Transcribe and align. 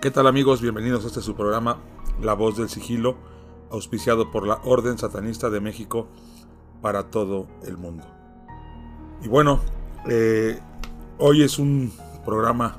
¿Qué 0.00 0.10
tal 0.10 0.26
amigos? 0.26 0.62
Bienvenidos 0.62 1.04
a 1.04 1.08
este 1.08 1.20
su 1.20 1.34
programa 1.34 1.76
La 2.22 2.32
Voz 2.32 2.56
del 2.56 2.70
Sigilo, 2.70 3.16
auspiciado 3.70 4.30
por 4.30 4.46
la 4.46 4.58
Orden 4.64 4.96
Satanista 4.96 5.50
de 5.50 5.60
México 5.60 6.08
para 6.80 7.10
todo 7.10 7.46
el 7.66 7.76
mundo. 7.76 8.06
Y 9.22 9.28
bueno, 9.28 9.60
eh, 10.08 10.58
hoy 11.18 11.42
es 11.42 11.58
un 11.58 11.92
programa 12.24 12.78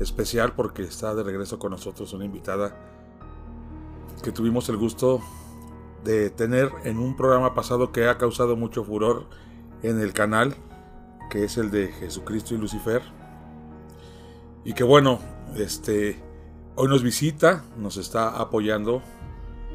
especial 0.00 0.54
porque 0.54 0.82
está 0.84 1.14
de 1.14 1.22
regreso 1.22 1.58
con 1.58 1.72
nosotros 1.72 2.10
una 2.14 2.24
invitada 2.24 2.74
que 4.22 4.32
tuvimos 4.32 4.66
el 4.70 4.78
gusto 4.78 5.20
de 6.04 6.30
tener 6.30 6.70
en 6.84 6.98
un 6.98 7.18
programa 7.18 7.54
pasado 7.54 7.92
que 7.92 8.08
ha 8.08 8.16
causado 8.16 8.56
mucho 8.56 8.82
furor 8.82 9.26
en 9.82 10.00
el 10.00 10.14
canal, 10.14 10.56
que 11.28 11.44
es 11.44 11.58
el 11.58 11.70
de 11.70 11.88
Jesucristo 11.88 12.54
y 12.54 12.56
Lucifer. 12.56 13.02
Y 14.64 14.72
que 14.72 14.84
bueno, 14.84 15.18
este 15.54 16.31
hoy 16.74 16.88
nos 16.88 17.02
visita, 17.02 17.64
nos 17.76 17.96
está 17.96 18.40
apoyando 18.40 19.02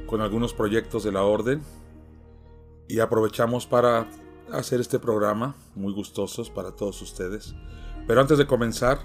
con 0.08 0.22
algunos 0.22 0.54
proyectos 0.54 1.04
de 1.04 1.12
la 1.12 1.23
orden 1.23 1.62
y 2.88 3.00
aprovechamos 3.00 3.68
para 3.68 4.08
hacer 4.52 4.80
este 4.80 5.00
programa 5.00 5.56
muy 5.76 5.94
gustosos 5.94 6.50
para 6.50 6.72
todos 6.72 7.02
ustedes. 7.02 7.54
Pero 8.08 8.22
antes 8.22 8.38
de 8.38 8.48
comenzar, 8.48 9.00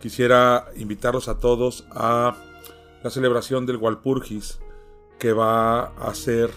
quisiera 0.00 0.66
invitarlos 0.76 1.28
a 1.28 1.38
todos 1.38 1.84
a 1.90 2.36
la 3.02 3.10
celebración 3.10 3.66
del 3.66 3.76
Walpurgis 3.76 4.60
que 5.18 5.32
va 5.32 5.86
a 5.96 6.14
ser 6.14 6.50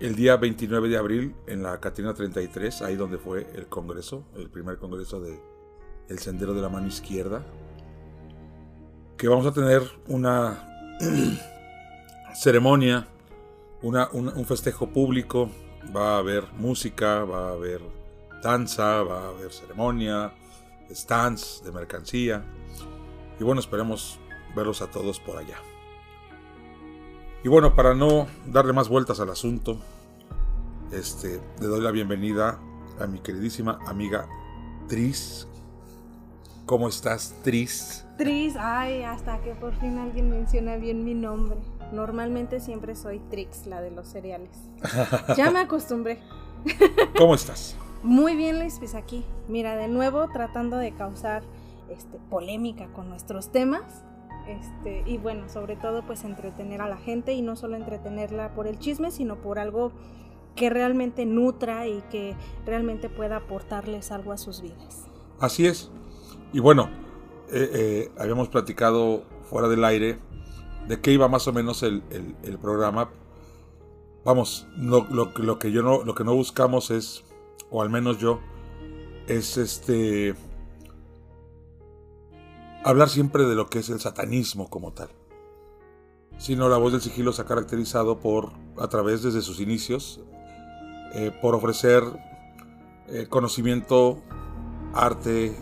el 0.00 0.14
día 0.16 0.36
29 0.36 0.88
de 0.88 0.96
abril 0.96 1.34
en 1.46 1.62
la 1.62 1.80
Catrina 1.80 2.12
33, 2.12 2.82
ahí 2.82 2.96
donde 2.96 3.18
fue 3.18 3.46
el 3.54 3.66
congreso, 3.66 4.24
el 4.36 4.50
primer 4.50 4.78
congreso 4.78 5.20
de 5.20 5.40
El 6.08 6.18
Sendero 6.18 6.54
de 6.54 6.60
la 6.60 6.68
Mano 6.68 6.88
Izquierda, 6.88 7.44
que 9.22 9.28
vamos 9.28 9.46
a 9.46 9.52
tener 9.52 9.88
una 10.08 10.98
ceremonia, 12.34 13.06
una, 13.80 14.08
un 14.10 14.44
festejo 14.44 14.88
público, 14.88 15.48
va 15.94 16.16
a 16.16 16.18
haber 16.18 16.52
música, 16.54 17.22
va 17.22 17.50
a 17.50 17.52
haber 17.52 17.80
danza, 18.42 19.04
va 19.04 19.26
a 19.26 19.28
haber 19.28 19.52
ceremonia, 19.52 20.34
stands 20.90 21.62
de 21.64 21.70
mercancía. 21.70 22.44
Y 23.38 23.44
bueno, 23.44 23.60
esperemos 23.60 24.18
verlos 24.56 24.82
a 24.82 24.90
todos 24.90 25.20
por 25.20 25.38
allá. 25.38 25.58
Y 27.44 27.48
bueno, 27.48 27.76
para 27.76 27.94
no 27.94 28.26
darle 28.46 28.72
más 28.72 28.88
vueltas 28.88 29.20
al 29.20 29.30
asunto, 29.30 29.78
este, 30.90 31.40
le 31.60 31.66
doy 31.68 31.80
la 31.80 31.92
bienvenida 31.92 32.58
a 32.98 33.06
mi 33.06 33.20
queridísima 33.20 33.78
amiga 33.86 34.28
Tris. 34.88 35.46
¿Cómo 36.72 36.88
estás, 36.88 37.34
Tris? 37.42 38.06
Tris, 38.16 38.54
ay, 38.58 39.02
hasta 39.02 39.42
que 39.42 39.54
por 39.54 39.74
fin 39.74 39.98
alguien 39.98 40.30
menciona 40.30 40.76
bien 40.76 41.04
mi 41.04 41.12
nombre. 41.12 41.58
Normalmente 41.92 42.60
siempre 42.60 42.96
soy 42.96 43.18
Trix, 43.28 43.66
la 43.66 43.82
de 43.82 43.90
los 43.90 44.08
cereales. 44.08 44.56
ya 45.36 45.50
me 45.50 45.58
acostumbré. 45.58 46.18
¿Cómo 47.18 47.34
estás? 47.34 47.76
Muy 48.02 48.36
bien, 48.36 48.58
Luis, 48.58 48.78
pues 48.78 48.94
aquí. 48.94 49.22
Mira, 49.48 49.76
de 49.76 49.86
nuevo 49.88 50.26
tratando 50.32 50.78
de 50.78 50.92
causar 50.92 51.42
este, 51.90 52.18
polémica 52.30 52.86
con 52.94 53.10
nuestros 53.10 53.52
temas. 53.52 53.82
Este, 54.48 55.02
y 55.04 55.18
bueno, 55.18 55.50
sobre 55.50 55.76
todo 55.76 56.06
pues 56.06 56.24
entretener 56.24 56.80
a 56.80 56.88
la 56.88 56.96
gente 56.96 57.34
y 57.34 57.42
no 57.42 57.54
solo 57.54 57.76
entretenerla 57.76 58.54
por 58.54 58.66
el 58.66 58.78
chisme, 58.78 59.10
sino 59.10 59.36
por 59.36 59.58
algo 59.58 59.92
que 60.56 60.70
realmente 60.70 61.26
nutra 61.26 61.86
y 61.86 62.02
que 62.10 62.34
realmente 62.64 63.10
pueda 63.10 63.36
aportarles 63.36 64.10
algo 64.10 64.32
a 64.32 64.38
sus 64.38 64.62
vidas. 64.62 65.04
Así 65.38 65.66
es. 65.66 65.90
Y 66.52 66.60
bueno, 66.60 66.90
eh, 67.50 67.70
eh, 67.72 68.12
habíamos 68.18 68.48
platicado 68.48 69.24
fuera 69.48 69.68
del 69.68 69.84
aire 69.84 70.18
de 70.86 71.00
qué 71.00 71.12
iba 71.12 71.28
más 71.28 71.48
o 71.48 71.52
menos 71.52 71.82
el, 71.82 72.02
programa. 72.60 73.10
Vamos, 74.24 74.66
lo, 74.76 75.06
lo, 75.10 75.58
que 75.58 75.72
yo 75.72 75.82
no, 75.82 76.04
lo 76.04 76.14
que 76.14 76.24
no 76.24 76.34
buscamos 76.34 76.90
es, 76.90 77.24
o 77.70 77.82
al 77.82 77.88
menos 77.88 78.18
yo, 78.18 78.40
es 79.26 79.56
este 79.56 80.34
hablar 82.84 83.08
siempre 83.08 83.44
de 83.44 83.54
lo 83.54 83.68
que 83.68 83.78
es 83.78 83.88
el 83.88 84.00
satanismo 84.00 84.68
como 84.68 84.92
tal. 84.92 85.08
Sino 86.38 86.68
la 86.68 86.76
voz 86.76 86.92
del 86.92 87.00
sigilo 87.00 87.32
se 87.32 87.42
ha 87.42 87.46
caracterizado 87.46 88.18
por, 88.18 88.50
a 88.78 88.88
través 88.88 89.22
desde 89.22 89.40
sus 89.40 89.60
inicios, 89.60 90.20
eh, 91.14 91.30
por 91.40 91.54
ofrecer 91.54 92.02
conocimiento, 93.28 94.22
arte, 94.94 95.54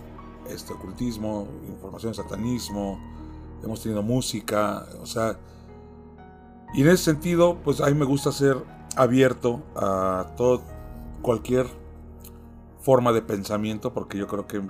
este, 0.49 0.73
ocultismo, 0.73 1.47
información 1.69 2.13
de 2.13 2.17
satanismo, 2.17 2.99
hemos 3.63 3.83
tenido 3.83 4.03
música, 4.03 4.87
o 5.01 5.07
sea, 5.07 5.39
y 6.73 6.83
en 6.83 6.89
ese 6.89 7.05
sentido, 7.05 7.59
pues 7.65 7.81
a 7.81 7.87
mí 7.87 7.95
me 7.95 8.05
gusta 8.05 8.33
ser 8.33 8.57
abierto 8.97 9.63
a 9.75 10.29
todo, 10.37 10.63
cualquier 11.23 11.67
forma 12.81 13.13
de 13.13 13.23
pensamiento, 13.23 13.93
porque 13.93 14.19
yo 14.19 14.27
creo 14.27 14.47
que 14.47 14.63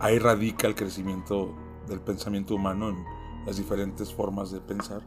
ahí 0.00 0.18
radica 0.18 0.66
el 0.66 0.74
crecimiento 0.74 1.54
del 1.88 2.00
pensamiento 2.00 2.54
humano 2.54 2.90
en 2.90 3.04
las 3.46 3.56
diferentes 3.56 4.12
formas 4.12 4.50
de 4.50 4.60
pensar, 4.60 5.00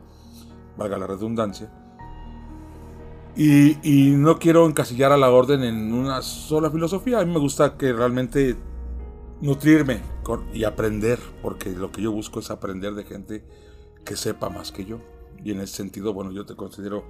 valga 0.78 0.98
la 0.98 1.08
redundancia. 1.08 1.72
Y, 3.36 3.78
y, 3.81 4.12
no 4.12 4.40
quiero 4.40 4.66
encasillar 4.68 5.14
a 5.14 5.18
la 5.18 5.30
orden 5.30 5.64
en 5.64 5.94
una 5.94 6.22
sola 6.22 6.70
filosofía, 6.70 7.20
a 7.20 7.26
mí 7.26 7.31
me 7.31 7.40
gusta 7.40 7.78
que 7.78 7.94
realmente 7.94 8.58
nutrirme 9.41 10.02
y 10.53 10.63
aprender, 10.63 11.19
porque 11.41 11.72
lo 11.72 11.91
que 11.91 12.02
yo 12.02 12.12
busco 12.12 12.40
es 12.40 12.52
aprender 12.52 12.94
de 12.94 13.03
gente 13.03 13.44
que 14.06 14.16
sepa 14.16 14.50
más 14.50 14.72
que 14.72 14.85
yo. 14.85 15.00
Y 15.44 15.52
en 15.52 15.62
ese 15.62 15.75
sentido, 15.75 16.13
bueno, 16.13 16.31
yo 16.31 16.46
te 16.46 16.56
considero 16.56 17.03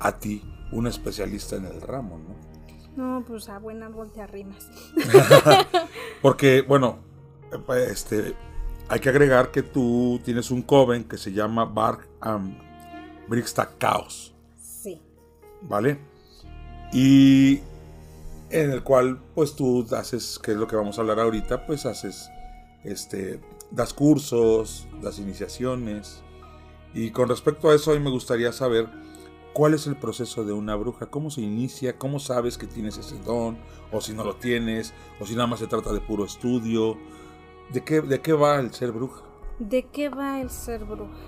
a 0.00 0.18
ti 0.18 0.42
un 0.72 0.86
especialista 0.86 1.56
en 1.56 1.66
el 1.66 1.80
ramo, 1.80 2.18
¿no? 2.18 2.54
No, 2.96 3.24
pues 3.24 3.48
a 3.48 3.58
buena 3.58 3.88
voltea 3.88 4.26
rimas. 4.26 4.70
porque, 6.22 6.62
bueno, 6.62 6.98
este, 7.88 8.34
hay 8.88 9.00
que 9.00 9.08
agregar 9.08 9.50
que 9.50 9.62
tú 9.62 10.20
tienes 10.24 10.50
un 10.50 10.62
coven 10.62 11.04
que 11.04 11.18
se 11.18 11.32
llama 11.32 11.64
Bark 11.64 12.08
and 12.20 12.56
Brixta 13.28 13.70
Chaos. 13.78 14.34
Sí. 14.56 15.00
¿Vale? 15.62 15.98
Y 16.92 17.60
en 18.54 18.70
el 18.70 18.84
cual 18.84 19.20
pues 19.34 19.56
tú 19.56 19.84
haces, 19.96 20.38
que 20.38 20.52
es 20.52 20.56
lo 20.56 20.68
que 20.68 20.76
vamos 20.76 20.96
a 20.96 21.00
hablar 21.00 21.18
ahorita, 21.18 21.66
pues 21.66 21.86
haces, 21.86 22.30
este, 22.84 23.40
das 23.72 23.92
cursos, 23.92 24.86
das 25.02 25.18
iniciaciones. 25.18 26.22
Y 26.94 27.10
con 27.10 27.28
respecto 27.28 27.68
a 27.68 27.74
eso, 27.74 27.92
mí 27.94 27.98
me 27.98 28.10
gustaría 28.10 28.52
saber 28.52 28.88
cuál 29.54 29.74
es 29.74 29.88
el 29.88 29.96
proceso 29.96 30.44
de 30.44 30.52
una 30.52 30.76
bruja, 30.76 31.06
cómo 31.06 31.30
se 31.30 31.40
inicia, 31.40 31.98
cómo 31.98 32.20
sabes 32.20 32.56
que 32.56 32.68
tienes 32.68 32.96
ese 32.96 33.18
don, 33.18 33.58
o 33.90 34.00
si 34.00 34.12
no 34.12 34.22
lo 34.22 34.36
tienes, 34.36 34.94
o 35.18 35.26
si 35.26 35.34
nada 35.34 35.48
más 35.48 35.58
se 35.58 35.66
trata 35.66 35.92
de 35.92 36.00
puro 36.00 36.24
estudio. 36.24 36.96
¿De 37.72 37.82
qué, 37.82 38.02
de 38.02 38.20
qué 38.20 38.34
va 38.34 38.60
el 38.60 38.72
ser 38.72 38.92
bruja? 38.92 39.24
¿De 39.58 39.82
qué 39.88 40.10
va 40.10 40.40
el 40.40 40.50
ser 40.50 40.84
bruja? 40.84 41.18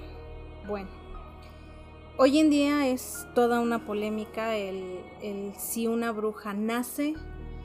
Bueno, 0.69 0.91
Hoy 2.19 2.39
en 2.39 2.49
día 2.49 2.87
es 2.87 3.27
toda 3.35 3.61
una 3.61 3.85
polémica 3.85 4.57
el, 4.57 5.01
si 5.59 5.87
una 5.87 6.13
bruja 6.13 6.55
nace 6.55 7.15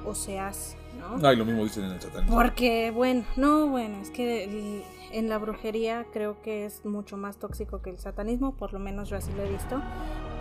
o 0.05 0.13
se 0.13 0.39
hace, 0.39 0.75
¿no? 0.99 1.25
Ay, 1.25 1.37
lo 1.37 1.45
mismo 1.45 1.63
dicen 1.63 1.85
en 1.85 1.91
el 1.91 2.01
satanismo. 2.01 2.35
Porque, 2.35 2.91
bueno, 2.91 3.23
no, 3.37 3.67
bueno, 3.67 4.01
es 4.01 4.09
que 4.09 4.83
en 5.13 5.29
la 5.29 5.37
brujería 5.37 6.05
creo 6.11 6.41
que 6.41 6.65
es 6.65 6.83
mucho 6.83 7.15
más 7.15 7.37
tóxico 7.37 7.81
que 7.81 7.91
el 7.91 7.99
satanismo, 7.99 8.53
por 8.55 8.73
lo 8.73 8.79
menos 8.79 9.07
yo 9.07 9.15
así 9.15 9.31
lo 9.37 9.43
he 9.43 9.49
visto, 9.49 9.81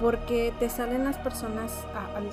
porque 0.00 0.52
te 0.58 0.68
salen 0.70 1.04
las 1.04 1.18
personas, 1.18 1.70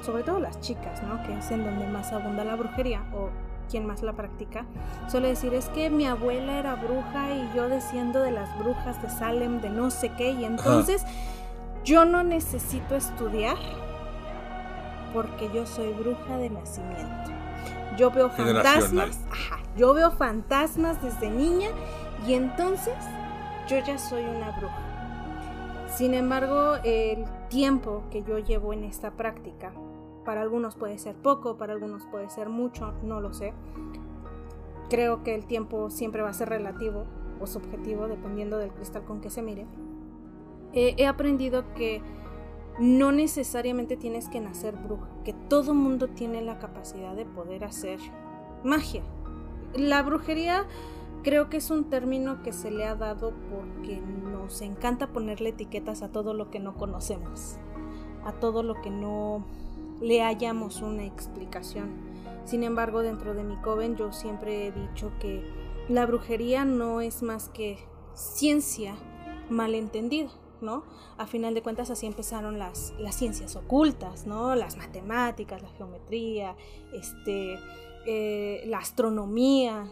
sobre 0.04 0.24
todo 0.24 0.40
las 0.40 0.60
chicas, 0.62 1.04
¿no? 1.04 1.22
Que 1.28 1.38
es 1.38 1.52
en 1.52 1.64
donde 1.64 1.86
más 1.86 2.12
abunda 2.12 2.44
la 2.44 2.56
brujería 2.56 3.04
o 3.14 3.30
quien 3.70 3.86
más 3.86 4.02
la 4.02 4.14
practica, 4.14 4.66
suele 5.10 5.28
decir 5.28 5.54
es 5.54 5.68
que 5.70 5.92
mi 5.92 6.08
abuela 6.08 6.58
era 6.58 6.74
bruja 6.76 7.36
y 7.36 7.56
yo 7.56 7.70
desciendo 7.70 8.22
de 8.22 8.32
las 8.32 8.58
brujas 8.58 9.00
de 9.04 9.10
Salem, 9.10 9.62
de 9.62 9.70
no 9.70 9.92
sé 9.92 10.10
qué, 10.18 10.32
y 10.32 10.46
entonces 10.46 11.04
yo 11.88 12.04
no 12.04 12.22
necesito 12.22 12.96
estudiar 12.96 13.56
porque 15.14 15.50
yo 15.54 15.66
soy 15.66 15.94
bruja 15.94 16.38
de 16.38 16.50
nacimiento. 16.50 17.32
Yo 17.98 18.12
veo 18.12 18.30
fantasmas, 18.30 19.22
yo 19.78 19.94
veo 19.94 20.12
fantasmas 20.12 21.02
desde 21.02 21.30
niña 21.30 21.70
y 22.28 22.34
entonces 22.34 22.94
yo 23.70 23.78
ya 23.80 23.98
soy 23.98 24.24
una 24.24 24.52
bruja. 24.52 24.82
Sin 25.88 26.14
embargo, 26.14 26.76
el 26.84 27.24
tiempo 27.48 28.04
que 28.12 28.22
yo 28.22 28.38
llevo 28.38 28.74
en 28.74 28.84
esta 28.84 29.12
práctica, 29.12 29.72
para 30.26 30.42
algunos 30.42 30.76
puede 30.76 30.98
ser 30.98 31.16
poco, 31.16 31.56
para 31.56 31.72
algunos 31.72 32.06
puede 32.06 32.30
ser 32.30 32.50
mucho, 32.50 32.94
no 33.02 33.22
lo 33.22 33.34
sé. 33.34 33.54
Creo 34.90 35.24
que 35.24 35.34
el 35.34 35.46
tiempo 35.46 35.90
siempre 35.90 36.22
va 36.22 36.32
a 36.32 36.34
ser 36.34 36.50
relativo 36.50 37.06
o 37.40 37.48
subjetivo 37.48 38.10
dependiendo 38.10 38.58
del 38.58 38.72
cristal 38.72 39.06
con 39.06 39.22
que 39.22 39.30
se 39.30 39.42
mire 39.42 39.66
he 40.78 41.08
aprendido 41.08 41.74
que 41.74 42.02
no 42.80 43.12
necesariamente 43.12 43.98
tienes 43.98 44.30
que 44.30 44.40
nacer 44.40 44.76
bruja, 44.76 45.08
que 45.24 45.34
todo 45.34 45.74
mundo 45.74 46.08
tiene 46.10 46.42
la 46.42 46.60
capacidad 46.60 47.16
de 47.16 47.26
poder 47.26 47.64
hacer 47.64 48.00
magia. 48.64 49.04
La 49.74 50.04
brujería 50.04 50.66
Creo 51.28 51.50
que 51.50 51.58
es 51.58 51.72
un 51.72 51.90
término 51.90 52.42
que 52.42 52.54
se 52.54 52.72
le 52.72 52.86
ha 52.86 52.96
dado 52.96 53.34
porque 53.50 54.00
nos 54.00 54.62
encanta 54.62 55.08
ponerle 55.08 55.50
etiquetas 55.50 56.02
a 56.02 56.10
todo 56.10 56.34
lo 56.34 56.50
que 56.50 56.60
no 56.60 56.76
conocemos, 56.76 57.58
a 58.24 58.32
todo 58.32 58.64
lo 58.64 58.82
que 58.82 58.90
no 58.90 59.46
le 60.00 60.22
hallamos 60.22 60.82
una 60.82 61.04
explicación. 61.04 61.90
Sin 62.46 62.64
embargo, 62.64 63.02
dentro 63.02 63.34
de 63.34 63.44
mi 63.44 63.58
coven 63.58 63.98
yo 63.98 64.14
siempre 64.14 64.68
he 64.68 64.72
dicho 64.72 65.12
que 65.20 65.44
la 65.90 66.06
brujería 66.06 66.64
no 66.64 67.02
es 67.02 67.24
más 67.24 67.50
que 67.50 67.78
ciencia 68.14 68.96
malentendida, 69.50 70.30
¿no? 70.62 70.84
A 71.18 71.28
final 71.28 71.54
de 71.54 71.62
cuentas 71.62 71.90
así 71.90 72.06
empezaron 72.06 72.60
las, 72.60 72.94
las 73.00 73.16
ciencias 73.16 73.56
ocultas, 73.56 74.26
¿no? 74.26 74.56
Las 74.56 74.78
matemáticas, 74.78 75.62
la 75.62 75.70
geometría, 75.70 76.56
este, 76.94 77.60
eh, 78.06 78.64
la 78.68 78.78
astronomía, 78.80 79.88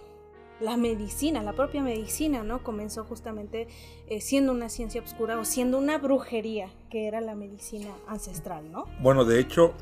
la 0.60 0.78
medicina, 0.78 1.44
la 1.44 1.54
propia 1.54 1.82
medicina, 1.82 2.44
¿no? 2.44 2.64
Comenzó 2.64 3.04
justamente 3.04 3.68
eh, 4.08 4.22
siendo 4.22 4.52
una 4.52 4.70
ciencia 4.70 5.02
oscura 5.02 5.38
o 5.38 5.46
siendo 5.46 5.78
una 5.78 5.98
brujería, 5.98 6.70
que 6.90 7.08
era 7.08 7.22
la 7.22 7.36
medicina 7.36 7.90
ancestral, 8.08 8.72
¿no? 8.72 8.86
Bueno, 9.02 9.26
de 9.26 9.40
hecho, 9.40 9.74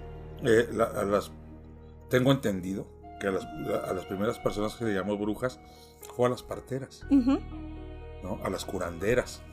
eh, 0.44 0.68
las, 0.72 1.32
tengo 2.10 2.32
entendido 2.32 2.88
que 3.20 3.28
a 3.28 3.32
las, 3.32 4.06
primeras 4.06 4.40
personas 4.40 4.76
que 4.76 4.86
se 4.86 4.94
llamó 4.94 5.18
brujas 5.18 5.60
fue 6.16 6.28
a 6.28 6.30
las 6.30 6.44
parteras, 6.44 7.06
¿no? 7.10 8.40
A 8.44 8.50
las 8.50 8.66
curanderas, 8.66 9.42
a 9.42 9.53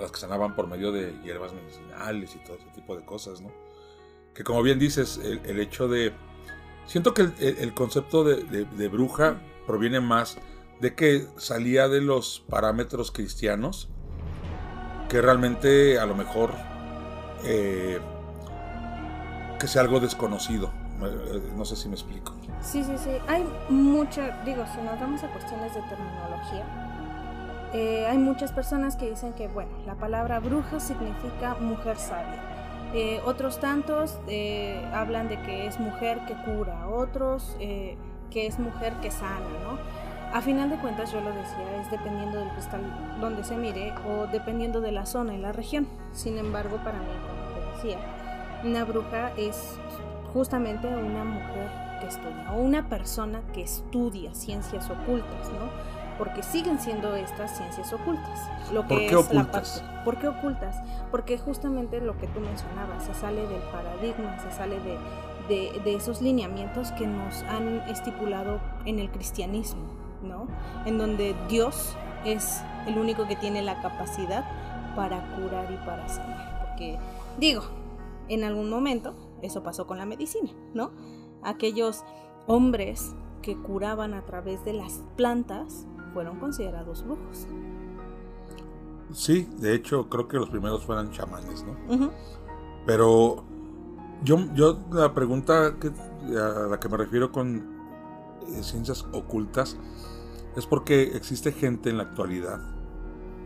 las 0.00 0.12
que 0.12 0.18
sanaban 0.18 0.54
por 0.54 0.66
medio 0.66 0.92
de 0.92 1.18
hierbas 1.22 1.52
medicinales 1.52 2.34
y 2.34 2.38
todo 2.44 2.56
ese 2.56 2.68
tipo 2.74 2.96
de 2.96 3.04
cosas, 3.04 3.40
¿no? 3.40 3.50
Que 4.34 4.44
como 4.44 4.62
bien 4.62 4.78
dices, 4.78 5.18
el, 5.22 5.60
hecho 5.60 5.88
de... 5.88 6.12
Siento 6.86 7.14
que 7.14 7.28
el, 7.38 7.74
concepto 7.74 8.24
de 8.24 8.88
bruja 8.88 9.40
proviene 9.66 10.00
más 10.00 10.38
de 10.80 10.94
que 10.94 11.26
salía 11.36 11.88
de 11.88 12.00
los 12.00 12.44
parámetros 12.48 13.12
cristianos, 13.12 13.88
que 15.08 15.20
realmente 15.20 15.98
a 15.98 16.06
lo 16.06 16.14
mejor 16.14 16.52
eh, 17.44 18.00
que 19.58 19.68
sea 19.68 19.82
algo 19.82 20.00
desconocido. 20.00 20.72
Eh, 21.02 21.52
no 21.56 21.64
sé 21.64 21.76
si 21.76 21.88
me 21.88 21.94
explico. 21.94 22.34
Sí, 22.62 22.82
sí, 22.84 22.92
sí. 22.98 23.10
Hay 23.26 23.44
mucha, 23.68 24.42
digo, 24.44 24.64
si 24.74 24.80
nos 24.82 24.98
vamos 24.98 25.22
a 25.22 25.28
cuestiones 25.32 25.74
de 25.74 25.82
terminología, 25.82 26.89
eh, 27.72 28.06
hay 28.08 28.18
muchas 28.18 28.52
personas 28.52 28.96
que 28.96 29.08
dicen 29.08 29.32
que, 29.32 29.48
bueno, 29.48 29.70
la 29.86 29.94
palabra 29.94 30.40
bruja 30.40 30.80
significa 30.80 31.56
mujer 31.60 31.96
sabia. 31.96 32.42
otros 33.24 33.60
tantos 33.60 34.18
hablan 34.92 35.28
de 35.28 35.40
que 35.42 35.66
es 35.66 35.78
mujer 35.78 36.20
que 36.26 36.34
cura, 36.44 36.88
otros 36.88 37.56
que 37.58 38.46
es 38.46 38.58
mujer 38.58 38.94
que 39.02 39.10
sana, 39.10 39.46
¿no? 39.64 39.78
A 40.32 40.40
final 40.40 40.70
de 40.70 40.76
cuentas, 40.76 41.10
yo 41.12 41.20
lo 41.20 41.32
decía, 41.32 41.80
es 41.80 41.90
dependiendo 41.90 42.38
del 42.38 42.48
cristal 42.50 42.82
donde 43.20 43.42
se 43.42 43.56
mire 43.56 43.92
o 44.08 44.28
dependiendo 44.28 44.80
de 44.80 44.92
la 44.92 45.04
zona 45.04 45.34
y 45.34 45.38
la 45.38 45.50
región. 45.50 45.88
Sin 46.12 46.38
embargo, 46.38 46.76
para 46.84 46.98
mí, 46.98 47.06
como 47.26 47.52
te 47.52 47.76
decía, 47.76 47.98
una 48.62 48.84
bruja 48.84 49.32
es 49.36 49.76
justamente 50.32 50.86
una 50.86 51.24
mujer 51.24 51.68
que 52.00 52.06
estudia 52.06 52.52
o 52.52 52.60
una 52.60 52.88
persona 52.88 53.42
que 53.52 53.62
estudia 53.62 54.32
ciencias 54.32 54.88
ocultas, 54.88 55.48
¿no? 55.48 55.89
Porque 56.20 56.42
siguen 56.42 56.78
siendo 56.78 57.16
estas 57.16 57.56
ciencias 57.56 57.94
ocultas. 57.94 58.50
Lo 58.74 58.82
que 58.82 58.88
¿Por 58.88 59.06
qué 59.06 59.16
ocultas? 59.16 59.84
¿Por 60.04 60.18
qué 60.18 60.28
ocultas? 60.28 60.76
Porque 61.10 61.38
justamente 61.38 61.98
lo 61.98 62.18
que 62.18 62.26
tú 62.26 62.40
mencionabas, 62.40 63.06
se 63.06 63.14
sale 63.14 63.46
del 63.46 63.62
paradigma, 63.72 64.38
se 64.38 64.52
sale 64.54 64.76
de, 64.80 65.80
de, 65.82 65.94
esos 65.94 66.20
lineamientos 66.20 66.92
que 66.92 67.06
nos 67.06 67.42
han 67.44 67.80
estipulado 67.88 68.60
en 68.84 68.98
el 68.98 69.10
cristianismo, 69.10 69.82
¿no? 70.22 70.46
En 70.84 70.98
donde 70.98 71.34
Dios 71.48 71.96
es 72.26 72.60
el 72.86 72.98
único 72.98 73.26
que 73.26 73.36
tiene 73.36 73.62
la 73.62 73.80
capacidad 73.80 74.44
para 74.94 75.22
curar 75.36 75.72
y 75.72 75.76
para 75.86 76.06
sanar. 76.06 76.66
Porque, 76.68 76.98
digo, 77.38 77.62
en 78.28 78.44
algún 78.44 78.68
momento 78.68 79.14
eso 79.40 79.62
pasó 79.62 79.86
con 79.86 79.96
la 79.96 80.04
medicina, 80.04 80.50
¿no? 80.74 80.90
Aquellos 81.42 82.04
hombres 82.46 83.14
que 83.42 83.56
curaban 83.56 84.14
a 84.14 84.24
través 84.24 84.64
de 84.64 84.72
las 84.72 85.02
plantas 85.16 85.86
fueron 86.12 86.38
considerados 86.38 87.04
brujos. 87.04 87.46
Sí, 89.12 89.48
de 89.58 89.74
hecho 89.74 90.08
creo 90.08 90.28
que 90.28 90.36
los 90.36 90.50
primeros 90.50 90.84
fueron 90.84 91.10
chamanes, 91.10 91.64
¿no? 91.64 92.10
Pero 92.86 93.44
yo, 94.22 94.38
yo 94.54 94.78
la 94.92 95.12
pregunta 95.12 95.76
que, 95.80 95.88
a 96.36 96.68
la 96.68 96.78
que 96.78 96.88
me 96.88 96.96
refiero 96.96 97.32
con 97.32 97.80
eh, 98.48 98.62
ciencias 98.62 99.04
ocultas 99.12 99.76
es 100.56 100.66
porque 100.66 101.16
existe 101.16 101.52
gente 101.52 101.90
en 101.90 101.96
la 101.96 102.04
actualidad 102.04 102.60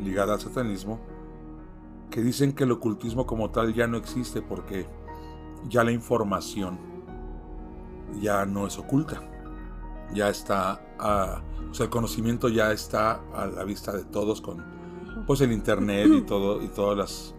ligada 0.00 0.34
al 0.34 0.40
satanismo 0.40 1.00
que 2.10 2.22
dicen 2.22 2.52
que 2.52 2.64
el 2.64 2.72
ocultismo 2.72 3.26
como 3.26 3.50
tal 3.50 3.74
ya 3.74 3.86
no 3.86 3.96
existe 3.96 4.42
porque 4.42 4.86
ya 5.68 5.82
la 5.84 5.92
información 5.92 6.78
ya 8.20 8.44
no 8.46 8.66
es 8.66 8.78
oculta, 8.78 9.20
ya 10.12 10.28
está, 10.28 10.80
o 11.04 11.74
sea, 11.74 11.84
el 11.84 11.90
conocimiento 11.90 12.48
ya 12.48 12.72
está 12.72 13.20
a 13.34 13.46
la 13.46 13.64
vista 13.64 13.92
de 13.92 14.04
todos 14.04 14.40
con 14.40 14.64
pues 15.26 15.40
el 15.40 15.52
internet 15.52 16.08
y 16.10 16.22
todo 16.26 16.62
y 16.62 16.68
todas 16.68 16.96
las 16.96 17.34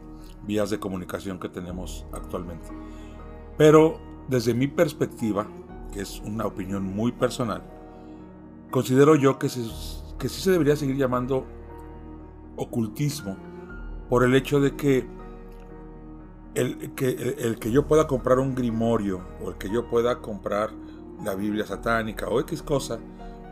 vías 0.45 0.69
de 0.69 0.79
comunicación 0.79 1.39
que 1.39 1.49
tenemos 1.49 2.05
actualmente. 2.13 2.67
Pero 3.57 3.99
desde 4.27 4.53
mi 4.53 4.67
perspectiva, 4.67 5.47
que 5.91 6.01
es 6.01 6.19
una 6.19 6.45
opinión 6.45 6.83
muy 6.83 7.11
personal, 7.11 7.63
considero 8.69 9.15
yo 9.15 9.39
que, 9.39 9.47
que 10.19 10.29
sí 10.29 10.41
se 10.41 10.51
debería 10.51 10.75
seguir 10.75 10.97
llamando 10.97 11.45
ocultismo 12.57 13.37
por 14.09 14.23
el 14.23 14.35
hecho 14.35 14.59
de 14.59 14.75
que 14.75 15.07
el, 16.53 16.93
que 16.93 17.09
el, 17.09 17.59
que 17.59 17.71
yo 17.71 17.85
pueda 17.85 18.07
comprar 18.07 18.39
un 18.39 18.55
grimorio 18.55 19.21
o 19.43 19.49
el 19.49 19.55
que 19.55 19.69
yo 19.69 19.89
pueda 19.89 20.21
comprar 20.21 20.69
la 21.23 21.35
Biblia 21.35 21.65
satánica 21.65 22.27
o 22.27 22.39
X 22.41 22.61
cosa, 22.61 22.99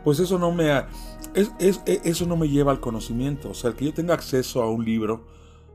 pues 0.04 0.20
eso 0.20 0.38
no 0.38 0.52
me 0.52 0.84
eso 1.34 2.26
no 2.26 2.36
me 2.36 2.48
lleva 2.48 2.70
al 2.70 2.80
conocimiento. 2.80 3.50
O 3.50 3.54
sea, 3.54 3.70
el 3.70 3.76
que 3.76 3.86
yo 3.86 3.94
tenga 3.94 4.14
acceso 4.14 4.62
a 4.62 4.70
un 4.70 4.84
libro 4.84 5.24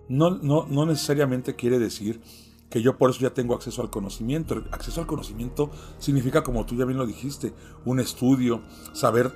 no, 0.08 0.32
no, 0.32 0.66
no 0.70 0.86
necesariamente 0.86 1.56
quiere 1.56 1.80
decir 1.80 2.22
que 2.70 2.82
yo 2.82 2.98
por 2.98 3.10
eso 3.10 3.22
ya 3.22 3.34
tengo 3.34 3.56
acceso 3.56 3.82
al 3.82 3.90
conocimiento. 3.90 4.54
El 4.54 4.66
acceso 4.72 5.02
al 5.02 5.08
conocimiento 5.08 5.72
significa, 5.98 6.44
como 6.44 6.66
tú 6.66 6.76
ya 6.76 6.86
bien 6.86 6.98
lo 6.98 7.06
dijiste, 7.06 7.54
un 7.86 8.00
estudio, 8.00 8.62
saber 8.94 9.34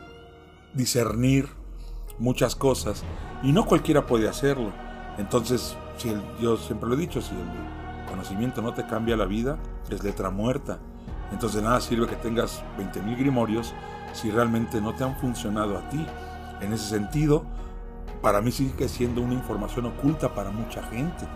discernir 0.73 1.49
muchas 2.19 2.55
cosas. 2.55 3.03
Y 3.41 3.51
no 3.51 3.65
cualquiera 3.65 4.05
puede 4.05 4.29
hacerlo. 4.29 4.71
Entonces, 5.17 5.75
si 5.97 6.13
yo 6.41 6.57
siempre 6.57 6.87
lo 6.87 6.95
he 6.95 6.97
dicho, 6.99 7.21
si 7.21 7.33
el 7.33 8.07
conocimiento 8.07 8.61
no 8.61 8.73
te 8.73 8.85
cambia 8.85 9.17
la 9.17 9.25
vida, 9.25 9.57
es 9.89 10.03
letra 10.03 10.29
muerta. 10.29 10.79
Entonces 11.31 11.63
nada 11.63 11.81
sirve 11.81 12.07
que 12.07 12.15
tengas 12.15 12.63
20.000 12.77 13.17
grimorios 13.17 13.73
si 14.13 14.31
realmente 14.31 14.79
no 14.79 14.93
te 14.93 15.03
han 15.03 15.15
funcionado 15.17 15.77
a 15.77 15.89
ti. 15.89 16.05
En 16.61 16.71
ese 16.71 16.85
sentido, 16.85 17.43
para 18.21 18.41
mí 18.41 18.51
sigue 18.51 18.87
siendo 18.87 19.21
una 19.21 19.33
información 19.33 19.85
oculta 19.87 20.33
para 20.33 20.49
mucha 20.49 20.81
gente. 20.83 21.27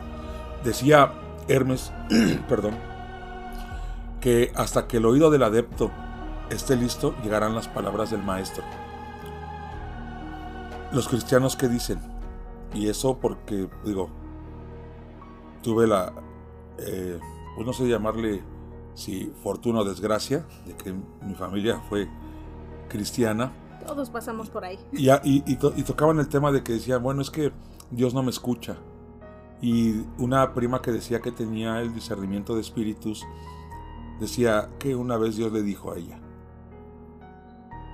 Decía 0.64 1.12
Hermes, 1.48 1.92
perdón, 2.50 2.76
que 4.22 4.52
hasta 4.56 4.88
que 4.88 4.98
el 4.98 5.06
oído 5.06 5.30
del 5.30 5.44
adepto 5.44 5.92
esté 6.50 6.76
listo, 6.76 7.14
llegarán 7.24 7.56
las 7.56 7.68
palabras 7.68 8.12
del 8.12 8.24
maestro. 8.24 8.64
Los 10.92 11.08
cristianos 11.08 11.56
que 11.56 11.68
dicen, 11.68 12.00
y 12.74 12.88
eso 12.88 13.18
porque, 13.20 13.68
digo, 13.84 14.10
tuve 15.62 15.88
la, 15.88 16.14
eh, 16.78 17.20
pues 17.56 17.68
no 17.68 17.74
sé 17.74 17.88
llamarle 17.88 18.42
si 18.94 19.32
fortuna 19.44 19.82
o 19.82 19.84
desgracia, 19.84 20.46
de 20.66 20.74
que 20.76 20.94
mi 21.22 21.36
familia 21.36 21.82
fue 21.90 22.08
cristiana. 22.88 23.52
Todos 23.86 24.10
pasamos 24.10 24.50
por 24.50 24.66
ahí. 24.66 24.78
Y, 24.92 25.10
y, 25.10 25.44
y 25.46 25.84
tocaban 25.84 26.20
el 26.20 26.28
tema 26.28 26.52
de 26.52 26.64
que 26.64 26.74
decían, 26.74 27.02
bueno, 27.02 27.22
es 27.22 27.30
que 27.30 27.52
Dios 27.92 28.14
no 28.14 28.24
me 28.24 28.30
escucha 28.32 28.78
y 29.62 30.06
una 30.18 30.54
prima 30.54 30.82
que 30.82 30.92
decía 30.92 31.22
que 31.22 31.32
tenía 31.32 31.82
el 31.82 31.94
discernimiento 31.94 32.56
de 32.56 32.62
espíritus, 32.62 33.26
decía 34.20 34.70
que 34.80 34.96
una 34.96 35.18
vez 35.18 35.36
Dios 35.36 35.52
le 35.52 35.64
dijo 35.64 35.92
a 35.92 35.98
ella, 35.98 36.20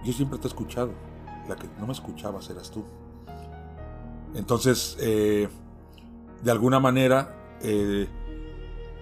yo 0.03 0.11
siempre 0.11 0.39
te 0.39 0.47
he 0.47 0.49
escuchado, 0.49 0.91
la 1.47 1.55
que 1.55 1.69
no 1.79 1.87
me 1.87 1.93
escuchabas 1.93 2.49
eras 2.49 2.69
tú. 2.69 2.83
Entonces, 4.35 4.97
eh, 4.99 5.47
de 6.41 6.51
alguna 6.51 6.79
manera, 6.79 7.57
eh, 7.61 8.09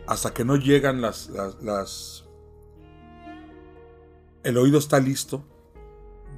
hasta 0.06 0.34
que 0.34 0.46
no 0.46 0.56
llegan 0.56 1.02
las, 1.02 1.30
las, 1.62 2.26
El 4.44 4.58
oído 4.58 4.78
está 4.78 5.00
listo, 5.00 5.44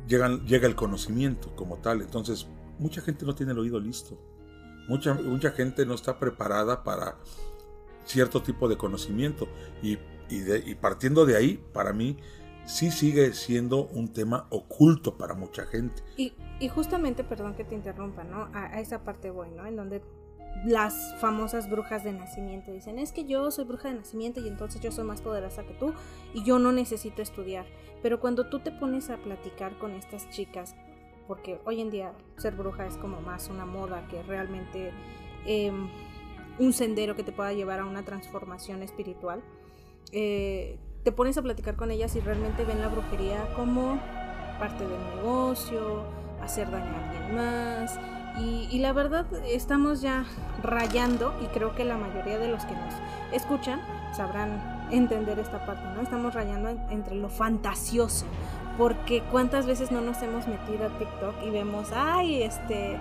llegan, 0.07 0.45
llega 0.45 0.67
el 0.67 0.75
conocimiento 0.75 1.55
como 1.55 1.77
tal. 1.77 2.01
Entonces, 2.01 2.47
mucha 2.79 3.01
gente 3.01 3.25
no 3.25 3.35
tiene 3.35 3.51
el 3.51 3.59
oído 3.59 3.79
listo. 3.79 4.17
Mucha, 4.87 5.13
mucha 5.13 5.51
gente 5.51 5.85
no 5.85 5.93
está 5.93 6.19
preparada 6.19 6.83
para 6.83 7.17
cierto 8.05 8.41
tipo 8.41 8.67
de 8.67 8.77
conocimiento 8.77 9.47
y, 9.81 9.97
partiendo 10.75 11.25
de 11.25 11.37
ahí, 11.37 11.63
para 11.73 11.93
mí, 11.93 12.17
sí 12.65 12.91
sigue 12.91 13.33
siendo 13.33 13.85
un 13.87 14.11
tema 14.11 14.47
oculto 14.49 15.17
para 15.17 15.35
mucha 15.35 15.65
gente. 15.65 16.01
Y, 16.17 16.33
y 16.59 16.67
justamente, 16.69 17.23
perdón 17.23 17.55
que 17.55 17.63
te 17.63 17.75
interrumpa, 17.75 18.23
¿no? 18.23 18.49
A, 18.53 18.65
a, 18.73 18.79
esa 18.81 19.03
parte 19.03 19.29
voy, 19.29 19.51
¿no? 19.51 19.65
En 19.65 19.75
donde 19.75 20.01
las 20.65 21.15
famosas 21.19 21.69
brujas 21.69 22.03
de 22.03 22.13
nacimiento 22.13 22.71
dicen, 22.71 22.99
es 22.99 23.11
que 23.11 23.25
yo 23.25 23.51
soy 23.51 23.65
bruja 23.65 23.89
de 23.89 23.95
nacimiento 23.95 24.39
y 24.39 24.47
entonces 24.47 24.81
yo 24.81 24.91
soy 24.91 25.03
más 25.03 25.21
poderosa 25.21 25.63
que 25.63 25.73
tú 25.73 25.93
y 26.33 26.43
yo 26.43 26.59
no 26.59 26.71
necesito 26.71 27.21
estudiar. 27.21 27.65
Pero 28.03 28.19
cuando 28.19 28.45
tú 28.45 28.59
te 28.59 28.71
pones 28.71 29.09
a 29.09 29.17
platicar 29.17 29.77
con 29.79 29.93
estas 29.93 30.29
chicas, 30.29 30.75
porque 31.27 31.59
hoy 31.65 31.81
en 31.81 31.89
día 31.89 32.13
ser 32.37 32.53
bruja 32.53 32.85
es 32.85 32.97
como 32.97 33.21
más 33.21 33.47
una 33.47 33.65
moda 33.65 34.05
que 34.09 34.21
realmente 34.23 34.91
eh, 35.47 35.71
un 36.59 36.73
sendero 36.73 37.15
que 37.15 37.23
te 37.23 37.31
pueda 37.31 37.53
llevar 37.53 37.79
a 37.79 37.85
una 37.85 38.03
transformación 38.03 38.83
espiritual, 38.83 39.41
eh, 40.11 40.77
te 41.03 41.11
pones 41.11 41.37
a 41.37 41.41
platicar 41.41 41.75
con 41.75 41.91
ellas 41.91 42.15
y 42.15 42.19
realmente 42.19 42.65
ven 42.65 42.81
la 42.81 42.89
brujería 42.89 43.53
como 43.55 43.99
parte 44.59 44.85
del 44.85 45.15
negocio, 45.15 46.03
hacer 46.41 46.69
daño 46.69 46.91
a 46.91 47.09
alguien 47.09 47.35
más. 47.35 47.99
Y, 48.39 48.79
la 48.79 48.93
verdad 48.93 49.27
estamos 49.45 50.01
ya 50.01 50.25
rayando 50.63 51.35
y 51.43 51.45
creo 51.47 51.75
que 51.75 51.85
la 51.85 51.97
mayoría 51.97 52.39
de 52.39 52.47
los 52.47 52.65
que 52.65 52.73
nos 52.73 52.93
escuchan 53.31 53.79
sabrán 54.15 54.72
entender 54.91 55.39
esta 55.39 55.65
parte, 55.65 55.83
¿no? 55.95 56.01
Estamos 56.01 56.33
rayando 56.33 56.69
entre 56.89 57.15
lo 57.15 57.29
fantasioso, 57.29 58.25
porque 58.77 59.21
cuántas 59.31 59.65
veces 59.65 59.91
no 59.91 60.01
nos 60.01 60.21
hemos 60.21 60.47
metido 60.47 60.85
a 60.85 60.97
TikTok 60.97 61.35
y 61.45 61.49
vemos, 61.49 61.89
ay, 61.93 62.43
este, 62.43 62.97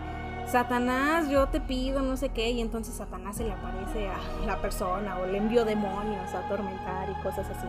Satanás, 0.47 1.29
yo 1.29 1.49
te 1.49 1.61
pido 1.61 2.03
no 2.03 2.17
sé 2.17 2.31
qué, 2.31 2.51
y 2.51 2.61
entonces 2.61 2.95
Satanás 2.95 3.37
se 3.37 3.45
le 3.45 3.53
aparece 3.53 4.09
a 4.09 4.47
la 4.47 4.61
persona 4.61 5.19
o 5.19 5.27
le 5.27 5.39
envió 5.39 5.65
demonios 5.65 6.33
a 6.35 6.41
atormentar 6.41 7.09
y 7.11 7.23
cosas 7.23 7.47
así. 7.49 7.67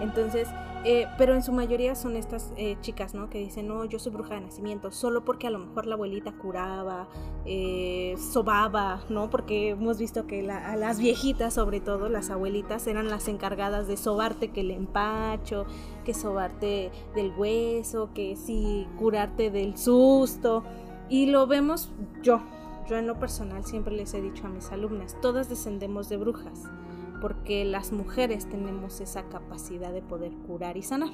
Entonces, 0.00 0.48
eh, 0.84 1.06
pero 1.18 1.34
en 1.34 1.42
su 1.42 1.52
mayoría 1.52 1.94
son 1.94 2.16
estas 2.16 2.52
eh, 2.56 2.76
chicas, 2.80 3.14
¿no? 3.14 3.28
Que 3.28 3.38
dicen, 3.38 3.68
no, 3.68 3.84
yo 3.84 3.98
soy 3.98 4.12
bruja 4.12 4.34
de 4.34 4.40
nacimiento, 4.40 4.90
solo 4.90 5.24
porque 5.24 5.46
a 5.46 5.50
lo 5.50 5.58
mejor 5.58 5.86
la 5.86 5.94
abuelita 5.94 6.32
curaba, 6.32 7.06
eh, 7.44 8.14
sobaba, 8.18 9.02
¿no? 9.10 9.28
Porque 9.28 9.70
hemos 9.70 9.98
visto 9.98 10.26
que 10.26 10.42
la, 10.42 10.70
a 10.70 10.76
las 10.76 10.98
viejitas, 10.98 11.54
sobre 11.54 11.80
todo, 11.80 12.08
las 12.08 12.30
abuelitas, 12.30 12.86
eran 12.86 13.08
las 13.08 13.28
encargadas 13.28 13.88
de 13.88 13.98
sobarte 13.98 14.52
que 14.52 14.62
el 14.62 14.70
empacho, 14.70 15.66
que 16.04 16.14
sobarte 16.14 16.90
del 17.14 17.32
hueso, 17.36 18.10
que 18.14 18.34
sí, 18.36 18.88
curarte 18.98 19.50
del 19.50 19.76
susto. 19.76 20.64
Y 21.10 21.26
lo 21.26 21.46
vemos 21.46 21.90
yo, 22.22 22.40
yo 22.88 22.96
en 22.96 23.06
lo 23.06 23.18
personal 23.18 23.66
siempre 23.66 23.94
les 23.94 24.14
he 24.14 24.22
dicho 24.22 24.46
a 24.46 24.48
mis 24.48 24.70
alumnas, 24.72 25.16
todas 25.20 25.50
descendemos 25.50 26.08
de 26.08 26.16
brujas 26.16 26.70
porque 27.20 27.64
las 27.64 27.92
mujeres 27.92 28.48
tenemos 28.48 29.00
esa 29.00 29.28
capacidad 29.28 29.92
de 29.92 30.02
poder 30.02 30.32
curar 30.46 30.76
y 30.76 30.82
sanar, 30.82 31.10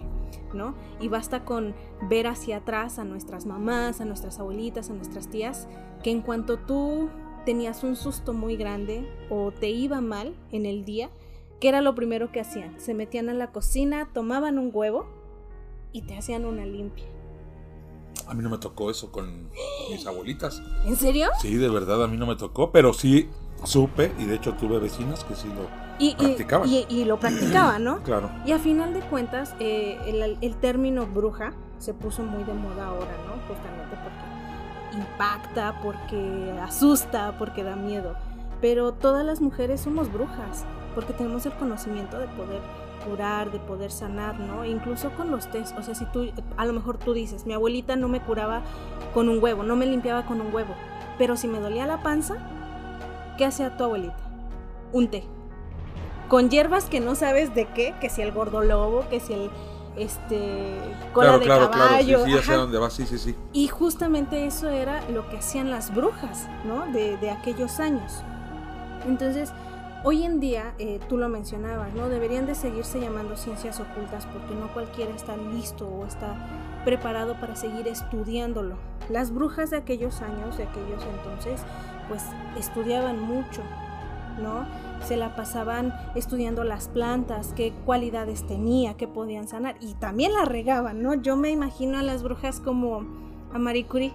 ¿no? 0.55 0.75
Y 1.01 1.09
basta 1.09 1.45
con 1.45 1.75
ver 2.09 2.27
hacia 2.27 2.59
atrás 2.59 2.99
a 2.99 3.05
nuestras 3.05 3.47
mamás, 3.47 4.01
a 4.01 4.05
nuestras 4.05 4.39
abuelitas, 4.39 4.91
a 4.91 4.95
nuestras 4.95 5.29
tías, 5.29 5.69
que 6.03 6.11
en 6.11 6.23
cuanto 6.23 6.59
tú 6.59 7.11
tenías 7.45 7.85
un 7.85 7.97
susto 7.97 8.33
muy 8.33 8.57
grande 8.57 9.09
o 9.31 9.53
te 9.53 9.71
iba 9.71 10.01
mal 10.01 10.35
en 10.53 10.67
el 10.67 10.85
día, 10.85 11.11
¿qué 11.61 11.69
era 11.69 11.81
lo 11.81 11.95
primero 11.95 12.33
que 12.33 12.41
hacían? 12.41 12.79
Se 12.81 12.95
metían 12.95 13.29
a 13.29 13.35
la 13.35 13.53
cocina, 13.53 14.09
tomaban 14.13 14.59
un 14.59 14.71
huevo 14.73 15.07
y 15.93 16.03
te 16.03 16.17
hacían 16.17 16.45
una 16.45 16.67
limpia. 16.67 17.07
A 18.27 18.35
mí 18.35 18.43
no 18.43 18.51
me 18.51 18.59
tocó 18.59 18.91
eso 18.91 19.13
con 19.13 19.51
mis 19.91 20.07
abuelitas. 20.07 20.61
¿En 20.85 20.97
serio? 20.97 21.29
Sí, 21.41 21.55
de 21.55 21.69
verdad, 21.69 22.03
a 22.03 22.09
mí 22.09 22.17
no 22.17 22.27
me 22.27 22.35
tocó, 22.35 22.73
pero 22.73 22.93
sí 22.93 23.29
supe 23.65 24.13
y 24.19 24.25
de 24.25 24.35
hecho 24.35 24.55
tuve 24.55 24.79
vecinas 24.79 25.25
que 25.25 25.35
sí 25.35 25.49
lo 25.49 25.86
y, 25.99 26.15
practicaban. 26.15 26.69
Y, 26.69 26.87
y, 26.89 27.05
lo 27.05 27.19
practicaban, 27.19 27.85
¿no? 27.85 27.99
claro. 28.05 28.31
Y 28.45 28.53
a 28.53 28.59
final 28.59 28.93
de 28.95 29.01
cuentas, 29.01 29.55
eh, 29.61 29.99
el, 30.07 30.39
el, 30.41 30.57
término 30.57 31.07
bruja 31.07 31.53
se 31.79 31.95
puso 31.95 32.23
muy 32.23 32.45
de 32.45 32.53
moda 32.53 32.87
ahora, 32.87 33.13
¿no? 33.27 33.33
Justamente 33.49 33.97
porque 34.03 34.97
impacta, 34.97 35.81
porque 35.83 36.59
asusta, 36.63 37.37
porque 37.39 37.63
da 37.63 37.77
miedo. 37.77 38.15
Pero 38.61 38.93
todas 38.93 39.25
las 39.25 39.41
mujeres 39.41 39.81
somos 39.81 40.13
brujas, 40.13 40.65
porque 40.95 41.13
tenemos 41.13 41.45
el 41.47 41.53
conocimiento 41.53 42.19
de 42.19 42.27
poder 42.29 42.61
curar, 43.07 43.51
de 43.53 43.59
poder 43.59 43.91
sanar, 43.91 44.39
¿no? 44.41 44.65
Incluso 44.65 45.11
con 45.11 45.31
los 45.31 45.49
test, 45.51 45.77
o 45.79 45.83
sea, 45.83 45.95
si 45.95 46.05
tú, 46.07 46.31
a 46.57 46.65
lo 46.65 46.73
mejor 46.73 46.99
tú 46.99 47.13
dices, 47.13 47.47
mi 47.47 47.53
abuelita 47.53 47.97
no 47.97 48.09
me 48.09 48.21
curaba 48.21 48.63
con 49.15 49.29
un 49.29 49.43
huevo, 49.43 49.63
no 49.63 49.77
me 49.77 49.87
limpiaba 49.87 50.27
con 50.27 50.41
un 50.41 50.53
huevo, 50.53 50.75
pero 51.19 51.37
si 51.37 51.49
me 51.49 51.61
dolía 51.61 51.87
la 51.87 52.03
panza, 52.03 52.37
¿qué 53.39 53.45
hacía 53.45 53.77
tu 53.77 53.85
abuelita? 53.85 54.17
Un 54.93 55.09
té. 55.09 55.25
Con 56.29 56.51
hierbas 56.51 56.87
que 56.87 57.01
no 57.01 57.15
sabes 57.15 57.55
de 57.55 57.67
qué, 57.67 57.95
que 58.01 58.11
si 58.11 58.23
el 58.23 58.33
gordo 58.33 58.63
lobo, 58.63 59.09
que 59.09 59.21
si 59.21 59.33
el 59.35 59.51
este 59.97 60.79
cola 61.13 61.29
claro, 61.29 61.39
de 61.39 61.45
claro, 61.45 61.71
caballo. 61.71 62.07
Claro, 62.07 62.25
sí, 62.25 62.31
sí, 62.31 62.37
ya 62.37 62.43
sé 62.43 62.53
dónde 62.55 62.79
va, 62.79 62.91
sí, 62.91 63.07
sí, 63.07 63.19
sí. 63.19 63.35
Y 63.53 63.69
justamente 63.69 64.47
eso 64.47 64.69
era 64.69 65.01
lo 65.11 65.29
que 65.29 65.39
hacían 65.39 65.71
las 65.71 65.95
brujas, 65.95 66.49
¿no? 66.65 66.87
De, 66.93 67.17
de 67.17 67.31
aquellos 67.31 67.81
años. 67.81 68.23
Entonces, 69.07 69.53
hoy 70.05 70.25
en 70.25 70.41
día, 70.41 70.75
eh, 70.79 71.01
tú 71.09 71.17
lo 71.17 71.29
mencionabas, 71.29 71.95
¿no? 71.95 72.09
Deberían 72.09 72.47
de 72.47 72.55
seguirse 72.55 73.01
llamando 73.01 73.37
ciencias 73.37 73.81
ocultas 73.81 74.27
porque 74.27 74.55
no 74.55 74.73
cualquiera 74.73 75.13
está 75.15 75.37
listo 75.37 75.89
o 75.89 76.07
está 76.07 76.37
preparado 76.85 77.35
para 77.41 77.57
seguir 77.57 77.89
estudiándolo. 77.89 78.77
Las 79.09 79.33
brujas 79.33 79.71
de 79.71 79.79
aquellos 79.79 80.21
años, 80.23 80.57
de 80.59 80.65
aquellos 80.65 81.03
entonces, 81.17 81.63
pues 82.09 82.23
estudiaban 82.57 83.21
mucho, 83.21 83.63
¿no? 84.41 84.67
Se 85.05 85.17
la 85.17 85.37
pasaban 85.37 85.95
estudiando 86.15 86.65
las 86.65 86.89
plantas, 86.89 87.53
qué 87.55 87.73
cualidades 87.85 88.47
tenía, 88.47 88.97
qué 88.97 89.07
podían 89.07 89.47
sanar 89.47 89.77
y 89.81 89.95
también 89.95 90.33
la 90.33 90.45
regaban, 90.45 91.03
¿no? 91.03 91.15
Yo 91.15 91.37
me 91.37 91.51
imagino 91.51 91.99
a 91.99 92.03
las 92.03 92.23
brujas 92.23 92.61
como 92.61 93.05
a 93.53 93.59
Marie 93.59 93.87
Curie 93.87 94.13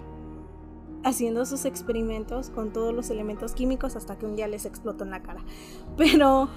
haciendo 1.04 1.44
sus 1.46 1.64
experimentos 1.64 2.50
con 2.50 2.72
todos 2.72 2.94
los 2.94 3.10
elementos 3.10 3.52
químicos 3.52 3.96
hasta 3.96 4.18
que 4.18 4.26
un 4.26 4.36
día 4.36 4.48
les 4.48 4.66
explotó 4.66 5.04
en 5.04 5.10
la 5.10 5.22
cara. 5.22 5.42
Pero 5.96 6.48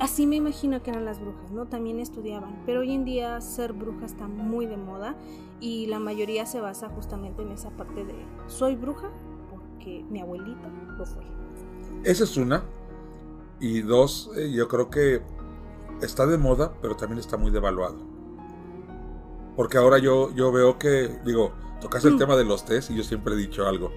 así 0.00 0.26
me 0.26 0.36
imagino 0.36 0.82
que 0.82 0.90
eran 0.90 1.04
las 1.04 1.20
brujas, 1.20 1.50
¿no? 1.50 1.66
También 1.66 2.00
estudiaban. 2.00 2.62
Pero 2.66 2.80
hoy 2.80 2.92
en 2.92 3.04
día 3.04 3.40
ser 3.40 3.72
bruja 3.72 4.06
está 4.06 4.28
muy 4.28 4.66
de 4.66 4.76
moda 4.76 5.14
y 5.60 5.86
la 5.86 5.98
mayoría 5.98 6.46
se 6.46 6.60
basa 6.60 6.88
justamente 6.88 7.42
en 7.42 7.52
esa 7.52 7.70
parte 7.70 8.04
de 8.04 8.14
soy 8.46 8.76
bruja 8.76 9.10
porque 9.50 10.04
mi 10.10 10.20
abuelita 10.20 10.68
lo 10.98 11.06
fue. 11.06 11.22
Esa 12.02 12.24
es 12.24 12.36
una. 12.36 12.62
Y 13.64 13.80
dos, 13.80 14.30
eh, 14.36 14.52
yo 14.52 14.68
creo 14.68 14.90
que 14.90 15.22
está 16.02 16.26
de 16.26 16.36
moda, 16.36 16.74
pero 16.82 16.96
también 16.96 17.18
está 17.18 17.38
muy 17.38 17.50
devaluado. 17.50 17.96
Porque 19.56 19.78
ahora 19.78 19.96
yo, 19.96 20.34
yo 20.34 20.52
veo 20.52 20.78
que, 20.78 21.18
digo, 21.24 21.54
tocas 21.80 22.04
el 22.04 22.16
mm. 22.16 22.18
tema 22.18 22.36
de 22.36 22.44
los 22.44 22.66
test 22.66 22.90
y 22.90 22.94
yo 22.94 23.02
siempre 23.02 23.32
he 23.32 23.38
dicho 23.38 23.66
algo. 23.66 23.90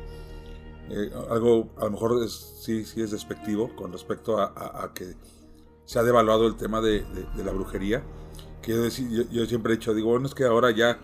Eh, 0.89 1.11
algo 1.29 1.67
a 1.75 1.83
lo 1.83 1.91
mejor 1.91 2.23
es, 2.23 2.31
sí, 2.61 2.85
sí 2.85 3.01
es 3.01 3.11
despectivo 3.11 3.75
con 3.75 3.91
respecto 3.91 4.37
a, 4.37 4.53
a, 4.55 4.85
a 4.85 4.93
que 4.93 5.15
se 5.83 5.99
ha 5.99 6.03
devaluado 6.03 6.47
el 6.47 6.55
tema 6.55 6.79
de, 6.79 7.01
de, 7.01 7.27
de 7.35 7.43
la 7.43 7.51
brujería. 7.51 8.05
Que 8.61 8.71
yo, 8.71 8.87
yo, 8.87 9.23
yo, 9.29 9.45
siempre 9.47 9.73
he 9.73 9.75
dicho, 9.75 9.93
digo, 9.93 10.11
bueno, 10.11 10.27
es 10.27 10.33
que 10.33 10.45
ahora 10.45 10.71
ya 10.71 10.97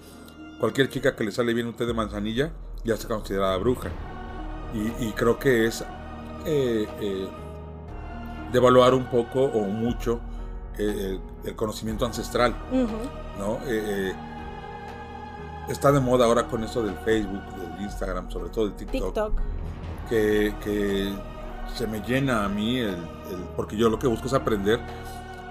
cualquier 0.61 0.87
chica 0.87 1.17
que 1.17 1.25
le 1.25 1.33
sale 1.33 1.53
bien 1.53 1.67
un 1.67 1.73
té 1.73 1.85
de 1.85 1.93
manzanilla 1.93 2.53
ya 2.85 2.93
está 2.93 3.09
considerada 3.09 3.57
bruja. 3.57 3.91
Y, 4.73 5.07
y 5.07 5.11
creo 5.11 5.37
que 5.37 5.65
es 5.65 5.83
eh, 6.45 6.87
eh, 7.01 7.27
devaluar 8.53 8.93
un 8.93 9.05
poco 9.05 9.41
o 9.43 9.63
mucho 9.65 10.21
el, 10.77 11.19
el 11.43 11.55
conocimiento 11.55 12.05
ancestral. 12.05 12.55
Uh 12.71 12.75
-huh. 12.77 12.87
¿no? 13.39 13.59
Eh, 13.65 14.13
está 15.67 15.91
de 15.91 15.99
moda 15.99 16.25
ahora 16.25 16.47
con 16.47 16.63
eso 16.63 16.81
del 16.83 16.95
Facebook, 16.99 17.41
del 17.55 17.81
Instagram, 17.81 18.29
sobre 18.31 18.49
todo 18.49 18.65
del 18.65 18.75
TikTok. 18.75 19.01
TikTok. 19.13 19.33
Que, 20.09 20.53
que, 20.63 21.13
se 21.75 21.87
me 21.87 22.01
llena 22.01 22.43
a 22.45 22.49
mí, 22.49 22.77
el, 22.79 22.89
el, 22.89 22.97
porque 23.55 23.75
yo 23.77 23.89
lo 23.89 23.97
que 23.97 24.05
busco 24.07 24.27
es 24.27 24.33
aprender. 24.33 24.79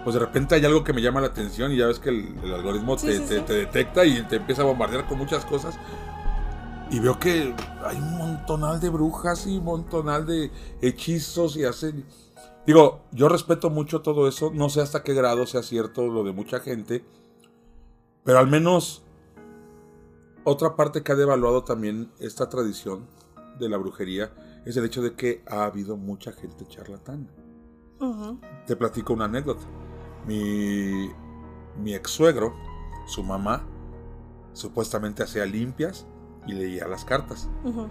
Pues 0.04 0.14
de 0.14 0.21
repente 0.21 0.54
hay 0.56 0.64
algo 0.64 0.82
que 0.85 0.92
me 0.92 1.00
llama 1.00 1.21
la 1.21 1.28
atención 1.28 1.73
y 1.73 1.76
ya 1.76 1.87
ves 1.87 1.99
que 1.99 2.11
el, 2.11 2.35
el 2.44 2.52
algoritmo 2.54 2.99
Sí, 2.99 3.06
te, 3.06 3.16
sí, 3.18 3.25
te- 3.28 3.38
sí. 3.38 3.44
te 3.47 3.52
detecta 3.54 4.04
y 4.04 4.23
te 4.23 4.37
empieza 4.37 4.62
a 4.62 4.64
bombardear 4.64 5.06
con 5.06 5.16
muchas 5.18 5.44
cosas. 5.44 5.75
Y 6.90 6.99
veo 7.00 7.18
que 7.18 7.54
hay 7.85 7.97
un 7.97 8.18
montonal 8.18 8.78
de 8.80 8.90
brujas 8.90 9.47
y 9.47 9.56
un 9.59 9.64
montonal 9.64 10.26
de 10.26 10.50
hechizos 10.82 11.56
y 11.56 11.64
hacen... 11.64 12.04
Digo, 12.66 13.00
yo 13.11 13.28
respeto 13.28 13.71
mucho 13.71 14.02
todo 14.02 14.28
eso, 14.28 14.52
no 14.54 14.69
sé 14.69 14.81
hasta 14.81 15.02
qué 15.02 15.14
grado 15.14 15.47
sea 15.47 15.62
cierto 15.62 16.07
lo 16.07 16.23
de 16.23 16.33
mucha 16.33 16.61
gente, 16.61 17.04
pero 18.25 18.38
al 18.38 18.47
menos 18.47 19.02
otra 20.45 20.76
parte 20.76 21.02
que 21.02 21.12
ha 21.12 21.16
devaluado 21.16 21.64
también 21.64 22.12
esta 22.21 22.49
tradición 22.49 23.07
de 23.59 23.69
la 23.69 23.78
brujería 23.78 24.33
es 24.64 24.76
el 24.76 24.85
hecho 24.85 25.02
de 25.02 25.14
que 25.14 25.42
ha 25.49 25.64
habido 25.64 25.97
mucha 25.97 26.33
gente 26.33 26.64
charlatana. 26.66 27.26
Uh 28.00 28.14
-huh. 28.14 28.64
Te 28.66 28.76
platico 28.76 29.12
una 29.12 29.25
anécdota. 29.25 29.62
Mi, 30.26 31.11
mi 31.81 31.95
ex 31.95 32.11
suegro, 32.11 32.54
su 33.07 33.23
mamá, 33.25 33.64
supuestamente 34.52 35.23
hacía 35.23 35.45
limpias 35.47 36.07
y 36.47 36.52
leía 36.52 36.87
las 36.87 37.04
cartas. 37.04 37.49
Uh 37.64 37.73
-huh. 37.73 37.88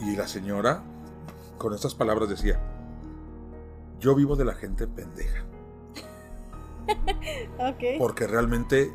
Y 0.00 0.16
la 0.16 0.28
señora, 0.28 0.84
con 1.58 1.74
estas 1.74 1.94
palabras, 1.94 2.28
decía: 2.28 2.60
Yo 4.02 4.14
vivo 4.14 4.36
de 4.36 4.44
la 4.44 4.54
gente 4.54 4.86
pendeja. 4.86 5.46
Ok. 7.58 7.98
Porque 7.98 8.26
realmente 8.26 8.92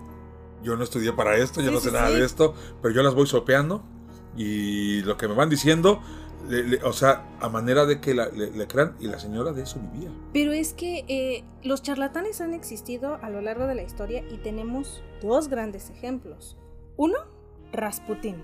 yo 0.61 0.75
no 0.75 0.83
estudié 0.83 1.13
para 1.13 1.37
esto, 1.37 1.61
yo 1.61 1.71
no 1.71 1.79
sé 1.79 1.91
nada 1.91 2.09
de 2.09 2.23
esto, 2.23 2.53
pero 2.81 2.93
yo 2.93 3.01
las 3.01 3.15
voy 3.15 3.25
sopeando 3.25 3.81
y 4.35 5.01
lo 5.03 5.17
que 5.17 5.27
me 5.27 5.33
van 5.33 5.49
diciendo, 5.49 6.01
o 6.83 6.93
sea, 6.93 7.25
a 7.39 7.49
manera 7.49 7.85
de 7.85 7.99
que 7.99 8.13
le, 8.13 8.67
crean, 8.67 8.95
y 8.99 9.07
la 9.07 9.19
señora 9.19 9.53
de 9.53 9.63
eso 9.63 9.79
vivía. 9.91 10.11
Pero 10.33 10.51
es 10.51 10.73
que 10.73 11.05
eh, 11.07 11.43
los 11.63 11.81
charlatanes 11.81 12.41
han 12.41 12.53
existido 12.53 13.17
a 13.21 13.29
lo 13.29 13.41
largo 13.41 13.65
de 13.65 13.75
la 13.75 13.83
historia 13.83 14.23
y 14.29 14.37
tenemos 14.37 15.01
dos 15.21 15.47
grandes 15.47 15.89
ejemplos. 15.89 16.57
Uno, 16.97 17.17
Rasputín. 17.71 18.43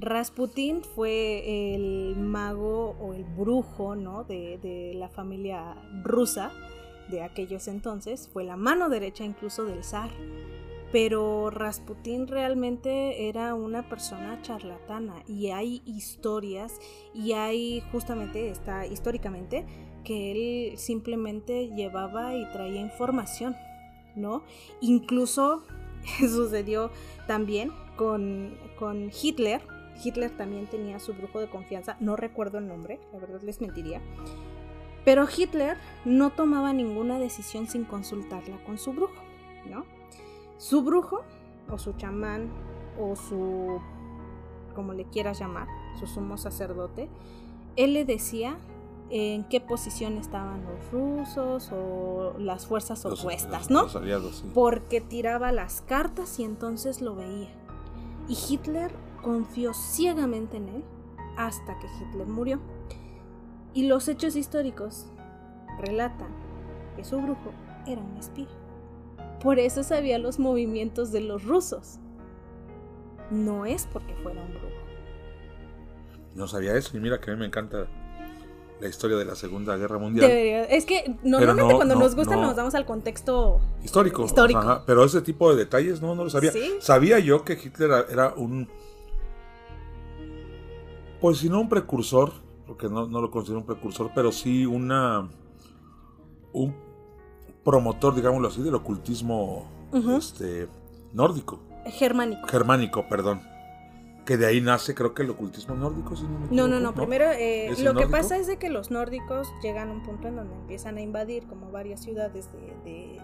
Rasputín 0.00 0.82
fue 0.82 1.74
el 1.74 2.16
mago 2.16 2.96
o 3.00 3.14
el 3.14 3.24
brujo 3.24 3.96
¿no? 3.96 4.24
de, 4.24 4.92
la 4.94 5.08
familia 5.08 5.76
rusa 6.04 6.52
de 7.08 7.22
aquellos 7.22 7.68
entonces, 7.68 8.28
fue 8.32 8.44
la 8.44 8.56
mano 8.56 8.88
derecha 8.88 9.24
incluso 9.24 9.64
del 9.64 9.82
zar 9.82 10.10
pero 10.92 11.50
Rasputín 11.50 12.26
realmente 12.26 13.28
era 13.28 13.54
una 13.54 13.88
persona 13.88 14.40
charlatana 14.42 15.22
y 15.26 15.48
hay 15.48 15.82
historias 15.84 16.80
y 17.14 17.32
hay 17.32 17.82
justamente 17.92 18.48
está 18.48 18.86
históricamente 18.86 19.66
que 20.04 20.30
él 20.30 20.78
simplemente 20.78 21.68
llevaba 21.76 22.34
y 22.34 22.48
traía 22.52 22.80
información, 22.80 23.54
¿no? 24.16 24.42
Incluso 24.80 25.64
sucedió 26.18 26.90
también 27.26 27.70
con, 27.96 28.56
con 28.78 29.10
Hitler. 29.10 29.60
Hitler 30.02 30.36
también 30.36 30.66
tenía 30.66 30.98
su 30.98 31.14
brujo 31.14 31.40
de 31.40 31.48
confianza, 31.48 31.96
no 32.00 32.16
recuerdo 32.16 32.58
el 32.58 32.68
nombre, 32.68 33.00
la 33.12 33.18
verdad 33.18 33.40
les 33.42 33.60
mentiría. 33.60 34.00
Pero 35.04 35.26
Hitler 35.34 35.76
no 36.04 36.30
tomaba 36.30 36.72
ninguna 36.72 37.18
decisión 37.18 37.66
sin 37.66 37.84
consultarla 37.84 38.62
con 38.64 38.78
su 38.78 38.92
brujo, 38.92 39.22
¿no? 39.68 39.84
Su 40.58 40.82
brujo, 40.82 41.22
o 41.70 41.78
su 41.78 41.92
chamán, 41.94 42.50
o 43.00 43.16
su, 43.16 43.80
como 44.74 44.92
le 44.92 45.04
quieras 45.04 45.38
llamar, 45.38 45.68
su 45.98 46.06
sumo 46.06 46.36
sacerdote, 46.36 47.08
él 47.76 47.94
le 47.94 48.04
decía 48.04 48.58
en 49.10 49.44
qué 49.44 49.60
posición 49.60 50.18
estaban 50.18 50.64
los 50.64 50.90
rusos 50.90 51.70
o 51.72 52.34
las 52.38 52.66
fuerzas 52.66 53.04
opuestas, 53.06 53.70
¿no? 53.70 53.86
Porque 54.54 55.00
tiraba 55.00 55.52
las 55.52 55.80
cartas 55.80 56.38
y 56.38 56.44
entonces 56.44 57.00
lo 57.00 57.14
veía. 57.14 57.48
Y 58.28 58.36
Hitler 58.48 58.92
confió 59.22 59.74
ciegamente 59.74 60.56
en 60.56 60.68
él 60.68 60.84
hasta 61.36 61.78
que 61.78 61.86
Hitler 61.86 62.26
murió. 62.26 62.60
Y 63.74 63.86
los 63.86 64.08
hechos 64.08 64.36
históricos 64.36 65.06
relatan 65.80 66.28
que 66.96 67.04
su 67.04 67.20
brujo 67.20 67.52
era 67.86 68.00
un 68.00 68.16
espía. 68.16 68.48
Por 69.42 69.58
eso 69.58 69.84
sabía 69.84 70.18
los 70.18 70.38
movimientos 70.38 71.12
de 71.12 71.20
los 71.20 71.44
rusos. 71.44 71.98
No 73.30 73.66
es 73.66 73.86
porque 73.86 74.14
fuera 74.22 74.42
un 74.42 74.50
brujo. 74.50 74.66
No 76.34 76.48
sabía 76.48 76.76
eso 76.76 76.96
y 76.96 77.00
mira 77.00 77.20
que 77.20 77.30
a 77.30 77.34
mí 77.34 77.40
me 77.40 77.46
encanta 77.46 77.86
la 78.80 78.88
historia 78.88 79.16
de 79.16 79.24
la 79.24 79.34
Segunda 79.34 79.76
Guerra 79.76 79.98
Mundial. 79.98 80.30
Es 80.30 80.84
que 80.84 81.16
normalmente 81.22 81.74
cuando 81.74 81.96
nos 81.96 82.14
gusta 82.14 82.36
nos 82.36 82.56
damos 82.56 82.74
al 82.74 82.86
contexto 82.86 83.60
histórico. 83.82 84.26
pero 84.86 85.04
ese 85.04 85.20
tipo 85.22 85.50
de 85.50 85.56
detalles 85.56 86.00
no, 86.00 86.14
no 86.14 86.24
lo 86.24 86.30
sabía. 86.30 86.52
Sabía 86.80 87.18
yo 87.18 87.44
que 87.44 87.54
Hitler 87.54 88.06
era 88.10 88.34
un... 88.36 88.68
Pues 91.20 91.38
si 91.38 91.48
no 91.48 91.60
un 91.60 91.68
precursor, 91.68 92.32
porque 92.66 92.88
no, 92.88 93.06
no 93.06 93.20
lo 93.20 93.30
considero 93.30 93.60
un 93.60 93.66
precursor, 93.66 94.10
pero 94.14 94.32
sí 94.32 94.66
una... 94.66 95.28
Un 96.52 96.74
promotor, 97.64 98.14
digámoslo 98.14 98.48
así, 98.48 98.62
del 98.62 98.74
ocultismo 98.74 99.66
este, 100.16 100.68
nórdico. 101.12 101.60
Germánico. 101.86 102.46
Germánico, 102.48 103.06
perdón. 103.08 103.42
Que 104.24 104.36
de 104.36 104.46
ahí 104.46 104.60
nace, 104.60 104.94
creo 104.94 105.14
que 105.14 105.22
el 105.22 105.30
ocultismo 105.30 105.74
nórdico. 105.74 106.14
no, 106.50 106.68
no, 106.68 106.80
no, 106.80 106.94
Primero, 106.94 107.26
eh, 107.30 107.74
lo 107.82 107.94
que 107.94 108.06
pasa 108.06 108.36
es 108.36 108.46
de 108.46 108.58
que 108.58 108.68
los 108.68 108.90
nórdicos 108.90 109.48
llegan 109.62 109.88
a 109.88 109.92
un 109.92 110.02
punto 110.02 110.28
en 110.28 110.36
donde 110.36 110.54
empiezan 110.54 110.96
a 110.98 111.00
invadir 111.00 111.46
como 111.46 111.70
varias 111.70 112.00
ciudades 112.00 112.48
de, 112.52 113.20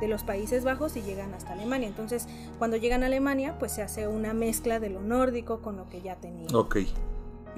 de, 0.00 0.08
los 0.08 0.24
Países 0.24 0.64
Bajos 0.64 0.96
y 0.96 1.02
llegan 1.02 1.34
hasta 1.34 1.52
Alemania. 1.52 1.88
Entonces, 1.88 2.26
cuando 2.58 2.76
llegan 2.76 3.02
a 3.02 3.06
Alemania, 3.06 3.58
pues 3.58 3.72
se 3.72 3.82
hace 3.82 4.08
una 4.08 4.34
mezcla 4.34 4.78
de 4.78 4.90
lo 4.90 5.00
nórdico 5.00 5.60
con 5.60 5.76
lo 5.76 5.88
que 5.88 6.02
ya 6.02 6.16
tenían. 6.16 6.54
Ok. 6.54 6.76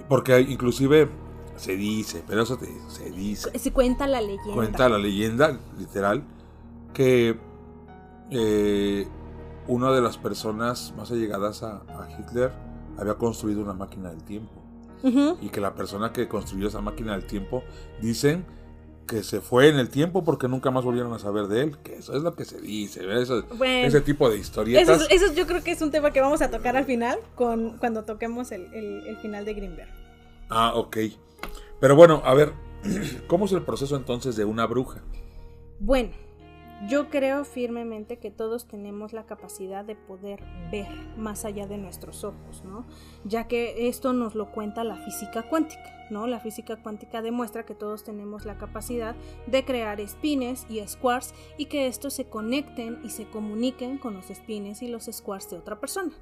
Porque 0.09 0.41
inclusive 0.41 1.09
se 1.57 1.77
dice, 1.77 2.23
pero 2.27 2.43
eso 2.43 2.59
se 2.89 3.11
dice. 3.11 3.59
Se 3.59 3.73
cuenta 3.73 4.07
la 4.07 4.21
leyenda. 4.21 4.55
Cuenta 4.55 4.89
la 4.89 4.99
leyenda, 4.99 5.59
literal, 5.79 6.23
que 6.95 7.39
eh, 8.31 9.09
una 9.67 9.91
de 9.93 10.01
las 10.01 10.17
personas 10.19 10.95
más 10.97 11.11
allegadas 11.11 11.63
a, 11.63 11.83
Hitler 12.19 12.53
había 12.97 13.15
construido 13.15 13.63
una 13.63 13.75
máquina 13.75 14.11
del 14.11 14.23
tiempo. 14.23 14.53
Y 15.41 15.51
que 15.51 15.61
la 15.61 15.75
persona 15.75 16.13
que 16.13 16.27
construyó 16.27 16.67
esa 16.67 16.81
máquina 16.81 17.13
del 17.13 17.25
tiempo 17.25 17.63
dicen 18.03 18.45
que 19.09 19.25
se 19.25 19.41
fue 19.41 19.69
en 19.69 19.81
el 19.81 19.89
tiempo 19.89 20.23
porque 20.23 20.47
nunca 20.47 20.71
más 20.71 20.85
volvieron 20.85 21.13
a 21.13 21.19
saber 21.19 21.49
de 21.49 21.63
él. 21.63 21.79
Que 21.79 21.97
eso 21.97 22.17
es 22.17 22.23
lo 22.23 22.37
que 22.37 22.45
se 22.45 22.61
dice, 22.61 23.01
ese 23.21 24.01
tipo 24.03 24.31
de 24.31 24.39
historietas. 24.39 25.09
Eso, 25.11 25.33
yo 25.33 25.47
creo 25.49 25.65
que 25.65 25.73
es 25.73 25.83
un 25.83 25.91
tema 25.91 26.13
que 26.13 26.21
vamos 26.21 26.41
a 26.43 26.51
tocar 26.51 26.77
al 26.77 26.85
final 26.85 27.19
con, 27.35 27.79
cuando 27.79 28.05
toquemos 28.05 28.53
el, 28.53 28.73
el 28.73 29.17
final 29.17 29.45
de 29.45 29.55
Greenberg. 29.55 29.91
Ah, 30.49 30.75
ok. 30.77 30.99
Pero 31.81 31.97
bueno, 31.97 32.23
a 32.25 32.35
ver, 32.35 32.53
¿cómo 33.27 33.47
es 33.47 33.53
el 33.53 33.63
proceso 33.63 33.97
entonces 33.97 34.37
de 34.37 34.45
una 34.45 34.67
bruja? 34.67 35.01
Bueno, 35.81 36.11
yo 36.87 37.11
creo 37.11 37.45
firmemente 37.45 38.19
que 38.19 38.31
todos 38.31 38.67
tenemos 38.67 39.13
la 39.13 39.27
capacidad 39.27 39.85
de 39.85 39.97
poder 39.97 40.45
ver 40.71 40.89
más 41.17 41.45
allá 41.45 41.67
de 41.67 41.77
nuestros 41.77 42.23
ojos, 42.23 42.63
¿no? 42.65 42.87
Ya 43.25 43.49
que 43.49 43.89
esto 43.89 44.13
nos 44.13 44.35
lo 44.37 44.53
cuenta 44.53 44.85
la 44.85 44.97
física 44.97 45.43
cuántica, 45.43 46.07
¿no? 46.11 46.27
La 46.29 46.39
física 46.39 46.77
cuántica 46.77 47.21
demuestra 47.21 47.67
que 47.67 47.75
todos 47.75 48.05
tenemos 48.05 48.45
la 48.45 48.59
capacidad 48.59 49.17
de 49.47 49.65
crear 49.65 50.01
espines 50.01 50.67
y 50.69 50.87
squares 50.87 51.35
y 51.57 51.67
que 51.67 51.89
estos 51.89 52.15
se 52.15 52.29
conecten 52.29 53.01
y 53.03 53.11
se 53.11 53.27
comuniquen 53.27 53.99
con 53.99 54.15
los 54.15 54.31
espines 54.31 54.81
y 54.83 54.89
los 54.89 55.07
squares 55.11 55.51
de 55.51 55.59
otra 55.59 55.81
persona. 55.81 56.13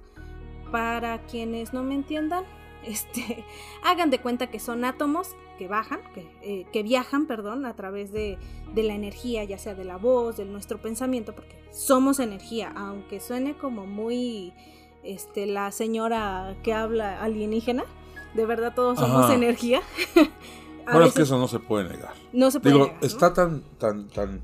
Para 0.72 1.26
quienes 1.26 1.74
no 1.74 1.82
me 1.82 1.94
entiendan, 1.94 2.44
este, 2.84 3.44
hagan 3.84 4.08
de 4.10 4.20
cuenta 4.20 4.48
que 4.48 4.58
son 4.58 4.84
átomos 4.84 5.36
que 5.56 5.68
bajan, 5.68 6.00
que, 6.14 6.26
eh, 6.42 6.66
que 6.72 6.82
viajan, 6.82 7.26
perdón, 7.26 7.66
a 7.66 7.74
través 7.74 8.12
de, 8.12 8.38
de, 8.74 8.82
la 8.82 8.94
energía, 8.94 9.44
ya 9.44 9.58
sea 9.58 9.74
de 9.74 9.84
la 9.84 9.96
voz, 9.96 10.36
de 10.36 10.44
nuestro 10.44 10.78
pensamiento, 10.78 11.34
porque 11.34 11.56
somos 11.72 12.18
energía, 12.20 12.72
aunque 12.76 13.20
suene 13.20 13.56
como 13.56 13.86
muy 13.86 14.52
este, 15.06 15.46
la 15.46 15.70
señora 15.72 16.56
que 16.62 16.72
habla 16.72 17.22
alienígena, 17.22 17.84
de 18.34 18.46
verdad 18.46 18.74
todos 18.74 18.98
somos 18.98 19.30
energía. 19.30 19.80
bueno, 20.84 21.06
es 21.06 21.14
que 21.14 21.22
eso 21.22 21.38
no 21.38 21.48
se 21.48 21.58
puede 21.58 21.88
negar. 21.88 22.12
No 22.32 22.50
se 22.50 22.60
puede 22.60 22.74
Digo, 22.74 22.92
está 23.00 23.32
tan, 23.32 23.62
tan, 23.78 24.08
tan... 24.08 24.40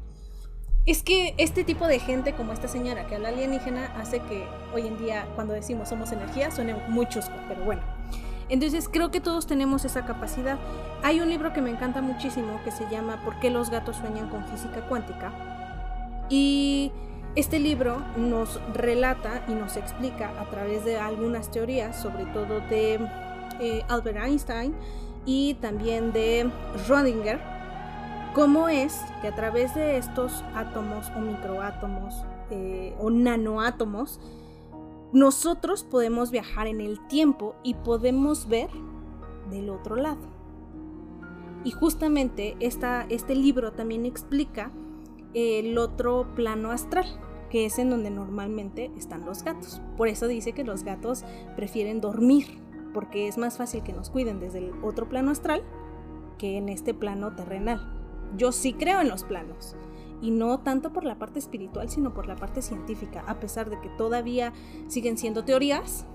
Es 0.87 1.03
que 1.03 1.35
este 1.39 1.63
tipo 1.63 1.87
de 1.87 2.01
gente 2.01 2.35
como 2.35 2.53
esta 2.53 2.67
señora 2.67 3.07
que 3.07 3.15
habla 3.15 3.29
alienígena 3.29 3.87
hace 4.01 4.21
que 4.21 4.45
hoy 4.75 4.87
en 4.87 4.99
día 4.99 5.29
cuando 5.37 5.53
decimos 5.53 5.89
somos 5.89 6.11
energía 6.11 6.51
suene 6.51 6.75
muy 6.89 7.07
chusco, 7.09 7.35
pero 7.49 7.65
bueno. 7.65 7.83
Entonces 8.53 8.87
creo 8.93 9.11
que 9.11 9.23
todos 9.23 9.47
tenemos 9.47 9.87
esa 9.87 10.05
capacidad. 10.05 10.59
Hay 11.03 11.21
un 11.21 11.31
libro 11.31 11.55
que 11.55 11.63
me 11.63 11.71
encanta 11.71 12.03
muchísimo 12.03 12.61
que 12.63 12.71
se 12.71 12.87
llama 12.91 13.17
¿Por 13.25 13.41
qué 13.41 13.49
los 13.49 13.71
gatos 13.71 13.97
sueñan 13.97 14.29
con 14.29 14.45
física 14.45 14.87
cuántica? 14.89 15.33
Y 16.29 16.93
este 17.35 17.59
libro 17.59 18.03
nos 18.19 18.61
relata 18.75 19.43
y 19.49 19.53
nos 19.53 19.79
explica 19.79 20.39
a 20.39 20.51
través 20.51 20.85
de 20.85 20.99
algunas 20.99 21.51
teorías, 21.51 21.99
sobre 21.99 22.27
todo 22.27 22.61
de 22.69 23.01
eh, 23.59 23.85
Albert 23.89 24.19
Einstein 24.19 24.75
y 25.25 25.55
también 25.55 26.13
de 26.13 26.51
Schrödinger, 26.87 27.41
cómo 28.35 28.69
es 28.69 29.01
que 29.23 29.29
a 29.29 29.35
través 29.35 29.75
de 29.75 29.97
estos 29.97 30.45
átomos 30.55 31.11
o 31.17 31.21
microátomos 31.21 32.23
eh, 32.51 32.95
o 33.01 33.09
nanoátomos, 33.09 34.21
nosotros 35.13 35.85
podemos 35.85 36.31
viajar 36.31 36.67
en 36.67 36.81
el 36.81 36.99
tiempo 37.07 37.55
y 37.63 37.75
podemos 37.75 38.49
ver 38.49 38.71
del 39.51 39.69
otro 39.69 39.97
lado. 39.97 40.23
Y 41.65 41.71
justamente 41.71 42.57
esta, 42.61 43.07
este 43.09 43.35
libro 43.35 43.73
también 43.73 44.07
explica 44.07 44.73
el 45.35 45.79
otro 45.79 46.35
plano 46.35 46.71
astral, 46.71 47.07
que 47.51 47.67
es 47.67 47.79
en 47.79 47.91
donde 47.91 48.11
normalmente 48.11 48.91
están 48.97 49.27
los 49.27 49.45
gatos. 49.45 49.81
Por 49.97 50.09
eso 50.09 50.27
dice 50.27 50.53
que 50.53 50.65
los 50.65 50.83
gatos 50.83 51.25
prefieren 51.57 52.01
dormir, 52.01 52.47
porque 52.95 53.29
es 53.29 53.39
más 53.39 53.59
fácil 53.59 53.83
que 53.83 53.93
nos 53.93 54.11
cuiden 54.11 54.41
desde 54.41 54.59
el 54.59 54.73
otro 54.83 55.09
plano 55.09 55.31
astral 55.31 55.63
que 56.39 56.57
en 56.57 56.69
este 56.69 56.95
plano 56.95 57.37
terrenal. 57.37 57.81
Yo 58.37 58.51
sí 58.51 58.73
creo 58.73 59.01
en 59.03 59.09
los 59.09 59.25
planos 59.25 59.77
y 60.23 60.31
no 60.31 60.61
tanto 60.61 60.93
por 60.93 61.05
la 61.05 61.17
parte 61.19 61.39
espiritual, 61.39 61.91
sino 61.91 62.15
por 62.15 62.27
la 62.27 62.37
parte 62.37 62.63
científica, 62.63 63.25
a 63.27 63.41
pesar 63.41 63.69
de 63.69 63.81
que 63.81 63.89
todavía 63.91 64.53
siguen 64.89 65.19
siendo 65.19 65.45
teorías, 65.45 66.07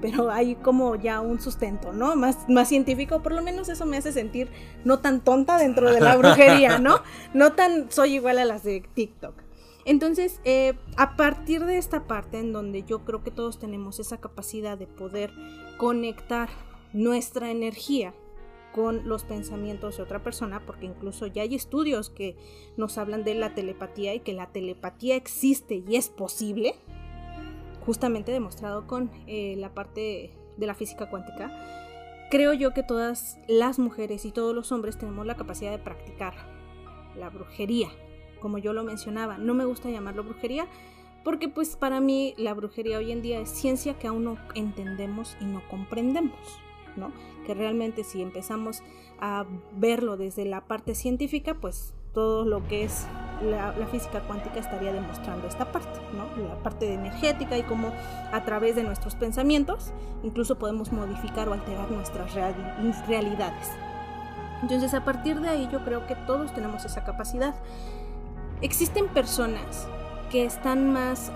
pero 0.00 0.30
hay 0.30 0.56
como 0.56 0.96
ya 0.96 1.20
un 1.20 1.40
sustento, 1.40 1.92
¿no? 1.92 2.16
Más, 2.16 2.48
más 2.48 2.68
científico, 2.68 3.22
por 3.22 3.32
lo 3.32 3.42
menos 3.42 3.68
eso 3.68 3.86
me 3.86 3.98
hace 3.98 4.12
sentir 4.12 4.50
no 4.84 4.98
tan 4.98 5.20
tonta 5.20 5.58
dentro 5.58 5.92
de 5.92 6.00
la 6.00 6.16
brujería, 6.18 6.78
¿no? 6.78 7.00
No 7.34 7.52
tan 7.52 7.90
soy 7.90 8.14
igual 8.14 8.38
a 8.38 8.44
las 8.44 8.64
de 8.64 8.82
TikTok. 8.94 9.42
Entonces, 9.84 10.40
eh, 10.44 10.74
a 10.96 11.16
partir 11.16 11.64
de 11.64 11.78
esta 11.78 12.08
parte 12.08 12.40
en 12.40 12.52
donde 12.52 12.82
yo 12.82 13.04
creo 13.04 13.22
que 13.22 13.30
todos 13.30 13.60
tenemos 13.60 14.00
esa 14.00 14.16
capacidad 14.16 14.76
de 14.76 14.88
poder 14.88 15.32
conectar 15.76 16.48
nuestra 16.92 17.50
energía 17.50 18.12
con 18.76 19.08
los 19.08 19.24
pensamientos 19.24 19.96
de 19.96 20.02
otra 20.02 20.22
persona, 20.22 20.60
porque 20.66 20.84
incluso 20.84 21.26
ya 21.26 21.40
hay 21.40 21.54
estudios 21.54 22.10
que 22.10 22.36
nos 22.76 22.98
hablan 22.98 23.24
de 23.24 23.34
la 23.34 23.54
telepatía 23.54 24.14
y 24.14 24.20
que 24.20 24.34
la 24.34 24.52
telepatía 24.52 25.16
existe 25.16 25.82
y 25.88 25.96
es 25.96 26.10
posible, 26.10 26.74
justamente 27.86 28.32
demostrado 28.32 28.86
con 28.86 29.10
eh, 29.26 29.54
la 29.56 29.72
parte 29.72 30.34
de 30.58 30.66
la 30.66 30.74
física 30.74 31.08
cuántica, 31.08 31.50
creo 32.30 32.52
yo 32.52 32.74
que 32.74 32.82
todas 32.82 33.38
las 33.48 33.78
mujeres 33.78 34.26
y 34.26 34.30
todos 34.30 34.54
los 34.54 34.70
hombres 34.72 34.98
tenemos 34.98 35.24
la 35.24 35.36
capacidad 35.36 35.70
de 35.70 35.78
practicar 35.78 36.34
la 37.16 37.30
brujería, 37.30 37.88
como 38.40 38.58
yo 38.58 38.74
lo 38.74 38.84
mencionaba. 38.84 39.38
No 39.38 39.54
me 39.54 39.64
gusta 39.64 39.88
llamarlo 39.88 40.22
brujería 40.22 40.66
porque 41.24 41.48
pues 41.48 41.76
para 41.76 42.02
mí 42.02 42.34
la 42.36 42.52
brujería 42.52 42.98
hoy 42.98 43.10
en 43.10 43.22
día 43.22 43.40
es 43.40 43.48
ciencia 43.48 43.98
que 43.98 44.06
aún 44.06 44.24
no 44.24 44.36
entendemos 44.54 45.34
y 45.40 45.46
no 45.46 45.66
comprendemos. 45.70 46.36
Que 47.46 47.54
realmente 47.54 48.04
si 48.04 48.22
empezamos 48.22 48.82
a 49.20 49.44
verlo 49.72 50.16
desde 50.16 50.44
la 50.44 50.62
parte 50.62 50.94
científica, 50.94 51.54
pues 51.54 51.94
todo 52.12 52.44
lo 52.44 52.66
que 52.66 52.84
es 52.84 53.06
la, 53.42 53.72
física 53.90 54.20
cuántica 54.20 54.58
estaría 54.58 54.92
demostrando 54.92 55.46
esta 55.46 55.70
parte, 55.70 56.00
La 56.48 56.62
parte 56.62 56.92
energética 56.92 57.58
y 57.58 57.62
cómo 57.62 57.92
a 58.32 58.44
través 58.44 58.74
de 58.76 58.82
nuestros 58.82 59.14
pensamientos 59.14 59.92
incluso 60.22 60.58
podemos 60.58 60.92
modificar 60.92 61.48
o 61.48 61.52
alterar 61.52 61.90
nuestras 61.90 62.34
realidades. 63.06 63.68
Entonces 64.62 64.94
a 64.94 65.04
partir 65.04 65.40
de 65.40 65.50
ahí 65.50 65.68
yo 65.70 65.84
creo 65.84 66.06
que 66.06 66.16
todos 66.16 66.54
tenemos 66.54 66.84
esa 66.84 67.04
capacidad. 67.04 67.54
Existen 68.62 69.08
personas 69.08 69.86
que 70.30 70.44
están 70.44 70.92
más 70.92 71.30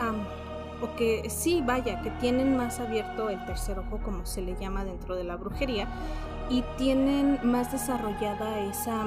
o 0.82 0.96
que 0.96 1.28
sí, 1.28 1.62
vaya, 1.64 2.00
que 2.02 2.10
tienen 2.12 2.56
más 2.56 2.80
abierto 2.80 3.28
el 3.28 3.44
tercer 3.44 3.78
ojo, 3.78 3.98
como 4.02 4.26
se 4.26 4.42
le 4.42 4.56
llama 4.56 4.84
dentro 4.84 5.14
de 5.14 5.24
la 5.24 5.36
brujería, 5.36 5.88
y 6.48 6.62
tienen 6.76 7.38
más 7.42 7.70
desarrollada 7.72 8.60
esa 8.60 9.04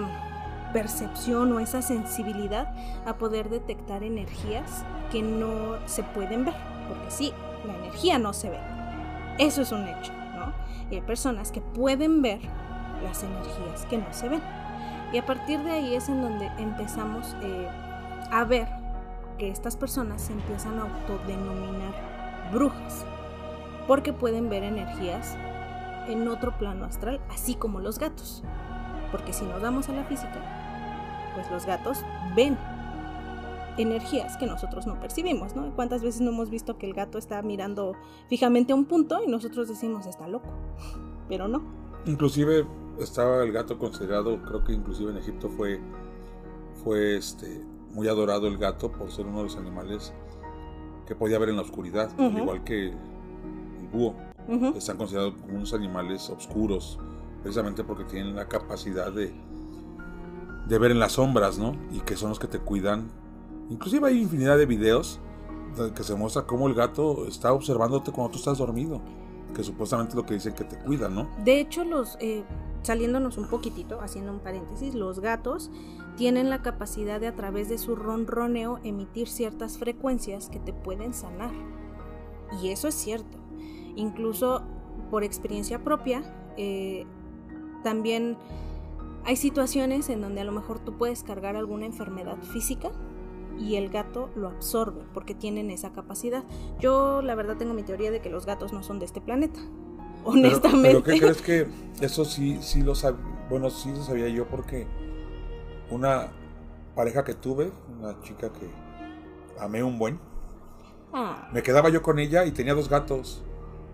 percepción 0.72 1.52
o 1.54 1.60
esa 1.60 1.82
sensibilidad 1.82 2.74
a 3.06 3.18
poder 3.18 3.50
detectar 3.50 4.04
energías 4.04 4.84
que 5.12 5.22
no 5.22 5.78
se 5.86 6.04
pueden 6.04 6.46
ver, 6.46 6.56
porque 6.88 7.12
sí, 7.12 7.34
la 7.66 7.76
energía 7.76 8.18
no 8.18 8.34
se 8.34 8.50
ve. 8.50 8.60
Eso 9.38 9.62
es 9.62 9.72
un 9.72 9.88
hecho, 9.88 10.14
¿no? 10.36 10.54
Y 10.90 10.96
hay 10.96 11.02
personas 11.02 11.52
que 11.52 11.62
pueden 11.62 12.22
ver 12.22 12.40
las 13.04 13.24
energías 13.24 13.86
que 13.90 13.98
no 13.98 14.12
se 14.12 14.30
ven. 14.30 14.42
Y 15.12 15.18
a 15.18 15.26
partir 15.26 15.60
de 15.62 15.72
ahí 15.72 15.96
es 15.96 16.10
en 16.10 16.22
donde 16.22 16.48
empezamos 16.58 17.36
eh, 17.42 17.68
a 18.32 18.44
ver 18.46 18.68
que 19.38 19.50
estas 19.50 19.76
personas 19.76 20.22
se 20.22 20.34
empiezan 20.34 20.80
a 20.80 20.84
autodenominar 20.84 22.50
brujas, 22.52 23.06
porque 23.88 24.14
pueden 24.14 24.50
ver 24.50 24.64
energías 24.64 25.36
en 26.08 26.28
otro 26.28 26.58
plano 26.58 26.86
astral, 26.86 27.22
así 27.30 27.56
como 27.56 27.80
los 27.80 28.00
gatos. 28.00 28.44
Porque 29.12 29.34
si 29.34 29.46
nos 29.46 29.62
damos 29.62 29.90
a 29.90 29.94
la 29.94 30.04
física, 30.06 31.32
pues 31.36 31.50
los 31.52 31.66
gatos 31.66 32.00
ven 32.36 32.58
energías 33.78 34.38
que 34.38 34.46
nosotros 34.46 34.86
no 34.86 35.00
percibimos, 35.00 35.56
¿no? 35.56 35.76
¿Cuántas 35.76 36.04
veces 36.04 36.22
no 36.22 36.32
hemos 36.32 36.50
visto 36.50 36.78
que 36.78 36.86
el 36.86 36.94
gato 36.94 37.18
está 37.18 37.42
mirando 37.42 37.96
fijamente 38.28 38.74
a 38.74 38.76
un 38.76 38.86
punto 38.86 39.24
y 39.24 39.28
nosotros 39.28 39.68
decimos 39.68 40.06
está 40.06 40.28
loco? 40.28 40.50
Pero 41.30 41.48
no. 41.48 41.64
Inclusive 42.06 42.66
estaba 43.00 43.44
el 43.44 43.52
gato 43.52 43.78
considerado, 43.80 44.42
creo 44.44 44.64
que 44.64 44.74
inclusive 44.74 45.12
en 45.12 45.18
Egipto 45.18 45.50
fue 45.50 45.80
fue 46.84 47.18
este 47.18 47.64
muy 47.94 48.08
adorado 48.08 48.48
el 48.48 48.58
gato 48.58 48.92
por 48.92 49.12
ser 49.12 49.26
uno 49.26 49.40
de 49.40 49.44
los 49.46 49.56
animales 49.56 50.14
que 51.06 51.16
podía 51.16 51.38
ver 51.40 51.50
en 51.50 51.58
la 51.58 51.62
oscuridad, 51.62 52.10
igual 52.18 52.64
que 52.64 52.90
el 52.90 53.88
búho. 53.92 54.16
Están 54.76 54.98
considerados 54.98 55.36
como 55.36 55.56
unos 55.56 55.74
animales 55.74 56.30
oscuros, 56.30 57.00
precisamente 57.42 57.84
porque 57.84 58.04
tienen 58.04 58.36
la 58.36 58.48
capacidad 58.48 59.12
de, 59.12 59.34
de 60.68 60.78
ver 60.78 60.92
en 60.92 61.00
las 61.00 61.14
sombras, 61.14 61.58
¿no? 61.58 61.76
Y 61.92 62.02
que 62.02 62.16
son 62.16 62.30
los 62.30 62.40
que 62.40 62.48
te 62.48 62.60
cuidan. 62.60 63.10
Inclusive 63.70 64.08
hay 64.08 64.22
infinidad 64.22 64.58
de 64.58 64.66
videos 64.66 65.20
que 65.96 66.04
se 66.04 66.16
muestra 66.16 66.44
cómo 66.44 66.68
el 66.68 66.74
gato 66.74 67.26
está 67.28 67.54
observándote 67.54 68.12
cuando 68.12 68.32
tú 68.32 68.38
estás 68.38 68.58
dormido, 68.58 69.02
que 69.56 69.64
supuestamente 69.64 70.12
es 70.12 70.16
lo 70.16 70.26
que 70.26 70.36
dicen 70.36 70.54
que 70.54 70.64
te 70.64 70.78
cuidan, 70.78 71.16
¿no? 71.16 71.30
De 71.44 71.60
hecho, 71.60 71.84
los 71.84 72.18
eh, 72.20 72.44
saliéndonos 72.84 73.38
un 73.38 73.48
poquitito, 73.48 74.00
haciendo 74.02 74.32
un 74.32 74.40
paréntesis, 74.40 74.94
los 74.94 75.20
gatos 75.20 75.72
tienen 76.16 76.50
la 76.50 76.62
capacidad 76.62 77.20
de 77.20 77.28
a 77.28 77.36
través 77.36 77.70
de 77.70 77.78
su 77.78 77.96
ronroneo 77.96 78.80
emitir 78.84 79.28
ciertas 79.28 79.78
frecuencias 79.78 80.50
que 80.50 80.60
te 80.60 80.74
pueden 80.74 81.14
sanar. 81.14 81.52
Y 82.62 82.70
eso 82.70 82.88
es 82.88 82.94
cierto. 82.94 83.40
Incluso 83.96 84.62
por 85.10 85.24
experiencia 85.24 85.84
propia, 85.84 86.24
eh, 86.58 87.06
también 87.84 88.38
hay 89.26 89.38
situaciones 89.38 90.10
en 90.10 90.22
donde 90.22 90.42
a 90.42 90.44
lo 90.44 90.52
mejor 90.52 90.80
tú 90.80 90.98
puedes 90.98 91.24
cargar 91.24 91.56
alguna 91.56 91.86
enfermedad 91.86 92.38
física 92.42 92.92
y 93.58 93.76
el 93.76 93.90
gato 93.90 94.30
lo 94.36 94.50
absorbe 94.50 95.04
porque 95.14 95.34
tienen 95.34 95.72
esa 95.72 95.94
capacidad. 95.94 96.44
Yo 96.80 97.22
la 97.22 97.36
verdad 97.36 97.58
tengo 97.58 97.74
mi 97.74 97.84
teoría 97.84 98.12
de 98.12 98.20
que 98.20 98.30
los 98.30 98.46
gatos 98.46 98.74
no 98.74 98.84
son 98.84 99.00
de 99.00 99.06
este 99.06 99.22
planeta 99.22 99.60
honestamente. 100.26 100.90
Pero, 100.90 101.04
¿qué 101.04 101.20
crees 101.20 101.42
que 101.42 101.68
eso 102.02 102.26
sí, 102.26 102.60
sí 102.62 102.82
lo 102.82 102.96
sabía? 102.96 103.20
Bueno, 103.50 103.70
sí 103.70 103.92
lo 103.92 104.04
sabía 104.04 104.28
yo 104.30 104.48
porque 104.48 104.88
una 105.90 106.32
pareja 106.96 107.24
que 107.24 107.34
tuve, 107.34 107.72
una 108.00 108.20
chica 108.22 108.52
que 108.52 108.70
amé 109.60 109.84
un 109.84 110.00
buen, 110.00 110.20
ah. 111.14 111.50
me 111.52 111.62
quedaba 111.62 111.90
yo 111.90 112.02
con 112.02 112.20
ella 112.20 112.46
y 112.46 112.52
tenía 112.52 112.74
dos 112.74 112.90
gatos. 112.90 113.44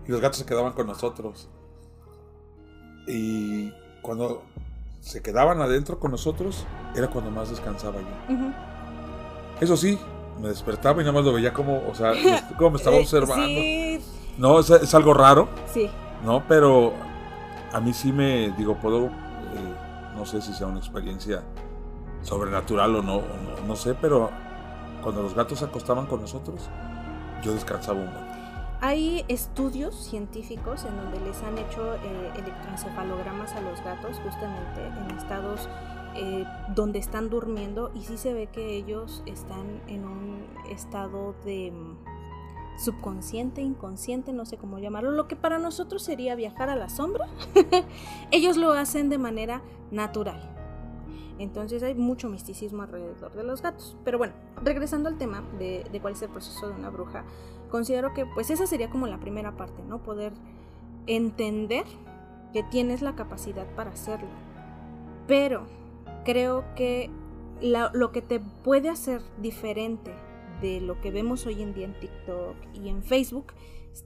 Y 0.06 0.12
los 0.12 0.20
gatos 0.20 0.38
se 0.38 0.46
quedaban 0.46 0.72
con 0.72 0.86
nosotros. 0.86 1.48
Y 3.06 3.72
cuando 4.02 4.42
se 5.00 5.22
quedaban 5.22 5.60
adentro 5.60 5.98
con 5.98 6.10
nosotros, 6.10 6.66
era 6.94 7.08
cuando 7.08 7.30
más 7.30 7.50
descansaba 7.50 8.00
yo. 8.00 8.52
Eso 9.60 9.76
sí, 9.76 9.98
me 10.40 10.48
despertaba 10.48 11.00
y 11.00 11.04
nada 11.04 11.12
más 11.12 11.24
lo 11.24 11.32
veía 11.32 11.52
como, 11.52 11.82
o 11.86 11.94
sea, 11.94 12.12
como 12.56 12.70
me 12.70 12.76
estaba 12.76 12.96
eh, 12.96 13.00
observando. 13.00 13.60
No, 14.38 14.60
es, 14.60 14.70
es, 14.70 14.94
algo 14.94 15.12
raro. 15.12 15.48
Sí. 15.72 15.90
No, 16.24 16.44
pero 16.46 16.92
a 17.72 17.80
mí 17.80 17.92
sí 17.92 18.12
me, 18.12 18.50
digo, 18.50 18.76
puedo, 18.76 19.06
eh, 19.06 19.10
no 20.16 20.26
sé 20.26 20.40
si 20.40 20.52
sea 20.52 20.66
una 20.66 20.78
experiencia 20.78 21.42
sobrenatural 22.22 22.96
o 22.96 23.02
no, 23.02 23.22
no, 23.66 23.76
sé, 23.76 23.94
pero 23.94 24.30
cuando 25.02 25.22
los 25.22 25.34
gatos 25.34 25.60
se 25.60 25.64
acostaban 25.64 26.06
con 26.06 26.20
nosotros, 26.20 26.68
yo 27.42 27.52
descansaba 27.54 28.00
un 28.00 28.06
momento. 28.06 28.30
Hay 28.82 29.24
estudios 29.28 29.94
científicos 29.94 30.84
en 30.84 30.96
donde 30.96 31.20
les 31.20 31.42
han 31.42 31.58
hecho 31.58 31.94
eh, 31.96 32.32
electroencefalogramas 32.34 33.52
a 33.52 33.60
los 33.60 33.82
gatos 33.84 34.18
justamente 34.24 34.86
en 34.86 35.16
estados 35.18 35.68
eh, 36.16 36.44
donde 36.74 36.98
están 36.98 37.30
durmiendo 37.30 37.92
y 37.94 38.00
sí 38.00 38.16
se 38.16 38.32
ve 38.32 38.48
que 38.48 38.74
ellos 38.74 39.22
están 39.26 39.80
en 39.86 40.04
un 40.04 40.44
estado 40.68 41.34
de 41.44 41.72
subconsciente, 42.78 43.60
inconsciente, 43.60 44.32
no 44.32 44.46
sé 44.46 44.56
cómo 44.56 44.78
llamarlo, 44.78 45.10
lo 45.10 45.28
que 45.28 45.36
para 45.36 45.58
nosotros 45.58 46.02
sería 46.02 46.34
viajar 46.34 46.70
a 46.70 46.76
la 46.76 46.88
sombra, 46.88 47.26
ellos 48.30 48.56
lo 48.56 48.72
hacen 48.72 49.08
de 49.10 49.18
manera 49.18 49.62
natural. 49.90 50.56
Entonces 51.40 51.82
hay 51.82 51.94
mucho 51.94 52.28
misticismo 52.28 52.82
alrededor 52.82 53.32
de 53.32 53.42
los 53.42 53.62
gatos. 53.62 53.96
Pero 54.04 54.18
bueno, 54.18 54.34
regresando 54.62 55.08
al 55.08 55.16
tema 55.16 55.42
de, 55.58 55.86
cuál 56.02 56.12
es 56.12 56.20
el 56.20 56.28
proceso 56.28 56.68
de 56.68 56.74
una 56.74 56.90
bruja, 56.90 57.24
considero 57.70 58.12
que 58.12 58.26
pues 58.26 58.50
esa 58.50 58.66
sería 58.66 58.90
como 58.90 59.06
la 59.06 59.18
primera 59.18 59.56
parte, 59.56 59.82
¿no? 59.88 60.02
Poder 60.02 60.34
entender 61.06 61.86
que 62.52 62.62
tienes 62.62 63.00
la 63.00 63.14
capacidad 63.14 63.66
para 63.74 63.90
hacerlo. 63.90 64.28
Pero 65.26 65.66
creo 66.26 66.64
que 66.76 67.10
lo 67.62 68.12
que 68.12 68.20
te 68.20 68.40
puede 68.40 68.90
hacer 68.90 69.22
diferente 69.38 70.12
de 70.60 70.80
lo 70.80 71.00
que 71.00 71.10
vemos 71.10 71.46
hoy 71.46 71.62
en 71.62 71.74
día 71.74 71.86
en 71.86 71.98
TikTok 71.98 72.56
y 72.74 72.88
en 72.88 73.02
Facebook 73.02 73.52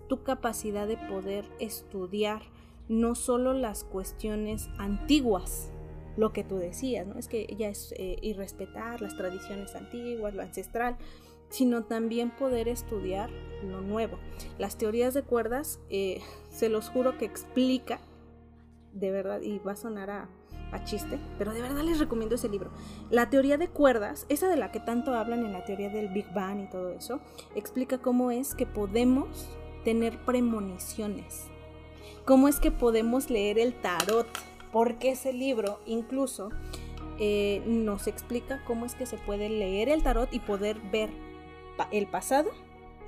tu 0.09 0.23
capacidad 0.23 0.87
de 0.87 0.97
poder 0.97 1.45
estudiar 1.59 2.43
no 2.89 3.15
solo 3.15 3.53
las 3.53 3.85
cuestiones 3.85 4.69
antiguas, 4.79 5.71
lo 6.17 6.33
que 6.33 6.45
tú 6.45 6.57
decías, 6.57 7.07
¿no? 7.07 7.19
Es 7.19 7.29
que 7.29 7.47
ya 7.59 7.69
es 7.69 7.93
eh, 7.97 8.17
irrespetar 8.23 9.01
las 9.01 9.17
tradiciones 9.17 9.75
antiguas, 9.75 10.35
lo 10.35 10.43
ancestral, 10.43 10.97
sino 11.49 11.85
también 11.85 12.31
poder 12.31 12.69
estudiar 12.69 13.31
lo 13.63 13.81
nuevo. 13.81 14.19
Las 14.59 14.77
teorías 14.77 15.15
de 15.15 15.23
cuerdas, 15.23 15.81
eh, 15.89 16.21
se 16.51 16.69
los 16.69 16.89
juro 16.89 17.17
que 17.19 17.25
explica, 17.25 18.01
de 18.93 19.11
verdad, 19.11 19.41
y 19.41 19.59
va 19.59 19.73
a 19.73 19.77
sonar 19.77 20.11
a, 20.11 20.29
chiste, 20.85 21.19
pero 21.39 21.53
de 21.53 21.63
verdad 21.63 21.83
les 21.83 21.99
recomiendo 21.99 22.35
ese 22.35 22.49
libro. 22.49 22.71
La 23.11 23.31
teoría 23.31 23.59
de 23.59 23.69
cuerdas, 23.69 24.27
esa 24.29 24.49
de 24.49 24.57
la 24.57 24.73
que 24.73 24.81
tanto 24.81 25.15
hablan 25.15 25.45
en 25.45 25.53
la 25.53 25.65
teoría 25.65 25.89
del 25.89 26.09
Big 26.09 26.33
Bang 26.35 26.61
y 26.61 26.67
todo 26.69 26.91
eso, 26.91 27.21
explica 27.55 27.99
cómo 27.99 28.31
es 28.31 28.55
que 28.55 28.67
podemos 28.67 29.49
tener 29.85 30.19
premoniciones, 30.25 31.45
cómo 32.25 32.49
es 32.49 32.59
que 32.59 32.71
podemos 32.71 33.31
leer 33.31 33.59
el 33.59 33.75
tarot, 33.81 34.27
porque 34.73 35.13
ese 35.13 35.33
libro 35.33 35.79
incluso 35.87 36.51
eh, 37.19 37.63
nos 37.67 38.09
explica 38.09 38.63
cómo 38.65 38.87
es 38.87 38.95
que 38.95 39.07
se 39.07 39.17
puede 39.19 39.49
leer 39.49 39.89
el 39.89 40.03
tarot 40.03 40.33
y 40.33 40.41
poder 40.41 40.81
ver 40.91 41.11
el 41.93 42.07
pasado 42.07 42.51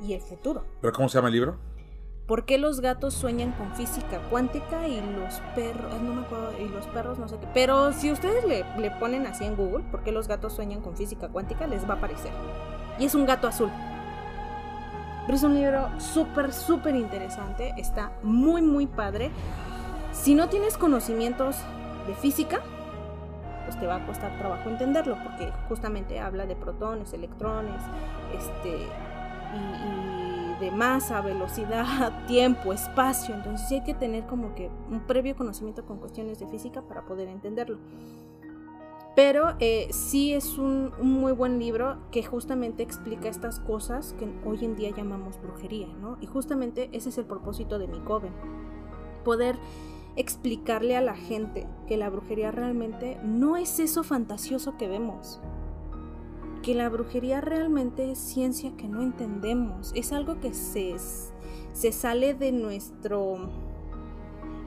y 0.07 0.13
el 0.13 0.21
futuro. 0.21 0.65
¿Pero 0.81 0.93
cómo 0.93 1.09
se 1.09 1.19
llama 1.19 1.29
el 1.29 1.35
libro? 1.35 1.59
¿Por 2.27 2.45
qué 2.45 2.59
los 2.59 2.81
gatos 2.81 3.15
sueñan 3.15 3.53
con 3.53 3.73
física 3.77 4.21
cuántica 4.31 4.89
y 4.89 5.01
los 5.01 5.41
perros, 5.55 6.01
no 6.03 6.15
me 6.15 6.23
acuerdo, 6.23 6.53
y 6.59 6.69
los 6.69 6.85
perros 6.89 7.19
no 7.19 7.29
sé 7.29 7.39
qué? 7.39 7.47
Pero 7.55 7.93
si 7.93 8.11
ustedes 8.11 8.45
le, 8.45 8.65
le 8.79 8.91
ponen 8.91 9.27
así 9.27 9.45
en 9.45 9.55
Google, 9.55 9.85
¿por 9.93 10.03
qué 10.03 10.11
los 10.11 10.27
gatos 10.27 10.53
sueñan 10.53 10.81
con 10.81 10.97
física 10.97 11.29
cuántica? 11.29 11.69
Les 11.69 11.89
va 11.89 11.95
a 11.95 11.97
aparecer. 11.99 12.33
Y 12.99 13.05
es 13.05 13.15
un 13.15 13.27
gato 13.27 13.47
azul. 13.47 13.71
Pero 15.27 15.37
es 15.37 15.43
un 15.45 15.55
libro 15.55 15.89
súper, 16.01 16.53
súper 16.53 16.97
interesante. 16.97 17.75
Está 17.77 18.13
muy, 18.25 18.61
muy 18.61 18.87
padre. 18.87 19.31
Si 20.13 20.35
no 20.35 20.49
tienes 20.49 20.77
conocimientos 20.77 21.57
de 22.09 22.15
física, 22.15 22.61
pues 23.67 23.79
te 23.79 23.87
va 23.87 23.97
a 23.97 24.07
costar 24.07 24.37
trabajo 24.39 24.69
entenderlo, 24.69 25.17
porque 25.23 25.53
justamente 25.69 26.21
habla 26.21 26.47
de 26.47 26.57
protones, 26.57 27.13
electrones, 27.13 27.83
este, 28.33 28.89
y, 29.55 30.36
de 30.61 30.71
masa, 30.71 31.21
velocidad, 31.21 32.25
tiempo, 32.27 32.73
espacio. 32.73 33.35
Entonces 33.35 33.69
sí 33.69 33.77
hay 33.77 33.85
que 33.85 33.95
tener 33.95 34.27
como 34.27 34.55
que 34.55 34.71
un 34.91 35.01
previo 35.07 35.37
conocimiento 35.37 35.85
con 35.85 35.99
cuestiones 35.99 36.39
de 36.39 36.47
física 36.47 36.83
para 36.83 37.05
poder 37.05 37.29
entenderlo. 37.29 37.79
Pero 39.17 39.55
eh, 39.61 39.89
sí 39.93 40.35
es 40.35 40.59
un, 40.59 40.93
muy 41.01 41.33
buen 41.33 41.59
libro 41.59 41.97
que 42.11 42.23
justamente 42.23 42.83
explica 42.83 43.31
estas 43.31 43.61
cosas 43.61 44.15
que 44.19 44.29
hoy 44.45 44.63
en 44.63 44.77
día 44.77 44.91
llamamos 44.95 45.41
brujería, 45.41 45.89
¿no? 46.03 46.19
Y 46.21 46.27
justamente 46.27 46.91
ese 46.93 47.09
es 47.09 47.17
el 47.17 47.25
propósito 47.25 47.79
de 47.79 47.89
mi 47.89 47.99
coven. 48.01 48.33
Poder 49.25 49.57
explicarle 50.17 50.97
a 50.97 51.01
la 51.01 51.17
gente 51.17 51.67
que 51.87 51.97
la 51.97 52.11
brujería 52.11 52.51
realmente 52.51 53.19
no 53.25 53.57
es 53.57 53.81
eso 53.81 54.05
fantasioso 54.05 54.77
que 54.77 54.87
vemos. 54.87 55.41
Que 56.67 56.75
la 56.75 56.89
brujería 56.89 57.41
realmente 57.41 58.11
es 58.11 58.19
ciencia 58.19 58.77
que 58.77 58.89
no 58.89 59.01
entendemos. 59.01 59.93
Es 59.95 60.13
algo 60.13 60.41
que 60.41 60.53
se, 60.53 60.97
se 61.73 61.93
sale 61.93 62.35
de 62.35 62.51
nuestro 62.51 63.39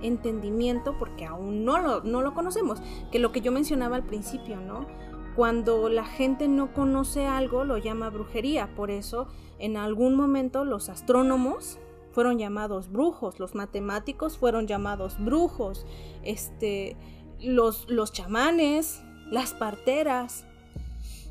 entendimiento 0.02 0.96
porque 0.98 1.26
aún 1.26 1.66
no 1.66 1.78
lo, 1.78 2.02
no 2.04 2.22
lo 2.22 2.34
conocemos. 2.34 2.82
Que 3.12 3.20
lo 3.20 3.34
que 3.34 3.42
yo 3.42 3.52
mencionaba 3.52 3.98
al 3.98 4.06
principio, 4.06 4.62
¿no? 4.62 4.88
Cuando 5.36 5.90
la 5.90 6.06
gente 6.06 6.48
no 6.48 6.72
conoce 6.72 7.26
algo 7.26 7.66
lo 7.66 7.78
llama 7.78 8.10
brujería. 8.10 8.74
Por 8.78 8.92
eso 8.92 9.28
en 9.58 9.76
algún 9.76 10.16
momento 10.16 10.64
los 10.64 10.88
astrónomos 10.88 11.80
fueron 12.14 12.40
llamados 12.40 12.90
brujos, 12.90 13.42
los 13.42 13.56
matemáticos 13.56 14.38
fueron 14.38 14.68
llamados 14.68 15.18
brujos, 15.20 15.86
este, 16.24 16.96
los, 17.42 17.90
los 17.90 18.14
chamanes, 18.14 19.04
las 19.30 19.54
parteras, 19.54 20.46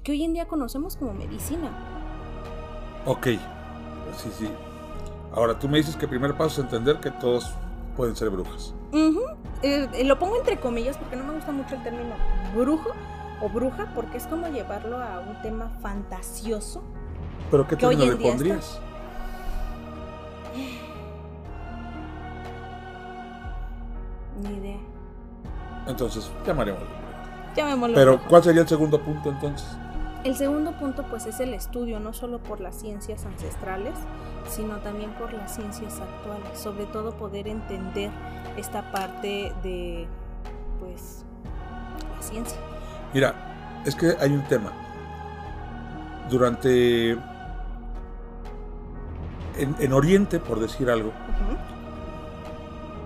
que 0.08 0.12
hoy 0.12 0.24
en 0.24 0.32
día 0.32 0.48
conocemos 0.48 0.96
como 0.96 1.12
medicina. 1.12 1.70
Ok, 3.04 3.26
sí, 3.26 4.30
sí. 4.38 4.48
Ahora 5.34 5.58
tú 5.58 5.68
me 5.68 5.76
dices 5.76 5.96
que 5.96 6.06
el 6.06 6.08
primer 6.08 6.34
paso 6.34 6.62
es 6.62 6.64
entender 6.64 6.98
que 6.98 7.10
todos 7.10 7.52
pueden 7.94 8.16
ser 8.16 8.30
brujas. 8.30 8.72
Eh, 9.62 10.04
lo 10.06 10.18
pongo 10.18 10.38
entre 10.38 10.58
comillas 10.58 10.96
porque 10.96 11.14
no 11.14 11.24
me 11.24 11.34
gusta 11.34 11.52
mucho 11.52 11.74
el 11.74 11.82
término 11.82 12.14
brujo 12.56 12.92
o 13.42 13.50
bruja 13.50 13.92
porque 13.94 14.16
es 14.16 14.26
como 14.26 14.48
llevarlo 14.48 14.96
a 14.96 15.20
un 15.20 15.42
tema 15.42 15.76
fantasioso. 15.82 16.82
¿Pero 17.50 17.68
qué 17.68 17.76
término 17.76 18.06
le 18.06 18.16
pondrías? 18.16 18.80
Ni 24.42 24.54
idea. 24.54 24.78
Entonces, 25.86 26.30
llamaremos. 26.46 26.80
Llamémoslo. 27.54 27.94
Pero, 27.94 28.18
¿cuál 28.26 28.42
sería 28.42 28.62
el 28.62 28.68
segundo 28.68 28.98
punto 29.02 29.28
entonces? 29.28 29.76
El 30.24 30.36
segundo 30.36 30.72
punto, 30.72 31.04
pues, 31.08 31.26
es 31.26 31.38
el 31.40 31.54
estudio, 31.54 32.00
no 32.00 32.12
solo 32.12 32.42
por 32.42 32.60
las 32.60 32.76
ciencias 32.76 33.24
ancestrales, 33.24 33.94
sino 34.48 34.78
también 34.78 35.12
por 35.12 35.32
las 35.32 35.54
ciencias 35.54 36.00
actuales. 36.00 36.58
Sobre 36.58 36.86
todo 36.86 37.16
poder 37.16 37.46
entender 37.46 38.10
esta 38.56 38.90
parte 38.90 39.52
de, 39.62 40.08
pues, 40.80 41.24
la 42.16 42.22
ciencia. 42.22 42.58
Mira, 43.14 43.82
es 43.84 43.94
que 43.94 44.16
hay 44.20 44.32
un 44.32 44.42
tema. 44.48 44.72
Durante 46.28 47.16
en, 49.58 49.92
Oriente, 49.92 50.38
por 50.38 50.60
decir 50.60 50.90
algo, 50.90 51.12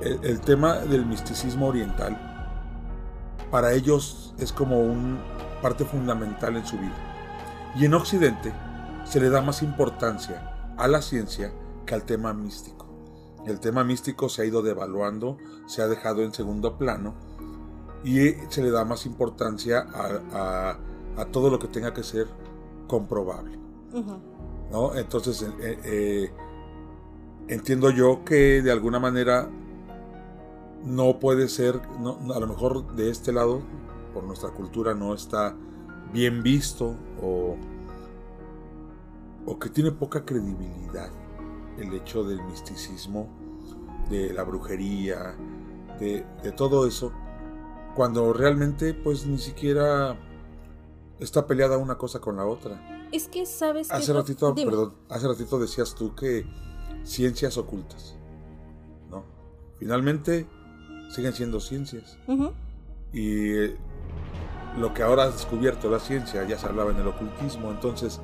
el, 0.00 0.40
tema 0.40 0.78
del 0.78 1.06
misticismo 1.06 1.68
oriental, 1.68 2.18
para 3.50 3.72
ellos 3.72 4.34
es 4.38 4.52
como 4.52 4.80
una 4.80 5.18
parte 5.62 5.84
fundamental 5.84 6.56
en 6.56 6.66
su 6.66 6.76
vida. 6.76 6.96
Y 7.76 7.86
en 7.86 7.94
Occidente 7.94 8.52
se 9.04 9.20
le 9.20 9.30
da 9.30 9.40
más 9.40 9.62
importancia 9.62 10.74
a 10.76 10.88
la 10.88 11.00
ciencia 11.00 11.52
que 11.86 11.94
al 11.94 12.04
tema 12.04 12.34
místico. 12.34 12.86
El 13.46 13.60
tema 13.60 13.82
místico 13.82 14.28
se 14.28 14.42
ha 14.42 14.44
ido 14.44 14.62
devaluando, 14.62 15.38
se 15.66 15.82
ha 15.82 15.88
dejado 15.88 16.22
en 16.22 16.32
segundo 16.32 16.76
plano 16.76 17.14
y 18.04 18.32
se 18.48 18.62
le 18.62 18.70
da 18.70 18.84
más 18.84 19.06
importancia 19.06 19.86
a, 19.92 20.78
todo 21.30 21.50
lo 21.50 21.58
que 21.58 21.68
tenga 21.68 21.92
que 21.92 22.02
ser 22.02 22.26
comprobable. 22.88 23.58
¿no? 24.70 24.94
Entonces, 24.94 25.42
eh, 25.60 25.78
eh, 25.84 26.32
entiendo 27.48 27.90
yo 27.90 28.24
que 28.24 28.62
de 28.62 28.72
alguna 28.72 28.98
manera 28.98 29.48
no 30.84 31.18
puede 31.18 31.48
ser, 31.48 31.80
a 32.34 32.40
lo 32.40 32.46
mejor 32.46 32.94
de 32.94 33.10
este 33.10 33.32
lado, 33.32 33.62
por 34.12 34.24
nuestra 34.24 34.50
cultura, 34.50 34.94
no 34.94 35.14
está 35.14 35.56
bien 36.12 36.42
visto 36.42 36.96
o, 37.20 37.56
o 39.46 39.58
que 39.58 39.68
tiene 39.70 39.92
poca 39.92 40.24
credibilidad 40.24 41.10
el 41.78 41.92
hecho 41.94 42.22
del 42.24 42.42
misticismo, 42.44 43.28
de 44.10 44.32
la 44.32 44.42
brujería, 44.42 45.36
de, 45.98 46.26
de 46.42 46.52
todo 46.52 46.86
eso, 46.86 47.12
cuando 47.94 48.32
realmente 48.32 48.94
pues 48.94 49.26
ni 49.26 49.38
siquiera 49.38 50.18
está 51.18 51.46
peleada 51.46 51.78
una 51.78 51.96
cosa 51.96 52.20
con 52.20 52.36
la 52.36 52.44
otra. 52.44 53.08
Es 53.12 53.28
que 53.28 53.46
sabes 53.46 53.90
hace 53.90 54.12
que 54.12 54.18
ratito, 54.18 54.54
perdón, 54.54 54.94
hace 55.08 55.28
ratito 55.28 55.58
decías 55.58 55.94
tú 55.94 56.14
que 56.14 56.46
ciencias 57.04 57.58
ocultas, 57.58 58.16
¿no? 59.10 59.24
Finalmente 59.78 60.46
siguen 61.10 61.32
siendo 61.32 61.60
ciencias. 61.60 62.18
Y 63.12 63.52
eh, 63.52 63.76
lo 64.76 64.94
que 64.94 65.02
ahora 65.02 65.24
ha 65.24 65.30
descubierto 65.30 65.90
la 65.90 66.00
ciencia 66.00 66.44
ya 66.44 66.58
se 66.58 66.66
hablaba 66.66 66.90
en 66.90 66.98
el 66.98 67.06
ocultismo, 67.06 67.70
entonces 67.70 68.20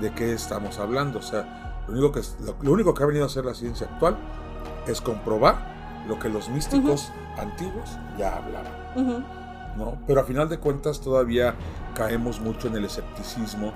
¿de 0.00 0.12
qué 0.12 0.32
estamos 0.32 0.78
hablando? 0.78 1.18
O 1.18 1.22
sea, 1.22 1.84
lo 1.88 1.94
único 1.94 2.12
que 2.12 2.20
lo, 2.62 2.72
único 2.72 2.94
que 2.94 3.02
ha 3.02 3.06
venido 3.06 3.24
a 3.24 3.26
hacer 3.26 3.44
la 3.44 3.54
ciencia 3.54 3.86
actual 3.86 4.16
es 4.86 5.00
comprobar 5.00 6.04
lo 6.06 6.18
que 6.18 6.28
los 6.28 6.48
místicos 6.48 7.10
antiguos 7.36 7.98
ya 8.16 8.36
hablaban. 8.36 9.26
¿no? 9.76 9.98
Pero 10.06 10.20
a 10.20 10.24
final 10.24 10.48
de 10.48 10.58
cuentas 10.58 11.00
todavía 11.00 11.54
caemos 11.94 12.40
mucho 12.40 12.68
en 12.68 12.76
el 12.76 12.84
escepticismo 12.84 13.72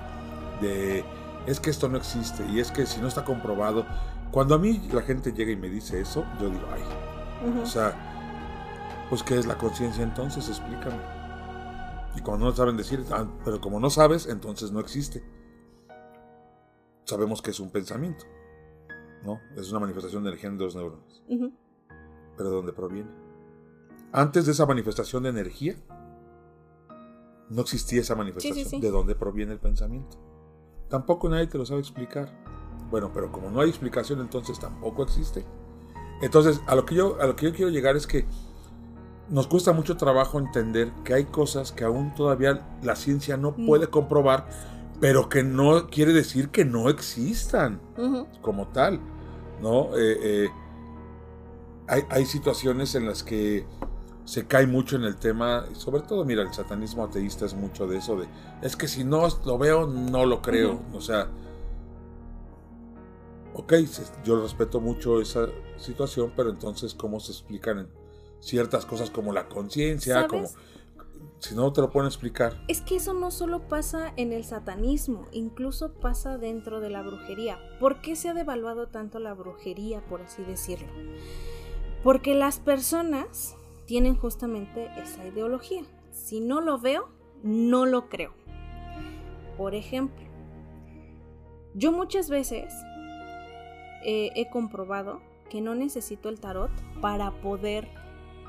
de 0.61 1.05
es 1.45 1.59
que 1.59 1.69
esto 1.69 1.89
no 1.89 1.97
existe 1.97 2.45
y 2.49 2.59
es 2.59 2.71
que 2.71 2.85
si 2.85 3.01
no 3.01 3.07
está 3.07 3.23
comprobado, 3.23 3.85
cuando 4.31 4.55
a 4.55 4.57
mí 4.57 4.89
la 4.91 5.01
gente 5.01 5.33
llega 5.33 5.51
y 5.51 5.55
me 5.55 5.69
dice 5.69 5.99
eso, 5.99 6.25
yo 6.39 6.49
digo, 6.49 6.63
ay, 6.73 6.81
o 7.61 7.65
sea, 7.65 7.93
pues 9.09 9.23
¿qué 9.23 9.37
es 9.37 9.45
la 9.45 9.57
conciencia 9.57 10.03
entonces? 10.03 10.47
Explícame. 10.47 11.22
Y 12.15 12.21
cuando 12.21 12.45
no 12.45 12.55
saben 12.55 12.77
decir, 12.77 13.03
ah, 13.11 13.27
pero 13.43 13.59
como 13.59 13.79
no 13.79 13.89
sabes, 13.89 14.27
entonces 14.27 14.71
no 14.71 14.79
existe. 14.79 15.23
Sabemos 17.05 17.41
que 17.41 17.51
es 17.51 17.59
un 17.59 17.71
pensamiento, 17.71 18.25
¿no? 19.23 19.39
Es 19.55 19.69
una 19.71 19.79
manifestación 19.79 20.23
de 20.23 20.29
energía 20.29 20.49
de 20.51 20.57
los 20.57 20.75
neuronas. 20.75 21.23
Pero 22.37 22.49
¿de 22.49 22.55
dónde 22.55 22.73
proviene? 22.73 23.09
Antes 24.11 24.45
de 24.45 24.51
esa 24.51 24.65
manifestación 24.65 25.23
de 25.23 25.29
energía, 25.29 25.75
no 27.49 27.61
existía 27.61 28.01
esa 28.01 28.15
manifestación. 28.15 28.81
¿De 28.81 28.91
dónde 28.91 29.15
proviene 29.15 29.53
el 29.53 29.59
pensamiento? 29.59 30.17
Tampoco 30.89 31.29
nadie 31.29 31.47
te 31.47 31.57
lo 31.57 31.65
sabe 31.65 31.79
explicar. 31.81 32.31
Bueno, 32.89 33.11
pero 33.13 33.31
como 33.31 33.49
no 33.49 33.61
hay 33.61 33.69
explicación, 33.69 34.21
entonces 34.21 34.59
tampoco 34.59 35.03
existe. 35.03 35.43
Entonces, 36.21 36.61
a 36.67 36.75
lo 36.75 36.85
que 36.85 36.95
yo, 36.95 37.19
a 37.19 37.25
lo 37.25 37.35
que 37.35 37.47
yo 37.47 37.53
quiero 37.53 37.71
llegar 37.71 37.95
es 37.95 38.07
que 38.07 38.25
nos 39.29 39.47
cuesta 39.47 39.73
mucho 39.73 39.97
trabajo 39.97 40.39
entender 40.39 40.91
que 41.03 41.13
hay 41.13 41.25
cosas 41.25 41.71
que 41.71 41.83
aún 41.83 42.13
todavía 42.13 42.65
la 42.81 42.95
ciencia 42.95 43.37
no 43.37 43.51
mm. 43.51 43.65
puede 43.65 43.87
comprobar, 43.87 44.47
pero 44.99 45.29
que 45.29 45.43
no 45.43 45.87
quiere 45.87 46.13
decir 46.13 46.49
que 46.49 46.65
no 46.65 46.89
existan 46.89 47.79
como 48.41 48.67
tal. 48.67 48.99
¿no? 49.61 49.97
Eh, 49.97 50.17
eh, 50.21 50.49
hay, 51.87 52.03
hay, 52.09 52.25
situaciones 52.25 52.95
en 52.95 53.05
las 53.05 53.23
que 53.23 53.65
se 54.25 54.45
cae 54.45 54.67
mucho 54.67 54.95
en 54.95 55.03
el 55.03 55.15
tema, 55.17 55.65
sobre 55.73 56.01
todo, 56.01 56.25
mira, 56.25 56.43
el 56.43 56.53
satanismo 56.53 57.03
ateísta 57.03 57.45
es 57.45 57.53
mucho 57.53 57.87
de 57.87 57.97
eso, 57.97 58.17
de, 58.17 58.27
es 58.61 58.75
que 58.75 58.87
si 58.87 59.03
no 59.03 59.27
lo 59.45 59.57
veo, 59.57 59.87
no 59.87 60.25
lo 60.25 60.41
creo. 60.41 60.81
O 60.93 61.01
sea, 61.01 61.27
ok, 63.53 63.73
yo 64.23 64.41
respeto 64.41 64.79
mucho 64.79 65.21
esa 65.21 65.47
situación, 65.77 66.33
pero 66.35 66.49
entonces, 66.49 66.93
¿cómo 66.93 67.19
se 67.19 67.31
explican 67.31 67.87
ciertas 68.43 68.85
cosas 68.85 69.09
como 69.09 69.31
la 69.31 69.47
conciencia? 69.47 70.27
como 70.27 70.47
Si 71.39 71.55
no 71.55 71.71
te 71.73 71.81
lo 71.81 71.89
pueden 71.89 72.07
explicar. 72.07 72.61
Es 72.67 72.81
que 72.81 72.97
eso 72.97 73.13
no 73.13 73.31
solo 73.31 73.67
pasa 73.67 74.13
en 74.17 74.33
el 74.33 74.43
satanismo, 74.43 75.27
incluso 75.31 75.93
pasa 75.93 76.37
dentro 76.37 76.79
de 76.79 76.89
la 76.89 77.01
brujería. 77.01 77.59
¿Por 77.79 78.01
qué 78.01 78.15
se 78.15 78.29
ha 78.29 78.33
devaluado 78.33 78.87
tanto 78.87 79.19
la 79.19 79.33
brujería, 79.33 80.01
por 80.05 80.21
así 80.21 80.43
decirlo? 80.43 80.87
Porque 82.03 82.35
las 82.35 82.59
personas 82.59 83.55
tienen 83.85 84.15
justamente 84.15 84.89
esa 84.97 85.25
ideología. 85.25 85.83
Si 86.11 86.39
no 86.39 86.61
lo 86.61 86.79
veo, 86.79 87.09
no 87.43 87.85
lo 87.85 88.09
creo. 88.09 88.33
Por 89.57 89.75
ejemplo, 89.75 90.25
yo 91.75 91.91
muchas 91.91 92.29
veces 92.29 92.73
eh, 94.05 94.31
he 94.35 94.49
comprobado 94.49 95.21
que 95.49 95.61
no 95.61 95.75
necesito 95.75 96.29
el 96.29 96.39
tarot 96.39 96.71
para 97.01 97.31
poder 97.41 97.89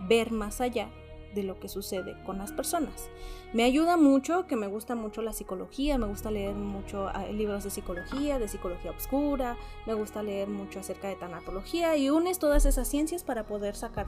ver 0.08 0.32
más 0.32 0.60
allá 0.60 0.88
de 1.34 1.42
lo 1.42 1.58
que 1.58 1.68
sucede 1.68 2.16
con 2.24 2.38
las 2.38 2.52
personas. 2.52 3.10
Me 3.52 3.64
ayuda 3.64 3.96
mucho, 3.96 4.46
que 4.46 4.56
me 4.56 4.66
gusta 4.66 4.94
mucho 4.94 5.20
la 5.20 5.32
psicología, 5.32 5.98
me 5.98 6.06
gusta 6.06 6.30
leer 6.30 6.54
mucho 6.54 7.08
ah, 7.08 7.26
libros 7.26 7.64
de 7.64 7.70
psicología, 7.70 8.38
de 8.38 8.48
psicología 8.48 8.92
oscura, 8.92 9.56
me 9.86 9.94
gusta 9.94 10.22
leer 10.22 10.48
mucho 10.48 10.80
acerca 10.80 11.08
de 11.08 11.16
tanatología 11.16 11.96
y 11.96 12.10
unes 12.10 12.38
todas 12.38 12.64
esas 12.66 12.88
ciencias 12.88 13.24
para 13.24 13.46
poder 13.46 13.74
sacar 13.74 14.06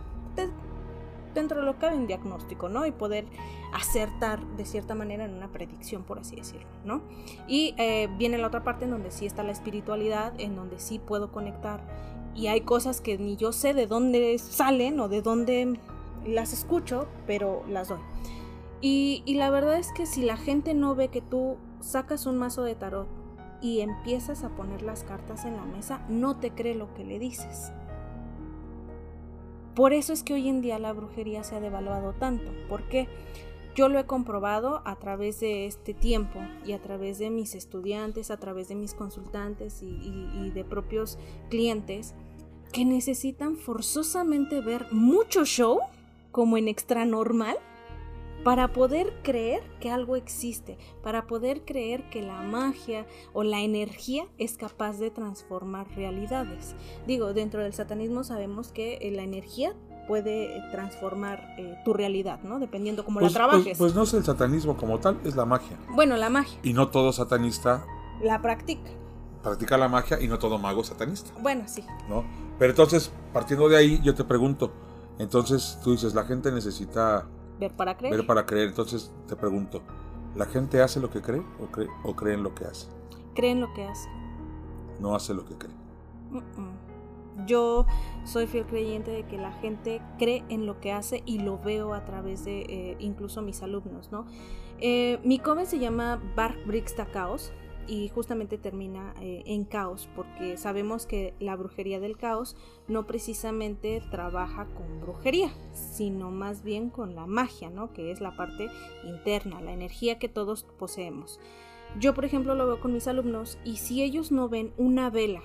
dentro 1.35 1.61
de 1.61 1.67
lo 1.67 1.75
que 1.75 1.81
cabe 1.81 1.97
un 1.97 2.07
diagnóstico, 2.07 2.69
¿no? 2.69 2.87
Y 2.87 2.93
poder 2.93 3.27
acertar 3.73 4.45
de 4.57 4.65
cierta 4.65 4.95
manera 4.95 5.25
en 5.25 5.35
una 5.35 5.49
predicción, 5.49 6.03
por 6.03 6.19
así 6.19 6.37
decirlo, 6.37 6.67
¿no? 6.85 7.03
Y 7.47 7.75
eh, 7.77 8.09
viene 8.17 8.39
la 8.39 8.47
otra 8.47 8.65
parte 8.65 8.87
en 8.87 8.91
donde 8.91 9.11
sí 9.11 9.27
está 9.27 9.43
la 9.43 9.53
espiritualidad, 9.53 10.33
en 10.39 10.57
donde 10.57 10.79
sí 10.79 10.99
puedo 10.99 11.31
conectar 11.31 11.81
y 12.37 12.49
hay 12.49 12.61
cosas 12.61 13.01
que 13.01 13.19
ni 13.19 13.37
yo 13.37 13.53
sé 13.53 13.75
de 13.75 13.87
dónde 13.87 14.39
salen 14.39 15.01
o 15.01 15.09
de 15.09 15.23
dónde 15.23 15.81
las 16.27 16.53
escucho, 16.53 17.09
pero 17.27 17.65
las 17.69 17.89
doy. 17.89 17.99
Y, 18.83 19.23
la 19.35 19.51
verdad 19.51 19.79
es 19.79 19.91
que 19.93 20.07
si 20.07 20.23
la 20.23 20.37
gente 20.37 20.75
no 20.75 20.95
ve 20.95 21.09
que 21.09 21.23
tú 21.23 21.57
sacas 21.81 22.27
un 22.27 22.37
mazo 22.37 22.63
de 22.63 22.75
tarot 22.75 23.09
y 23.63 23.81
empiezas 23.81 24.45
a 24.45 24.51
poner 24.51 24.83
las 24.83 25.03
cartas 25.03 25.45
en 25.45 25.57
la 25.57 25.65
mesa, 25.65 26.05
no 26.09 26.37
te 26.37 26.51
cree 26.51 26.75
lo 26.75 26.93
que 26.95 27.05
le 27.05 27.19
dices. 27.19 27.73
Por 29.75 29.93
eso 29.93 30.13
es 30.13 30.23
que 30.23 30.35
hoy 30.35 30.49
en 30.49 30.61
día 30.61 30.79
la 30.79 30.93
brujería 30.93 31.43
se 31.43 31.57
ha 31.57 31.61
devaluado 31.61 32.13
tanto, 32.13 32.51
porque 32.69 33.09
yo 33.77 33.91
lo 33.91 33.99
he 33.99 34.07
comprobado 34.07 34.81
a 34.87 34.97
través 34.97 35.41
de 35.41 35.67
este 35.67 35.93
tiempo 35.93 36.41
y 36.65 36.73
a 36.73 36.81
través 36.81 37.19
de 37.19 37.29
mis 37.29 37.55
estudiantes, 37.55 38.31
a 38.31 38.39
través 38.39 38.69
de 38.69 38.75
mis 38.75 38.95
consultantes 38.95 39.83
y, 39.83 40.51
de 40.51 40.65
propios 40.65 41.19
clientes 41.51 42.15
que 42.73 42.85
necesitan 42.85 43.57
forzosamente 43.57 44.61
ver 44.61 44.87
mucho 44.93 45.45
show 45.45 45.81
como 46.31 46.57
en 46.57 46.69
extra 46.69 47.05
normal 47.05 47.57
para 48.45 48.73
poder 48.73 49.13
creer 49.25 49.65
que 49.81 49.91
algo 49.91 50.15
existe, 50.15 50.79
para 51.03 51.27
poder 51.27 51.65
creer 51.65 52.09
que 52.11 52.23
la 52.23 52.43
magia 52.43 53.05
o 53.33 53.43
la 53.43 53.61
energía 53.61 54.29
es 54.39 54.57
capaz 54.57 54.99
de 54.99 55.11
transformar 55.11 55.89
realidades. 55.97 56.77
Digo, 57.09 57.33
dentro 57.33 57.63
del 57.63 57.73
satanismo 57.73 58.23
sabemos 58.23 58.69
que 58.71 58.99
eh, 59.01 59.11
la 59.11 59.23
energía 59.23 59.75
puede 60.07 60.63
transformar 60.71 61.57
eh, 61.59 61.75
tu 61.85 61.93
realidad, 61.93 62.41
¿no? 62.43 62.61
Dependiendo 62.61 63.05
cómo 63.05 63.19
la 63.19 63.25
pues, 63.25 63.33
pues, 63.33 63.35
trabajes. 63.35 63.79
Pues, 63.79 63.95
no 63.95 64.05
es 64.05 64.15
el 64.15 64.23
satanismo 64.23 64.77
como 64.77 65.01
tal, 65.01 65.19
es 65.25 65.35
la 65.35 65.45
magia. 65.45 65.77
Bueno, 65.91 66.17
la 66.17 66.31
magia. 66.31 66.59
Y 66.63 66.73
no 66.73 66.89
todo 66.89 67.13
satanista 67.13 67.85
la 68.23 68.41
practica. 68.41 68.91
Practica 69.43 69.77
la 69.77 69.89
magia 69.89 70.21
y 70.21 70.29
no 70.29 70.39
todo 70.39 70.59
mago 70.59 70.83
satanista. 70.85 71.33
Bueno, 71.41 71.65
sí. 71.67 71.85
¿No? 72.09 72.25
Pero 72.59 72.71
entonces, 72.71 73.11
partiendo 73.33 73.69
de 73.69 73.77
ahí, 73.77 74.01
yo 74.03 74.15
te 74.15 74.25
pregunto, 74.25 74.73
entonces 75.19 75.79
tú 75.83 75.93
dices, 75.93 76.15
la 76.15 76.25
gente 76.25 76.51
necesita 76.53 77.27
Ver 77.59 77.73
para 77.73 77.97
creer. 77.97 78.17
Ver 78.17 78.27
para 78.27 78.45
creer. 78.45 78.69
Entonces 78.69 79.13
te 79.29 79.37
pregunto, 79.37 79.83
¿la 80.35 80.47
gente 80.47 80.83
hace 80.83 81.01
lo 81.01 81.11
que 81.11 81.23
cree 81.23 81.43
o 81.61 81.67
cree, 81.67 81.89
o 82.05 82.15
cree 82.15 82.35
en 82.35 82.43
lo 82.43 82.55
que 82.55 82.65
hace? 82.65 82.89
Cree 83.35 83.53
en 83.53 83.61
lo 83.61 83.73
que 83.75 83.85
hace. 83.85 84.09
No 85.01 85.15
hace 85.15 85.35
lo 85.35 85.45
que 85.45 85.55
cree. 85.55 85.75
Yo 87.47 87.87
soy 88.25 88.47
fiel 88.47 88.67
creyente 88.67 89.11
de 89.11 89.27
que 89.27 89.39
la 89.39 89.53
gente 89.53 90.01
cree 90.19 90.45
en 90.49 90.67
lo 90.67 90.81
que 90.81 90.93
hace 90.93 91.23
y 91.27 91.39
lo 91.39 91.59
veo 91.59 91.95
a 91.95 92.05
través 92.05 92.45
de 92.45 92.61
eh, 92.63 92.97
incluso 92.99 93.43
mis 93.43 93.63
alumnos, 93.63 94.11
¿no? 94.11 94.27
Eh, 94.79 95.19
mi 95.23 95.39
come 95.39 95.67
se 95.67 95.79
llama 95.79 96.21
Bark 96.35 96.67
Bricks 96.67 96.95
Caos 97.13 97.53
y 97.87 98.09
justamente 98.09 98.59
termina 98.59 99.15
eh, 99.21 99.43
en 99.47 99.65
caos 99.65 100.09
porque 100.15 100.57
sabemos 100.57 101.07
que 101.07 101.35
la 101.41 101.57
brujería 101.57 102.01
del 102.01 102.17
caos 102.17 102.57
no 102.89 103.07
precisamente 103.07 104.03
trabaja 104.11 104.67
con 104.75 105.01
brujería 105.01 105.51
sino 105.73 106.31
más 106.31 106.63
bien 106.63 106.91
con 106.91 107.15
la 107.15 107.27
magia 107.27 107.71
no 107.71 107.93
que 107.93 108.11
es 108.11 108.21
la 108.21 108.37
parte 108.37 108.69
interna 109.05 109.61
la 109.61 109.73
energía 109.73 110.19
que 110.19 110.29
todos 110.29 110.65
poseemos. 110.79 111.41
Yo 111.99 112.15
por 112.15 112.25
ejemplo 112.25 112.55
lo 112.55 112.67
veo 112.67 112.81
con 112.81 112.93
mis 112.93 113.07
alumnos 113.09 113.59
y 113.65 113.77
si 113.77 114.03
ellos 114.03 114.33
no 114.33 114.49
ven 114.49 114.73
una 114.77 115.11
vela 115.11 115.43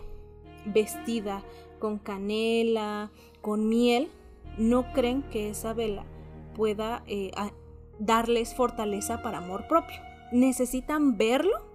vestida 0.65 1.43
con 1.79 1.97
canela 1.97 3.11
con 3.41 3.69
miel 3.69 4.09
no 4.57 4.91
creen 4.93 5.23
que 5.23 5.49
esa 5.49 5.73
vela 5.73 6.05
pueda 6.55 7.03
eh, 7.07 7.31
darles 7.99 8.55
fortaleza 8.55 9.21
para 9.21 9.37
amor 9.39 9.67
propio. 9.67 9.97
Necesitan 10.31 11.17
verlo 11.17 11.70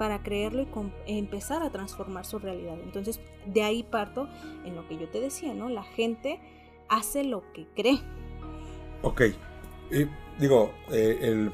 para 0.00 0.22
creerlo 0.22 0.66
y 1.06 1.18
empezar 1.18 1.62
a 1.62 1.68
transformar 1.68 2.24
su 2.24 2.38
realidad. 2.38 2.78
Entonces, 2.82 3.20
de 3.44 3.62
ahí 3.64 3.82
parto 3.82 4.30
en 4.64 4.74
lo 4.74 4.88
que 4.88 4.96
yo 4.96 5.06
te 5.10 5.20
decía, 5.20 5.52
¿no? 5.52 5.68
La 5.68 5.82
gente 5.82 6.40
hace 6.88 7.22
lo 7.22 7.42
que 7.52 7.66
cree. 7.76 8.00
Ok. 9.02 9.20
Y 9.90 10.06
digo, 10.38 10.72
eh, 10.90 11.50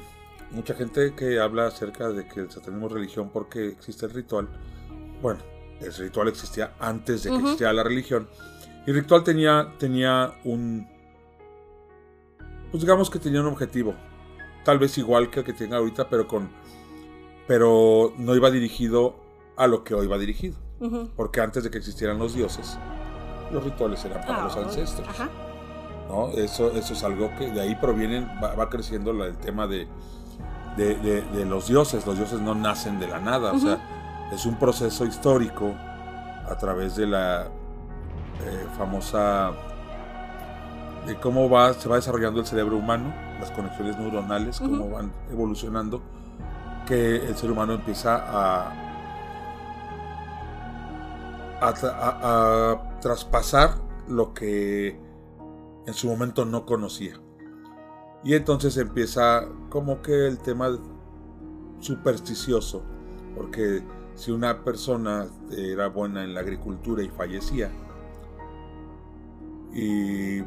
mucha 0.51 0.75
gente 0.75 1.13
que 1.13 1.41
habla 1.41 1.67
acerca 1.67 2.07
de 2.07 2.25
que 2.25 2.39
el 2.39 2.49
satanismo 2.49 2.87
es 2.87 2.93
religión 2.93 3.31
porque 3.33 3.67
existe 3.67 4.05
el 4.05 4.13
ritual. 4.13 4.47
Bueno, 5.21 5.41
el 5.81 5.93
ritual 5.93 6.29
existía 6.29 6.73
antes 6.79 7.23
de 7.23 7.31
que 7.31 7.35
existiera 7.35 7.73
la 7.73 7.83
religión. 7.83 8.29
Y 8.85 8.91
el 8.91 8.95
ritual 8.95 9.25
tenía, 9.25 9.73
tenía 9.77 10.35
un... 10.45 10.87
Pues 12.71 12.81
digamos 12.81 13.09
que 13.09 13.19
tenía 13.19 13.41
un 13.41 13.47
objetivo. 13.47 13.93
Tal 14.63 14.79
vez 14.79 14.97
igual 14.97 15.29
que 15.29 15.41
el 15.41 15.45
que 15.45 15.51
tiene 15.51 15.75
ahorita, 15.75 16.07
pero 16.09 16.25
con 16.29 16.49
pero 17.47 18.13
no 18.17 18.35
iba 18.35 18.51
dirigido 18.51 19.15
a 19.55 19.67
lo 19.67 19.83
que 19.83 19.95
hoy 19.95 20.07
va 20.07 20.17
dirigido. 20.17 20.57
Porque 21.15 21.41
antes 21.41 21.63
de 21.63 21.71
que 21.71 21.79
existieran 21.79 22.19
los 22.19 22.35
dioses, 22.35 22.77
los 23.51 23.63
rituales 23.63 24.03
eran 24.05 24.21
para 24.21 24.43
los 24.43 24.55
ah, 24.55 24.61
ancestros. 24.61 25.07
¿no? 26.07 26.27
Eso, 26.29 26.71
eso 26.71 26.93
es 26.93 27.03
algo 27.03 27.31
que 27.37 27.49
de 27.49 27.61
ahí 27.61 27.75
provienen, 27.75 28.27
va, 28.43 28.69
creciendo 28.69 29.11
el 29.23 29.35
tema 29.37 29.65
de, 29.65 29.87
de, 30.75 31.45
los 31.45 31.67
dioses. 31.67 32.05
Los 32.05 32.17
dioses 32.17 32.41
no 32.41 32.53
nacen 32.53 32.99
de 32.99 33.07
la 33.07 33.19
nada, 33.19 33.53
o 33.53 33.59
sea, 33.59 34.29
es 34.31 34.45
un 34.45 34.59
proceso 34.59 35.05
histórico 35.05 35.73
a 36.47 36.55
través 36.59 36.95
de 36.95 37.07
la 37.07 37.45
eh, 38.45 38.67
famosa 38.77 39.51
de 41.07 41.15
cómo 41.15 41.49
va, 41.49 41.73
se 41.73 41.89
va 41.89 41.95
desarrollando 41.95 42.39
el 42.39 42.45
cerebro 42.45 42.77
humano, 42.77 43.13
las 43.39 43.49
conexiones 43.51 43.97
neuronales, 43.97 44.59
cómo 44.59 44.89
van 44.89 45.11
evolucionando 45.31 46.01
que 46.87 47.17
el 47.17 47.35
ser 47.35 47.51
humano 47.51 47.73
empieza 47.73 48.15
a, 48.15 48.73
a, 51.61 52.97
traspasar 53.01 53.75
lo 54.07 54.33
que 54.33 54.99
en 55.85 55.93
su 55.93 56.07
momento 56.07 56.45
no 56.45 56.65
conocía. 56.65 57.19
Y 58.23 58.33
entonces 58.33 58.77
empieza 58.77 59.47
como 59.69 60.01
que 60.01 60.27
el 60.27 60.39
tema 60.39 60.69
supersticioso, 61.79 62.81
porque 63.35 63.83
si 64.15 64.31
una 64.31 64.63
persona 64.63 65.27
era 65.51 65.87
buena 65.89 66.23
en 66.23 66.33
la 66.33 66.39
agricultura 66.39 67.03
y 67.03 67.09
fallecía, 67.09 67.69
y 69.73 70.41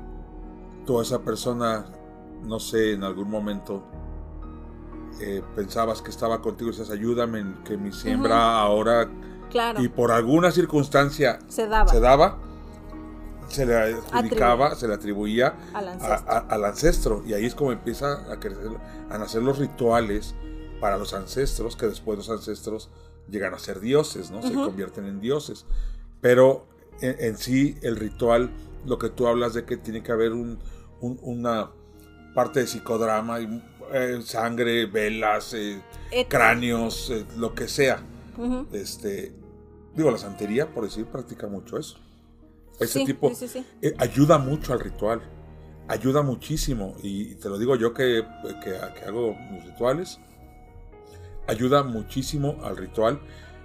toda 0.86 1.02
esa 1.02 1.22
persona, 1.22 1.86
no 2.42 2.58
sé, 2.58 2.94
en 2.94 3.04
algún 3.04 3.30
momento 3.30 3.84
eh, 5.20 5.42
pensabas 5.54 6.02
que 6.02 6.10
estaba 6.10 6.40
contigo 6.40 6.70
y 6.70 6.72
dices, 6.72 6.90
ayúdame, 6.90 7.40
en 7.40 7.54
que 7.64 7.76
mi 7.76 7.92
siembra 7.92 8.58
ahora... 8.58 9.08
Y 9.78 9.88
por 9.88 10.12
alguna 10.12 10.52
circunstancia 10.52 11.40
se 11.48 11.66
daba. 11.66 11.90
Se, 11.90 11.98
daba, 11.98 12.38
se 13.48 13.66
le 13.66 13.76
adjudicaba, 13.76 14.76
se 14.76 14.86
le 14.86 14.94
atribuía 14.94 15.56
al 15.74 16.64
ancestro. 16.64 17.24
Y 17.26 17.34
ahí 17.34 17.46
es 17.46 17.56
como 17.56 17.72
empieza 17.72 18.30
a, 18.30 18.38
crecer, 18.38 18.70
a 19.10 19.18
nacer 19.18 19.42
los 19.42 19.58
rituales 19.58 20.36
para 20.80 20.98
los 20.98 21.14
ancestros, 21.14 21.74
que 21.74 21.86
después 21.86 22.16
los 22.16 22.30
ancestros 22.30 22.90
llegan 23.28 23.52
a 23.52 23.58
ser 23.58 23.80
dioses, 23.80 24.30
¿no? 24.30 24.40
Se 24.40 24.54
convierten 24.54 25.06
en 25.06 25.20
dioses. 25.20 25.66
Pero 26.20 26.66
en, 27.00 27.36
sí, 27.36 27.76
el 27.82 27.96
ritual, 27.96 28.50
lo 28.86 28.98
que 28.98 29.08
tú 29.08 29.26
hablas 29.26 29.54
de 29.54 29.64
que 29.64 29.76
tiene 29.76 30.02
que 30.02 30.12
haber 30.12 30.32
un, 30.32 30.58
una 31.00 31.70
parte 32.34 32.60
de 32.60 32.66
psicodrama 32.66 33.40
y 33.40 33.62
eh, 33.92 34.20
sangre, 34.24 34.86
velas, 34.86 35.54
eh, 35.54 35.80
cráneos, 36.28 37.10
eh, 37.10 37.24
lo 37.36 37.54
que 37.54 37.68
sea. 37.68 38.02
este, 38.72 39.34
digo, 39.94 40.10
la 40.10 40.18
santería, 40.18 40.72
por 40.72 40.84
decir, 40.84 41.06
practica 41.06 41.46
mucho 41.46 41.78
eso. 41.78 41.98
Ese 42.78 43.04
tipo 43.04 43.30
ayuda 43.98 44.38
mucho 44.38 44.72
al 44.72 44.80
ritual. 44.80 45.22
ayuda 45.88 46.22
muchísimo. 46.22 46.96
Y 47.02 47.34
te 47.34 47.48
lo 47.48 47.58
digo 47.58 47.76
yo 47.76 47.92
que, 47.92 48.24
que, 48.64 48.70
que 48.70 49.04
hago 49.04 49.34
mis 49.50 49.64
rituales. 49.64 50.18
Ayuda 51.46 51.82
muchísimo 51.82 52.58
al 52.62 52.76
ritual 52.76 53.20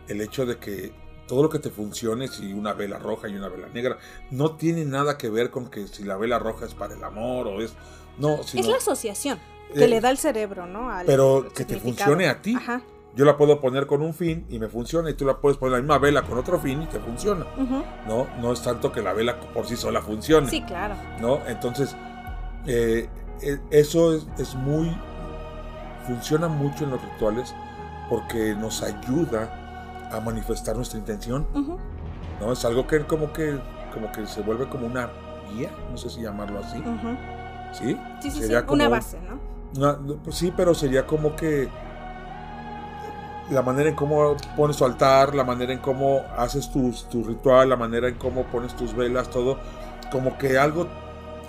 el 0.07 0.21
hecho 0.21 0.45
de 0.45 0.57
que 0.57 0.91
todo 1.28 1.43
lo 1.43 1.49
que 1.49 1.59
te 1.59 1.69
funcione, 1.69 2.28
si 2.28 2.53
una 2.53 2.73
vela 2.73 2.99
roja 2.99 3.28
y 3.28 3.36
una 3.36 3.47
vela 3.47 3.69
negra, 3.69 3.97
no 4.32 4.55
tiene 4.55 4.86
nada 4.86 5.17
que 5.17 5.30
ver 5.30 5.49
con 5.49 5.69
que 5.69 5.88
si 5.88 6.03
la 6.03 6.17
vela 6.17 6.38
roja 6.39 6.65
es 6.65 6.73
para 6.73 6.95
el 6.95 7.03
amor 7.03 7.47
o 7.47 7.61
es... 7.61 7.73
No, 8.17 8.41
es 8.41 8.53
la 8.53 8.78
asociación 8.78 9.39
que 9.74 9.86
Eh, 9.86 9.88
le 9.88 9.99
da 10.01 10.09
el 10.09 10.18
cerebro, 10.18 10.66
¿no? 10.66 10.89
Al- 10.91 11.05
pero 11.05 11.47
que 11.53 11.66
te 11.66 11.80
funcione 11.80 12.28
a 12.28 12.41
ti. 12.41 12.55
Ajá. 12.55 12.82
Yo 13.16 13.24
la 13.24 13.38
puedo 13.38 13.61
poner 13.61 13.88
con 13.88 14.01
un 14.01 14.13
fin 14.13 14.45
y 14.49 14.59
me 14.59 14.68
funciona, 14.68 15.09
y 15.09 15.13
tú 15.13 15.26
la 15.26 15.38
puedes 15.39 15.57
poner 15.57 15.74
la 15.74 15.78
misma 15.80 15.97
vela 15.99 16.24
con 16.24 16.38
otro 16.38 16.59
fin 16.59 16.82
y 16.82 16.86
te 16.88 16.99
funciona. 16.99 17.45
ujú. 17.57 17.84
No, 18.07 18.28
no 18.41 18.51
es 18.51 18.61
tanto 18.61 18.91
que 18.91 19.01
la 19.01 19.13
vela 19.13 19.39
por 19.39 19.66
sí 19.66 19.78
sola 19.78 20.01
funcione. 20.01 20.49
Sí, 20.49 20.61
claro. 20.63 20.95
¿no? 21.22 21.39
Entonces, 21.47 21.95
eh, 22.68 23.07
eh, 23.41 23.59
eso 23.72 24.13
es, 24.13 24.28
es 24.38 24.53
muy, 24.55 24.93
funciona 26.05 26.47
mucho 26.47 26.84
en 26.84 26.91
los 26.91 27.01
rituales 27.01 27.55
porque 28.09 28.53
nos 28.55 28.84
ayuda 28.84 30.09
a 30.11 30.20
manifestar 30.20 30.76
nuestra 30.76 30.99
intención, 30.99 31.47
Ujú. 31.53 31.78
¿no? 32.41 32.51
Es 32.51 32.63
algo 32.66 32.86
que 32.86 32.99
como 33.05 33.32
que, 33.34 33.57
como 33.93 34.11
que 34.11 34.28
se 34.28 34.41
vuelve 34.41 34.68
como 34.68 34.86
una 34.88 35.09
guía, 35.53 35.72
no 35.89 35.97
sé 35.97 36.09
si 36.09 36.22
llamarlo 36.22 36.59
así, 36.59 36.80
Ujú. 36.80 37.16
¿sí? 37.72 37.97
Sí, 38.22 38.30
sí, 38.30 38.32
sí. 38.32 38.41
Sería 38.41 38.59
Una 38.59 38.66
como- 38.68 38.89
base, 38.89 39.20
¿no? 39.22 39.39
Pues 40.23 40.36
sí, 40.36 40.53
pero 40.55 40.73
sería 40.73 41.05
como 41.05 41.36
que 41.36 41.69
la 43.49 43.61
manera 43.61 43.89
en 43.89 43.95
cómo 43.95 44.36
pones 44.55 44.78
tu 44.78 44.86
altar, 44.86 45.36
la 45.36 45.43
manera 45.43 45.73
en 45.73 45.80
cómo 45.80 46.23
haces 46.38 46.71
tus, 46.71 47.07
tu 47.09 47.23
ritual, 47.23 47.69
la 47.69 47.76
manera 47.76 48.07
en 48.07 48.15
cómo 48.15 48.43
pones 48.45 48.76
tus 48.76 48.95
velas, 48.95 49.30
todo, 49.30 49.59
como 50.11 50.38
que 50.38 50.57
algo, 50.57 50.88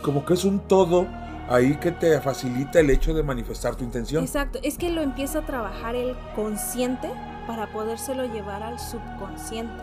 como 0.02 0.24
que 0.24 0.34
es 0.34 0.44
un 0.44 0.60
todo 0.60 1.06
ahí 1.48 1.76
que 1.76 1.92
te 1.92 2.20
facilita 2.20 2.80
el 2.80 2.90
hecho 2.90 3.14
de 3.14 3.22
manifestar 3.22 3.76
tu 3.76 3.84
intención. 3.84 4.24
Exacto. 4.24 4.58
Es 4.62 4.76
que 4.78 4.90
lo 4.90 5.00
empieza 5.02 5.40
a 5.40 5.42
trabajar 5.46 5.94
el 5.94 6.16
consciente 6.34 7.08
para 7.46 7.72
podérselo 7.72 8.26
llevar 8.26 8.62
al 8.62 8.78
subconsciente. 8.78 9.82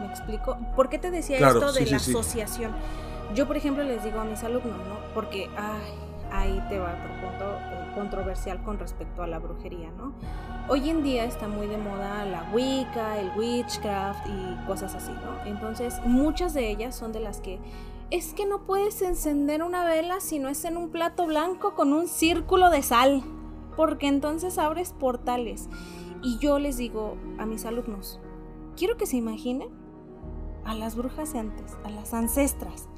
¿Me 0.00 0.06
explico? 0.06 0.58
¿Por 0.74 0.88
qué 0.88 0.98
te 0.98 1.10
decía 1.10 1.38
Claro, 1.38 1.60
esto 1.60 1.72
de 1.72 1.86
sí, 1.86 1.92
la 1.92 1.98
sí, 1.98 2.04
sí. 2.06 2.10
asociación? 2.10 2.72
Yo, 3.34 3.46
por 3.46 3.56
ejemplo, 3.56 3.84
les 3.84 4.02
digo 4.02 4.18
a 4.20 4.24
mis 4.24 4.42
alumnos, 4.42 4.76
¿no? 4.76 4.98
Porque, 5.14 5.48
ay, 5.56 5.94
ahí 6.32 6.62
te 6.68 6.78
va 6.78 6.94
otro 6.94 7.28
punto 7.28 7.44
eh, 7.44 7.92
controversial 7.94 8.62
con 8.62 8.78
respecto 8.78 9.22
a 9.22 9.26
la 9.26 9.38
brujería, 9.38 9.90
¿no? 9.92 10.12
Hoy 10.68 10.88
en 10.88 11.02
día 11.02 11.24
está 11.24 11.48
muy 11.48 11.66
de 11.66 11.78
moda 11.78 12.24
la 12.24 12.50
Wicca, 12.52 13.18
el 13.18 13.30
witchcraft 13.36 14.26
y 14.26 14.66
cosas 14.66 14.94
así, 14.94 15.12
¿no? 15.12 15.44
Entonces, 15.44 16.00
muchas 16.04 16.54
de 16.54 16.70
ellas 16.70 16.94
son 16.94 17.12
de 17.12 17.20
las 17.20 17.40
que 17.40 17.58
es 18.10 18.34
que 18.34 18.44
no 18.44 18.66
puedes 18.66 19.02
encender 19.02 19.62
una 19.62 19.84
vela 19.84 20.20
si 20.20 20.38
no 20.38 20.48
es 20.48 20.64
en 20.64 20.76
un 20.76 20.90
plato 20.90 21.26
blanco 21.26 21.74
con 21.74 21.92
un 21.92 22.08
círculo 22.08 22.70
de 22.70 22.82
sal, 22.82 23.22
porque 23.76 24.08
entonces 24.08 24.58
abres 24.58 24.92
portales. 24.92 25.68
Y 26.22 26.38
yo 26.38 26.58
les 26.58 26.76
digo 26.76 27.16
a 27.38 27.46
mis 27.46 27.64
alumnos, 27.64 28.20
quiero 28.76 28.96
que 28.96 29.06
se 29.06 29.16
imaginen 29.16 29.68
a 30.64 30.74
las 30.74 30.96
brujas 30.96 31.34
antes, 31.34 31.76
a 31.84 31.90
las 31.90 32.12
ancestras. 32.12 32.88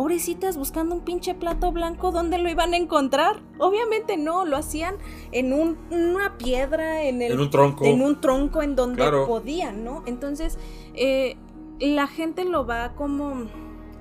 Pobrecitas 0.00 0.58
buscando 0.58 0.94
un 0.94 1.00
pinche 1.00 1.34
plato 1.34 1.72
blanco, 1.72 2.12
¿dónde 2.12 2.36
lo 2.36 2.50
iban 2.50 2.74
a 2.74 2.76
encontrar? 2.76 3.40
Obviamente 3.58 4.18
no, 4.18 4.44
lo 4.44 4.58
hacían 4.58 4.96
en 5.32 5.54
un- 5.54 5.78
una 5.90 6.36
piedra, 6.36 7.02
en, 7.04 7.22
el, 7.22 7.32
En 7.32 7.40
un 7.40 7.48
tronco. 7.48 7.86
en 7.86 8.02
un 8.02 8.20
tronco 8.20 8.62
en 8.62 8.76
donde 8.76 8.96
Claro. 8.96 9.26
podían, 9.26 9.84
¿no? 9.84 10.02
Entonces, 10.04 10.58
eh, 10.92 11.38
la 11.80 12.08
gente 12.08 12.44
lo 12.44 12.66
va 12.66 12.92
como 12.94 13.46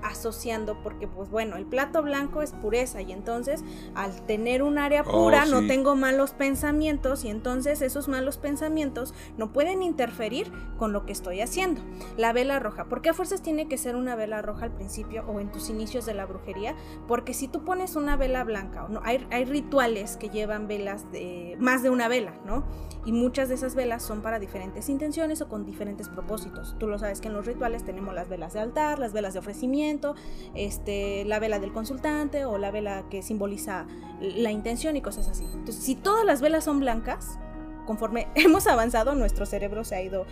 asociando 0.06 0.82
porque 0.82 1.08
pues 1.08 1.30
bueno, 1.30 1.56
el 1.56 1.66
plato 1.66 2.01
blanco 2.03 2.41
es 2.41 2.51
pureza 2.53 3.01
y 3.01 3.12
entonces 3.12 3.64
al 3.93 4.26
tener 4.26 4.64
un 4.64 4.78
área 4.78 5.03
Oh, 5.08 5.12
pura 5.12 5.45
no 5.45 5.68
tengo 5.68 5.95
malos 5.95 6.32
pensamientos 6.32 7.26
y 7.26 7.30
entonces 7.30 7.82
esos 7.82 8.08
malos 8.08 8.38
pensamientos 8.38 9.14
no 9.38 9.51
pueden 9.51 9.84
interferir 9.84 10.51
con 10.78 10.93
lo 10.93 11.06
que 11.06 11.12
estoy 11.12 11.41
haciendo. 11.41 11.82
La 12.18 12.34
vela 12.34 12.60
roja, 12.60 12.86
¿por 12.86 13.01
qué 13.01 13.10
a 13.10 13.14
fuerzas 13.14 13.41
tiene 13.41 13.68
que 13.68 13.78
ser 13.78 13.95
una 13.95 14.16
vela 14.16 14.41
roja 14.41 14.66
al 14.66 14.72
principio 14.72 15.26
o 15.28 15.39
en 15.39 15.51
tus 15.51 15.70
inicios 15.70 16.06
de 16.06 16.14
la 16.14 16.26
brujería? 16.26 16.76
Porque 17.08 17.34
si 17.34 17.47
tú 17.47 17.64
pones 17.64 17.95
una 17.95 18.16
vela 18.16 18.43
blanca, 18.43 18.86
o 18.86 18.89
no, 18.89 19.01
hay, 19.03 19.26
hay 19.32 19.45
rituales 19.45 20.18
que 20.18 20.30
llevan 20.30 20.68
velas 20.68 21.12
de 21.12 21.56
más 21.60 21.84
de 21.84 21.89
una 21.89 22.08
vela, 22.08 22.34
¿no? 22.45 22.66
Y 23.06 23.12
muchas 23.12 23.49
de 23.49 23.56
esas 23.56 23.76
velas 23.76 24.01
son 24.01 24.22
para 24.22 24.39
diferentes 24.39 24.89
intenciones 24.89 25.39
o 25.41 25.47
con 25.47 25.66
diferentes 25.66 26.10
propósitos. 26.10 26.76
Tú 26.80 26.88
lo 26.88 26.97
sabes 26.97 27.22
que 27.22 27.28
en 27.28 27.36
los 27.36 27.45
rituales 27.45 27.84
tenemos 27.86 28.16
las 28.16 28.28
velas 28.28 28.53
de 28.53 28.60
altar, 28.60 28.97
las 28.97 29.14
velas 29.14 29.34
de 29.34 29.39
ofrecimiento, 29.39 30.16
este, 30.56 31.24
la 31.26 31.39
vela 31.39 31.60
del 31.60 31.72
consultante 31.72 32.45
o 32.45 32.58
la 32.58 32.72
vela 32.72 33.06
que 33.12 33.22
simboliza 33.22 33.86
la 34.20 34.51
intención 34.51 34.95
y 34.95 35.01
cosas 35.01 35.28
así. 35.28 35.45
Entonces, 35.45 35.84
si 35.84 35.95
todas 35.95 36.26
las 36.26 36.41
velas 36.41 36.64
son 36.64 36.80
blancas, 36.80 37.38
conforme 37.86 38.28
hemos 38.36 38.66
avanzado, 38.66 39.14
nuestro 39.14 39.45
cerebro 39.45 39.84
se 39.84 39.95
ha 39.95 40.01
ido 40.01 40.26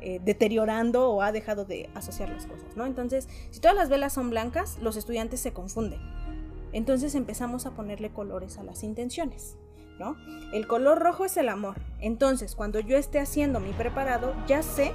eh, 0.00 0.20
deteriorando 0.22 1.10
o 1.10 1.22
ha 1.22 1.32
dejado 1.32 1.64
de 1.64 1.90
asociar 1.94 2.28
las 2.28 2.46
cosas, 2.46 2.76
¿no? 2.76 2.86
Entonces, 2.86 3.28
si 3.50 3.60
todas 3.60 3.76
las 3.76 3.88
velas 3.88 4.12
son 4.12 4.30
blancas, 4.30 4.78
los 4.80 4.96
estudiantes 4.96 5.40
se 5.40 5.52
confunden. 5.52 6.00
Entonces 6.72 7.14
empezamos 7.14 7.66
a 7.66 7.72
ponerle 7.72 8.10
colores 8.10 8.58
a 8.58 8.62
las 8.62 8.82
intenciones, 8.82 9.56
¿no? 9.98 10.16
El 10.52 10.66
color 10.66 10.98
rojo 10.98 11.24
es 11.24 11.36
el 11.36 11.48
amor. 11.48 11.76
Entonces, 12.00 12.54
cuando 12.54 12.80
yo 12.80 12.96
esté 12.96 13.18
haciendo 13.18 13.60
mi 13.60 13.72
preparado, 13.72 14.34
ya 14.46 14.62
sé 14.62 14.92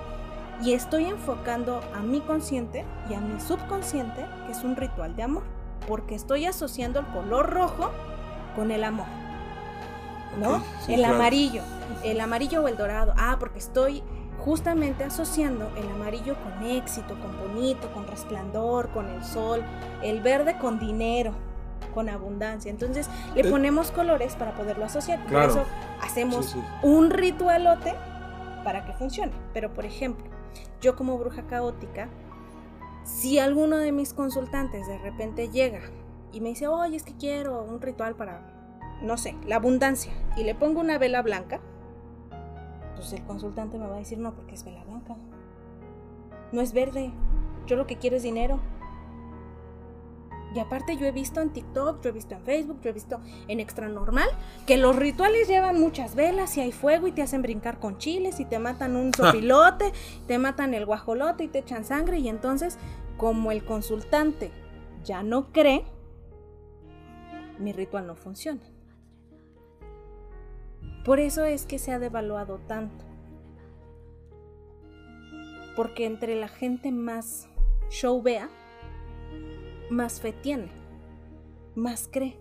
y 0.61 0.73
estoy 0.73 1.05
enfocando 1.05 1.81
a 1.93 1.99
mi 1.99 2.21
consciente 2.21 2.85
y 3.09 3.13
a 3.13 3.19
mi 3.19 3.39
subconsciente 3.39 4.25
que 4.45 4.51
es 4.51 4.63
un 4.63 4.75
ritual 4.75 5.15
de 5.15 5.23
amor, 5.23 5.43
porque 5.87 6.15
estoy 6.15 6.45
asociando 6.45 6.99
el 6.99 7.07
color 7.07 7.49
rojo 7.49 7.91
con 8.55 8.71
el 8.71 8.83
amor. 8.83 9.07
¿No? 10.39 10.63
Sí, 10.85 10.93
el 10.93 11.01
claro. 11.01 11.15
amarillo, 11.15 11.61
el 12.03 12.19
amarillo 12.19 12.63
o 12.63 12.67
el 12.67 12.75
dorado. 12.75 13.13
Ah, 13.17 13.37
porque 13.39 13.59
estoy 13.59 14.01
justamente 14.39 15.03
asociando 15.03 15.69
el 15.77 15.87
amarillo 15.89 16.35
con 16.41 16.65
éxito, 16.65 17.15
con 17.19 17.37
bonito, 17.37 17.91
con 17.93 18.07
resplandor, 18.07 18.89
con 18.89 19.07
el 19.09 19.23
sol, 19.23 19.63
el 20.01 20.21
verde 20.21 20.57
con 20.57 20.79
dinero, 20.79 21.33
con 21.93 22.09
abundancia. 22.09 22.69
Entonces 22.71 23.09
le 23.35 23.41
Eh, 23.47 23.49
ponemos 23.51 23.91
colores 23.91 24.35
para 24.35 24.53
poderlo 24.53 24.85
asociar. 24.85 25.19
Por 25.19 25.29
claro. 25.29 25.49
eso 25.51 25.65
hacemos 26.01 26.47
Sí, 26.47 26.53
sí. 26.53 26.87
un 26.87 27.09
ritualote 27.09 27.93
para 28.63 28.85
que 28.85 28.93
funcione. 28.93 29.31
Pero 29.53 29.73
por 29.73 29.85
ejemplo, 29.85 30.25
yo 30.81 30.95
como 30.95 31.17
bruja 31.17 31.43
caótica, 31.43 32.09
si 33.03 33.39
alguno 33.39 33.77
de 33.77 33.91
mis 33.91 34.13
consultantes 34.13 34.87
de 34.87 34.97
repente 34.99 35.49
llega 35.49 35.81
y 36.31 36.41
me 36.41 36.49
dice, 36.49 36.67
oye, 36.67 36.95
es 36.95 37.03
que 37.03 37.13
quiero 37.15 37.61
un 37.63 37.81
ritual 37.81 38.15
para, 38.15 38.41
no 39.01 39.17
sé, 39.17 39.35
la 39.45 39.57
abundancia, 39.57 40.11
y 40.37 40.43
le 40.43 40.55
pongo 40.55 40.79
una 40.79 40.97
vela 40.97 41.21
blanca, 41.21 41.59
pues 42.95 43.11
el 43.13 43.23
consultante 43.23 43.77
me 43.77 43.87
va 43.87 43.95
a 43.95 43.99
decir, 43.99 44.17
no, 44.17 44.33
porque 44.33 44.55
es 44.55 44.63
vela 44.63 44.83
blanca. 44.85 45.15
No 46.53 46.61
es 46.61 46.71
verde. 46.73 47.11
Yo 47.67 47.75
lo 47.75 47.85
que 47.87 47.97
quiero 47.97 48.15
es 48.15 48.23
dinero. 48.23 48.59
Y 50.55 50.59
aparte 50.59 50.97
yo 50.97 51.05
he 51.05 51.11
visto 51.11 51.41
en 51.41 51.49
TikTok, 51.49 52.01
yo 52.03 52.09
he 52.09 52.11
visto 52.13 52.35
en 52.35 52.43
Facebook, 52.43 52.79
yo 52.81 52.89
he 52.91 52.93
visto 52.93 53.19
en 53.47 53.59
Extra 53.59 53.87
Normal 53.87 54.29
que 54.67 54.77
los 54.77 54.95
rituales 54.95 55.47
llevan 55.47 55.79
muchas 55.79 56.15
velas 56.15 56.55
y 56.57 56.61
hay 56.61 56.71
fuego 56.71 57.07
y 57.07 57.11
te 57.11 57.23
hacen 57.23 57.41
brincar 57.41 57.79
con 57.79 57.97
chiles 57.97 58.39
y 58.39 58.45
te 58.45 58.59
matan 58.59 58.95
un 58.95 59.13
sopilote, 59.17 59.91
te 60.27 60.37
matan 60.37 60.73
el 60.73 60.85
guajolote 60.85 61.45
y 61.45 61.47
te 61.47 61.59
echan 61.59 61.85
sangre 61.85 62.19
y 62.19 62.29
entonces 62.29 62.77
como 63.17 63.51
el 63.51 63.63
consultante 63.63 64.51
ya 65.03 65.23
no 65.23 65.51
cree, 65.51 65.85
mi 67.59 67.73
ritual 67.73 68.07
no 68.07 68.15
funciona. 68.15 68.61
Por 71.03 71.19
eso 71.19 71.43
es 71.43 71.65
que 71.65 71.79
se 71.79 71.91
ha 71.91 71.99
devaluado 71.99 72.59
tanto. 72.59 73.03
Porque 75.75 76.05
entre 76.05 76.35
la 76.35 76.47
gente 76.47 76.91
más 76.91 77.47
show 77.89 78.21
vea, 78.21 78.49
más 79.93 80.19
fe 80.19 80.33
tiene, 80.33 80.69
más 81.75 82.09
cree. 82.11 82.39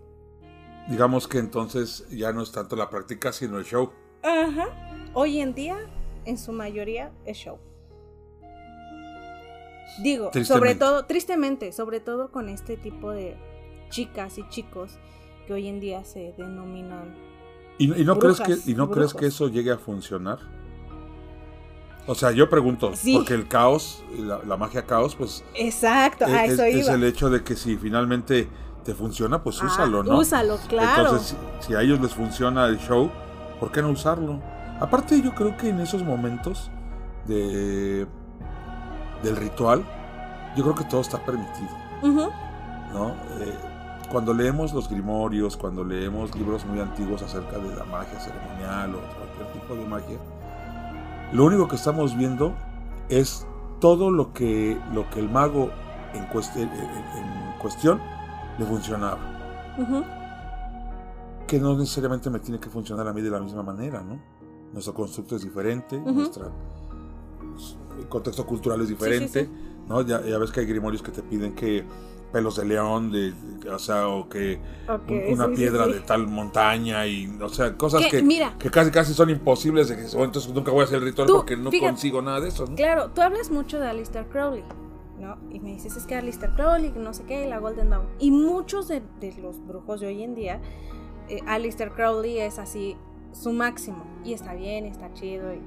Digamos 0.89 1.29
que 1.29 1.39
entonces 1.39 2.07
ya 2.11 2.33
no 2.33 2.43
es 2.43 2.51
tanto 2.51 2.75
la 2.75 2.91
práctica, 2.91 3.33
sino 3.33 3.59
el 3.59 3.65
show. 3.65 3.93
Ajá. 4.23 4.67
Hoy 5.15 5.39
en 5.39 5.55
día, 5.55 5.79
en 6.25 6.39
su 6.39 6.53
mayoría, 6.53 7.13
es 7.25 7.37
show. 7.37 7.59
Digo, 10.03 10.31
sobre 10.45 10.75
todo, 10.75 11.05
tristemente, 11.05 11.71
sobre 11.71 12.01
todo 12.01 12.33
con 12.33 12.49
este 12.49 12.77
tipo 12.77 13.11
de 13.11 13.37
chicas 13.91 14.39
y 14.39 14.49
chicos 14.49 14.99
que 15.47 15.53
hoy 15.53 15.69
en 15.69 15.81
día 15.81 16.05
se 16.05 16.33
denominan. 16.37 17.15
¿Y, 17.79 18.01
y 18.01 18.05
no, 18.05 18.17
Brujas, 18.17 18.41
crees 18.41 18.63
que, 18.65 18.71
¿y 18.71 18.75
no 18.75 18.91
crees 18.91 19.13
que 19.13 19.27
eso 19.27 19.49
llegue 19.49 19.71
a 19.71 19.79
funcionar? 19.79 20.39
O 22.07 22.15
sea, 22.17 22.33
yo 22.33 22.49
pregunto, 22.51 22.93
Sí. 22.97 23.15
porque 23.17 23.35
el 23.35 23.47
caos, 23.47 24.03
la, 24.19 24.41
la 24.45 24.57
magia 24.57 24.85
caos, 24.87 25.15
pues 25.15 25.45
Exacto, 25.55 26.25
a 26.25 26.45
es, 26.45 26.53
eso 26.55 26.65
es 26.65 26.85
iba. 26.87 26.95
el 26.95 27.05
hecho 27.05 27.31
de 27.31 27.45
que 27.45 27.55
si 27.55 27.77
finalmente 27.77 28.49
te 28.85 28.95
funciona, 28.95 29.43
pues 29.43 29.61
Ah, 29.63 29.67
úsalo, 29.67 30.03
¿no? 30.03 30.19
Úsalo, 30.19 30.59
claro. 30.69 31.03
Entonces, 31.03 31.37
si, 31.61 31.67
si 31.69 31.75
a 31.75 31.81
ellos 31.83 32.01
les 32.01 32.13
funciona 32.13 32.67
el 32.67 32.79
show, 32.79 33.09
¿por 33.61 33.71
qué 33.71 33.81
no 33.83 33.91
usarlo? 33.91 34.41
Aparte, 34.81 35.23
yo 35.23 35.33
creo 35.35 35.57
que 35.57 35.69
en 35.69 35.79
esos 35.81 36.03
momentos 36.03 36.71
de 37.27 38.07
del 39.23 39.37
ritual, 39.37 39.85
yo 40.57 40.65
creo 40.65 40.75
que 40.75 40.85
todo 40.85 41.01
está 41.01 41.25
permitido. 41.25 41.71
¿no? 42.03 43.11
Eh, 43.41 43.55
cuando 44.11 44.35
leemos 44.35 44.73
los 44.75 44.89
grimorios, 44.89 45.57
cuando 45.57 45.85
leemos 45.85 46.35
libros 46.35 46.65
muy 46.67 46.81
antiguos 46.81 47.23
acerca 47.23 47.59
de 47.59 47.75
la 47.77 47.85
magia 47.85 48.19
ceremonial 48.19 48.97
o 48.97 48.99
cualquier 49.17 49.53
tipo 49.53 49.75
de 49.77 49.87
magia, 49.87 50.19
lo 51.33 51.45
único 51.45 51.69
que 51.69 51.77
estamos 51.77 52.17
viendo 52.17 52.55
es 53.09 53.47
todo 53.81 54.11
lo 54.11 54.33
que, 54.33 54.79
lo 54.93 55.09
que 55.11 55.21
el 55.21 55.29
mago 55.29 55.71
en, 56.15 56.25
en 56.25 57.59
cuestión 57.61 58.01
le 58.59 58.65
funcionaba. 58.65 59.19
Que 61.47 61.59
no 61.59 61.77
necesariamente 61.77 62.31
me 62.31 62.39
tiene 62.39 62.61
que 62.61 62.69
funcionar 62.69 63.07
a 63.09 63.13
mí 63.13 63.21
de 63.21 63.31
la 63.31 63.41
misma 63.41 63.63
manera, 63.63 64.03
¿no? 64.03 64.21
Nuestro 64.73 64.95
constructo 64.95 65.37
es 65.37 65.43
diferente, 65.43 65.99
nuestro 65.99 66.51
contexto 68.09 68.47
cultural 68.47 68.81
es 68.81 68.89
diferente, 68.89 69.49
¿no? 69.89 70.03
Ya, 70.03 70.23
ya 70.23 70.39
ves 70.39 70.51
que 70.51 70.61
hay 70.61 70.67
grimorios 70.67 71.03
que 71.03 71.11
te 71.11 71.23
piden 71.23 71.55
que 71.55 71.85
pelos 72.33 72.57
de 72.57 72.65
león, 72.65 73.13
de, 73.13 73.33
o 73.71 73.79
sea, 73.79 74.09
o 74.09 74.29
que 74.29 74.61
una 75.31 75.49
piedra 75.49 75.87
de 75.87 76.01
tal 76.01 76.27
montaña 76.27 77.07
y, 77.07 77.29
o 77.41 77.49
sea, 77.49 77.77
cosas 77.77 78.07
que, 78.07 78.27
que, 78.59 78.71
casi 78.71 78.91
casi 78.91 79.15
son 79.15 79.31
imposibles 79.31 79.89
de 79.89 79.97
que 79.97 80.03
entonces 80.03 80.53
nunca 80.53 80.73
voy 80.73 80.81
a 80.81 80.85
hacer 80.85 80.99
el 80.99 81.05
ritual 81.05 81.29
porque 81.29 81.57
no 81.57 81.71
consigo 81.71 82.23
nada 82.23 82.41
de 82.41 82.49
eso. 82.49 82.67
¿no? 82.67 82.75
Claro, 82.75 83.11
tú 83.11 83.21
hablas 83.21 83.51
mucho 83.51 83.79
de 83.79 83.87
Alistair 83.89 84.27
Crowley. 84.27 84.65
¿no? 85.19 85.39
Y 85.51 85.61
me 85.61 85.71
dices, 85.71 85.97
es 85.97 86.05
que 86.05 86.17
Alistair 86.17 86.53
Crowley, 86.55 86.93
no 86.97 87.15
sé 87.15 87.23
qué, 87.25 87.47
la 87.47 87.59
Golden 87.59 87.91
Dawn. 87.91 88.09
Y 88.19 88.33
muchos 88.33 88.89
de, 88.89 89.03
los 89.41 89.65
brujos 89.65 90.01
de 90.01 90.09
hoy 90.09 90.23
en 90.23 90.35
día, 90.35 90.61
eh, 91.29 91.39
Alistair 91.47 91.93
Crowley 91.93 92.39
es 92.41 92.59
así 92.59 92.97
su 93.33 93.53
máximo. 93.53 94.05
Y 94.25 94.33
está 94.33 94.55
bien, 94.55 94.85
está 94.85 95.13
chido. 95.15 95.55
Y 95.55 95.61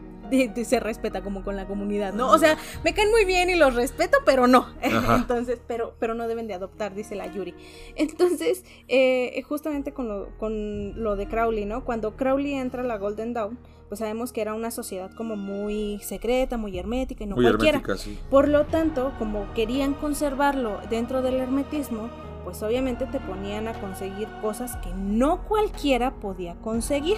se 0.64 0.80
respeta 0.80 1.22
como 1.22 1.44
con 1.44 1.56
la 1.56 1.66
comunidad, 1.66 2.14
¿no? 2.14 2.30
O 2.32 2.38
sea, 2.38 2.58
me 2.84 2.94
caen 2.94 3.12
muy 3.12 3.26
bien 3.26 3.50
y 3.50 3.56
los 3.56 3.74
respeto, 3.76 4.18
pero 4.26 4.48
no. 4.48 4.68
Entonces, 4.82 5.60
pero, 5.68 5.96
pero 6.00 6.14
no 6.14 6.28
deben 6.28 6.48
de 6.48 6.54
adoptar, 6.54 6.94
dice 6.94 7.16
la 7.16 7.28
Yuri. 7.28 7.54
Entonces, 7.96 8.64
eh, 8.88 9.42
justamente 9.48 9.94
con 9.94 10.08
lo, 10.08 10.30
con 10.38 11.02
lo 11.02 11.16
de 11.16 11.28
Crowley, 11.28 11.66
¿no? 11.66 11.84
Cuando 11.86 12.16
Crowley 12.16 12.54
entra 12.54 12.82
a 12.82 12.86
la 12.86 12.98
Golden 12.98 13.34
Dawn, 13.34 13.58
pues 13.88 14.00
sabemos 14.00 14.32
que 14.32 14.42
era 14.42 14.54
una 14.54 14.72
sociedad 14.72 15.12
como 15.14 15.36
muy 15.36 16.00
secreta, 16.00 16.58
muy 16.58 16.78
hermética 16.78 17.24
y 17.24 17.28
no 17.28 17.36
cualquiera. 17.36 17.82
Por 18.30 18.48
lo 18.48 18.66
tanto, 18.66 19.14
como 19.20 19.46
querían 19.54 19.94
conservarlo 19.94 20.80
dentro 20.90 21.22
del 21.22 21.36
hermetismo, 21.36 22.10
pues 22.44 22.62
obviamente 22.64 23.06
te 23.06 23.20
ponían 23.20 23.68
a 23.68 23.74
conseguir 23.80 24.28
cosas 24.42 24.76
que 24.78 24.92
no 24.94 25.44
cualquiera 25.48 26.16
podía 26.16 26.56
conseguir. 26.56 27.18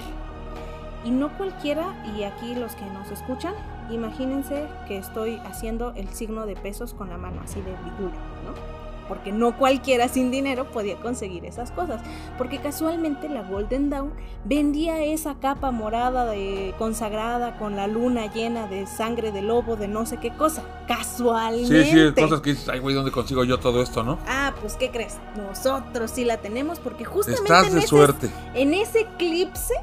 Y 1.08 1.12
no 1.12 1.38
cualquiera, 1.38 1.96
y 2.18 2.24
aquí 2.24 2.54
los 2.54 2.76
que 2.76 2.84
nos 2.88 3.10
escuchan, 3.12 3.54
imagínense 3.90 4.68
que 4.90 4.98
estoy 4.98 5.38
haciendo 5.46 5.94
el 5.96 6.10
signo 6.10 6.46
de 6.46 6.58
pesos 6.58 6.94
con 6.94 7.10
la 7.10 7.18
mano 7.18 7.40
así 7.42 7.62
de 7.62 7.72
duro, 7.98 8.18
¿no? 8.44 8.78
porque 9.08 9.32
no 9.32 9.58
cualquiera 9.58 10.10
sin 10.10 10.32
dinero 10.32 10.70
podía 10.72 10.98
conseguir 10.98 11.46
esas 11.46 11.72
cosas, 11.72 12.02
porque 12.38 12.60
casualmente 12.60 13.30
la 13.30 13.42
Golden 13.42 13.90
Dawn 13.90 14.12
vendía 14.44 15.02
esa 15.02 15.36
capa 15.40 15.72
morada 15.72 16.26
de 16.26 16.76
consagrada 16.78 17.58
con 17.58 17.78
la 17.78 17.88
luna 17.88 18.32
llena 18.34 18.68
de 18.68 18.86
sangre 18.86 19.32
de 19.32 19.42
lobo 19.42 19.78
de 19.78 19.88
no 19.88 20.06
sé 20.06 20.18
qué 20.18 20.32
cosa, 20.32 20.64
casualmente. 20.90 21.86
Sí, 21.86 21.92
sí, 21.92 22.22
cosas 22.22 22.42
que 22.42 22.50
dices, 22.52 22.68
ay 22.70 22.80
güey, 22.80 22.96
¿dónde 22.96 23.12
consigo 23.12 23.46
yo 23.46 23.60
todo 23.60 23.82
esto, 23.82 24.04
no? 24.04 24.20
Ah, 24.28 24.54
pues 24.60 24.76
¿qué 24.76 24.92
crees? 24.92 25.18
Nosotros 25.38 26.12
sí 26.12 26.26
la 26.26 26.38
tenemos 26.38 26.80
porque 26.80 27.06
justamente 27.06 27.44
Estás 27.44 27.74
de 27.74 27.80
en, 27.80 27.88
suerte. 27.88 28.28
Ese, 28.28 28.62
en 28.62 28.74
ese 28.74 29.00
eclipse 29.02 29.74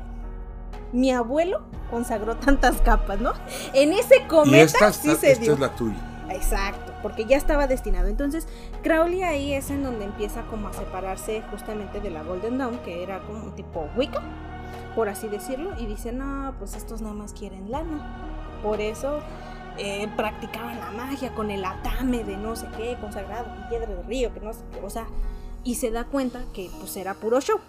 mi 0.95 1.11
abuelo 1.13 1.63
consagró 1.91 2.37
tantas 2.37 2.81
capas, 2.81 3.21
¿no? 3.21 3.35
En 3.75 3.93
ese 3.93 4.27
cometa 4.27 4.93
sí 4.93 5.15
se 5.17 5.33
esta 5.33 5.53
es 5.53 5.59
la 5.59 5.75
tuya. 5.75 6.27
Exacto 6.31 6.95
porque 7.05 7.27
ya 7.27 7.37
estaba 7.37 7.67
destinado. 7.67 8.09
Entonces, 8.09 8.49
Crowley 8.83 9.25
ahí 9.25 9.53
es 9.53 9.69
en 9.69 9.83
donde 9.83 10.07
empieza 10.07 10.41
como 10.47 10.69
a 10.69 10.73
separarse 10.73 11.43
justamente 11.51 12.01
de 12.01 12.09
la 12.09 12.23
Golden 12.23 12.57
Dawn, 12.57 12.79
que 12.79 13.03
era 13.03 13.21
como 13.27 13.45
un 13.45 13.55
tipo 13.55 13.91
Wicca, 13.95 14.23
por 14.95 15.11
así 15.11 15.29
decirlo, 15.29 15.73
y 15.79 15.85
dice, 15.85 16.13
no, 16.13 16.55
pues 16.59 16.75
estos 16.75 17.03
nada 17.03 17.13
más 17.13 17.35
quieren 17.35 17.71
lana. 17.71 18.59
Por 18.63 18.81
eso 18.81 19.21
eh, 19.77 20.09
practicaban 20.17 20.81
la 20.81 20.93
magia 20.93 21.35
con 21.35 21.51
el 21.51 21.63
atame 21.63 22.25
de 22.25 22.39
no 22.39 22.57
sé 22.57 22.69
qué, 22.75 22.97
consagrado, 22.99 23.55
con 23.55 23.69
piedra 23.69 23.95
de 23.95 24.03
río, 24.05 24.33
que 24.33 24.41
no 24.41 24.55
sé 24.55 24.61
qué, 24.73 24.81
o 24.81 24.89
sea, 24.89 25.07
y 25.63 25.75
se 25.75 25.91
da 25.91 26.05
cuenta 26.05 26.41
que 26.55 26.71
pues 26.81 26.97
era 26.97 27.13
puro 27.13 27.39
show. 27.43 27.61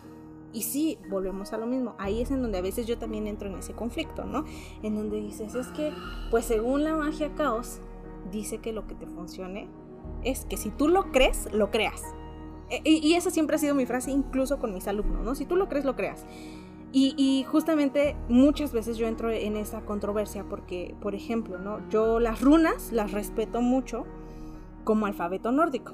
Y 0.55 0.61
sí, 0.61 0.97
volvemos 1.09 1.51
a 1.51 1.57
lo 1.57 1.65
mismo. 1.65 1.95
Ahí 1.97 2.21
es 2.21 2.31
en 2.31 2.41
donde 2.41 2.59
a 2.59 2.61
veces 2.61 2.87
yo 2.87 2.97
también 2.97 3.27
entro 3.27 3.49
en 3.49 3.55
ese 3.55 3.73
conflicto, 3.73 4.23
¿no? 4.23 4.45
En 4.83 4.95
donde 4.95 5.17
dices, 5.17 5.53
es 5.53 5.67
que, 5.67 5.91
pues 6.31 6.45
según 6.45 6.85
la 6.85 6.95
magia 6.95 7.35
caos, 7.35 7.81
dice 8.31 8.59
que 8.59 8.71
lo 8.71 8.87
que 8.87 8.95
te 8.95 9.05
funcione 9.05 9.67
es 10.23 10.45
que 10.45 10.55
si 10.55 10.69
tú 10.69 10.87
lo 10.87 11.11
crees, 11.11 11.51
lo 11.51 11.71
creas. 11.71 12.01
E, 12.69 12.81
y, 12.85 13.15
esa 13.15 13.31
siempre 13.31 13.57
ha 13.57 13.59
sido 13.59 13.75
mi 13.75 13.85
frase, 13.85 14.11
incluso 14.11 14.57
con 14.57 14.73
mis 14.73 14.87
alumnos, 14.87 15.25
¿no? 15.25 15.35
Si 15.35 15.45
tú 15.45 15.57
lo 15.57 15.67
crees, 15.67 15.83
lo 15.83 15.97
creas. 15.97 16.25
Y, 16.93 17.45
justamente 17.51 18.15
muchas 18.29 18.71
veces 18.71 18.95
yo 18.95 19.07
entro 19.07 19.29
en 19.29 19.57
esa 19.57 19.81
controversia 19.81 20.45
porque, 20.49 20.95
por 21.01 21.15
ejemplo, 21.15 21.59
¿no? 21.59 21.81
Yo 21.89 22.21
las 22.21 22.39
runas 22.39 22.93
las 22.93 23.11
respeto 23.11 23.59
mucho 23.59 24.05
como 24.85 25.05
alfabeto 25.05 25.51
nórdico, 25.51 25.91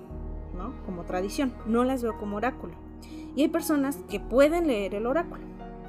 ¿no? 0.56 0.76
Como 0.86 1.04
tradición. 1.04 1.52
No 1.66 1.84
las 1.84 2.04
veo 2.04 2.20
como 2.20 2.38
oráculo. 2.38 2.91
Y 3.36 3.44
hay 3.44 3.48
personas 3.48 3.98
que 4.10 4.20
pueden 4.20 4.68
leer 4.68 4.96
el 4.96 5.06
oráculo, 5.06 5.42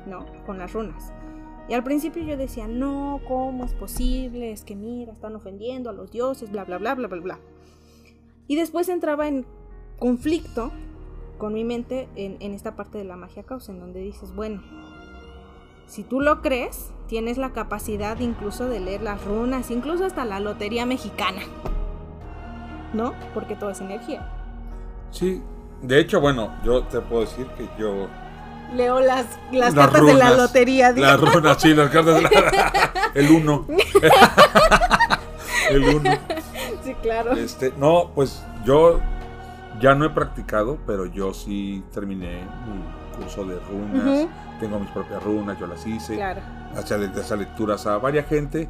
¿no? 0.07 0.24
Con 0.47 0.59
las 0.59 0.72
runas. 0.72 1.12
Y 1.68 1.74
al 1.74 1.84
principio 1.84 2.22
yo 2.22 2.36
decía, 2.36 2.66
no, 2.68 3.20
¿cómo 3.26 3.64
es 3.64 3.74
posible? 3.74 4.53
Es 4.53 4.64
que 4.64 4.74
mira, 4.74 5.12
están 5.12 5.34
ofendiendo 5.36 5.90
a 5.90 5.93
los 5.93 6.11
dioses, 6.11 6.51
bla, 6.51 6.64
bla, 6.64 6.78
bla, 6.78 6.95
bla, 6.95 7.09
bla, 7.09 7.20
bla. 7.20 7.38
Y 8.49 8.57
después 8.57 8.88
entraba 8.88 9.28
en 9.28 9.47
conflicto 9.99 10.72
con 11.38 11.55
mi 11.55 11.64
mente 11.64 12.09
en, 12.16 12.55
esta 12.55 12.76
parte 12.76 12.99
de 12.99 13.05
la 13.05 13.16
magia 13.16 13.43
causa, 13.43 13.72
en 13.72 13.80
donde 13.80 14.01
dices, 14.01 14.34
bueno, 14.34 14.62
si 15.86 16.03
tú 16.03 16.20
lo 16.20 16.43
crees, 16.43 16.93
tienes 17.07 17.38
la 17.38 17.53
capacidad 17.53 18.18
incluso 18.20 18.68
de 18.68 18.80
leer 18.80 19.03
las 19.03 19.24
runas, 19.24 19.70
incluso 19.70 20.05
hasta 20.05 20.24
la 20.24 20.40
lotería 20.40 20.86
mexicana. 20.86 21.43
¿No? 22.93 23.14
Porque 23.32 23.57
todo 23.57 23.70
es 23.70 23.80
energía. 23.80 24.30
Sí, 25.11 25.43
de 25.83 26.01
hecho, 26.01 26.20
bueno, 26.20 26.55
yo 26.64 26.85
te 26.85 27.01
puedo 27.01 27.22
decir 27.22 27.47
que 27.59 27.68
yo 27.78 28.09
leo 28.74 29.01
las, 29.01 29.26
las, 29.51 29.74
cartas 29.74 30.07
de 30.07 30.14
la 30.14 30.35
lotería. 30.35 30.93
Las 30.93 31.20
runas, 31.20 31.61
sí, 31.61 31.74
las 31.74 31.91
cartas 31.91 32.14
de 32.16 32.22
la... 32.22 33.03
El 33.14 33.30
uno. 33.30 33.66
El 35.70 35.85
uno. 35.85 36.11
Sí, 36.83 36.95
claro. 37.03 37.33
Este, 37.33 37.72
no, 37.76 38.11
pues 38.14 38.43
yo 38.64 39.01
ya 39.80 39.95
no 39.95 40.05
he 40.05 40.11
practicado, 40.11 40.78
pero 40.87 41.07
yo 41.07 41.35
sí 41.35 41.83
terminé 41.93 42.41
mi 42.66 43.18
curso 43.18 43.45
de 43.45 43.59
runas. 43.59 44.28
Tengo 44.61 44.78
mis 44.78 44.91
propias 44.91 45.22
runas, 45.22 45.59
yo 45.59 45.66
las 45.66 45.87
hice. 45.87 46.14
Claro. 46.14 46.41
Hacía 46.76 46.97
lecturas 47.37 47.87
a 47.87 47.99
varias 47.99 48.28
gente, 48.28 48.68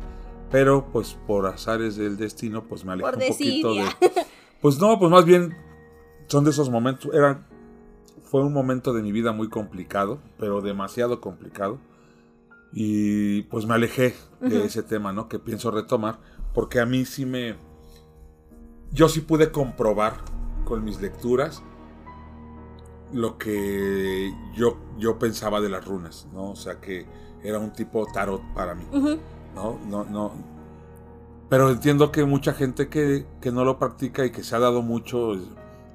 pero 0.50 0.86
pues 0.92 1.16
por 1.26 1.46
azares 1.46 1.96
del 1.96 2.16
destino, 2.16 2.64
pues 2.64 2.84
me 2.84 2.92
alejé 2.94 3.10
un 3.10 3.28
poquito 3.28 3.74
de... 3.74 3.84
Pues 4.60 4.78
no, 4.78 4.98
pues 4.98 5.10
más 5.10 5.24
bien 5.24 5.56
son 6.26 6.44
de 6.44 6.50
esos 6.50 6.70
momentos, 6.70 7.12
eran 7.14 7.46
fue 8.32 8.42
un 8.42 8.54
momento 8.54 8.94
de 8.94 9.02
mi 9.02 9.12
vida 9.12 9.32
muy 9.32 9.50
complicado, 9.50 10.18
pero 10.38 10.62
demasiado 10.62 11.20
complicado. 11.20 11.78
Y 12.72 13.42
pues 13.42 13.66
me 13.66 13.74
alejé 13.74 14.14
de 14.40 14.64
ese 14.64 14.82
tema, 14.82 15.12
¿no? 15.12 15.28
Que 15.28 15.38
pienso 15.38 15.70
retomar, 15.70 16.18
porque 16.54 16.80
a 16.80 16.86
mí 16.86 17.04
sí 17.04 17.26
me... 17.26 17.56
Yo 18.90 19.10
sí 19.10 19.20
pude 19.20 19.50
comprobar 19.52 20.14
con 20.64 20.82
mis 20.82 20.98
lecturas 20.98 21.62
lo 23.12 23.36
que 23.36 24.32
yo, 24.54 24.78
yo 24.96 25.18
pensaba 25.18 25.60
de 25.60 25.68
las 25.68 25.84
runas, 25.84 26.26
¿no? 26.32 26.52
O 26.52 26.56
sea, 26.56 26.80
que 26.80 27.04
era 27.42 27.58
un 27.58 27.74
tipo 27.74 28.06
tarot 28.14 28.40
para 28.54 28.74
mí, 28.74 28.86
¿no? 29.54 29.78
No, 29.90 30.04
no. 30.04 30.32
Pero 31.50 31.70
entiendo 31.70 32.10
que 32.10 32.24
mucha 32.24 32.54
gente 32.54 32.88
que, 32.88 33.26
que 33.42 33.52
no 33.52 33.66
lo 33.66 33.78
practica 33.78 34.24
y 34.24 34.30
que 34.30 34.42
se 34.42 34.56
ha 34.56 34.58
dado 34.58 34.80
mucho 34.80 35.34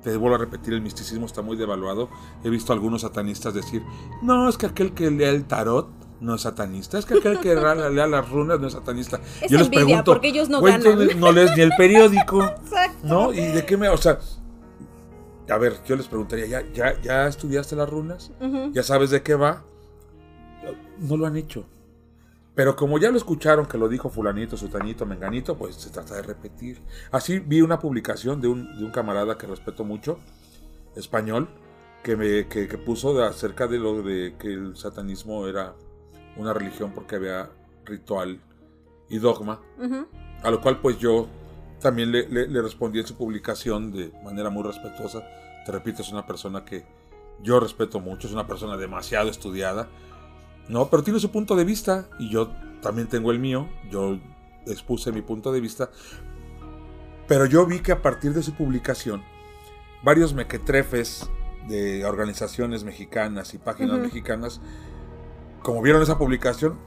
te 0.04 0.16
vuelvo 0.16 0.36
a 0.36 0.40
repetir, 0.40 0.74
el 0.74 0.82
misticismo 0.82 1.26
está 1.26 1.42
muy 1.42 1.58
devaluado. 1.58 2.10
He 2.44 2.50
visto 2.50 2.72
a 2.72 2.76
algunos 2.76 3.02
satanistas 3.02 3.54
decir, 3.54 3.84
no, 4.22 4.48
es 4.48 4.58
que 4.58 4.68
aquel 4.68 4.94
que 4.94 5.10
lea 5.12 5.30
el 5.30 5.46
tarot 5.46 5.90
no 6.20 6.36
es 6.36 6.42
satanista, 6.42 6.98
es 6.98 7.06
que 7.06 7.16
aquel 7.16 7.40
que 7.40 7.56
lea 7.92 8.08
las 8.08 8.30
runas 8.30 8.60
no 8.60 8.68
es 8.68 8.74
satanista. 8.74 9.20
Yo 9.50 9.58
les 9.58 9.70
pregunto, 9.70 10.14
porque 10.14 10.30
ellos 10.30 10.50
no 10.50 10.62
ganan. 10.62 11.20
No 11.20 11.32
lees 11.32 11.56
ni 11.56 11.64
el 11.64 11.72
periódico, 11.78 12.44
Exacto. 12.64 13.08
¿no? 13.08 13.34
¿Y 13.34 13.42
de 13.42 13.66
qué 13.66 13.78
me, 13.78 13.90
o 13.90 13.98
sea, 13.98 14.20
a 15.50 15.58
ver, 15.58 15.78
yo 15.86 15.96
les 15.96 16.08
preguntaría, 16.08 16.46
¿ya, 16.46 16.64
ya, 16.74 17.02
ya 17.02 17.28
estudiaste 17.28 17.76
las 17.76 17.90
runas? 17.90 18.32
¿Ya 18.72 18.84
sabes 18.84 19.10
de 19.10 19.24
qué 19.24 19.36
va? 19.36 19.64
No 21.00 21.18
lo 21.18 21.26
han 21.26 21.38
hecho. 21.38 21.66
Pero 22.58 22.76
como 22.76 22.98
ya 22.98 23.12
lo 23.12 23.18
escucharon 23.18 23.68
que 23.68 23.78
lo 23.78 23.88
dijo 23.88 24.10
fulanito, 24.10 24.58
sutanito, 24.58 25.06
menganito, 25.06 25.56
pues 25.56 25.76
se 25.76 25.92
trata 25.92 26.16
de 26.16 26.24
repetir. 26.24 26.82
Así 27.12 27.38
vi 27.38 27.62
una 27.62 27.78
publicación 27.78 28.42
de 28.42 28.48
un, 28.48 28.76
de 28.80 28.84
un 28.84 28.90
camarada 28.90 29.38
que 29.38 29.46
respeto 29.46 29.84
mucho, 29.84 30.18
español, 30.96 31.50
que, 32.02 32.16
me, 32.16 32.48
que, 32.48 32.66
puso 32.80 33.24
acerca 33.24 33.68
de 33.68 33.78
lo 33.78 34.02
de 34.02 34.38
que 34.40 34.48
el 34.48 34.76
satanismo 34.76 35.46
era 35.46 35.76
una 36.36 36.52
religión 36.52 36.94
porque 36.96 37.18
había 37.18 37.52
ritual 37.86 38.42
y 39.08 39.20
dogma. 39.20 39.62
A 40.42 40.50
lo 40.50 40.60
cual 40.60 40.82
pues 40.82 40.98
yo 40.98 41.28
también 41.80 42.12
le, 42.12 42.28
le, 42.28 42.62
respondí 42.64 42.98
en 42.98 43.06
su 43.06 43.16
publicación 43.16 43.92
de 43.92 44.12
manera 44.24 44.50
muy 44.50 44.64
respetuosa. 44.64 45.22
Te 45.64 45.72
repito, 45.72 46.02
es 46.02 46.12
una 46.12 46.26
persona 46.26 46.66
que, 46.66 46.88
Yo 47.44 47.60
respeto 47.60 48.00
mucho, 48.00 48.26
es 48.26 48.34
una 48.34 48.48
persona 48.48 48.78
demasiado 48.78 49.30
estudiada. 49.30 49.88
No, 50.70 50.90
pero 50.90 51.04
tiene 51.04 51.20
su 51.20 51.32
punto 51.32 51.56
de 51.56 51.64
vista 51.64 52.08
y 52.20 52.30
yo 52.30 52.50
también 52.82 53.08
tengo 53.08 53.32
el 53.32 53.40
mío. 53.40 53.68
Yo 53.90 54.18
expuse 54.66 55.12
mi 55.12 55.22
punto 55.22 55.52
de 55.52 55.62
vista. 55.62 55.90
Pero 57.28 57.46
yo 57.46 57.66
vi 57.66 57.80
que 57.80 57.92
a 57.92 58.02
partir 58.02 58.34
de 58.34 58.44
su 58.44 58.54
publicación, 58.54 59.24
varios 60.04 60.34
mequetrefes 60.34 61.30
de 61.68 62.06
organizaciones 62.06 62.84
mexicanas 62.84 63.54
y 63.54 63.58
páginas 63.58 64.00
mexicanas, 64.00 64.62
como 65.62 65.82
vieron 65.82 66.02
esa 66.02 66.18
publicación, 66.18 66.78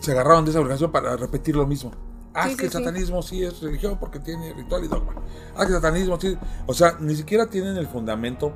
se 0.00 0.12
agarraron 0.12 0.44
de 0.44 0.52
esa 0.52 0.60
organización 0.60 0.92
para 0.92 1.16
repetir 1.16 1.56
lo 1.56 1.66
mismo. 1.66 1.92
Ah, 2.32 2.48
que 2.56 2.66
el 2.66 2.70
satanismo 2.70 3.22
sí. 3.22 3.42
es 3.42 3.60
religión 3.60 3.98
porque 3.98 4.20
tiene 4.20 4.52
ritual 4.54 4.84
y 4.84 4.88
dogma. 4.88 5.14
Ah, 5.56 5.66
que 5.66 5.72
el 5.72 5.80
satanismo 5.80 6.20
sí. 6.20 6.38
O 6.66 6.74
sea, 6.74 6.96
ni 7.00 7.16
siquiera 7.16 7.46
tienen 7.46 7.76
el 7.76 7.88
fundamento 7.88 8.52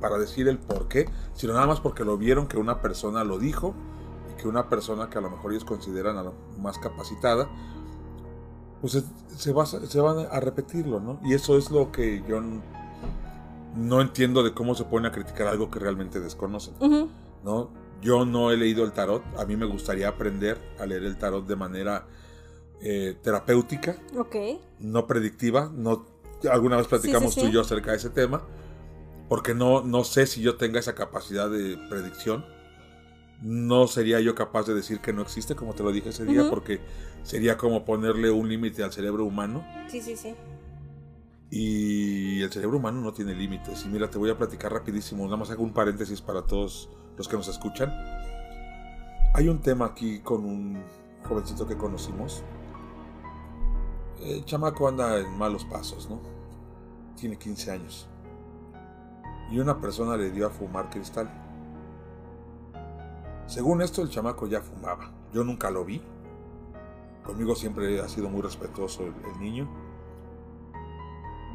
para 0.00 0.18
decir 0.18 0.48
el 0.48 0.58
por 0.58 0.88
qué, 0.88 1.08
sino 1.34 1.52
nada 1.54 1.66
más 1.66 1.80
porque 1.80 2.04
lo 2.04 2.16
vieron 2.16 2.46
que 2.46 2.56
una 2.56 2.80
persona 2.80 3.24
lo 3.24 3.38
dijo 3.38 3.74
y 4.32 4.40
que 4.40 4.48
una 4.48 4.68
persona 4.68 5.10
que 5.10 5.18
a 5.18 5.20
lo 5.20 5.30
mejor 5.30 5.52
ellos 5.52 5.64
consideran 5.64 6.16
a 6.16 6.22
lo 6.22 6.34
más 6.58 6.78
capacitada, 6.78 7.48
pues 8.80 9.02
se, 9.36 9.52
va, 9.52 9.66
se 9.66 10.00
van 10.00 10.26
a 10.30 10.40
repetirlo, 10.40 11.00
¿no? 11.00 11.20
Y 11.24 11.34
eso 11.34 11.56
es 11.56 11.70
lo 11.70 11.92
que 11.92 12.22
yo 12.28 12.40
no 13.76 14.00
entiendo 14.00 14.42
de 14.42 14.52
cómo 14.52 14.74
se 14.74 14.84
pone 14.84 15.08
a 15.08 15.12
criticar 15.12 15.46
algo 15.46 15.70
que 15.70 15.78
realmente 15.78 16.20
desconocen, 16.20 16.74
¿no? 17.44 17.70
Yo 18.02 18.24
no 18.24 18.50
he 18.50 18.56
leído 18.56 18.84
el 18.84 18.92
tarot, 18.92 19.22
a 19.38 19.44
mí 19.44 19.56
me 19.56 19.66
gustaría 19.66 20.08
aprender 20.08 20.58
a 20.78 20.86
leer 20.86 21.04
el 21.04 21.18
tarot 21.18 21.46
de 21.46 21.56
manera 21.56 22.06
eh, 22.80 23.18
terapéutica, 23.22 23.96
no 24.78 25.06
predictiva. 25.06 25.70
No, 25.74 26.06
alguna 26.50 26.78
vez 26.78 26.86
platicamos 26.86 27.34
tú 27.34 27.46
y 27.46 27.52
yo 27.52 27.60
acerca 27.60 27.90
de 27.90 27.98
ese 27.98 28.08
tema, 28.08 28.42
porque 29.30 29.54
no, 29.54 29.82
no 29.82 30.02
sé 30.02 30.26
si 30.26 30.42
yo 30.42 30.56
tenga 30.56 30.80
esa 30.80 30.96
capacidad 30.96 31.48
de 31.48 31.78
predicción. 31.88 32.44
No 33.40 33.86
sería 33.86 34.18
yo 34.18 34.34
capaz 34.34 34.66
de 34.66 34.74
decir 34.74 34.98
que 34.98 35.12
no 35.12 35.22
existe, 35.22 35.54
como 35.54 35.72
te 35.72 35.84
lo 35.84 35.92
dije 35.92 36.08
ese 36.08 36.24
día, 36.24 36.50
porque 36.50 36.80
sería 37.22 37.56
como 37.56 37.84
ponerle 37.84 38.32
un 38.32 38.48
límite 38.48 38.82
al 38.82 38.92
cerebro 38.92 39.24
humano. 39.24 39.64
Sí, 39.86 40.00
sí, 40.00 40.16
sí. 40.16 40.34
Y 41.48 42.42
el 42.42 42.50
cerebro 42.50 42.78
humano 42.78 43.00
no 43.00 43.12
tiene 43.12 43.32
límites. 43.36 43.84
Y 43.84 43.88
mira, 43.88 44.10
te 44.10 44.18
voy 44.18 44.30
a 44.30 44.36
platicar 44.36 44.72
rapidísimo, 44.72 45.24
nada 45.26 45.36
más 45.36 45.48
hago 45.52 45.62
un 45.62 45.72
paréntesis 45.72 46.20
para 46.20 46.42
todos 46.42 46.90
los 47.16 47.28
que 47.28 47.36
nos 47.36 47.46
escuchan. 47.46 47.94
Hay 49.34 49.46
un 49.48 49.60
tema 49.60 49.86
aquí 49.86 50.18
con 50.18 50.44
un 50.44 50.82
jovencito 51.22 51.68
que 51.68 51.76
conocimos, 51.76 52.42
el 54.20 54.44
chamaco 54.44 54.88
anda 54.88 55.20
en 55.20 55.38
malos 55.38 55.64
pasos, 55.64 56.10
¿no? 56.10 56.20
Tiene 57.14 57.38
15 57.38 57.70
años. 57.70 58.09
Y 59.50 59.58
una 59.58 59.80
persona 59.80 60.16
le 60.16 60.30
dio 60.30 60.46
a 60.46 60.50
fumar 60.50 60.90
cristal. 60.90 61.28
Según 63.46 63.82
esto, 63.82 64.02
el 64.02 64.10
chamaco 64.10 64.46
ya 64.46 64.60
fumaba. 64.60 65.10
Yo 65.32 65.42
nunca 65.44 65.70
lo 65.70 65.84
vi. 65.84 66.00
Conmigo 67.24 67.54
siempre 67.54 68.00
ha 68.00 68.08
sido 68.08 68.28
muy 68.28 68.42
respetuoso 68.42 69.04
el, 69.04 69.40
niño. 69.40 69.68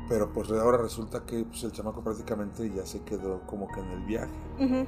Pero 0.10 0.32
pues 0.32 0.52
ahora 0.52 0.78
resulta 0.78 1.26
que 1.26 1.46
pues, 1.46 1.64
el 1.64 1.72
chamaco 1.72 2.04
prácticamente 2.04 2.70
ya 2.72 2.86
se 2.86 3.02
quedó 3.04 3.41
como 3.48 3.68
que 3.70 3.80
en 3.80 3.91
el 3.91 4.06
viaje. 4.06 4.88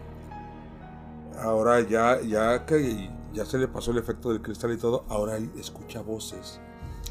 Ahora 1.40 1.82
ya, 1.82 2.22
ya 2.22 2.66
que 2.66 3.10
ya 3.34 3.46
se 3.46 3.58
le 3.58 3.68
pasó 3.68 3.92
el 3.92 3.98
efecto 3.98 4.30
del 4.30 4.42
cristal 4.42 4.74
y 4.74 4.78
todo, 4.78 5.06
ahora 5.08 5.38
él 5.38 5.52
escucha 5.58 6.02
voces 6.02 6.60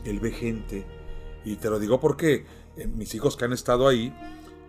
él 0.05 0.21
ve 0.21 0.31
gente. 0.31 0.87
Y 1.45 1.57
te 1.57 1.71
lo 1.71 1.79
digo 1.79 2.01
porque 2.01 2.47
eh, 2.77 2.87
mis 2.87 3.15
hijos 3.15 3.37
que 3.37 3.45
han 3.45 3.53
estado 3.53 3.89
ahí 3.89 4.15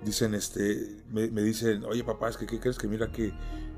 dicen, 0.03 0.33
este, 0.33 1.01
me, 1.11 1.27
dicen, 1.41 1.83
oye 1.85 2.03
papá, 2.03 2.29
es 2.29 2.37
que 2.37 2.45
¿qué 2.45 2.59
crees 2.59 2.77
que 2.77 2.87
mira 2.87 3.11
que, 3.11 3.33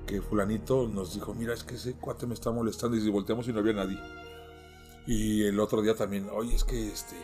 que 0.06 0.22
fulanito 0.22 0.88
nos 0.88 1.14
dijo, 1.14 1.34
mira, 1.34 1.54
es 1.54 1.64
que 1.64 1.76
ese 1.76 1.94
cuate 1.94 2.26
me 2.28 2.34
está 2.34 2.52
molestando 2.52 2.98
y 2.98 3.02
si 3.02 3.10
volteamos 3.10 3.48
y 3.48 3.54
no 3.54 3.60
había 3.60 3.74
nadie. 3.74 3.98
Y 5.08 5.44
el 5.44 5.60
otro 5.60 5.82
día 5.82 5.96
también, 5.96 6.28
oye, 6.32 6.56
es 6.56 6.64
que 6.64 6.88
este, 6.88 7.16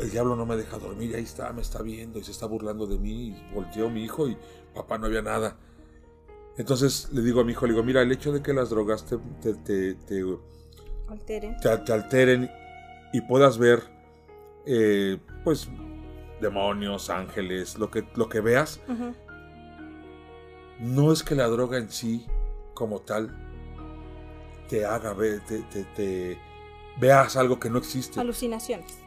el 0.00 0.10
diablo 0.10 0.36
no 0.36 0.46
me 0.46 0.56
deja 0.56 0.78
dormir, 0.78 1.14
ahí 1.14 1.22
está, 1.22 1.52
me 1.52 1.62
está 1.62 1.82
viendo 1.82 2.18
y 2.18 2.24
se 2.24 2.30
está 2.30 2.46
burlando 2.46 2.86
de 2.86 2.98
mí. 2.98 3.28
Y 3.28 3.54
volteó 3.54 3.90
mi 3.90 4.02
hijo 4.02 4.28
y 4.28 4.36
papá 4.74 4.98
no 4.98 5.06
había 5.06 5.22
nada. 5.22 5.56
Entonces 6.56 7.08
le 7.12 7.22
digo 7.22 7.40
a 7.40 7.44
mi 7.44 7.52
hijo, 7.52 7.66
le 7.66 7.72
digo, 7.72 7.84
mira, 7.84 8.02
el 8.02 8.12
hecho 8.12 8.32
de 8.32 8.42
que 8.42 8.52
las 8.52 8.70
drogas 8.70 9.04
te, 9.06 9.18
te, 9.42 9.94
te, 9.94 10.24
alteren. 11.08 11.56
te 11.60 11.92
alteren 11.92 12.50
y 13.12 13.20
puedas 13.22 13.58
ver, 13.58 13.82
eh, 14.66 15.18
pues, 15.42 15.68
demonios, 16.44 17.10
ángeles, 17.10 17.78
lo 17.78 17.90
que, 17.90 18.06
lo 18.14 18.28
que 18.28 18.40
veas, 18.40 18.80
no 20.78 21.12
es 21.12 21.22
que 21.22 21.34
la 21.34 21.48
droga 21.48 21.78
en 21.78 21.90
sí, 21.90 22.26
como 22.74 23.00
tal, 23.00 23.34
te 24.68 24.84
haga 24.84 25.14
ver, 25.14 25.40
te, 25.44 25.62
te, 25.96 26.38
veas 27.00 27.36
algo 27.36 27.58
que 27.58 27.70
no 27.70 27.78
existe. 27.78 28.20
Alucinaciones. 28.20 28.98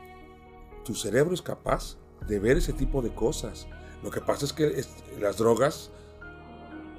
Tu 0.84 0.96
cerebro 0.96 1.34
es 1.34 1.42
capaz 1.42 1.98
de 2.28 2.40
ver 2.40 2.58
ese 2.58 2.74
tipo 2.74 3.02
de 3.02 3.14
cosas. 3.14 3.68
Lo 4.04 4.10
que 4.10 4.22
pasa 4.22 4.46
es 4.46 4.54
que 4.54 4.84
las 5.20 5.38
drogas 5.38 5.92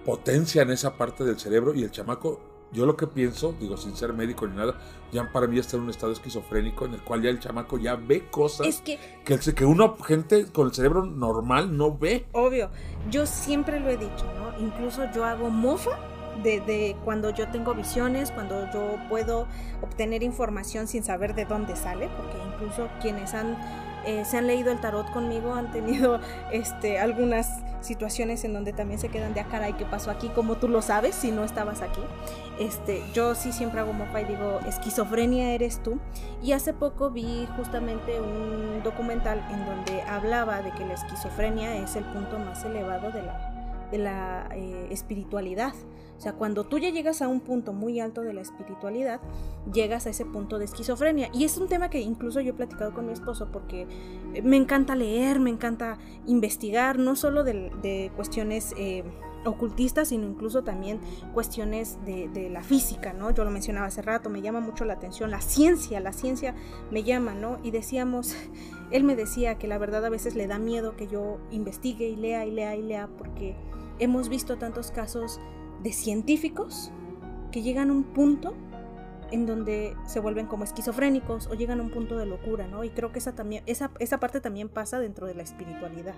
potencian 0.04 0.70
esa 0.70 0.96
parte 0.96 1.24
del 1.24 1.38
cerebro 1.38 1.74
y 1.74 1.82
el 1.82 1.90
chamaco 1.90 2.40
yo 2.72 2.86
lo 2.86 2.96
que 2.96 3.06
pienso, 3.06 3.54
digo 3.58 3.76
sin 3.76 3.96
ser 3.96 4.12
médico 4.12 4.46
ni 4.46 4.56
nada, 4.56 4.78
ya 5.12 5.30
para 5.32 5.46
mí 5.46 5.58
está 5.58 5.76
en 5.76 5.84
un 5.84 5.90
estado 5.90 6.12
esquizofrénico 6.12 6.86
en 6.86 6.94
el 6.94 7.00
cual 7.02 7.22
ya 7.22 7.30
el 7.30 7.40
chamaco 7.40 7.78
ya 7.78 7.96
ve 7.96 8.28
cosas 8.30 8.82
que, 8.82 8.98
que, 9.24 9.38
que 9.38 9.64
uno, 9.64 9.96
gente 9.96 10.46
con 10.52 10.66
el 10.66 10.74
cerebro 10.74 11.04
normal, 11.04 11.76
no 11.76 11.96
ve. 11.96 12.26
Obvio, 12.32 12.70
yo 13.10 13.26
siempre 13.26 13.80
lo 13.80 13.88
he 13.88 13.96
dicho, 13.96 14.26
¿no? 14.36 14.58
Incluso 14.64 15.10
yo 15.14 15.24
hago 15.24 15.50
mofa 15.50 15.98
de, 16.42 16.60
de, 16.60 16.96
cuando 17.04 17.30
yo 17.30 17.48
tengo 17.50 17.74
visiones, 17.74 18.30
cuando 18.30 18.70
yo 18.72 18.96
puedo 19.08 19.46
obtener 19.82 20.22
información 20.22 20.86
sin 20.86 21.02
saber 21.02 21.34
de 21.34 21.46
dónde 21.46 21.74
sale, 21.74 22.08
porque 22.16 22.36
incluso 22.54 22.88
quienes 23.00 23.34
han 23.34 23.56
eh, 24.06 24.24
se 24.24 24.38
han 24.38 24.46
leído 24.46 24.70
el 24.72 24.80
tarot 24.80 25.10
conmigo, 25.12 25.54
han 25.54 25.70
tenido 25.70 26.20
este, 26.52 26.98
algunas 26.98 27.62
situaciones 27.80 28.44
en 28.44 28.52
donde 28.52 28.72
también 28.72 28.98
se 28.98 29.08
quedan 29.08 29.34
de, 29.34 29.40
ah, 29.40 29.46
caray, 29.50 29.72
¿qué 29.74 29.84
pasó 29.84 30.10
aquí? 30.10 30.28
Como 30.28 30.56
tú 30.56 30.68
lo 30.68 30.82
sabes, 30.82 31.14
si 31.14 31.30
no 31.30 31.44
estabas 31.44 31.82
aquí. 31.82 32.00
Este, 32.58 33.02
yo 33.14 33.34
sí 33.34 33.52
siempre 33.52 33.80
hago 33.80 33.92
mofa 33.92 34.20
y 34.20 34.24
digo, 34.24 34.58
esquizofrenia 34.66 35.52
eres 35.52 35.82
tú. 35.82 35.98
Y 36.42 36.52
hace 36.52 36.72
poco 36.72 37.10
vi 37.10 37.48
justamente 37.56 38.20
un 38.20 38.82
documental 38.82 39.44
en 39.50 39.64
donde 39.64 40.02
hablaba 40.02 40.62
de 40.62 40.72
que 40.72 40.84
la 40.84 40.94
esquizofrenia 40.94 41.76
es 41.76 41.96
el 41.96 42.04
punto 42.04 42.38
más 42.38 42.64
elevado 42.64 43.12
de 43.12 43.22
la, 43.22 43.86
de 43.90 43.98
la 43.98 44.48
eh, 44.52 44.88
espiritualidad. 44.90 45.72
O 46.18 46.20
sea, 46.20 46.32
cuando 46.32 46.64
tú 46.64 46.78
ya 46.78 46.90
llegas 46.90 47.22
a 47.22 47.28
un 47.28 47.40
punto 47.40 47.72
muy 47.72 48.00
alto 48.00 48.22
de 48.22 48.32
la 48.32 48.40
espiritualidad, 48.40 49.20
llegas 49.72 50.06
a 50.06 50.10
ese 50.10 50.24
punto 50.24 50.58
de 50.58 50.64
esquizofrenia. 50.64 51.30
Y 51.32 51.44
es 51.44 51.56
un 51.58 51.68
tema 51.68 51.90
que 51.90 52.00
incluso 52.00 52.40
yo 52.40 52.50
he 52.50 52.54
platicado 52.54 52.92
con 52.92 53.06
mi 53.06 53.12
esposo 53.12 53.48
porque 53.52 53.86
me 54.42 54.56
encanta 54.56 54.96
leer, 54.96 55.38
me 55.38 55.50
encanta 55.50 55.98
investigar, 56.26 56.98
no 56.98 57.14
solo 57.16 57.44
de, 57.44 58.10
cuestiones... 58.16 58.74
Eh, 58.76 59.04
ocultistas, 59.44 60.08
sino 60.08 60.26
incluso 60.26 60.64
también 60.64 61.00
cuestiones 61.32 61.96
de, 62.04 62.50
la 62.50 62.62
física, 62.62 63.12
¿no? 63.12 63.30
Yo 63.30 63.44
lo 63.44 63.50
mencionaba 63.50 63.86
hace 63.86 64.02
rato, 64.02 64.28
me 64.28 64.42
llama 64.42 64.60
mucho 64.60 64.84
la 64.84 64.94
atención, 64.94 65.30
la 65.30 65.40
ciencia, 65.40 66.00
la 66.00 66.12
ciencia 66.12 66.54
me 66.90 67.04
llama, 67.04 67.34
¿no? 67.34 67.58
Y 67.62 67.70
decíamos, 67.70 68.34
él 68.90 69.04
me 69.04 69.16
decía 69.16 69.56
que 69.56 69.68
la 69.68 69.78
verdad 69.78 70.04
a 70.04 70.10
veces 70.10 70.34
le 70.34 70.48
da 70.48 70.58
miedo 70.58 70.96
que 70.96 71.06
yo 71.06 71.38
investigue 71.50 72.08
y 72.08 72.16
lea 72.16 72.44
y 72.44 72.50
lea 72.50 72.76
y 72.76 72.82
lea, 72.82 73.08
porque 73.16 73.54
hemos 74.00 74.28
visto 74.28 74.58
tantos 74.58 74.90
casos 74.90 75.40
de 75.82 75.92
científicos 75.92 76.90
que 77.50 77.62
llegan 77.62 77.90
a 77.90 77.92
un 77.92 78.04
punto 78.04 78.54
en 79.30 79.46
donde 79.46 79.94
se 80.06 80.20
vuelven 80.20 80.46
como 80.46 80.64
esquizofrénicos 80.64 81.46
o 81.48 81.54
llegan 81.54 81.80
a 81.80 81.82
un 81.82 81.90
punto 81.90 82.16
de 82.16 82.26
locura, 82.26 82.66
¿no? 82.66 82.84
Y 82.84 82.90
creo 82.90 83.12
que 83.12 83.18
esa, 83.18 83.34
también, 83.34 83.62
esa, 83.66 83.90
esa 83.98 84.20
parte 84.20 84.40
también 84.40 84.68
pasa 84.68 84.98
dentro 84.98 85.26
de 85.26 85.34
la 85.34 85.42
espiritualidad, 85.42 86.14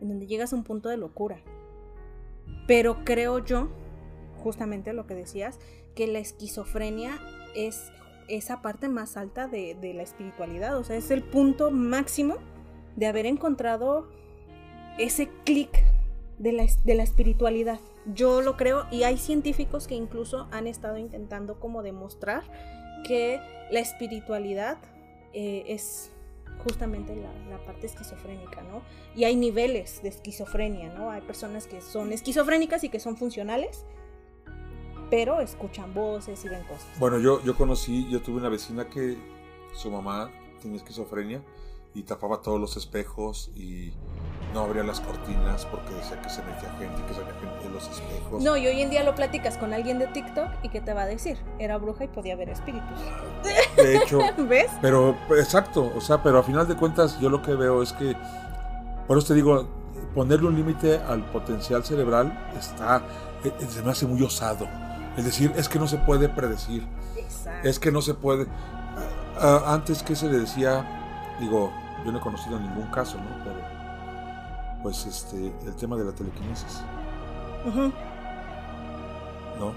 en 0.00 0.08
donde 0.08 0.26
llegas 0.26 0.52
a 0.52 0.56
un 0.56 0.64
punto 0.64 0.88
de 0.88 0.96
locura. 0.98 1.38
Pero 2.66 3.04
creo 3.04 3.38
yo, 3.38 3.68
justamente 4.42 4.92
lo 4.92 5.06
que 5.06 5.14
decías, 5.14 5.58
que 5.94 6.06
la 6.06 6.18
esquizofrenia 6.18 7.18
es 7.54 7.90
esa 8.28 8.62
parte 8.62 8.88
más 8.88 9.16
alta 9.16 9.48
de, 9.48 9.74
de 9.74 9.94
la 9.94 10.02
espiritualidad, 10.02 10.76
o 10.76 10.84
sea, 10.84 10.96
es 10.96 11.10
el 11.10 11.22
punto 11.22 11.70
máximo 11.70 12.36
de 12.96 13.06
haber 13.06 13.26
encontrado 13.26 14.08
ese 14.98 15.28
clic 15.44 15.70
de 16.38 16.52
la, 16.52 16.66
de 16.84 16.94
la 16.94 17.02
espiritualidad. 17.02 17.80
Yo 18.06 18.42
lo 18.42 18.56
creo 18.56 18.86
y 18.90 19.04
hay 19.04 19.16
científicos 19.16 19.86
que 19.86 19.94
incluso 19.94 20.48
han 20.50 20.66
estado 20.66 20.98
intentando 20.98 21.60
como 21.60 21.82
demostrar 21.82 22.42
que 23.06 23.40
la 23.70 23.80
espiritualidad 23.80 24.78
eh, 25.32 25.64
es 25.68 26.10
justamente 26.64 27.16
la, 27.16 27.58
parte 27.64 27.86
esquizofrénica, 27.86 28.62
¿no? 28.62 28.82
Y 29.14 29.24
hay 29.24 29.36
niveles 29.36 30.02
de 30.02 30.08
esquizofrenia, 30.08 30.92
¿no? 30.92 31.10
Hay 31.10 31.20
personas 31.20 31.66
que 31.66 31.80
son 31.80 32.12
esquizofrénicas 32.12 32.82
y 32.84 32.88
que 32.88 32.98
son 32.98 33.16
funcionales, 33.16 33.84
pero 35.10 35.40
escuchan 35.40 35.94
voces 35.94 36.44
y 36.44 36.48
ven 36.48 36.62
cosas. 36.64 36.86
Bueno, 36.98 37.18
yo, 37.18 37.42
yo 37.44 37.56
conocí, 37.56 38.08
yo 38.10 38.20
tuve 38.20 38.38
una 38.38 38.48
vecina 38.48 38.88
que 38.88 39.16
su 39.74 39.90
mamá 39.90 40.30
tenía 40.60 40.78
esquizofrenia 40.78 41.42
y 41.94 42.02
tapaba 42.02 42.40
todos 42.40 42.60
los 42.60 42.76
espejos 42.76 43.50
y 43.54 43.92
no 44.52 44.60
abría 44.60 44.82
las 44.82 45.00
cortinas 45.00 45.64
porque 45.66 45.94
decía 45.94 46.20
que 46.20 46.28
se 46.28 46.42
metía 46.42 46.70
gente 46.78 47.00
y 47.00 47.02
que 47.02 47.14
se 47.14 47.20
metía 47.20 47.40
gente 47.40 47.66
en 47.66 47.72
los 47.72 47.88
espejos. 47.88 48.42
No, 48.42 48.56
y 48.56 48.66
hoy 48.66 48.82
en 48.82 48.90
día 48.90 49.02
lo 49.02 49.14
platicas 49.14 49.56
con 49.56 49.72
alguien 49.72 49.98
de 49.98 50.06
TikTok 50.08 50.48
y 50.62 50.68
¿qué 50.68 50.80
te 50.80 50.92
va 50.92 51.02
a 51.02 51.06
decir? 51.06 51.38
Era 51.58 51.78
bruja 51.78 52.04
y 52.04 52.08
podía 52.08 52.36
ver 52.36 52.50
espíritus. 52.50 52.98
De 53.76 53.96
hecho, 53.96 54.18
¿Ves? 54.48 54.70
pero 54.80 55.16
exacto, 55.30 55.90
o 55.94 56.00
sea, 56.00 56.22
pero 56.22 56.38
a 56.38 56.42
final 56.42 56.68
de 56.68 56.76
cuentas 56.76 57.18
yo 57.18 57.30
lo 57.30 57.42
que 57.42 57.54
veo 57.54 57.82
es 57.82 57.92
que, 57.92 58.14
por 59.06 59.18
eso 59.18 59.28
te 59.28 59.34
digo, 59.34 59.66
ponerle 60.14 60.48
un 60.48 60.56
límite 60.56 60.96
al 60.96 61.24
potencial 61.30 61.84
cerebral 61.84 62.50
está, 62.58 63.02
eh, 63.44 63.52
eh, 63.58 63.66
se 63.68 63.82
me 63.82 63.90
hace 63.90 64.06
muy 64.06 64.22
osado. 64.22 64.68
Es 65.16 65.24
decir, 65.24 65.52
es 65.56 65.68
que 65.68 65.78
no 65.78 65.86
se 65.86 65.98
puede 65.98 66.28
predecir, 66.28 66.86
Exacto. 67.16 67.68
es 67.68 67.78
que 67.78 67.90
no 67.90 68.00
se 68.02 68.14
puede. 68.14 68.46
Antes 69.66 70.02
que 70.02 70.14
se 70.14 70.28
le 70.30 70.38
decía, 70.38 71.36
digo, 71.40 71.72
yo 72.04 72.12
no 72.12 72.18
he 72.18 72.20
conocido 72.20 72.58
ningún 72.58 72.86
caso, 72.88 73.16
¿no? 73.18 73.44
Pero, 73.44 73.56
pues, 74.82 75.06
este, 75.06 75.52
el 75.64 75.76
tema 75.76 75.96
de 75.96 76.04
la 76.04 76.12
telequinesis, 76.12 76.82
Ujú. 77.66 77.92
¿no? 79.58 79.72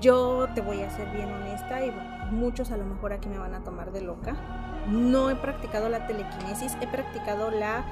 Yo 0.00 0.46
te 0.54 0.60
voy 0.60 0.82
a 0.82 0.90
ser 0.90 1.08
bien 1.10 1.32
honesta 1.32 1.84
y 1.84 1.92
muchos 2.30 2.70
a 2.70 2.76
lo 2.76 2.84
mejor 2.84 3.12
aquí 3.12 3.28
me 3.28 3.38
van 3.38 3.54
a 3.54 3.60
tomar 3.64 3.90
de 3.92 4.00
loca. 4.02 4.36
No 4.88 5.30
he 5.30 5.34
practicado 5.36 5.88
la 5.88 6.06
telequinesis, 6.06 6.76
he 6.80 6.86
practicado 6.86 7.50
la 7.50 7.84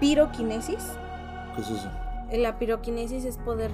piroquinesis. 0.00 0.92
¿Qué 1.54 1.62
es 1.62 1.70
eso? 1.70 1.88
La 2.32 2.58
piroquinesis 2.58 3.24
es 3.24 3.38
poder 3.38 3.70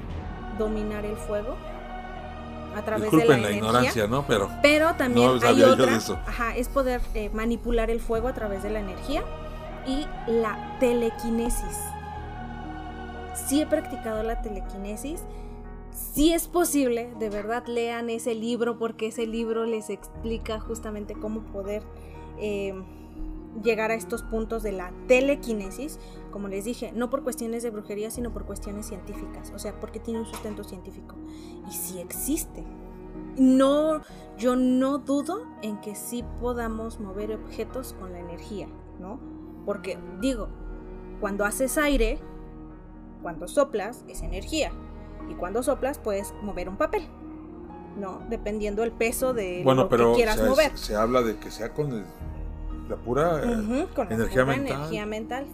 dominar 0.58 1.04
el 1.04 1.16
fuego 1.16 1.56
a 2.76 2.82
través 2.82 3.10
Disculpen 3.10 3.28
de 3.28 3.36
la, 3.36 3.42
la, 3.42 3.48
energía. 3.48 3.58
ignorancia, 3.68 4.06
¿no? 4.06 4.24
Pero 4.26 4.48
Pero 4.62 4.94
también 4.94 5.26
No 5.40 5.46
hay 5.46 5.62
otra, 5.62 5.98
ajá, 6.26 6.56
es 6.56 6.68
poder 6.68 7.00
eh, 7.14 7.30
manipular 7.32 7.90
el 7.90 8.00
fuego 8.00 8.28
a 8.28 8.32
través 8.34 8.62
de 8.62 8.70
la 8.70 8.80
energía 8.80 9.22
y 9.86 10.06
la 10.30 10.76
telequinesis. 10.80 11.78
Sí 13.34 13.62
he 13.62 13.66
practicado 13.66 14.22
la 14.22 14.42
telequinesis. 14.42 15.22
Sí 15.92 16.32
es 16.32 16.46
posible, 16.46 17.12
de 17.18 17.30
verdad 17.30 17.66
lean 17.66 18.10
ese 18.10 18.34
libro 18.34 18.78
porque 18.78 19.08
ese 19.08 19.26
libro 19.26 19.64
les 19.66 19.90
explica 19.90 20.60
justamente 20.60 21.14
cómo 21.14 21.40
poder 21.42 21.82
eh, 22.38 22.74
llegar 23.62 23.90
a 23.90 23.94
estos 23.94 24.22
puntos 24.22 24.62
de 24.62 24.72
la 24.72 24.92
telequinesis, 25.08 25.98
como 26.30 26.48
les 26.48 26.64
dije, 26.64 26.92
no 26.92 27.10
por 27.10 27.24
cuestiones 27.24 27.62
de 27.62 27.70
brujería, 27.70 28.10
sino 28.10 28.32
por 28.32 28.44
cuestiones 28.44 28.86
científicas, 28.86 29.52
o 29.54 29.58
sea, 29.58 29.78
porque 29.80 29.98
tiene 29.98 30.20
un 30.20 30.26
sustento 30.26 30.64
científico. 30.64 31.16
Y 31.68 31.72
sí 31.72 31.98
existe. 31.98 32.64
No, 33.36 34.00
yo 34.38 34.56
no 34.56 34.98
dudo 34.98 35.46
en 35.62 35.80
que 35.80 35.94
sí 35.94 36.24
podamos 36.40 37.00
mover 37.00 37.32
objetos 37.32 37.94
con 37.98 38.12
la 38.12 38.20
energía, 38.20 38.68
¿no? 38.98 39.18
Porque 39.66 39.98
digo, 40.20 40.48
cuando 41.20 41.44
haces 41.44 41.76
aire, 41.78 42.18
cuando 43.22 43.48
soplas, 43.48 44.04
es 44.08 44.22
energía. 44.22 44.72
Y 45.28 45.34
cuando 45.34 45.62
soplas, 45.62 45.98
puedes 45.98 46.34
mover 46.42 46.68
un 46.68 46.76
papel, 46.76 47.02
¿no? 47.98 48.20
Dependiendo 48.30 48.82
el 48.82 48.92
peso 48.92 49.32
de 49.34 49.62
bueno, 49.64 49.82
lo 49.82 49.88
pero 49.88 50.10
que 50.12 50.16
quieras 50.16 50.36
o 50.36 50.38
sea, 50.38 50.44
es- 50.46 50.50
mover. 50.50 50.78
se 50.78 50.96
habla 50.96 51.22
de 51.22 51.36
que 51.36 51.50
sea 51.50 51.72
con 51.72 51.92
el- 51.92 52.04
la 52.88 52.96
pura 52.96 53.40
eh, 53.44 53.86
con 53.94 54.08
la 54.08 54.14
energía 54.14 54.44
pura 54.44 54.56
mental. 54.56 54.76
energía 54.78 55.06
mental. 55.06 55.46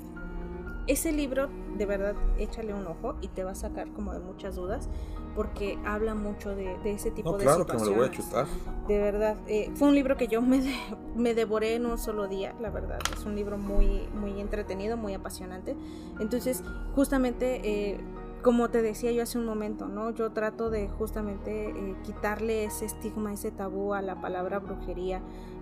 Ese 0.86 1.10
libro, 1.12 1.48
de 1.76 1.84
verdad, 1.84 2.14
échale 2.38 2.72
un 2.72 2.86
ojo 2.86 3.16
y 3.20 3.28
te 3.28 3.42
va 3.42 3.50
a 3.50 3.54
sacar 3.56 3.88
como 3.88 4.12
de 4.14 4.20
muchas 4.20 4.54
dudas, 4.54 4.88
porque 5.36 5.78
habla 5.84 6.14
mucho 6.16 6.56
de, 6.56 6.76
de 6.78 6.92
ese 6.92 7.10
tipo 7.12 7.30
No, 7.32 7.36
de 7.38 7.44
claro 7.44 7.66
que 7.66 7.74
me 7.76 7.84
lo 7.84 7.94
voy 7.94 8.06
a 8.06 8.12
situaciones. 8.12 8.48
chutar. 8.48 8.86
De 8.88 8.98
verdad, 8.98 9.36
eh, 9.46 9.70
fue 9.74 9.88
un 9.88 9.94
libro 9.94 10.16
que 10.16 10.26
yo 10.26 10.40
me, 10.42 10.60
de- 10.60 10.74
me 11.14 11.34
devoré 11.34 11.74
en 11.76 11.86
un 11.86 11.98
solo 11.98 12.26
día, 12.26 12.54
la 12.60 12.70
verdad. 12.70 12.98
Es 13.14 13.24
un 13.26 13.36
libro 13.36 13.58
muy, 13.58 14.08
muy 14.20 14.40
entretenido, 14.40 14.96
muy 14.96 15.12
apasionante. 15.14 15.76
Entonces, 16.18 16.64
justamente, 16.94 17.60
eh, 17.64 18.00
como 18.42 18.70
te 18.70 18.80
decía 18.80 19.12
yo 19.12 19.22
hace 19.22 19.38
un 19.38 19.44
momento, 19.44 19.88
¿no? 19.88 20.10
Yo 20.10 20.30
trato 20.32 20.70
de 20.70 20.88
justamente 20.88 21.68
eh, 21.70 21.96
quitarle 22.04 22.64
ese 22.64 22.86
estigma, 22.86 23.32
ese 23.32 23.50
tabú 23.50 23.92
a 23.92 24.00
la 24.02 24.20
palabra 24.20 24.58
brujería, 24.60 25.20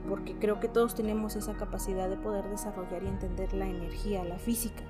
porque 0.08 0.34
creo 0.38 0.60
que 0.60 0.68
todos 0.68 0.94
tenemos 0.94 1.34
esa 1.34 1.54
capacidad 1.56 2.08
de 2.08 2.16
poder 2.16 2.48
desarrollar 2.48 3.02
y 3.02 3.08
entender 3.08 3.54
la 3.54 3.66
energía, 3.66 4.22
la 4.24 4.38
física, 4.38 4.84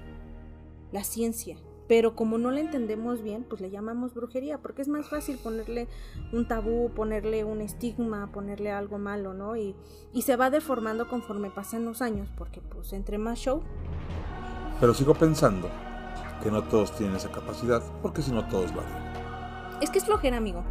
la 0.93 1.05
ciencia. 1.05 1.57
Pero 1.87 2.17
como 2.17 2.39
no 2.39 2.51
la 2.51 2.61
entendemos 2.61 3.23
bien, 3.23 3.45
pues 3.49 3.61
le 3.61 3.71
llamamos 3.71 4.15
brujería, 4.15 4.59
porque 4.59 4.81
es 4.83 4.89
más 4.89 5.09
fácil 5.09 5.37
ponerle 5.37 5.87
un 6.33 6.49
tabú, 6.49 6.91
ponerle 6.91 7.45
un 7.45 7.61
estigma, 7.61 8.31
ponerle 8.33 8.71
algo 8.73 8.99
malo, 8.99 9.35
¿no? 9.35 9.55
Y, 9.57 9.77
y 10.13 10.23
se 10.23 10.37
va 10.37 10.49
deformando 10.49 11.09
conforme 11.09 11.51
pasan 11.51 11.85
los 11.85 12.01
años, 12.01 12.29
porque 12.39 12.61
pues 12.63 12.93
entre 12.95 13.19
más 13.19 13.39
show, 13.39 13.63
Pero 14.81 14.95
sigo 14.95 15.15
pensando 15.15 15.69
que 16.43 16.51
no 16.51 16.63
todos 16.65 16.93
tienen 16.97 17.17
esa 17.17 17.31
capacidad, 17.31 17.83
porque 18.03 18.23
si 18.23 18.33
no 18.33 18.47
todos 18.49 18.73
lo 18.75 18.81
harían. 18.81 19.79
es 19.83 19.91
que 19.91 19.99
es 19.99 20.05
flojera, 20.05 20.37
amigo. 20.39 20.63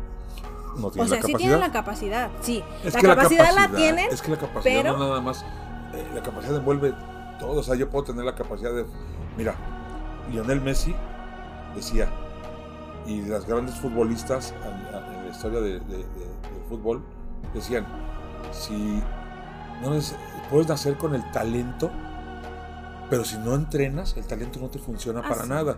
No 0.77 0.87
O 0.87 0.91
tienen 0.91 1.07
sea, 1.09 1.17
la 1.17 1.21
sí 1.23 1.31
capacidad. 1.33 1.37
tienen 1.37 1.59
la 1.59 1.71
capacidad, 1.71 2.31
sí. 2.41 2.63
Es 2.83 2.93
la 2.95 2.99
que 3.01 3.07
capacidad 3.07 3.53
la 3.55 3.71
tienen, 3.75 4.09
Es 4.11 4.21
que 4.23 4.31
la 4.31 4.37
capacidad 4.37 4.81
pero- 4.81 4.93
no 4.97 5.07
nada 5.09 5.21
más. 5.21 5.43
eh, 5.93 6.03
la 6.15 6.23
capacidad 6.23 6.55
envuelve 6.57 6.91
todo. 7.39 7.59
O 7.59 7.63
sea, 7.63 7.75
yo 7.75 7.87
puedo 7.91 8.05
tener 8.05 8.25
la 8.25 8.33
capacidad 8.33 8.73
de. 8.73 8.83
Mira, 9.37 9.53
Lionel 10.31 10.61
Messi 10.61 10.95
decía, 11.75 12.07
y 13.05 13.21
las 13.23 13.45
grandes 13.45 13.75
futbolistas 13.75 14.53
en, 14.63 14.91
la 15.25 15.29
historia 15.29 15.59
de, 15.59 15.79
de- 15.79 15.97
de- 15.97 15.97
del 15.97 16.63
fútbol 16.69 17.03
decían: 17.53 17.85
si 18.51 19.01
no 19.81 19.93
es, 19.95 20.15
puedes 20.49 20.67
nacer 20.67 20.97
con 20.97 21.13
el 21.15 21.29
talento, 21.31 21.91
pero 23.09 23.25
si 23.25 23.37
no 23.37 23.55
entrenas, 23.55 24.15
el 24.17 24.25
talento 24.25 24.59
no 24.59 24.69
te 24.69 24.79
funciona 24.79 25.19
Ah, 25.23 25.29
para 25.29 25.43
sí. 25.43 25.49
nada. 25.49 25.77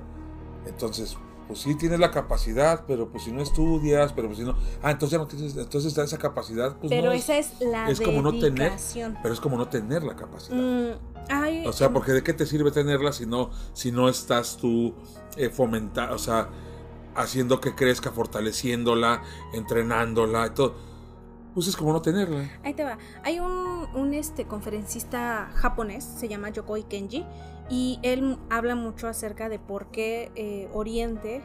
Entonces, 0.67 1.17
pues 1.47 1.59
sí 1.59 1.75
tienes 1.75 1.99
la 1.99 2.11
capacidad, 2.11 2.85
pero 2.87 3.09
pues 3.09 3.23
si 3.23 3.31
no 3.31 3.41
estudias, 3.41 4.13
pero 4.13 4.27
pues 4.27 4.39
si 4.39 4.43
no. 4.45 4.55
Ah, 4.81 4.91
entonces 4.91 5.11
ya 5.11 5.17
no 5.19 5.27
tienes. 5.27 5.55
Entonces 5.55 5.85
está 5.89 6.03
esa 6.03 6.17
capacidad, 6.17 6.75
pues 6.77 6.89
pero 6.89 7.07
no. 7.07 7.11
esa 7.11 7.37
es 7.37 7.59
la 7.61 7.89
es 7.89 8.01
como 8.01 8.21
no 8.21 8.31
tener- 8.31 8.53
dedicación. 8.71 9.17
Pero 9.21 9.33
es 9.33 9.39
como 9.39 9.57
no 9.57 9.67
tener 9.67 10.03
la 10.03 10.15
capacidad. 10.15 10.57
Mm, 10.57 10.97
ay, 11.29 11.67
O 11.67 11.73
sea, 11.73 11.91
porque 11.91 12.11
de 12.13 12.23
qué 12.23 12.33
te 12.33 12.45
sirve 12.45 12.71
tenerla 12.71 13.11
si 13.11 13.25
no, 13.25 13.51
si 13.73 13.91
no 13.91 14.09
estás 14.09 14.57
tú 14.57 14.93
eh, 15.37 15.49
fomentando, 15.49 16.15
o 16.15 16.19
sea, 16.19 16.49
haciendo 17.15 17.61
que 17.61 17.75
crezca, 17.75 18.11
fortaleciéndola, 18.11 19.21
entrenándola 19.53 20.47
y 20.47 20.49
todo. 20.51 20.75
Pues 21.55 21.67
es 21.67 21.75
como 21.75 21.93
no 21.93 22.01
tenerla. 22.01 22.51
Ahí 22.63 22.73
te 22.73 22.83
va. 22.83 22.99
Hay 23.23 23.39
un, 23.39 23.87
un, 23.95 24.13
este, 24.13 24.45
conferencista 24.45 25.49
japonés, 25.55 26.03
se 26.03 26.27
llama 26.27 26.49
Yokoi 26.49 26.83
Kenji, 26.83 27.25
y 27.69 27.97
él 28.03 28.37
habla 28.49 28.75
mucho 28.75 29.07
acerca 29.07 29.49
de 29.49 29.57
por 29.57 29.87
qué 29.87 30.31
eh, 30.35 30.69
Oriente 30.73 31.41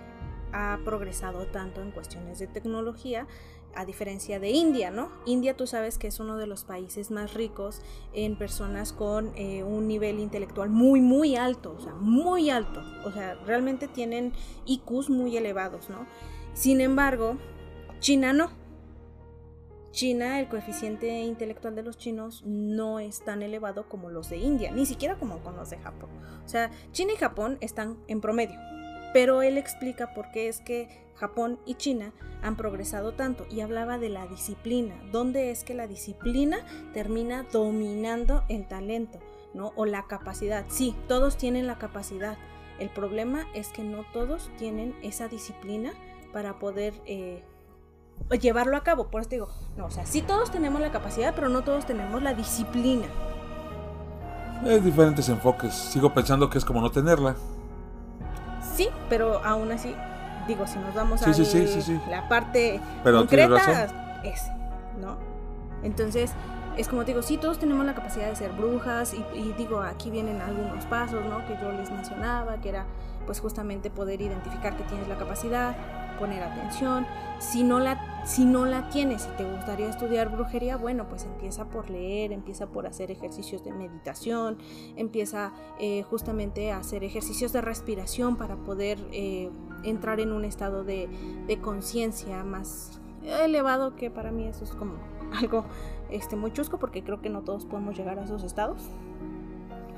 ha 0.52 0.78
progresado 0.84 1.46
tanto 1.46 1.80
en 1.80 1.92
cuestiones 1.92 2.38
de 2.40 2.48
tecnología, 2.48 3.26
a 3.74 3.84
diferencia 3.84 4.40
de 4.40 4.50
India, 4.50 4.90
¿no? 4.90 5.11
India 5.26 5.56
tú 5.56 5.66
sabes 5.66 5.96
que 5.96 6.08
es 6.08 6.18
uno 6.18 6.36
de 6.36 6.48
los 6.48 6.64
países 6.64 7.12
más 7.12 7.34
ricos 7.34 7.82
en 8.12 8.36
personas 8.36 8.92
con 8.92 9.30
eh, 9.36 9.62
un 9.62 9.86
nivel 9.86 10.18
intelectual 10.18 10.70
muy, 10.70 11.00
muy 11.00 11.36
alto, 11.36 11.76
o 11.78 11.80
sea, 11.80 11.94
muy 11.94 12.50
alto. 12.50 12.82
O 13.04 13.12
sea, 13.12 13.34
realmente 13.46 13.86
tienen 13.86 14.32
IQs 14.66 15.08
muy 15.08 15.36
elevados, 15.36 15.88
¿no? 15.88 16.04
Sin 16.52 16.80
embargo, 16.80 17.36
China 18.00 18.32
no. 18.32 18.59
China, 19.93 20.38
el 20.38 20.49
coeficiente 20.49 21.20
intelectual 21.20 21.74
de 21.74 21.82
los 21.82 21.99
chinos 21.99 22.43
no 22.47 23.01
es 23.01 23.24
tan 23.24 23.43
elevado 23.43 23.88
como 23.88 24.09
los 24.09 24.30
de 24.30 24.38
India, 24.38 24.70
ni 24.70 24.86
siquiera 24.86 25.16
como 25.16 25.41
con 25.41 25.57
los 25.57 25.70
de 25.70 25.78
Japón. 25.78 26.11
O 26.45 26.49
sea, 26.49 26.70
China 26.93 27.12
y 27.14 27.16
Japón 27.16 27.59
están 27.61 27.99
en 28.07 28.20
promedio. 28.20 28.59
Pero 29.12 29.43
él 29.43 29.59
explica 29.59 30.14
por 30.14 30.30
qué 30.30 30.49
es 30.49 30.61
que 30.61 30.88
Japón 31.16 31.59
y 31.66 31.74
China 31.74 32.12
han 32.43 32.57
progresado 32.57 33.12
tanto 33.12 33.47
y 33.51 33.61
hablaba 33.61 33.99
de 33.99 34.09
la 34.09 34.26
disciplina, 34.26 34.95
dónde 35.11 35.51
es 35.51 35.64
que 35.64 35.74
la 35.74 35.86
disciplina 35.86 36.59
termina 36.95 37.45
dominando 37.53 38.45
el 38.49 38.68
talento, 38.68 39.18
¿no? 39.53 39.72
O 39.74 39.84
la 39.84 40.07
capacidad. 40.07 40.64
Sí, 40.68 40.95
todos 41.09 41.36
tienen 41.36 41.66
la 41.66 41.78
capacidad. 41.78 42.38
El 42.78 42.88
problema 42.88 43.47
es 43.55 43.68
que 43.68 43.82
no 43.82 44.05
todos 44.12 44.51
tienen 44.57 44.95
esa 45.03 45.28
disciplina 45.28 45.93
para 46.32 46.59
poder 46.59 46.95
eh, 47.05 47.43
llevarlo 48.40 48.76
a 48.76 48.82
cabo. 48.82 49.08
Por 49.08 49.20
eso 49.20 49.30
te 49.30 49.36
digo, 49.36 49.48
no, 49.76 49.86
o 49.86 49.90
sea, 49.90 50.06
sí 50.06 50.22
todos 50.22 50.50
tenemos 50.50 50.80
la 50.80 50.90
capacidad, 50.90 51.34
pero 51.34 51.48
no 51.48 51.62
todos 51.62 51.86
tenemos 51.86 52.22
la 52.22 52.34
disciplina. 52.34 53.06
Hay 54.64 54.80
diferentes 54.80 55.28
enfoques. 55.28 55.74
Sigo 55.74 56.12
pensando 56.12 56.50
que 56.50 56.58
es 56.58 56.64
como 56.64 56.80
no 56.80 56.90
tenerla. 56.90 57.34
Sí, 58.74 58.88
pero 59.08 59.42
aún 59.44 59.72
así, 59.72 59.94
digo, 60.46 60.66
si 60.66 60.78
nos 60.78 60.94
vamos 60.94 61.20
Sí, 61.20 61.30
a 61.30 61.34
sí, 61.34 61.44
sí, 61.44 62.00
la 62.08 62.28
parte 62.28 62.80
Pero 63.02 63.18
concreta, 63.18 63.84
es, 64.22 64.44
¿no? 65.00 65.16
Entonces, 65.82 66.32
es 66.76 66.88
como 66.88 67.02
te 67.02 67.12
digo, 67.12 67.22
sí, 67.22 67.36
todos 67.36 67.58
tenemos 67.58 67.84
la 67.84 67.94
capacidad 67.94 68.28
de 68.28 68.36
ser 68.36 68.52
brujas 68.52 69.14
y, 69.14 69.24
y 69.34 69.52
digo, 69.56 69.80
aquí 69.80 70.10
vienen 70.10 70.40
algunos 70.40 70.84
pasos, 70.86 71.24
¿no? 71.24 71.44
Que 71.46 71.58
yo 71.60 71.72
les 71.72 71.90
mencionaba, 71.90 72.58
que 72.58 72.68
era 72.68 72.86
pues 73.26 73.40
justamente 73.40 73.90
poder 73.90 74.20
identificar 74.20 74.76
que 74.76 74.82
tienes 74.84 75.08
la 75.08 75.16
capacidad, 75.16 75.74
poner 76.20 76.44
atención. 76.44 77.04
Si 77.40 77.64
no 77.64 77.80
la 77.80 78.10
si 78.24 78.44
no 78.44 78.66
la 78.66 78.90
tienes 78.90 79.26
y 79.26 79.36
te 79.36 79.44
gustaría 79.50 79.88
estudiar 79.88 80.30
brujería, 80.30 80.76
bueno, 80.76 81.08
pues 81.08 81.24
empieza 81.24 81.64
por 81.64 81.88
leer, 81.88 82.32
empieza 82.32 82.66
por 82.66 82.86
hacer 82.86 83.10
ejercicios 83.10 83.64
de 83.64 83.72
meditación, 83.72 84.58
empieza 84.96 85.52
eh, 85.78 86.02
justamente 86.02 86.70
a 86.70 86.76
hacer 86.76 87.02
ejercicios 87.02 87.52
de 87.52 87.62
respiración 87.62 88.36
para 88.36 88.56
poder 88.56 88.98
eh, 89.12 89.50
entrar 89.84 90.20
en 90.20 90.32
un 90.32 90.44
estado 90.44 90.84
de, 90.84 91.08
conciencia 91.62 92.44
más 92.44 93.00
elevado, 93.22 93.96
que 93.96 94.10
para 94.10 94.30
mí 94.30 94.46
eso 94.46 94.64
es 94.64 94.72
como 94.72 94.94
algo 95.32 95.64
este, 96.10 96.36
muy 96.36 96.52
chusco 96.52 96.78
porque 96.78 97.02
creo 97.02 97.20
que 97.20 97.30
no 97.30 97.42
todos 97.42 97.64
podemos 97.64 97.96
llegar 97.96 98.18
a 98.18 98.24
esos 98.24 98.44
estados. 98.44 98.90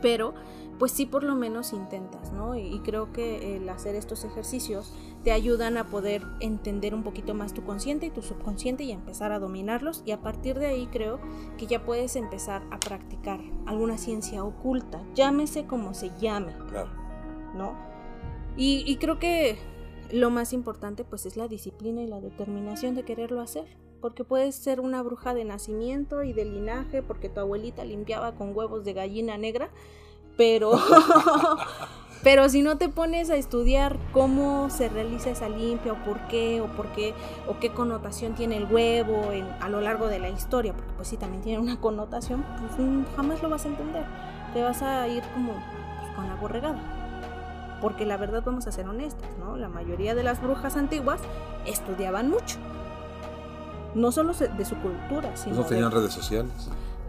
Pero 0.03 0.35
pues 0.79 0.91
sí 0.91 1.07
por 1.07 1.23
lo 1.23 1.37
menos 1.37 1.73
intentas, 1.73 2.33
¿no? 2.33 2.57
Y, 2.57 2.81
creo 2.81 3.13
que 3.13 3.57
el 3.57 3.69
hacer 3.69 3.95
estos 3.95 4.25
ejercicios 4.25 4.93
te 5.23 5.31
ayudan 5.31 5.77
a 5.77 5.87
poder 5.87 6.25
entender 6.41 6.93
un 6.93 7.05
poquito 7.05 7.35
más 7.35 7.55
tu 7.55 7.63
consciente 7.63 8.07
y 8.07 8.11
tu 8.11 8.21
subconsciente 8.21 8.83
y 8.83 8.91
empezar 8.91 9.31
a 9.31 9.39
dominarlos 9.39 10.03
y 10.05 10.11
a 10.11 10.21
partir 10.21 10.59
de 10.59 10.67
ahí 10.67 10.89
creo 10.89 11.21
que 11.57 11.69
ya 11.69 11.85
puedes 11.85 12.17
empezar 12.17 12.63
a 12.73 12.81
practicar 12.81 13.41
alguna 13.65 13.97
ciencia 13.97 14.43
oculta, 14.43 15.01
llámese 15.15 15.67
como 15.67 15.95
se 15.95 16.11
llame, 16.21 16.53
claro. 16.69 16.91
¿no? 17.55 17.77
Y, 18.57 18.83
y 18.85 18.97
creo 18.97 19.21
que 19.21 19.59
lo 20.11 20.31
más 20.31 20.53
importante 20.53 21.05
pues 21.05 21.27
es 21.27 21.37
la 21.37 21.47
disciplina 21.47 22.03
y 22.03 22.09
la 22.09 22.21
determinación 22.21 22.97
de 22.97 23.05
quererlo 23.05 23.41
hacer 23.41 23.82
porque 24.03 24.25
puedes 24.25 24.57
ser 24.57 24.81
una 24.81 25.01
bruja 25.03 25.33
de 25.33 25.45
nacimiento 25.45 26.25
y 26.25 26.33
de 26.33 26.45
linaje 26.45 27.01
porque 27.03 27.29
tu 27.29 27.41
abuelita 27.41 27.85
limpiaba 27.85 28.33
con 28.33 28.55
huevos 28.55 28.85
de 28.85 28.93
gallina 28.93 29.39
negra, 29.39 29.71
pero 30.37 30.73
pero 32.25 32.49
si 32.49 32.63
no 32.63 32.77
te 32.77 32.89
pones 32.89 33.31
a 33.31 33.37
estudiar 33.37 33.97
cómo 34.13 34.69
se 34.71 34.89
realiza 34.89 35.31
esa 35.31 35.49
limpia 35.49 35.93
o 35.93 36.05
por 36.05 36.21
qué 36.27 36.61
o 36.61 36.67
por 36.67 36.89
qué 36.89 37.15
o 37.47 37.59
qué 37.61 37.71
connotación 37.71 38.35
tiene 38.35 38.57
el 38.57 38.65
huevo 38.65 39.31
a 39.61 39.69
lo 39.69 39.81
largo 39.81 40.09
de 40.09 40.19
la 40.19 40.29
historia, 40.29 40.75
porque 40.75 40.93
pues 40.97 41.09
sí 41.09 41.17
también 41.17 41.43
tiene 41.43 41.61
una 41.61 41.81
connotación, 41.81 42.45
pues 42.59 42.79
mm, 42.79 43.05
jamás 43.17 43.41
lo 43.41 43.49
vas 43.49 43.65
a 43.65 43.69
entender. 43.69 44.05
Te 44.53 44.63
vas 44.63 44.83
a 44.83 45.07
ir 45.09 45.23
como 45.33 45.55
con 46.17 46.29
la 46.29 46.35
borregada 46.35 46.99
porque 47.81 48.07
la 48.07 48.17
verdad 48.17 48.43
vamos 48.45 48.67
a 48.69 48.73
ser 48.73 48.87
honestas, 48.87 49.29
¿no? 49.41 49.57
La 49.57 49.69
mayoría 49.69 50.15
de 50.15 50.23
las 50.23 50.41
brujas 50.41 50.77
antiguas 50.77 51.21
estudiaban 51.67 52.31
mucho 52.31 52.59
no 53.95 54.13
solo 54.13 54.33
de 54.33 54.65
su 54.65 54.77
cultura, 54.77 55.37
sino. 55.37 55.57
No 55.57 55.65
tenían 55.65 55.91
redes 55.91 56.13
sociales. 56.13 56.53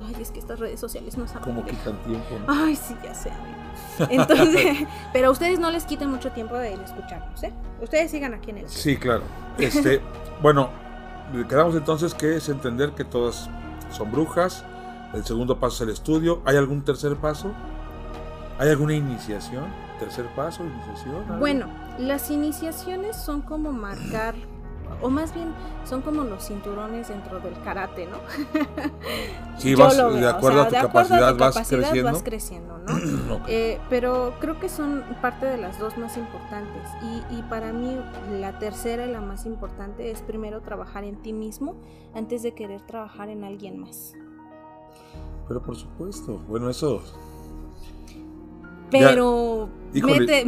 Ay, 0.05 0.15
es 0.21 0.31
que 0.31 0.39
estas 0.39 0.59
redes 0.59 0.79
sociales 0.79 1.17
no 1.17 1.27
saben. 1.27 1.43
Como 1.43 1.65
quitan 1.65 1.95
tiempo. 2.03 2.35
Ay, 2.47 2.75
sí, 2.75 2.95
ya 3.03 3.13
sé. 3.13 3.31
Entonces, 4.09 4.77
pero 5.13 5.29
a 5.29 5.31
ustedes 5.31 5.59
no 5.59 5.71
les 5.71 5.85
quiten 5.85 6.09
mucho 6.09 6.31
tiempo 6.31 6.55
de 6.55 6.73
escucharnos, 6.73 7.41
¿eh? 7.43 7.53
Ustedes 7.81 8.11
sigan 8.11 8.33
aquí 8.33 8.51
en 8.51 8.59
el. 8.59 8.69
Sí, 8.69 8.97
claro. 8.97 9.23
Este, 9.57 10.01
bueno, 10.41 10.69
quedamos 11.47 11.75
entonces 11.75 12.13
que 12.13 12.35
es 12.35 12.49
entender 12.49 12.91
que 12.91 13.05
todas 13.05 13.49
son 13.91 14.11
brujas. 14.11 14.65
El 15.13 15.23
segundo 15.23 15.59
paso 15.59 15.75
es 15.75 15.81
el 15.81 15.89
estudio. 15.89 16.41
¿Hay 16.45 16.57
algún 16.57 16.83
tercer 16.83 17.15
paso? 17.15 17.51
¿Hay 18.59 18.69
alguna 18.69 18.93
iniciación? 18.93 19.65
¿Tercer 19.99 20.25
paso? 20.35 20.63
¿Iniciación? 20.63 21.39
Bueno, 21.39 21.67
las 21.99 22.29
iniciaciones 22.31 23.15
son 23.15 23.41
como 23.41 23.71
marcar 23.71 24.35
o 25.01 25.09
más 25.09 25.33
bien 25.33 25.53
son 25.85 26.01
como 26.01 26.23
los 26.23 26.47
cinturones 26.47 27.09
dentro 27.09 27.39
del 27.39 27.53
karate, 27.63 28.07
¿no? 28.07 28.17
Sí, 29.57 29.75
vas, 29.75 29.95
de 29.95 30.27
acuerdo 30.27 30.61
a 30.61 30.67
tu 30.67 30.73
capacidad, 30.73 31.35
vas, 31.37 32.23
creciendo. 32.23 32.79
¿no? 32.79 33.43
Eh, 33.47 33.79
pero 33.89 34.33
creo 34.39 34.59
que 34.59 34.69
son 34.69 35.03
parte 35.21 35.45
de 35.45 35.57
las 35.57 35.79
dos 35.79 35.97
más 35.97 36.17
importantes. 36.17 36.81
Y, 37.01 37.35
y, 37.35 37.41
para 37.43 37.71
mí 37.71 37.97
la 38.39 38.57
tercera 38.59 39.05
y 39.05 39.11
la 39.11 39.21
más 39.21 39.45
importante 39.45 40.11
es 40.11 40.21
primero 40.21 40.61
trabajar 40.61 41.03
en 41.03 41.21
ti 41.21 41.33
mismo 41.33 41.75
antes 42.13 42.41
de 42.43 42.53
querer 42.53 42.81
trabajar 42.81 43.29
en 43.29 43.43
alguien 43.43 43.79
más. 43.79 44.13
Pero 45.47 45.61
por 45.61 45.75
supuesto, 45.75 46.39
bueno, 46.47 46.69
eso... 46.69 47.01
Pero 48.89 49.69
vete, 49.91 50.43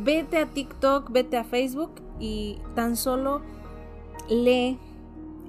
vete 0.00 0.38
a 0.38 0.46
TikTok, 0.46 1.10
vete 1.10 1.36
a 1.36 1.44
Facebook 1.44 1.92
y 2.18 2.58
tan 2.74 2.96
solo 2.96 3.40
lee, 4.28 4.78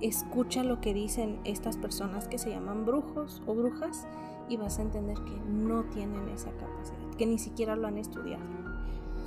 escucha 0.01 0.63
lo 0.63 0.81
que 0.81 0.93
dicen 0.93 1.39
estas 1.43 1.77
personas 1.77 2.27
que 2.27 2.37
se 2.37 2.49
llaman 2.49 2.85
brujos 2.85 3.41
o 3.45 3.55
brujas 3.55 4.07
y 4.49 4.57
vas 4.57 4.79
a 4.79 4.83
entender 4.83 5.17
que 5.17 5.35
no 5.49 5.83
tienen 5.85 6.29
esa 6.29 6.51
capacidad, 6.51 7.17
que 7.17 7.25
ni 7.25 7.39
siquiera 7.39 7.75
lo 7.75 7.87
han 7.87 7.97
estudiado. 7.97 8.43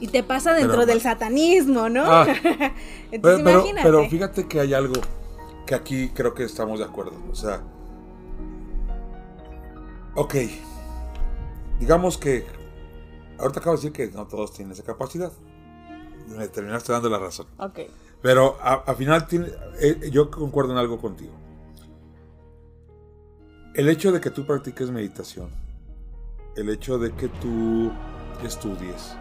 Y 0.00 0.08
te 0.08 0.22
pasa 0.22 0.54
dentro 0.54 0.86
del 0.86 1.00
satanismo, 1.00 1.88
¿no? 1.88 2.04
Ah. 2.04 2.26
Entonces, 3.10 3.42
pero, 3.44 3.64
pero, 3.82 4.08
fíjate 4.08 4.46
que 4.46 4.60
hay 4.60 4.72
algo 4.72 4.94
que 5.66 5.74
aquí 5.74 6.10
creo 6.10 6.34
que 6.34 6.44
estamos 6.44 6.78
de 6.78 6.84
acuerdo. 6.84 7.14
O 7.30 7.34
sea, 7.34 7.62
ok, 10.14 10.34
digamos 11.80 12.16
que 12.16 12.46
ahorita 13.38 13.60
acabo 13.60 13.76
de 13.76 13.82
decir 13.82 13.92
que 13.92 14.16
no 14.16 14.26
todos 14.26 14.52
tienen 14.52 14.72
esa 14.72 14.84
capacidad. 14.84 15.32
Me 16.28 16.46
terminaste 16.48 16.92
dando 16.92 17.08
la 17.08 17.18
razón. 17.18 17.46
Ok. 17.58 17.80
Pero 18.22 18.56
al 18.60 18.96
final 18.96 19.26
eh, 19.80 20.10
yo 20.10 20.30
concuerdo 20.30 20.72
en 20.72 20.78
algo 20.78 21.00
contigo. 21.00 21.32
El 23.74 23.88
hecho 23.88 24.10
de 24.10 24.20
que 24.20 24.30
tú 24.30 24.44
practiques 24.44 24.90
meditación, 24.90 25.50
el 26.56 26.68
hecho 26.68 26.98
de 26.98 27.12
que 27.12 27.28
tú 27.28 27.92
estudies, 28.42 29.14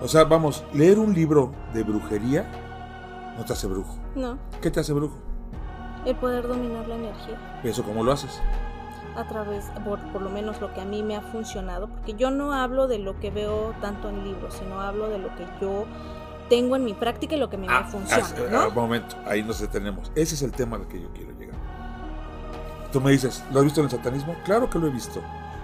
o 0.00 0.08
sea, 0.08 0.24
vamos, 0.24 0.64
leer 0.72 0.98
un 0.98 1.12
libro 1.12 1.52
de 1.74 1.82
brujería 1.82 2.50
no 3.36 3.44
te 3.44 3.52
hace 3.52 3.66
brujo. 3.66 3.96
No. 4.14 4.38
¿Qué 4.60 4.70
te 4.70 4.80
hace 4.80 4.92
brujo? 4.92 5.16
El 6.06 6.16
poder 6.16 6.48
dominar 6.48 6.88
la 6.88 6.96
energía. 6.96 7.60
¿Y 7.62 7.68
eso 7.68 7.82
cómo 7.82 8.02
lo 8.02 8.12
haces? 8.12 8.40
A 9.14 9.28
través, 9.28 9.66
por, 9.84 10.00
por, 10.10 10.22
lo 10.22 10.30
menos 10.30 10.60
lo 10.60 10.72
que 10.72 10.80
a 10.80 10.84
mí 10.86 11.02
me 11.02 11.16
ha 11.16 11.20
funcionado, 11.20 11.88
porque 11.88 12.14
yo 12.14 12.30
no 12.30 12.52
hablo 12.52 12.88
de 12.88 12.98
lo 12.98 13.20
que 13.20 13.30
veo 13.30 13.74
tanto 13.80 14.08
en 14.08 14.24
libros, 14.24 14.54
sino 14.54 14.80
hablo 14.80 15.08
de 15.08 15.18
lo 15.18 15.28
que 15.36 15.46
yo 15.60 15.84
tengo 16.52 16.76
en 16.76 16.84
mi 16.84 16.92
práctica 16.92 17.34
y 17.34 17.38
lo 17.38 17.48
que 17.48 17.56
me, 17.56 17.66
ah, 17.66 17.88
funciona. 17.90 18.26
Ah, 18.26 18.50
¿no? 18.50 18.68
Un 18.68 18.74
momento, 18.74 19.16
ahí 19.24 19.42
nos 19.42 19.58
detenemos. 19.58 20.12
Ese 20.14 20.34
es 20.34 20.42
el 20.42 20.52
tema 20.52 20.76
al 20.76 20.86
que 20.86 21.00
yo 21.00 21.10
quiero 21.14 21.32
llegar. 21.38 21.56
Tú 22.92 23.00
me 23.00 23.10
dices, 23.10 23.42
¿lo 23.50 23.60
has 23.60 23.64
visto 23.64 23.80
en 23.80 23.86
el 23.86 23.90
satanismo? 23.90 24.36
Claro 24.44 24.68
que 24.68 24.78
lo 24.78 24.86
he 24.86 24.90
visto. 24.90 25.22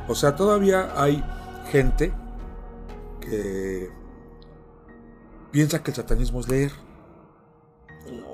O 0.09 0.15
sea, 0.15 0.35
todavía 0.35 0.91
hay 0.97 1.23
gente 1.71 2.11
que 3.21 3.91
piensa 5.51 5.83
que 5.83 5.91
el 5.91 5.95
satanismo 5.95 6.41
es 6.41 6.49
leer. 6.49 6.73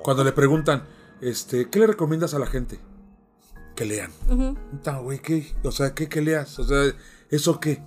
Cuando 0.01 0.23
le 0.23 0.31
preguntan, 0.31 0.85
este, 1.19 1.69
¿qué 1.69 1.79
le 1.79 1.87
recomiendas 1.87 2.35
a 2.35 2.39
la 2.39 2.45
gente? 2.45 2.79
Que 3.75 3.83
lean. 3.83 4.13
¿qué? 5.21 5.53
O 5.61 5.73
sea, 5.73 5.93
¿qué 5.93 6.07
que 6.07 6.21
leas? 6.21 6.57
O 6.57 6.63
sea, 6.63 6.93
¿eso 7.29 7.59
qué? 7.59 7.83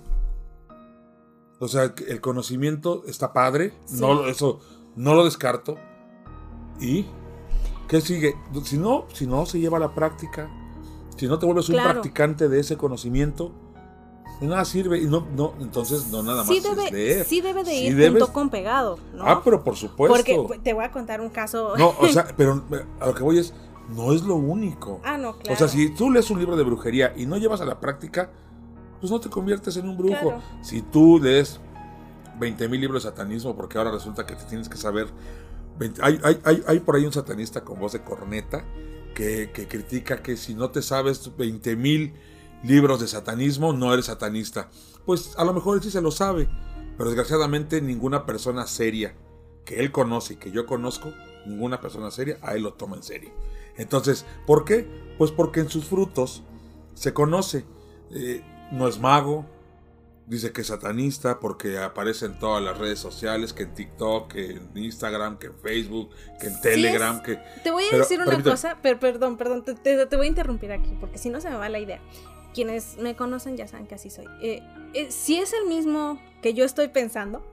O 1.59 1.67
sea, 1.67 1.93
el 2.07 2.21
conocimiento 2.21 3.03
está 3.05 3.33
padre, 3.33 3.73
no, 3.91 4.27
eso 4.27 4.59
no 4.95 5.13
lo 5.13 5.25
descarto. 5.25 5.77
¿Y 6.79 7.05
qué 7.87 7.99
sigue? 7.99 8.35
Si 8.63 8.77
no, 8.77 9.05
si 9.13 9.27
no 9.27 9.45
se 9.45 9.59
lleva 9.59 9.77
a 9.77 9.81
la 9.81 9.93
práctica, 9.93 10.49
si 11.17 11.27
no 11.27 11.37
te 11.37 11.45
vuelves 11.45 11.67
un 11.67 11.75
practicante 11.75 12.47
de 12.47 12.61
ese 12.61 12.77
conocimiento, 12.77 13.51
de 14.39 14.47
nada 14.47 14.63
sirve 14.63 14.99
y 14.99 15.05
no, 15.05 15.27
no, 15.35 15.53
entonces 15.59 16.07
no 16.07 16.23
nada 16.23 16.43
más 16.43 16.47
sí 16.47 16.61
debe, 16.61 16.85
es 16.85 16.91
leer. 16.93 17.25
Sí 17.25 17.41
debe 17.41 17.63
de 17.65 17.75
ir 17.75 18.09
junto 18.09 18.31
con 18.31 18.49
pegado, 18.49 18.97
¿no? 19.13 19.23
Ah, 19.25 19.41
pero 19.43 19.61
por 19.61 19.75
supuesto. 19.75 20.15
Porque 20.15 20.59
te 20.63 20.71
voy 20.71 20.85
a 20.85 20.91
contar 20.91 21.19
un 21.19 21.29
caso. 21.29 21.75
No, 21.77 21.93
o 21.99 22.07
sea, 22.07 22.25
pero 22.37 22.63
a 23.01 23.07
lo 23.07 23.13
que 23.13 23.23
voy 23.23 23.39
es, 23.39 23.53
no 23.89 24.13
es 24.13 24.21
lo 24.23 24.35
único. 24.35 25.01
Ah, 25.03 25.17
no, 25.17 25.37
claro. 25.37 25.53
O 25.53 25.57
sea, 25.57 25.67
si 25.67 25.89
tú 25.93 26.09
lees 26.09 26.29
un 26.29 26.39
libro 26.39 26.55
de 26.55 26.63
brujería 26.63 27.13
y 27.17 27.25
no 27.25 27.37
llevas 27.37 27.59
a 27.59 27.65
la 27.65 27.81
práctica, 27.81 28.31
pues 28.99 29.11
no 29.11 29.19
te 29.19 29.29
conviertes 29.29 29.77
en 29.77 29.87
un 29.87 29.97
brujo. 29.97 30.41
Si 30.61 30.81
tú 30.81 31.19
lees 31.21 31.59
20.000 32.39 32.79
libros 32.79 33.03
de 33.03 33.09
satanismo, 33.09 33.55
porque 33.55 33.77
ahora 33.77 33.91
resulta 33.91 34.25
que 34.25 34.35
te 34.35 34.43
tienes 34.45 34.69
que 34.69 34.77
saber. 34.77 35.07
hay, 36.01 36.19
hay, 36.23 36.63
hay, 36.67 36.79
por 36.79 36.95
ahí 36.95 37.05
un 37.05 37.13
satanista 37.13 37.63
con 37.63 37.79
voz 37.79 37.93
de 37.93 38.01
corneta 38.01 38.65
que, 39.15 39.51
que 39.53 39.67
critica 39.67 40.21
que 40.21 40.37
si 40.37 40.53
no 40.53 40.69
te 40.69 40.81
sabes 40.81 41.31
20.000 41.37 42.13
libros 42.63 42.99
de 42.99 43.07
satanismo, 43.07 43.73
no 43.73 43.93
eres 43.93 44.05
satanista. 44.05 44.69
Pues 45.05 45.33
a 45.37 45.45
lo 45.45 45.53
mejor 45.53 45.77
él 45.77 45.83
sí 45.83 45.91
se 45.91 46.01
lo 46.01 46.11
sabe, 46.11 46.49
pero 46.97 47.09
desgraciadamente 47.09 47.81
ninguna 47.81 48.25
persona 48.25 48.67
seria 48.67 49.15
que 49.65 49.79
él 49.79 49.91
conoce 49.91 50.33
y 50.33 50.37
que 50.37 50.51
yo 50.51 50.65
conozco, 50.65 51.13
ninguna 51.45 51.79
persona 51.79 52.11
seria, 52.11 52.37
a 52.41 52.55
él 52.55 52.63
lo 52.63 52.73
toma 52.73 52.95
en 52.95 53.03
serio. 53.03 53.31
Entonces, 53.77 54.25
¿por 54.45 54.65
qué? 54.65 54.87
Pues 55.17 55.31
porque 55.31 55.61
en 55.61 55.69
sus 55.69 55.85
frutos 55.85 56.43
se 56.95 57.13
conoce. 57.13 57.65
Eh, 58.11 58.43
no 58.71 58.87
es 58.87 58.99
mago, 58.99 59.45
dice 60.29 60.51
que 60.51 60.61
es 60.61 60.67
satanista 60.67 61.39
porque 61.39 61.79
aparece 61.79 62.27
en 62.27 62.37
todas 62.37 62.63
las 62.63 62.77
redes 62.77 62.99
sociales, 62.99 63.51
que 63.51 63.63
en 63.63 63.73
TikTok, 63.73 64.31
que 64.31 64.51
en 64.51 64.69
Instagram, 64.75 65.39
que 65.39 65.47
en 65.47 65.57
Facebook, 65.57 66.11
que 66.39 66.47
en 66.47 66.61
Telegram, 66.61 67.21
que... 67.21 67.39
Te 67.63 67.71
voy 67.71 67.83
a 67.91 67.97
decir 67.97 68.21
una 68.21 68.41
cosa, 68.43 68.77
pero 68.81 68.99
perdón, 68.99 69.37
perdón, 69.37 69.63
te, 69.65 70.05
voy 70.15 70.27
a 70.27 70.29
interrumpir 70.29 70.71
aquí 70.71 70.95
porque 70.99 71.17
si 71.17 71.29
no 71.29 71.41
se 71.41 71.49
me 71.49 71.57
va 71.57 71.67
la 71.67 71.79
idea. 71.79 71.99
Quienes 72.53 72.97
me 72.97 73.15
conocen 73.15 73.57
ya 73.57 73.67
saben 73.67 73.85
que 73.85 73.95
así 73.95 74.09
soy. 74.09 74.25
Eh, 74.41 74.61
eh, 74.93 75.11
si 75.11 75.37
es 75.37 75.53
el 75.53 75.67
mismo 75.67 76.19
que 76.41 76.53
yo 76.53 76.65
estoy 76.65 76.87
pensando, 76.87 77.43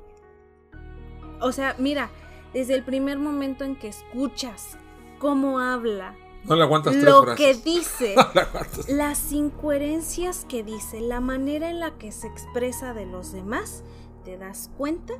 o 1.40 1.52
sea, 1.52 1.76
mira, 1.78 2.10
desde 2.52 2.74
el 2.74 2.82
primer 2.82 3.18
momento 3.18 3.64
en 3.64 3.76
que 3.76 3.88
escuchas 3.88 4.78
cómo 5.18 5.60
habla, 5.60 6.14
no 6.49 6.57
le 6.57 6.62
aguantas 6.62 6.92
tres 6.92 7.05
lo 7.05 7.22
frases. 7.24 7.47
que 7.47 7.70
dice, 7.70 8.14
No 8.16 8.26
le 8.34 8.40
aguantas. 8.40 8.88
las 8.88 9.32
incoherencias 9.32 10.44
que 10.49 10.62
dice, 10.62 11.01
la 11.01 11.20
manera 11.20 11.70
en 11.70 11.80
la 11.80 11.92
que 11.99 12.12
se 12.12 12.26
expresa 12.26 12.94
de 12.94 13.07
los 13.07 13.32
demás, 13.32 13.82
te 14.24 14.36
das 14.38 14.70
cuenta 14.76 15.14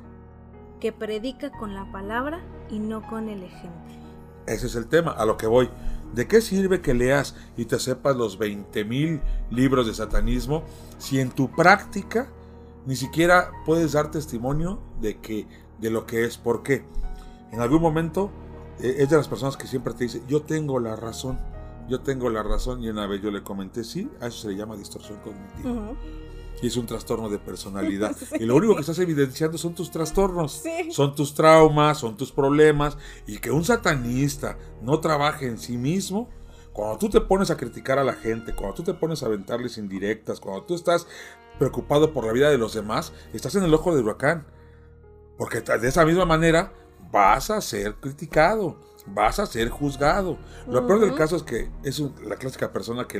que 0.79 0.91
predica 0.91 1.51
con 1.51 1.73
la 1.73 1.91
palabra 1.91 2.39
y 2.69 2.79
no 2.79 3.01
con 3.07 3.29
el 3.29 3.43
ejemplo. 3.43 3.95
Ese 4.45 4.67
es 4.67 4.75
el 4.75 4.87
tema, 4.87 5.11
a 5.11 5.25
lo 5.25 5.37
que 5.37 5.47
voy. 5.47 5.69
¿De 6.13 6.27
qué 6.27 6.39
sirve 6.39 6.81
que 6.81 6.93
leas 6.93 7.35
y 7.57 7.65
te 7.65 7.79
sepas 7.79 8.15
los 8.15 8.39
20.000 8.39 9.21
libros 9.49 9.87
de 9.87 9.93
satanismo 9.93 10.63
si 10.97 11.19
en 11.19 11.31
tu 11.31 11.51
práctica 11.51 12.29
ni 12.85 12.95
siquiera 12.95 13.51
puedes 13.65 13.91
dar 13.91 14.09
testimonio 14.11 14.79
de 15.01 15.17
que 15.19 15.47
de 15.79 15.89
lo 15.89 16.05
que 16.05 16.23
es? 16.23 16.37
¿Por 16.37 16.63
qué? 16.63 16.85
En 17.51 17.59
algún 17.59 17.81
momento 17.81 18.31
es 18.79 19.09
de 19.09 19.17
las 19.17 19.27
personas 19.27 19.57
que 19.57 19.67
siempre 19.67 19.93
te 19.93 20.03
dice, 20.05 20.21
yo 20.27 20.41
tengo 20.41 20.79
la 20.79 20.95
razón, 20.95 21.39
yo 21.87 22.01
tengo 22.01 22.29
la 22.29 22.43
razón 22.43 22.83
y 22.83 22.89
una 22.89 23.07
vez 23.07 23.21
yo 23.21 23.31
le 23.31 23.43
comenté, 23.43 23.83
sí, 23.83 24.09
a 24.19 24.27
eso 24.27 24.39
se 24.39 24.49
le 24.49 24.55
llama 24.55 24.75
distorsión 24.75 25.19
cognitiva. 25.19 25.93
Y 26.61 26.67
es 26.67 26.75
un 26.77 26.87
trastorno 26.87 27.29
de 27.29 27.37
personalidad. 27.37 28.15
Y 28.39 28.45
lo 28.45 28.55
único 28.55 28.73
que 28.73 28.81
estás 28.81 28.97
evidenciando 28.99 29.57
son 29.59 29.75
tus 29.75 29.91
trastornos, 29.91 30.53
Sí. 30.63 30.91
son 30.91 31.13
tus 31.15 31.33
traumas, 31.35 31.99
son 31.99 32.17
tus 32.17 32.31
problemas. 32.31 32.97
Y 33.27 33.37
que 33.37 33.51
un 33.51 33.63
satanista 33.63 34.57
no 34.81 34.99
trabaje 34.99 35.45
en 35.47 35.59
sí 35.59 35.77
mismo, 35.77 36.29
cuando 36.73 36.97
tú 36.97 37.09
te 37.09 37.21
pones 37.21 37.51
a 37.51 37.57
criticar 37.57 37.99
a 37.99 38.03
la 38.03 38.13
gente, 38.13 38.55
cuando 38.55 38.75
tú 38.75 38.83
te 38.83 38.93
pones 38.95 39.21
a 39.21 39.27
aventarles 39.27 39.77
indirectas, 39.77 40.39
cuando 40.39 40.63
tú 40.63 40.73
estás 40.75 41.07
preocupado 41.59 42.11
por 42.11 42.25
la 42.25 42.33
vida 42.33 42.49
de 42.49 42.57
los 42.57 42.73
demás, 42.73 43.13
estás 43.33 43.53
en 43.55 43.63
el 43.63 43.73
ojo 43.73 43.95
del 43.95 44.05
huracán. 44.05 44.47
Porque 45.37 45.61
de 45.61 45.87
esa 45.87 46.05
misma 46.05 46.25
manera 46.25 46.73
vas 47.11 47.49
a 47.51 47.61
ser 47.61 47.95
criticado, 47.95 48.79
vas 49.07 49.39
a 49.39 49.45
ser 49.45 49.69
juzgado. 49.69 50.37
Lo 50.67 50.85
peor 50.87 50.99
del 50.99 51.15
caso 51.15 51.35
es 51.35 51.43
que 51.43 51.69
es 51.83 51.99
la 52.23 52.35
clásica 52.35 52.71
persona 52.73 53.07
que 53.07 53.19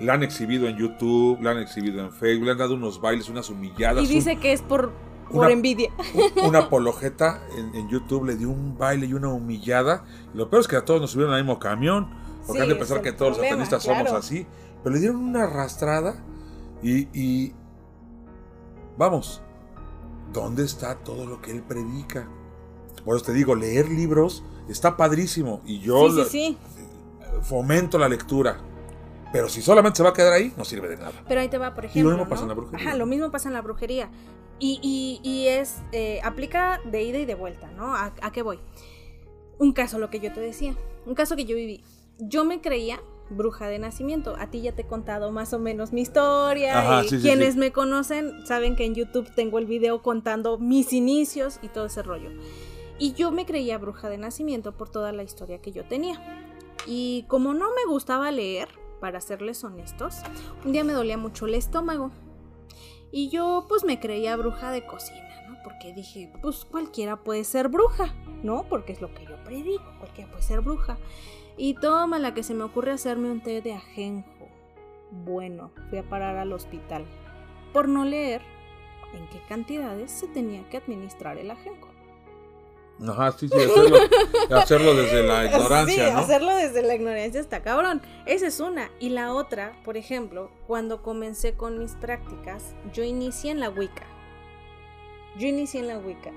le, 0.00 0.10
han 0.10 0.22
exhibido 0.22 0.66
en 0.68 0.76
YouTube, 0.76 1.40
le 1.40 1.50
han 1.50 1.58
exhibido 1.58 2.00
en 2.04 2.12
Facebook, 2.12 2.46
le 2.46 2.52
han 2.52 2.58
dado 2.58 2.74
unos 2.74 3.00
bailes, 3.00 3.28
unas 3.28 3.48
humilladas. 3.50 4.02
Y 4.02 4.06
un- 4.06 4.12
dice 4.12 4.36
que 4.36 4.52
es 4.52 4.62
por, 4.62 4.92
por 5.30 5.44
una- 5.44 5.52
envidia. 5.52 5.90
un- 6.14 6.48
una 6.48 6.58
apologeta 6.66 7.42
en, 7.56 7.74
en 7.74 7.88
YouTube 7.88 8.24
le 8.24 8.36
dio 8.36 8.50
un 8.50 8.76
baile 8.76 9.06
y 9.06 9.14
una 9.14 9.28
humillada. 9.28 10.04
Lo 10.34 10.50
peor 10.50 10.62
es 10.62 10.68
que 10.68 10.76
a 10.76 10.84
todos 10.84 11.00
nos 11.00 11.10
subieron 11.12 11.34
al 11.34 11.42
mismo 11.44 11.58
camión, 11.58 12.08
porque 12.46 12.58
Sí, 12.58 12.62
han 12.62 12.68
de 12.68 12.74
pensar 12.76 13.02
que 13.02 13.12
todos 13.12 13.34
problema, 13.38 13.56
los 13.58 13.68
satanistas 13.68 13.82
somos 13.84 14.02
claro. 14.02 14.16
así. 14.18 14.46
Pero 14.82 14.94
le 14.94 15.00
dieron 15.00 15.16
una 15.18 15.44
arrastrada 15.44 16.24
y, 16.82 17.06
y 17.12 17.54
vamos, 18.96 19.42
¿dónde 20.32 20.64
está 20.64 20.96
todo 20.96 21.26
lo 21.26 21.40
que 21.40 21.50
él 21.52 21.62
predica? 21.62 22.28
Por 23.04 23.16
eso 23.16 23.24
te 23.26 23.32
digo, 23.32 23.54
leer 23.54 23.88
libros 23.88 24.42
está 24.68 24.96
padrísimo 24.96 25.60
y 25.64 25.80
yo 25.80 26.08
sí, 26.10 26.16
lo- 26.16 26.24
sí, 26.24 26.58
sí. 26.76 26.80
fomento 27.42 27.98
la 27.98 28.08
lectura. 28.08 28.58
Pero 29.32 29.48
si 29.48 29.62
solamente 29.62 29.98
se 29.98 30.02
va 30.02 30.08
a 30.10 30.12
quedar 30.12 30.32
ahí, 30.32 30.52
no 30.56 30.64
sirve 30.64 30.88
de 30.88 30.96
nada. 30.96 31.12
Pero 31.28 31.40
ahí 31.40 31.48
te 31.48 31.56
va, 31.58 31.72
por 31.74 31.84
Y 31.84 31.86
lo 31.86 31.90
ejemplo. 31.92 32.10
mismo 32.12 32.28
pasa 32.28 32.40
¿no? 32.40 32.42
en 32.42 32.48
la 32.48 32.54
brujería. 32.54 32.88
Ajá, 32.88 32.96
lo 32.96 33.06
mismo 33.06 33.30
pasa 33.30 33.48
en 33.48 33.54
la 33.54 33.62
brujería. 33.62 34.10
Y, 34.58 34.80
y- 34.82 35.20
y 35.28 35.46
es, 35.46 35.76
eh, 35.92 36.20
aplica 36.24 36.80
de 36.84 37.02
ida 37.04 37.18
y 37.18 37.24
de 37.26 37.34
vuelta, 37.36 37.70
¿no? 37.70 37.94
¿A, 37.94 38.12
a 38.20 38.32
qué 38.32 38.42
voy? 38.42 38.58
Un 39.58 39.72
caso, 39.72 39.98
lo 39.98 40.10
que 40.10 40.18
yo 40.20 40.32
te 40.32 40.40
decía, 40.40 40.74
un 41.06 41.14
caso 41.14 41.36
que 41.36 41.44
yo 41.44 41.54
viví. 41.54 41.84
Yo 42.18 42.44
me 42.44 42.60
creía 42.60 43.00
bruja 43.30 43.68
de 43.68 43.78
nacimiento. 43.78 44.34
A 44.38 44.48
ti 44.50 44.60
ya 44.62 44.72
te 44.72 44.82
he 44.82 44.86
contado 44.86 45.30
más 45.30 45.52
o 45.54 45.58
menos 45.60 45.92
mi 45.92 46.00
historia. 46.00 46.80
Ajá, 46.80 47.04
y 47.04 47.08
sí, 47.08 47.16
sí, 47.18 47.22
quienes 47.22 47.54
sí. 47.54 47.60
me 47.60 47.70
conocen 47.72 48.44
saben 48.46 48.74
que 48.74 48.84
en 48.84 48.94
YouTube 48.96 49.32
tengo 49.36 49.58
el 49.60 49.66
video 49.66 50.02
contando 50.02 50.58
mis 50.58 50.92
inicios 50.92 51.60
y 51.62 51.68
todo 51.68 51.86
ese 51.86 52.02
rollo. 52.02 52.30
Y 53.00 53.14
yo 53.14 53.32
me 53.32 53.46
creía 53.46 53.78
bruja 53.78 54.08
de 54.08 54.18
nacimiento 54.18 54.76
por 54.76 54.90
toda 54.90 55.10
la 55.10 55.22
historia 55.22 55.60
que 55.60 55.72
yo 55.72 55.84
tenía. 55.86 56.20
Y 56.86 57.24
como 57.28 57.54
no 57.54 57.70
me 57.70 57.90
gustaba 57.90 58.30
leer, 58.30 58.68
para 59.00 59.20
serles 59.20 59.64
honestos, 59.64 60.18
un 60.64 60.72
día 60.72 60.84
me 60.84 60.92
dolía 60.92 61.16
mucho 61.16 61.46
el 61.46 61.54
estómago. 61.54 62.10
Y 63.10 63.30
yo 63.30 63.64
pues 63.68 63.82
me 63.82 63.98
creía 63.98 64.36
bruja 64.36 64.70
de 64.70 64.86
cocina, 64.86 65.28
¿no? 65.48 65.56
Porque 65.64 65.92
dije, 65.92 66.30
pues 66.42 66.64
cualquiera 66.64 67.16
puede 67.16 67.44
ser 67.44 67.68
bruja, 67.68 68.14
¿no? 68.42 68.64
Porque 68.68 68.92
es 68.92 69.00
lo 69.00 69.12
que 69.14 69.24
yo 69.24 69.42
predico, 69.42 69.84
cualquiera 69.98 70.30
puede 70.30 70.44
ser 70.44 70.60
bruja. 70.60 70.98
Y 71.56 71.74
toma 71.74 72.18
la 72.18 72.34
que 72.34 72.42
se 72.42 72.54
me 72.54 72.64
ocurre 72.64 72.92
hacerme 72.92 73.30
un 73.30 73.42
té 73.42 73.62
de 73.62 73.72
ajenjo. 73.72 74.48
Bueno, 75.10 75.72
fui 75.88 75.98
a 75.98 76.08
parar 76.08 76.36
al 76.36 76.52
hospital. 76.52 77.04
Por 77.72 77.88
no 77.88 78.04
leer 78.04 78.42
en 79.14 79.26
qué 79.30 79.40
cantidades 79.48 80.12
se 80.12 80.28
tenía 80.28 80.68
que 80.68 80.76
administrar 80.76 81.38
el 81.38 81.50
ajenjo. 81.50 81.89
Ajá, 83.08 83.32
sí, 83.32 83.48
sí, 83.48 83.54
hacerlo, 83.56 83.96
hacerlo 84.56 84.94
desde 84.94 85.22
la 85.22 85.44
ignorancia, 85.46 86.06
Sí, 86.08 86.12
¿no? 86.12 86.18
hacerlo 86.18 86.54
desde 86.56 86.82
la 86.82 86.94
ignorancia 86.94 87.40
está 87.40 87.62
cabrón. 87.62 88.02
Esa 88.26 88.46
es 88.46 88.60
una. 88.60 88.90
Y 89.00 89.10
la 89.10 89.32
otra, 89.34 89.72
por 89.84 89.96
ejemplo, 89.96 90.50
cuando 90.66 91.02
comencé 91.02 91.54
con 91.54 91.78
mis 91.78 91.92
prácticas, 91.92 92.74
yo 92.92 93.02
inicié 93.02 93.52
en 93.52 93.60
la 93.60 93.70
Wicca. 93.70 94.06
Yo 95.38 95.46
inicié 95.46 95.80
en 95.80 95.88
la 95.88 95.98
Wicca. 95.98 96.30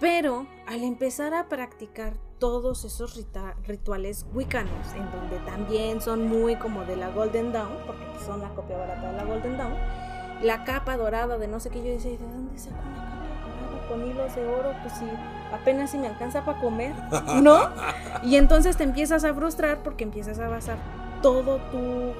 Pero 0.00 0.46
al 0.66 0.82
empezar 0.82 1.34
a 1.34 1.48
practicar 1.48 2.14
todos 2.40 2.84
esos 2.84 3.14
rita- 3.16 3.54
rituales 3.66 4.26
wiccanos, 4.34 4.92
en 4.96 5.10
donde 5.12 5.38
también 5.46 6.00
son 6.00 6.26
muy 6.26 6.56
como 6.56 6.84
de 6.84 6.96
la 6.96 7.08
Golden 7.10 7.52
Dawn, 7.52 7.78
porque 7.86 8.04
son 8.26 8.40
la 8.40 8.48
copia 8.50 8.76
barata 8.76 9.12
de 9.12 9.16
la 9.16 9.24
Golden 9.24 9.56
Dawn, 9.56 9.74
la 10.42 10.64
capa 10.64 10.96
dorada 10.96 11.38
de 11.38 11.46
no 11.46 11.60
sé 11.60 11.70
qué, 11.70 11.78
yo 11.78 11.90
decía, 11.92 12.10
¿y 12.10 12.16
¿de 12.16 12.24
dónde 12.24 12.58
saco 12.58 12.76
una 12.76 12.94
capa 12.96 13.13
con 13.88 14.06
hilos 14.06 14.34
de 14.34 14.46
oro? 14.46 14.72
Pues 14.82 14.94
si 14.94 15.04
apenas 15.52 15.90
si 15.90 15.98
me 15.98 16.08
alcanza 16.08 16.44
para 16.44 16.60
comer, 16.60 16.94
¿no? 17.42 17.68
Y 18.22 18.36
entonces 18.36 18.76
te 18.76 18.84
empiezas 18.84 19.24
a 19.24 19.34
frustrar 19.34 19.78
porque 19.82 20.04
empiezas 20.04 20.38
a 20.40 20.48
basar 20.48 20.76
todo 21.22 21.58
tu 21.70 22.12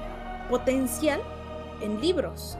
potencial 0.48 1.20
en 1.80 2.00
libros. 2.00 2.56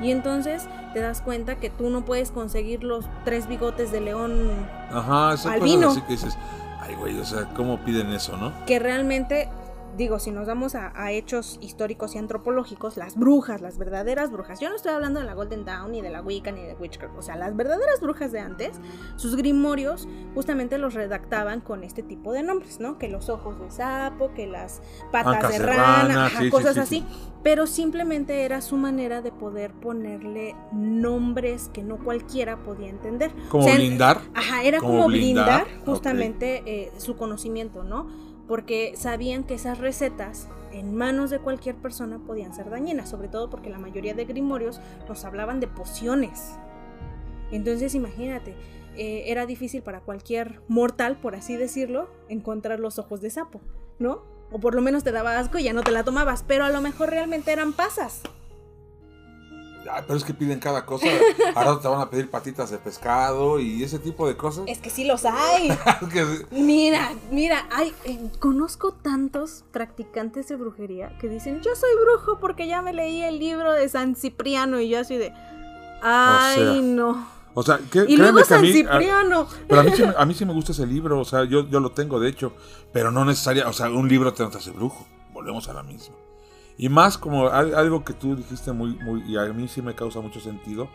Y 0.00 0.10
entonces 0.10 0.66
te 0.92 1.00
das 1.00 1.20
cuenta 1.20 1.56
que 1.56 1.70
tú 1.70 1.90
no 1.90 2.04
puedes 2.04 2.30
conseguir 2.30 2.82
los 2.82 3.04
tres 3.24 3.46
bigotes 3.46 3.92
de 3.92 4.00
león 4.00 4.50
Ajá, 4.92 5.30
Albino. 5.50 5.90
así 5.90 6.00
que 6.02 6.12
dices, 6.12 6.36
ay, 6.80 6.94
güey, 6.96 7.18
o 7.18 7.24
sea, 7.24 7.44
¿cómo 7.54 7.78
piden 7.78 8.12
eso, 8.12 8.36
no? 8.36 8.52
que 8.66 8.78
realmente, 8.78 9.48
digo, 9.96 10.18
si 10.18 10.30
nos 10.30 10.46
vamos 10.46 10.74
a, 10.74 10.92
a 10.94 11.12
hechos 11.12 11.58
históricos 11.60 12.14
y 12.14 12.18
antropológicos, 12.18 12.96
las 12.96 13.16
brujas, 13.16 13.60
las 13.60 13.78
verdaderas 13.78 14.30
brujas, 14.30 14.60
yo 14.60 14.68
no 14.68 14.76
estoy 14.76 14.92
hablando 14.92 15.20
de 15.20 15.26
la 15.26 15.34
Golden 15.34 15.64
Dawn, 15.64 15.92
ni 15.92 16.02
de 16.02 16.10
la 16.10 16.22
Wicca, 16.22 16.52
ni 16.52 16.62
de 16.62 16.74
Witchcraft, 16.74 17.16
o 17.16 17.22
sea, 17.22 17.36
las 17.36 17.56
verdaderas 17.56 18.00
brujas 18.00 18.32
de 18.32 18.40
antes, 18.40 18.80
sus 19.16 19.36
grimorios 19.36 20.08
justamente 20.34 20.78
los 20.78 20.94
redactaban 20.94 21.60
con 21.60 21.84
este 21.84 22.02
tipo 22.02 22.32
de 22.32 22.42
nombres, 22.42 22.80
¿no? 22.80 22.98
Que 22.98 23.08
los 23.08 23.28
ojos 23.28 23.58
de 23.60 23.70
sapo, 23.70 24.32
que 24.34 24.46
las 24.46 24.82
patas 25.12 25.36
Ancas 25.36 25.52
de 25.52 25.58
rana, 25.58 25.84
rana, 25.84 26.26
ajá, 26.26 26.38
sí, 26.38 26.44
sí, 26.44 26.50
cosas 26.50 26.74
sí, 26.74 26.80
así, 26.80 26.98
sí. 27.00 27.06
pero 27.42 27.66
simplemente 27.66 28.44
era 28.44 28.60
su 28.60 28.76
manera 28.76 29.22
de 29.22 29.32
poder 29.32 29.72
ponerle 29.72 30.54
nombres 30.72 31.70
que 31.72 31.82
no 31.82 31.98
cualquiera 31.98 32.62
podía 32.62 32.88
entender. 32.88 33.32
Como 33.48 33.64
O 33.64 33.66
sea, 33.66 33.76
blindar. 33.76 34.20
Ajá, 34.34 34.62
era 34.62 34.78
Como 34.78 35.06
blindar, 35.06 35.66
justamente 35.84 36.62
eh, 36.66 36.92
su 36.98 37.16
conocimiento, 37.16 37.84
¿no? 37.84 38.23
Porque 38.46 38.94
sabían 38.96 39.44
que 39.44 39.54
esas 39.54 39.78
recetas 39.78 40.48
en 40.72 40.94
manos 40.94 41.30
de 41.30 41.38
cualquier 41.38 41.76
persona 41.76 42.18
podían 42.18 42.54
ser 42.54 42.68
dañinas, 42.68 43.08
sobre 43.08 43.28
todo 43.28 43.48
porque 43.48 43.70
la 43.70 43.78
mayoría 43.78 44.14
de 44.14 44.24
grimorios 44.24 44.80
nos 45.08 45.24
hablaban 45.24 45.60
de 45.60 45.68
pociones. 45.68 46.56
Entonces 47.52 47.94
imagínate, 47.94 48.54
eh, 48.96 49.24
era 49.26 49.46
difícil 49.46 49.82
para 49.82 50.00
cualquier 50.00 50.60
mortal, 50.68 51.16
por 51.20 51.34
así 51.34 51.56
decirlo, 51.56 52.08
encontrar 52.28 52.80
los 52.80 52.98
ojos 52.98 53.20
de 53.20 53.30
sapo, 53.30 53.60
¿no? 53.98 54.22
O 54.50 54.60
por 54.60 54.74
lo 54.74 54.82
menos 54.82 55.04
te 55.04 55.12
daba 55.12 55.38
asco 55.38 55.58
y 55.58 55.64
ya 55.64 55.72
no 55.72 55.82
te 55.82 55.90
la 55.90 56.04
tomabas, 56.04 56.44
pero 56.46 56.64
a 56.64 56.70
lo 56.70 56.80
mejor 56.80 57.10
realmente 57.10 57.52
eran 57.52 57.72
pasas. 57.72 58.22
Ay, 59.90 60.02
pero 60.06 60.16
es 60.18 60.24
que 60.24 60.32
piden 60.34 60.58
cada 60.60 60.86
cosa. 60.86 61.06
Ahora 61.54 61.78
te 61.80 61.88
van 61.88 62.00
a 62.00 62.08
pedir 62.10 62.30
patitas 62.30 62.70
de 62.70 62.78
pescado 62.78 63.60
y 63.60 63.82
ese 63.82 63.98
tipo 63.98 64.26
de 64.26 64.36
cosas. 64.36 64.64
Es 64.66 64.78
que 64.78 64.90
sí 64.90 65.04
los 65.04 65.24
hay. 65.24 65.68
Que- 66.12 66.46
Mira, 66.52 67.12
mira, 67.30 67.66
hay, 67.70 67.92
eh, 68.04 68.18
conozco 68.40 68.92
tantos 68.92 69.64
practicantes 69.72 70.48
de 70.48 70.56
brujería 70.56 71.16
que 71.18 71.28
dicen, 71.28 71.60
yo 71.62 71.74
soy 71.76 71.90
brujo 72.02 72.38
porque 72.40 72.66
ya 72.66 72.82
me 72.82 72.92
leí 72.92 73.22
el 73.22 73.38
libro 73.38 73.72
de 73.72 73.88
San 73.88 74.16
Cipriano 74.16 74.80
y 74.80 74.88
yo 74.88 75.00
así 75.00 75.16
de, 75.16 75.32
ay 76.02 76.56
sea, 76.56 76.72
no. 76.82 77.26
o 77.54 77.62
sea, 77.62 77.78
que, 77.90 78.04
Y 78.08 78.16
luego 78.16 78.36
que 78.36 78.42
a 78.42 78.46
San 78.46 78.62
mí, 78.62 78.70
a- 78.70 78.72
Cipriano. 78.72 79.46
pero 79.68 79.80
a 79.80 79.84
mí, 79.84 79.90
sí, 79.94 80.02
me- 80.06 80.14
a 80.16 80.24
mí 80.24 80.34
sí 80.34 80.44
me 80.44 80.52
gusta 80.52 80.72
ese 80.72 80.86
libro, 80.86 81.20
o 81.20 81.24
sea, 81.24 81.44
yo, 81.44 81.68
yo 81.68 81.80
lo 81.80 81.90
tengo 81.92 82.20
de 82.20 82.28
hecho, 82.28 82.52
pero 82.92 83.10
no 83.10 83.24
necesaria, 83.24 83.68
o 83.68 83.72
sea, 83.72 83.88
un 83.90 84.08
libro 84.08 84.32
te 84.34 84.42
hace 84.44 84.70
brujo, 84.70 85.06
volvemos 85.32 85.68
a 85.68 85.72
la 85.72 85.82
misma. 85.82 86.14
Y 86.76 86.88
más 86.88 87.18
como 87.18 87.48
al- 87.48 87.74
algo 87.74 88.04
que 88.04 88.12
tú 88.14 88.34
dijiste 88.36 88.72
muy, 88.72 88.96
muy, 88.96 89.22
y 89.22 89.36
a 89.36 89.44
mí 89.52 89.68
sí 89.68 89.80
me 89.82 89.94
causa 89.94 90.20
mucho 90.20 90.40
sentido, 90.40 90.88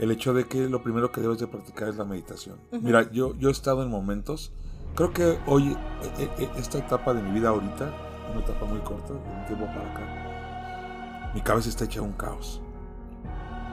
el 0.00 0.10
hecho 0.10 0.32
de 0.34 0.46
que 0.46 0.68
lo 0.68 0.82
primero 0.82 1.10
que 1.12 1.20
debes 1.20 1.38
de 1.38 1.46
practicar 1.46 1.88
es 1.88 1.96
la 1.96 2.04
meditación. 2.04 2.56
Mira, 2.70 3.10
yo, 3.10 3.34
yo 3.36 3.48
he 3.48 3.52
estado 3.52 3.82
en 3.82 3.90
momentos, 3.90 4.52
creo 4.94 5.12
que 5.12 5.38
hoy, 5.46 5.76
eh, 6.18 6.28
eh, 6.38 6.48
esta 6.56 6.78
etapa 6.78 7.14
de 7.14 7.22
mi 7.22 7.32
vida 7.32 7.48
ahorita, 7.50 7.90
una 8.32 8.40
etapa 8.40 8.64
muy 8.66 8.80
corta, 8.80 9.12
de 9.12 9.18
un 9.18 9.46
tiempo 9.46 9.66
para 9.66 9.90
acá, 9.92 11.30
mi 11.34 11.40
cabeza 11.42 11.68
está 11.68 11.84
hecha 11.84 12.02
un 12.02 12.12
caos. 12.12 12.60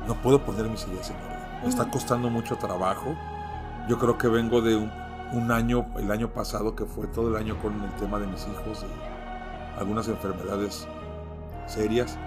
No 0.07 0.13
puedo 0.21 0.41
poner 0.45 0.69
mis 0.69 0.85
ideas 0.87 1.09
en 1.09 1.15
orden. 1.15 1.61
Me 1.63 1.69
está 1.69 1.89
costando 1.89 2.29
mucho 2.29 2.55
trabajo. 2.57 3.15
Yo 3.89 3.97
creo 3.97 4.17
que 4.17 4.27
vengo 4.27 4.61
de 4.61 4.75
un 4.75 4.91
un 5.33 5.51
año, 5.51 5.87
el 5.97 6.11
año 6.11 6.29
pasado, 6.31 6.75
que 6.75 6.85
fue 6.85 7.07
todo 7.07 7.29
el 7.29 7.35
año 7.35 7.57
con 7.59 7.73
el 7.83 7.89
tema 7.95 8.19
de 8.19 8.27
mis 8.27 8.41
hijos, 8.47 8.81
de 8.81 8.87
algunas 9.79 10.07
enfermedades 10.07 10.87
serias. 11.67 12.17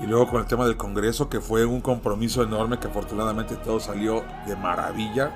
Y 0.00 0.06
luego 0.06 0.28
con 0.28 0.40
el 0.40 0.46
tema 0.46 0.66
del 0.66 0.76
Congreso, 0.76 1.28
que 1.28 1.40
fue 1.40 1.64
un 1.64 1.80
compromiso 1.80 2.42
enorme, 2.42 2.78
que 2.78 2.88
afortunadamente 2.88 3.56
todo 3.56 3.78
salió 3.80 4.24
de 4.46 4.56
maravilla. 4.56 5.32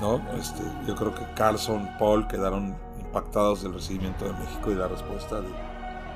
¿no? 0.00 0.20
Este, 0.38 0.62
yo 0.86 0.94
creo 0.94 1.14
que 1.14 1.24
Carlson, 1.34 1.88
Paul 1.98 2.26
quedaron 2.28 2.76
impactados 2.98 3.62
del 3.62 3.74
recibimiento 3.74 4.24
de 4.24 4.32
México 4.32 4.70
y 4.70 4.74
la 4.74 4.88
respuesta 4.88 5.40
del 5.40 5.52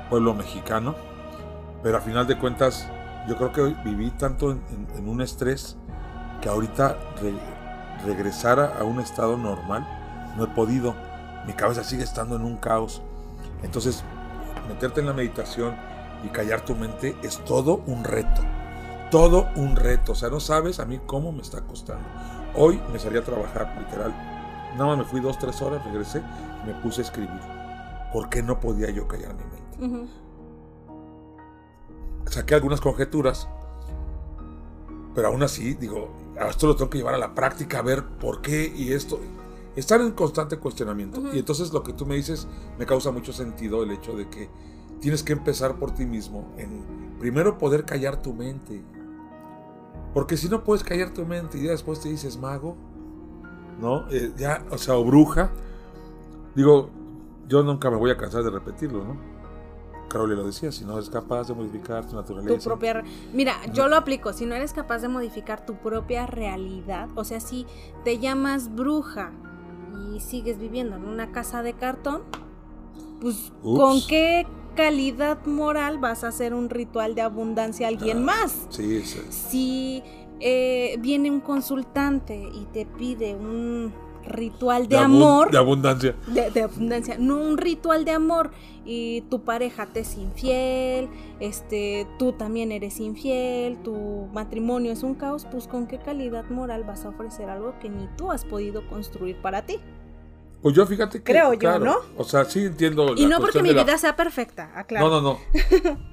pueblo 0.08 0.34
mexicano. 0.34 0.94
Pero 1.82 1.98
a 1.98 2.00
final 2.00 2.26
de 2.26 2.38
cuentas, 2.38 2.88
yo 3.28 3.36
creo 3.36 3.52
que 3.52 3.62
viví 3.84 4.10
tanto 4.10 4.52
en, 4.52 5.08
un 5.08 5.20
estrés 5.20 5.76
que 6.40 6.48
ahorita 6.48 6.96
regresar 8.04 8.58
a 8.60 8.84
un 8.84 9.00
estado 9.00 9.36
normal 9.36 9.86
no 10.36 10.44
he 10.44 10.48
podido. 10.48 10.94
Mi 11.46 11.52
cabeza 11.52 11.84
sigue 11.84 12.04
estando 12.04 12.36
en 12.36 12.42
un 12.42 12.56
caos. 12.56 13.02
Entonces, 13.62 14.04
meterte 14.68 15.00
en 15.00 15.06
la 15.06 15.12
meditación 15.12 15.74
y 16.24 16.28
callar 16.28 16.64
tu 16.64 16.74
mente 16.74 17.16
es 17.22 17.38
todo 17.44 17.82
un 17.86 18.04
reto. 18.04 18.42
Todo 19.10 19.48
un 19.56 19.76
reto. 19.76 20.12
O 20.12 20.14
sea, 20.14 20.30
no 20.30 20.40
sabes 20.40 20.80
a 20.80 20.86
mí 20.86 21.00
cómo 21.06 21.32
me 21.32 21.42
está 21.42 21.62
costando. 21.62 22.06
Hoy 22.54 22.80
me 22.92 22.98
salí 22.98 23.18
a 23.18 23.24
trabajar, 23.24 23.76
literal. 23.78 24.12
Nada 24.72 24.86
más 24.86 24.98
me 24.98 25.04
fui 25.04 25.20
dos, 25.20 25.38
tres 25.38 25.60
horas, 25.60 25.84
regresé 25.84 26.22
y 26.62 26.66
me 26.66 26.74
puse 26.74 27.02
a 27.02 27.04
escribir. 27.04 27.40
¿Por 28.12 28.28
qué 28.28 28.42
no 28.42 28.60
podía 28.60 28.90
yo 28.90 29.06
callar 29.06 29.34
mi 29.34 29.44
mente? 29.84 30.10
Saqué 32.26 32.54
algunas 32.54 32.80
conjeturas, 32.80 33.48
pero 35.14 35.28
aún 35.28 35.42
así, 35.42 35.74
digo, 35.74 36.10
esto 36.48 36.66
lo 36.66 36.76
tengo 36.76 36.90
que 36.90 36.98
llevar 36.98 37.14
a 37.14 37.18
la 37.18 37.34
práctica, 37.34 37.78
a 37.78 37.82
ver 37.82 38.04
por 38.04 38.40
qué 38.40 38.72
y 38.74 38.92
esto. 38.92 39.20
Estar 39.76 40.00
en 40.00 40.12
constante 40.12 40.58
cuestionamiento. 40.58 41.20
Y 41.34 41.38
entonces 41.38 41.72
lo 41.72 41.82
que 41.82 41.92
tú 41.92 42.06
me 42.06 42.14
dices 42.14 42.46
me 42.78 42.86
causa 42.86 43.10
mucho 43.10 43.32
sentido 43.32 43.82
el 43.82 43.90
hecho 43.90 44.14
de 44.14 44.28
que 44.28 44.48
tienes 45.02 45.22
que 45.24 45.32
empezar 45.32 45.76
por 45.76 45.90
ti 45.90 46.06
mismo 46.06 46.54
en 46.56 47.16
primero 47.18 47.58
poder 47.58 47.84
callar 47.84 48.22
tu 48.22 48.32
mente. 48.32 48.82
Porque 50.14 50.36
si 50.36 50.48
no 50.48 50.62
puedes 50.62 50.84
callar 50.84 51.12
tu 51.12 51.26
mente 51.26 51.58
y 51.58 51.64
ya 51.64 51.72
después 51.72 52.00
te 52.00 52.08
dices 52.08 52.38
mago, 52.38 52.76
¿no? 53.80 54.08
Eh, 54.10 54.32
ya, 54.36 54.64
o 54.70 54.78
sea, 54.78 54.94
o 54.96 55.04
bruja. 55.04 55.50
Digo, 56.54 56.88
yo 57.48 57.62
nunca 57.62 57.90
me 57.90 57.96
voy 57.96 58.12
a 58.12 58.16
cansar 58.16 58.44
de 58.44 58.50
repetirlo, 58.50 59.04
¿no? 59.04 59.32
Crowley 60.08 60.36
lo 60.36 60.46
decía, 60.46 60.70
si 60.70 60.84
no 60.84 60.92
eres 60.92 61.10
capaz 61.10 61.48
de 61.48 61.54
modificar 61.54 62.06
tu 62.06 62.14
naturaleza. 62.14 62.58
Tu 62.58 62.64
propia... 62.64 63.02
Mira, 63.32 63.54
yo 63.72 63.88
lo 63.88 63.96
aplico, 63.96 64.32
si 64.32 64.46
no 64.46 64.54
eres 64.54 64.72
capaz 64.72 64.98
de 65.00 65.08
modificar 65.08 65.66
tu 65.66 65.76
propia 65.76 66.26
realidad, 66.26 67.08
o 67.16 67.24
sea, 67.24 67.40
si 67.40 67.66
te 68.04 68.18
llamas 68.18 68.72
bruja 68.72 69.32
y 70.12 70.20
sigues 70.20 70.58
viviendo 70.58 70.96
en 70.96 71.06
una 71.06 71.32
casa 71.32 71.62
de 71.62 71.72
cartón, 71.72 72.22
pues 73.20 73.52
¿con 73.62 74.00
qué 74.06 74.46
calidad 74.74 75.44
moral 75.46 75.98
vas 75.98 76.24
a 76.24 76.28
hacer 76.28 76.54
un 76.54 76.70
ritual 76.70 77.14
de 77.14 77.22
abundancia 77.22 77.86
a 77.86 77.90
alguien 77.90 78.18
ah, 78.18 78.20
más? 78.20 78.66
Sí, 78.70 79.02
sí. 79.02 79.20
Si 79.30 80.02
eh, 80.40 80.96
viene 81.00 81.30
un 81.30 81.40
consultante 81.40 82.36
y 82.52 82.66
te 82.72 82.86
pide 82.86 83.34
un 83.34 83.92
ritual 84.26 84.88
de, 84.88 84.96
amor. 84.96 85.50
De 85.50 85.58
abundancia. 85.58 86.16
De, 86.26 86.62
abundancia. 86.62 87.16
No 87.18 87.36
un 87.36 87.58
ritual 87.58 88.04
de 88.04 88.12
amor. 88.12 88.50
Y 88.84 89.22
tu 89.22 89.42
pareja 89.42 89.86
te 89.86 90.00
es 90.00 90.16
infiel. 90.16 91.08
Este, 91.40 92.06
tú 92.18 92.32
también 92.32 92.72
eres 92.72 93.00
infiel. 93.00 93.78
Tu 93.82 94.28
matrimonio 94.32 94.92
es 94.92 95.02
un 95.02 95.14
caos. 95.14 95.46
Pues 95.50 95.68
con 95.68 95.86
qué 95.86 95.98
calidad 95.98 96.48
moral 96.50 96.84
vas 96.84 97.04
a 97.04 97.10
ofrecer 97.10 97.48
algo 97.48 97.78
que 97.78 97.88
ni 97.88 98.08
tú 98.16 98.30
has 98.30 98.44
podido 98.44 98.86
construir 98.88 99.36
para 99.40 99.64
ti. 99.66 99.78
Pues 100.62 100.74
yo 100.76 100.86
fíjate 100.86 101.18
que. 101.18 101.32
Creo 101.32 101.54
yo, 101.54 101.78
¿no? 101.78 101.96
O 102.16 102.24
sea, 102.24 102.44
sí 102.44 102.64
entiendo. 102.64 103.14
Y 103.16 103.26
no 103.26 103.40
porque 103.40 103.62
mi 103.62 103.72
vida 103.74 103.98
sea 103.98 104.16
perfecta, 104.16 104.70
aclaro. 104.74 105.08
No, 105.08 105.20
no, 105.20 105.38
no. 105.90 106.12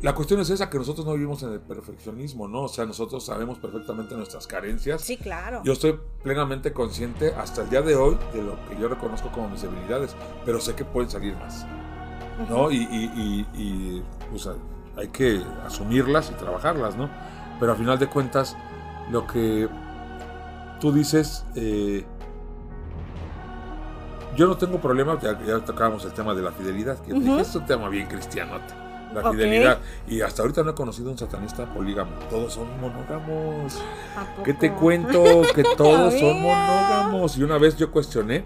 La 0.00 0.14
cuestión 0.14 0.38
es 0.38 0.48
esa, 0.50 0.70
que 0.70 0.78
nosotros 0.78 1.04
no 1.04 1.14
vivimos 1.14 1.42
en 1.42 1.54
el 1.54 1.60
perfeccionismo, 1.60 2.46
¿no? 2.46 2.62
O 2.62 2.68
sea, 2.68 2.86
nosotros 2.86 3.24
sabemos 3.24 3.58
perfectamente 3.58 4.14
nuestras 4.14 4.46
carencias. 4.46 5.02
Sí, 5.02 5.16
claro. 5.16 5.60
Yo 5.64 5.72
estoy 5.72 5.98
plenamente 6.22 6.72
consciente 6.72 7.34
hasta 7.34 7.62
el 7.62 7.70
día 7.70 7.82
de 7.82 7.96
hoy 7.96 8.16
de 8.32 8.42
lo 8.42 8.56
que 8.68 8.80
yo 8.80 8.86
reconozco 8.86 9.32
como 9.32 9.48
mis 9.48 9.62
debilidades, 9.62 10.14
pero 10.44 10.60
sé 10.60 10.76
que 10.76 10.84
pueden 10.84 11.10
salir 11.10 11.34
más, 11.34 11.66
¿no? 12.48 12.70
Y, 12.70 12.86
y, 13.56 14.04
pues, 14.30 14.48
hay 14.96 15.08
que 15.08 15.42
asumirlas 15.66 16.30
y 16.30 16.34
trabajarlas, 16.34 16.96
¿no? 16.96 17.10
Pero 17.58 17.72
a 17.72 17.74
final 17.74 17.98
de 17.98 18.06
cuentas, 18.06 18.56
lo 19.10 19.26
que 19.26 19.68
tú 20.80 20.92
dices, 20.92 21.44
eh, 21.56 22.06
yo 24.38 24.46
no 24.46 24.56
tengo 24.56 24.80
problema, 24.80 25.18
ya, 25.20 25.36
ya 25.44 25.58
tocábamos 25.58 26.04
el 26.04 26.12
tema 26.12 26.32
de 26.32 26.42
la 26.42 26.52
fidelidad, 26.52 26.96
que 27.00 27.10
es 27.10 27.54
un 27.56 27.66
tema 27.66 27.88
bien 27.88 28.06
cristiano 28.06 28.60
la 29.12 29.32
fidelidad. 29.32 29.78
Y 30.06 30.20
hasta 30.20 30.42
ahorita 30.42 30.62
no 30.62 30.70
he 30.70 30.74
conocido 30.74 31.10
un 31.10 31.18
satanista 31.18 31.72
polígamo. 31.74 32.12
Todos 32.30 32.52
son 32.52 32.68
monógamos. 32.80 33.80
¿Qué 34.44 34.54
te 34.54 34.72
cuento? 34.72 35.42
Que 35.54 35.64
todos 35.76 36.14
son 36.14 36.40
monógamos. 36.40 37.36
Y 37.36 37.42
una 37.42 37.58
vez 37.58 37.76
yo 37.76 37.90
cuestioné 37.90 38.44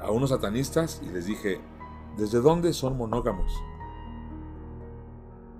a 0.00 0.10
unos 0.10 0.30
satanistas 0.30 1.00
y 1.04 1.10
les 1.10 1.26
dije, 1.26 1.60
¿desde 2.16 2.40
dónde 2.40 2.72
son 2.72 2.96
monógamos? 2.96 3.52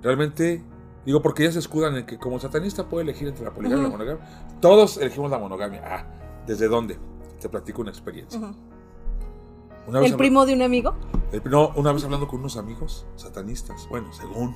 Realmente, 0.03 0.65
digo, 1.05 1.23
porque 1.23 1.45
ya 1.45 1.53
se 1.53 1.61
escudan 1.61 1.97
en 1.97 2.07
que 2.07 2.19
como 2.19 2.41
satanista 2.41 2.89
puede 2.89 3.05
elegir 3.05 3.29
entre 3.29 3.45
la 3.45 3.53
poligamia 3.53 3.83
y 3.83 3.85
la 3.85 3.91
monogamia. 3.91 4.59
Todos 4.61 4.97
elegimos 4.97 5.31
la 5.31 5.39
monogamia. 5.39 5.83
Ah, 5.85 6.07
¿desde 6.45 6.67
dónde? 6.67 6.99
Te 7.41 7.49
platico 7.49 7.83
una 7.83 7.91
experiencia. 7.91 8.41
¿El 9.95 10.17
primo 10.17 10.47
de 10.47 10.55
un 10.55 10.63
amigo? 10.63 10.95
no, 11.45 11.73
una 11.77 11.93
vez 11.93 12.05
hablando 12.05 12.29
con 12.29 12.41
unos 12.41 12.57
amigos 12.57 13.07
satanistas, 13.17 13.87
bueno, 13.89 14.13
según. 14.13 14.55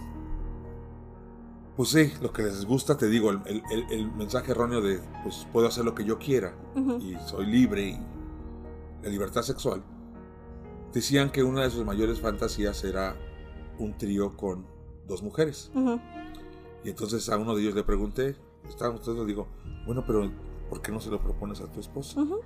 Pues 1.76 1.89
sí, 1.89 2.12
lo 2.20 2.33
que 2.33 2.43
les 2.43 2.66
gusta, 2.66 2.97
te 2.99 3.09
digo, 3.09 3.30
el, 3.30 4.12
mensaje 4.14 4.53
erróneo 4.53 4.83
de, 4.83 5.01
pues 5.22 5.47
puedo 5.53 5.66
hacer 5.66 5.85
lo 5.85 5.95
que 5.95 6.05
yo 6.05 6.18
quiera 6.18 6.55
y 7.01 7.16
soy 7.26 7.47
libre 7.47 7.83
y 7.83 7.99
la 9.03 9.09
libertad 9.09 9.43
sexual. 9.43 9.83
Decían 10.93 11.30
que 11.30 11.43
una 11.43 11.62
de 11.62 11.70
sus 11.70 11.85
mayores 11.85 12.20
fantasías 12.20 12.85
era 12.85 13.16
un 13.78 13.97
trío 13.97 14.37
con 14.37 14.66
dos 15.07 15.22
mujeres. 15.22 15.70
Y 16.85 16.91
entonces 16.91 17.28
a 17.30 17.39
uno 17.39 17.55
de 17.55 17.62
ellos 17.62 17.74
le 17.74 17.85
pregunté, 17.85 18.37
estábamos 18.68 19.01
todos, 19.01 19.26
digo, 19.26 19.49
bueno, 19.87 20.05
pero 20.07 20.30
¿por 20.68 20.83
qué 20.83 20.93
no 20.93 21.01
se 21.01 21.11
lo 21.11 21.22
propones 21.22 21.62
a 21.62 21.72
tu 21.72 21.80
esposo? 21.80 22.43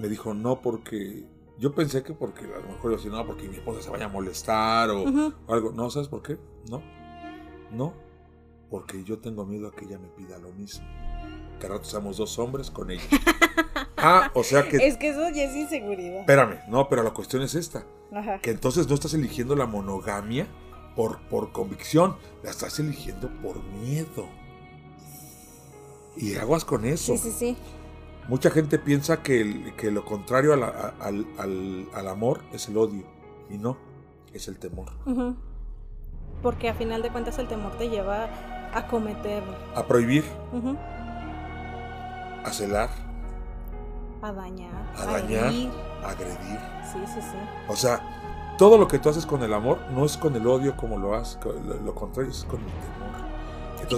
Me 0.00 0.08
dijo 0.08 0.34
no 0.34 0.60
porque 0.60 1.24
yo 1.58 1.74
pensé 1.74 2.02
que 2.02 2.14
porque 2.14 2.46
a 2.46 2.58
lo 2.58 2.68
mejor 2.68 2.90
yo 2.90 2.96
decía, 2.96 3.10
no, 3.10 3.26
porque 3.26 3.46
mi 3.46 3.56
esposa 3.56 3.82
se 3.82 3.90
vaya 3.90 4.06
a 4.06 4.08
molestar 4.08 4.88
o, 4.90 5.04
algo. 5.46 5.72
No, 5.72 5.90
¿sabes 5.90 6.08
por 6.08 6.22
qué? 6.22 6.38
No. 6.70 6.82
No. 7.70 7.92
Porque 8.70 9.04
yo 9.04 9.18
tengo 9.18 9.44
miedo 9.44 9.68
a 9.68 9.72
que 9.72 9.84
ella 9.84 9.98
me 9.98 10.08
pida 10.08 10.38
lo 10.38 10.52
mismo. 10.52 10.86
Que 11.60 11.68
rato 11.68 11.84
seamos 11.84 12.16
dos 12.16 12.38
hombres 12.38 12.70
con 12.70 12.90
ella. 12.90 13.02
ah, 13.98 14.30
o 14.34 14.42
sea 14.42 14.66
que. 14.68 14.78
Es 14.78 14.96
que 14.96 15.10
eso 15.10 15.28
ya 15.28 15.44
es 15.44 15.54
inseguridad. 15.54 16.20
Espérame, 16.20 16.60
no, 16.68 16.88
pero 16.88 17.02
la 17.02 17.10
cuestión 17.10 17.42
es 17.42 17.54
esta. 17.54 17.84
Que 18.42 18.50
entonces 18.50 18.88
no 18.88 18.94
estás 18.94 19.12
eligiendo 19.12 19.54
la 19.54 19.66
monogamia 19.66 20.46
por, 20.96 21.20
por 21.28 21.52
convicción, 21.52 22.16
la 22.42 22.50
estás 22.50 22.78
eligiendo 22.78 23.28
por 23.42 23.62
miedo. 23.62 24.28
Y 26.16 26.36
aguas 26.36 26.64
con 26.64 26.86
eso. 26.86 27.16
Sí, 27.16 27.18
sí, 27.18 27.30
sí. 27.30 27.56
Mucha 28.28 28.50
gente 28.50 28.78
piensa 28.78 29.22
que, 29.22 29.74
que 29.76 29.90
lo 29.90 30.04
contrario 30.04 30.52
al, 30.52 32.08
amor 32.08 32.40
es 32.52 32.68
el 32.68 32.76
odio. 32.76 33.04
Y 33.48 33.58
no, 33.58 33.76
es 34.32 34.48
el 34.48 34.58
temor. 34.58 34.90
Porque 36.42 36.68
a 36.68 36.74
final 36.74 37.02
de 37.02 37.10
cuentas 37.10 37.38
el 37.38 37.48
temor 37.48 37.76
te 37.76 37.88
lleva 37.88 38.28
a 38.72 38.86
cometer. 38.86 39.42
A 39.74 39.84
prohibir. 39.86 40.24
A 42.44 42.52
celar. 42.52 42.90
A 44.22 44.32
dañar. 44.32 44.92
A, 44.96 45.04
dañar. 45.06 45.52
A 46.04 46.10
agredir. 46.10 46.58
Sí, 46.92 46.98
sí, 47.06 47.20
sí. 47.20 47.36
O 47.68 47.76
sea, 47.76 48.54
todo 48.58 48.78
lo 48.78 48.86
que 48.86 48.98
tú 48.98 49.08
haces 49.08 49.26
con 49.26 49.42
el 49.42 49.52
amor 49.52 49.78
no 49.90 50.04
es 50.04 50.16
con 50.16 50.36
el 50.36 50.46
odio 50.46 50.76
como 50.76 50.98
lo 50.98 51.14
haces. 51.14 51.38
lo 51.84 51.94
contrario 51.94 52.30
es 52.30 52.44
con 52.44 52.60
el 52.60 52.66
temor 52.66 52.99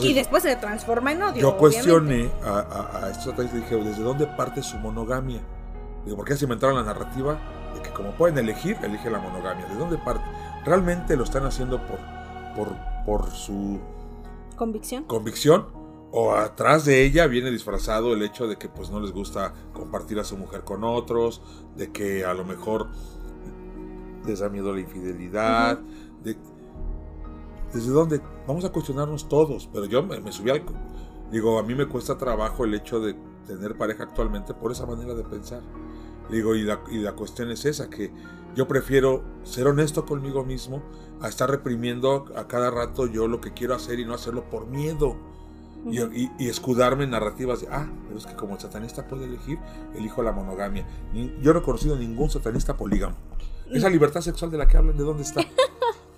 y 0.00 0.14
después 0.14 0.42
se 0.42 0.56
transforma 0.56 1.12
en 1.12 1.22
odio. 1.22 1.42
Yo 1.42 1.56
cuestioné 1.56 2.30
a, 2.44 3.04
a, 3.04 3.10
estos 3.10 3.34
y 3.38 3.56
dije, 3.56 3.76
¿desde 3.76 4.02
dónde 4.02 4.26
parte 4.26 4.62
su 4.62 4.78
monogamia? 4.78 5.40
Digo, 6.04 6.16
¿por 6.16 6.26
qué 6.26 6.36
se 6.36 6.44
inventaron 6.44 6.76
la 6.76 6.82
narrativa 6.82 7.38
de 7.74 7.82
que 7.82 7.90
como 7.90 8.12
pueden 8.12 8.38
elegir, 8.38 8.76
elige 8.82 9.10
la 9.10 9.18
monogamia? 9.18 9.66
¿De 9.66 9.76
dónde 9.76 9.98
parte? 9.98 10.24
¿Realmente 10.64 11.16
lo 11.16 11.24
están 11.24 11.44
haciendo 11.44 11.80
por, 11.86 11.98
por, 12.56 12.76
por 13.04 13.30
su 13.30 13.80
convicción? 14.56 15.04
convicción? 15.04 15.66
¿O 16.14 16.34
atrás 16.34 16.84
de 16.84 17.04
ella 17.04 17.26
viene 17.26 17.50
disfrazado 17.50 18.12
el 18.12 18.22
hecho 18.22 18.46
de 18.46 18.56
que 18.56 18.68
pues 18.68 18.90
no 18.90 19.00
les 19.00 19.12
gusta 19.12 19.54
compartir 19.72 20.18
a 20.18 20.24
su 20.24 20.36
mujer 20.36 20.62
con 20.62 20.84
otros, 20.84 21.40
de 21.74 21.90
que 21.90 22.24
a 22.24 22.34
lo 22.34 22.44
mejor 22.44 22.88
les 24.26 24.40
da 24.40 24.48
miedo 24.50 24.74
la 24.74 24.80
infidelidad, 24.80 25.80
¿Desde 27.72 27.90
dónde? 27.90 28.20
Vamos 28.46 28.64
a 28.64 28.70
cuestionarnos 28.70 29.28
todos. 29.28 29.68
Pero 29.72 29.86
yo 29.86 30.02
me, 30.02 30.30
subí 30.32 30.50
al... 30.50 30.62
Digo, 31.30 31.58
a 31.58 31.62
mí 31.62 31.74
me 31.74 31.86
cuesta 31.86 32.18
trabajo 32.18 32.64
el 32.64 32.74
hecho 32.74 33.00
de 33.00 33.14
tener 33.46 33.76
pareja 33.76 34.04
actualmente 34.04 34.52
por 34.54 34.70
esa 34.72 34.84
manera 34.86 35.14
de 35.14 35.22
pensar. 35.24 35.62
Digo, 36.30 36.54
y 36.54 36.62
la, 36.62 36.80
y 36.90 36.98
la 36.98 37.12
cuestión 37.12 37.50
es 37.50 37.64
esa, 37.64 37.88
que 37.88 38.12
yo 38.54 38.68
prefiero 38.68 39.22
ser 39.42 39.66
honesto 39.66 40.04
conmigo 40.04 40.44
mismo 40.44 40.82
a 41.20 41.28
estar 41.28 41.50
reprimiendo 41.50 42.26
a 42.36 42.46
cada 42.46 42.70
rato 42.70 43.06
yo 43.06 43.26
lo 43.28 43.40
que 43.40 43.52
quiero 43.52 43.74
hacer 43.74 43.98
y 43.98 44.04
no 44.04 44.14
hacerlo 44.14 44.48
por 44.50 44.66
miedo. 44.66 45.16
Y, 45.90 46.00
y- 46.00 46.30
y 46.38 46.48
escudarme 46.48 47.04
en 47.04 47.10
narrativas 47.10 47.62
de, 47.62 47.68
ah, 47.70 47.90
pero 48.06 48.18
es 48.18 48.26
que 48.26 48.36
como 48.36 48.54
el 48.54 48.60
satanista 48.60 49.08
puede 49.08 49.24
elegir, 49.24 49.58
elijo 49.96 50.22
la 50.22 50.30
monogamia. 50.32 50.86
Ni- 51.12 51.34
yo 51.42 51.52
no 51.54 51.60
he 51.60 51.62
conocido 51.62 51.96
ningún 51.96 52.30
satanista 52.30 52.76
polígamo. 52.76 53.16
Esa 53.70 53.88
libertad 53.88 54.20
sexual 54.20 54.50
de 54.50 54.58
la 54.58 54.68
que 54.68 54.76
hablan, 54.76 54.96
¿de 54.96 55.02
dónde 55.02 55.22
está? 55.22 55.40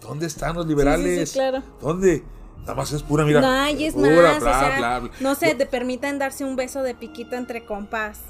¿Dónde 0.08 0.26
están 0.26 0.54
los 0.54 0.66
liberales? 0.66 1.30
Sí, 1.30 1.34
claro. 1.38 1.62
¿Dónde? 1.80 2.22
Nada 2.60 2.74
más 2.74 2.92
es 2.92 3.02
pura, 3.02 3.24
mira. 3.24 3.40
No, 3.40 3.68
y 3.68 3.84
es 3.84 3.94
pura, 3.94 4.10
más, 4.32 4.40
bla, 4.40 4.50
o 4.50 4.60
sea, 4.60 4.76
bla, 4.78 4.98
bla. 5.00 5.10
no 5.20 5.34
sé, 5.34 5.54
te 5.54 5.66
permiten 5.66 6.18
darse 6.18 6.44
un 6.44 6.56
beso 6.56 6.82
de 6.82 6.94
piquito 6.94 7.36
entre 7.36 7.64
compas. 7.64 8.20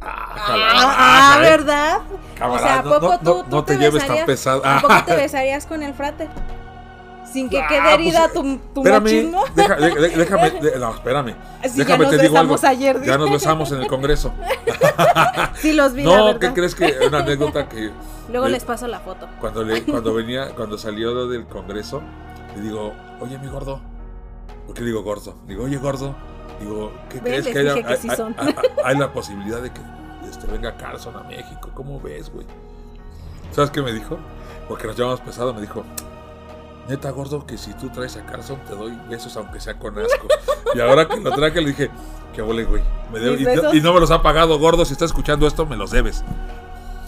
Ah, 0.00 0.34
Ah, 0.38 1.32
cabrón, 1.32 1.44
¿eh? 1.46 1.50
¿verdad? 1.50 1.98
Camarada, 2.38 2.56
o 2.56 2.58
sea, 2.68 2.78
¿a 2.78 2.82
poco 2.82 3.12
no- 3.12 3.18
tú, 3.18 3.24
no- 3.38 3.44
tú 3.44 3.50
no 3.56 3.64
te 3.64 3.78
lleves 3.78 4.02
tan 4.06 4.16
besarías- 4.16 4.26
pesado. 4.26 4.62
¿A 4.64 4.80
poco 4.82 4.94
te 5.06 5.16
besarías 5.16 5.66
con 5.66 5.82
el 5.82 5.94
frate? 5.94 6.28
Sin 7.36 7.50
que 7.50 7.60
Ah, 7.60 7.66
quede 7.68 7.80
pues, 7.82 7.94
herida 7.94 8.28
tu, 8.32 8.42
tu 8.72 8.80
Espérame, 8.80 9.02
machismo. 9.04 9.44
deja- 9.54 9.74
de- 9.76 9.94
de- 9.94 10.08
déjame, 10.16 10.50
de- 10.52 10.78
no, 10.78 10.90
espérame. 10.94 11.34
Ya 11.62 11.70
déjame 11.74 12.04
nos 12.04 12.10
te 12.16 12.22
digo 12.22 12.38
algo. 12.38 12.54
besamos 12.54 12.64
ayer, 12.64 13.02
Ya 13.04 13.18
nos 13.18 13.30
besamos 13.30 13.72
en 13.72 13.82
el 13.82 13.86
Congreso. 13.88 14.32
Sí, 15.56 15.72
los 15.74 15.92
vi, 15.92 16.02
la 16.04 16.16
No, 16.16 16.24
verdad. 16.26 16.40
¿qué 16.40 16.52
crees 16.54 16.74
que 16.74 16.94
una 17.06 17.18
anécdota 17.18 17.68
que 17.68 17.90
Luego 18.30 18.46
le- 18.46 18.52
les 18.52 18.64
paso 18.64 18.86
la 18.86 19.00
foto. 19.00 19.28
cuando 19.40 19.62
le, 19.64 19.82
cuando 19.84 20.14
venía, 20.14 20.54
cuando 20.54 20.78
salió 20.78 21.12
lo 21.12 21.28
del 21.28 21.46
Congreso, 21.46 22.02
le 22.56 22.62
digo, 22.62 22.94
oye 23.20 23.38
mi 23.38 23.48
gordo, 23.48 23.80
¿por 24.66 24.74
qué 24.74 24.80
le 24.80 24.86
digo 24.88 25.02
gordo? 25.02 25.34
Digo, 25.46 25.64
oye 25.64 25.76
gordo, 25.76 26.14
digo, 26.60 26.90
¿qué 27.10 27.20
Ven, 27.20 27.24
crees 27.42 27.46
que 27.48 27.58
haya- 27.58 27.74
dije 27.74 27.86
que 27.86 27.92
hay, 27.92 27.98
sí 28.00 28.08
hay- 28.10 28.16
son. 28.16 28.34
hay- 28.38 28.54
hay 28.84 28.96
la 28.96 29.12
posibilidad 29.12 29.60
de 29.60 29.70
que 29.70 29.80
este, 30.30 30.46
venga 30.46 30.74
Carlson 30.78 31.14
a 31.16 31.22
México? 31.24 31.70
¿Cómo 31.74 32.00
ves, 32.00 32.30
güey? 32.32 32.46
¿Sabes 33.52 33.70
qué 33.70 33.82
me 33.82 33.92
dijo? 33.92 34.18
Porque 34.68 34.86
nos 34.86 34.96
llevamos 34.96 35.20
pesado, 35.20 35.52
me 35.54 35.60
dijo, 35.60 35.84
neta 36.88 37.10
gordo, 37.10 37.46
que 37.46 37.58
si 37.58 37.72
tú 37.74 37.88
traes 37.90 38.16
a 38.16 38.24
Carlson 38.26 38.58
te 38.66 38.74
doy 38.74 38.96
besos 39.08 39.36
aunque 39.36 39.60
sea 39.60 39.78
con 39.78 39.98
asco. 39.98 40.28
y 40.74 40.80
ahora 40.80 41.08
que 41.08 41.16
lo 41.20 41.30
traje 41.32 41.60
le 41.60 41.68
dije, 41.68 41.90
qué 42.34 42.42
huele, 42.42 42.64
güey. 42.64 42.82
Me 43.12 43.18
¿Mis 43.20 43.40
y, 43.40 43.44
no- 43.44 43.50
besos? 43.50 43.74
y 43.74 43.80
no 43.80 43.92
me 43.94 44.00
los 44.00 44.10
ha 44.10 44.22
pagado, 44.22 44.58
gordo, 44.58 44.84
si 44.84 44.92
estás 44.92 45.10
escuchando 45.10 45.46
esto, 45.46 45.66
me 45.66 45.76
los 45.76 45.90
debes. 45.90 46.24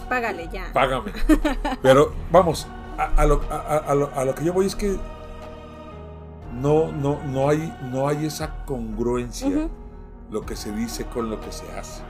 Págale 0.09 0.49
ya. 0.51 0.67
Págame. 0.73 1.11
Pero 1.81 2.13
vamos, 2.31 2.67
a, 2.97 3.21
a 3.21 3.25
lo, 3.25 3.41
a- 3.49 3.93
lo- 3.95 4.11
a 4.15 4.25
lo 4.25 4.35
que 4.35 4.43
yo 4.43 4.53
voy 4.53 4.65
es 4.65 4.75
que 4.75 4.97
no, 6.59 6.91
no, 6.91 7.19
no, 7.25 7.49
hay, 7.49 7.73
no 7.91 8.07
hay 8.07 8.25
esa 8.25 8.65
congruencia 8.65 9.47
Ujú. 9.47 9.69
lo 10.31 10.41
que 10.45 10.55
se 10.55 10.71
dice 10.71 11.05
con 11.05 11.29
lo 11.29 11.39
que 11.39 11.51
se 11.51 11.69
hace. 11.77 12.01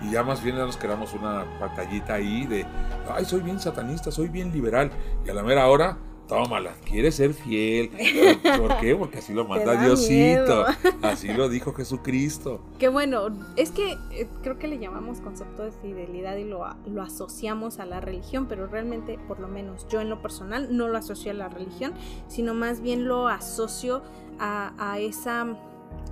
Y 0.00 0.12
ya 0.12 0.22
más 0.22 0.42
bien 0.42 0.56
nos 0.56 0.76
quedamos 0.76 1.12
una 1.14 1.44
batallita 1.60 2.14
ahí 2.14 2.46
de, 2.46 2.64
ay, 3.12 3.24
soy 3.24 3.40
bien 3.40 3.58
satanista, 3.58 4.12
soy 4.12 4.28
bien 4.28 4.52
liberal. 4.52 4.92
Y 5.26 5.30
a 5.30 5.34
la 5.34 5.42
mera 5.42 5.66
hora, 5.66 5.98
tómala, 6.28 6.74
quieres 6.84 7.14
ser 7.16 7.32
fiel. 7.34 7.90
¿Por 8.58 8.78
qué? 8.80 8.94
Porque 8.94 9.18
así 9.18 9.32
lo 9.32 9.46
manda 9.46 9.74
da 9.74 9.84
Diosito. 9.84 10.12
miedo. 10.12 10.66
Así 11.02 11.28
lo 11.32 11.48
dijo 11.48 11.72
Jesucristo. 11.72 12.60
Que 12.78 12.88
bueno, 12.88 13.28
es 13.56 13.70
que 13.70 13.92
eh, 14.12 14.28
creo 14.42 14.58
que 14.58 14.68
le 14.68 14.78
llamamos 14.78 15.20
concepto 15.20 15.62
de 15.64 15.72
fidelidad 15.72 16.36
y 16.36 16.44
lo, 16.44 16.64
lo 16.86 17.02
asociamos 17.02 17.78
a 17.80 17.86
la 17.86 18.00
religión, 18.00 18.46
pero 18.46 18.66
realmente, 18.66 19.18
por 19.26 19.40
lo 19.40 19.48
menos 19.48 19.86
yo 19.88 20.00
en 20.00 20.10
lo 20.10 20.20
personal, 20.22 20.68
no 20.76 20.88
lo 20.88 20.98
asocio 20.98 21.30
a 21.30 21.34
la 21.34 21.48
religión, 21.48 21.94
sino 22.28 22.54
más 22.54 22.80
bien 22.82 23.08
lo 23.08 23.28
asocio 23.28 24.02
a, 24.38 24.72
a 24.78 24.98
esa 24.98 25.46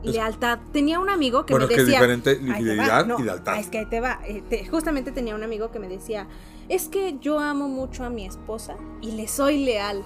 Es- 0.03 0.15
lealtad. 0.15 0.59
Tenía 0.73 0.99
un 0.99 1.11
amigo 1.11 1.45
que 1.47 1.53
bueno, 1.53 1.67
me 1.67 1.75
es 1.75 1.77
que 1.77 1.83
es 1.83 1.87
decía... 1.89 2.01
diferente 2.01 2.37
fidelidad 2.37 3.07
no, 3.07 3.19
y 3.19 3.23
lealtad. 3.23 3.59
Es 3.59 3.69
que 3.69 3.79
ahí 3.79 3.87
te 3.87 4.01
va. 4.01 4.21
eh, 4.27 4.43
te- 4.49 4.67
justamente 4.67 5.13
tenía 5.13 5.35
un 5.35 5.43
amigo 5.43 5.71
que 5.71 5.79
me 5.79 5.89
decía, 5.89 6.27
es 6.69 6.89
que 6.89 7.17
yo 7.21 7.39
amo 7.39 7.69
mucho 7.69 8.05
a 8.05 8.11
mi 8.11 8.27
esposa 8.27 8.77
y 9.03 9.13
le 9.13 9.29
soy 9.29 9.65
leal. 9.65 10.05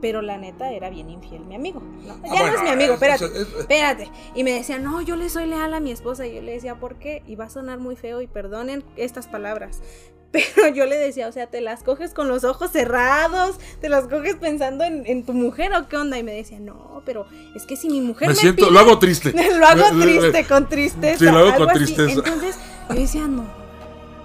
Pero 0.00 0.22
la 0.22 0.38
neta 0.38 0.70
era 0.70 0.90
bien 0.90 1.10
infiel 1.10 1.44
mi 1.44 1.56
amigo. 1.56 1.82
¿no? 2.06 2.14
Ah, 2.24 2.34
Ya 2.34 2.46
no 2.50 2.56
es 2.56 2.62
mi 2.62 2.68
amigo, 2.68 2.94
es- 2.94 3.02
espérate. 3.02 3.24
es- 3.24 3.32
es- 3.32 3.54
Espérate. 3.58 4.08
Y 4.36 4.44
me 4.44 4.52
decía, 4.52 4.78
no, 4.78 5.00
yo 5.02 5.16
le 5.16 5.28
soy 5.28 5.46
leal 5.46 5.74
a 5.74 5.80
mi 5.80 5.90
esposa. 5.90 6.24
Y 6.26 6.36
yo 6.36 6.40
le 6.42 6.52
decía, 6.52 6.76
¿por 6.78 6.96
qué? 7.00 7.24
Y 7.26 7.34
va 7.34 7.46
a 7.46 7.50
sonar 7.50 7.78
muy 7.80 7.96
feo 7.96 8.20
y 8.20 8.28
perdonen 8.28 8.84
estas 8.96 9.26
palabras. 9.26 9.80
Pero 10.30 10.68
yo 10.68 10.84
le 10.86 10.96
decía, 10.96 11.26
o 11.26 11.32
sea, 11.32 11.48
te 11.48 11.60
las 11.60 11.82
coges 11.82 12.14
con 12.14 12.28
los 12.28 12.44
ojos 12.44 12.70
cerrados, 12.70 13.58
te 13.80 13.88
las 13.88 14.06
coges 14.06 14.36
pensando 14.36 14.84
en, 14.84 15.04
en 15.06 15.24
tu 15.24 15.32
mujer 15.32 15.72
o 15.74 15.88
qué 15.88 15.96
onda. 15.96 16.16
Y 16.16 16.22
me 16.22 16.32
decía, 16.32 16.60
no, 16.60 17.02
pero 17.04 17.26
es 17.56 17.64
que 17.66 17.74
si 17.74 17.88
mi 17.90 18.00
mujer 18.00 18.28
me 18.28 18.34
me, 18.34 18.40
siento, 18.40 18.66
pide- 18.66 18.70
lo 18.74 18.78
hago 18.78 18.98
triste. 19.00 19.32
lo 19.32 19.66
hago 19.66 20.00
triste, 20.00 20.44
con 20.46 20.68
tristeza. 20.68 21.18
Sí, 21.18 21.24
lo 21.24 21.38
hago 21.38 21.48
algo 21.54 21.64
con 21.66 21.70
así. 21.70 21.92
tristeza. 21.94 22.12
Entonces, 22.24 22.56
yo 22.90 22.94
decía, 22.94 23.26
no, 23.26 23.46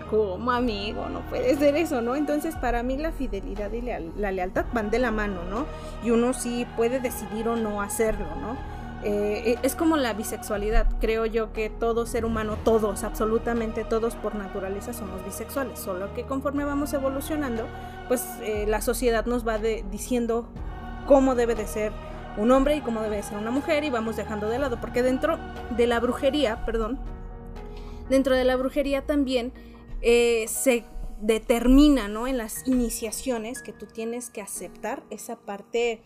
¿cómo 0.10 0.52
amigo? 0.52 1.08
No 1.10 1.22
puede 1.22 1.56
ser 1.58 1.76
eso, 1.76 2.02
¿no? 2.02 2.16
Entonces, 2.16 2.56
para 2.56 2.84
mí 2.84 2.98
la 2.98 3.12
fidelidad 3.12 3.72
y 3.72 3.82
la, 3.82 4.32
lealtad 4.32 4.66
van 4.74 4.90
de 4.90 5.00
la 5.00 5.12
mano, 5.12 5.44
¿no? 5.50 5.66
Y 6.04 6.12
uno 6.12 6.34
sí 6.34 6.66
puede 6.76 7.00
decidir 7.00 7.48
o 7.48 7.56
no 7.56 7.82
hacerlo, 7.82 8.28
¿no? 8.42 8.58
Eh, 9.06 9.58
es 9.64 9.76
como 9.76 9.98
la 9.98 10.14
bisexualidad. 10.14 10.88
Creo 11.02 11.26
yo 11.26 11.52
que 11.52 11.70
todo 11.70 12.06
ser 12.06 12.24
humano, 12.24 12.58
todos, 12.64 13.04
absolutamente 13.04 13.84
todos 13.84 14.16
por 14.16 14.36
naturaleza 14.36 14.94
somos 14.94 15.24
bisexuales. 15.26 15.80
Solo 15.80 16.14
que 16.14 16.24
conforme 16.24 16.64
vamos 16.64 16.94
evolucionando, 16.94 17.66
pues 18.08 18.26
eh, 18.42 18.66
la 18.68 18.82
sociedad 18.82 19.26
nos 19.26 19.46
va 19.46 19.58
diciendo 19.58 20.48
cómo 21.06 21.36
debe 21.36 21.56
de 21.56 21.68
ser 21.68 21.92
un 22.38 22.52
hombre 22.52 22.78
y 22.78 22.82
cómo 22.82 23.02
debe 23.02 23.18
de 23.18 23.24
ser 23.24 23.38
una 23.38 23.52
mujer 23.52 23.84
y 23.84 23.90
vamos 23.90 24.16
dejando 24.16 24.48
de 24.48 24.60
lado. 24.60 24.80
Porque 24.80 25.04
dentro 25.04 25.38
de 25.72 25.86
la 25.86 26.00
brujería, 26.00 26.66
perdón, 26.66 26.98
dentro 28.10 28.36
de 28.36 28.44
la 28.44 28.56
brujería 28.56 29.06
también 29.06 29.54
eh, 30.04 30.46
se 30.48 30.84
determina, 31.22 32.08
¿no? 32.08 32.28
En 32.28 32.38
las 32.38 32.68
iniciaciones 32.68 33.64
que 33.64 33.74
tú 33.74 33.86
tienes 33.86 34.30
que 34.30 34.42
aceptar 34.42 35.04
esa 35.10 35.38
parte 35.38 36.02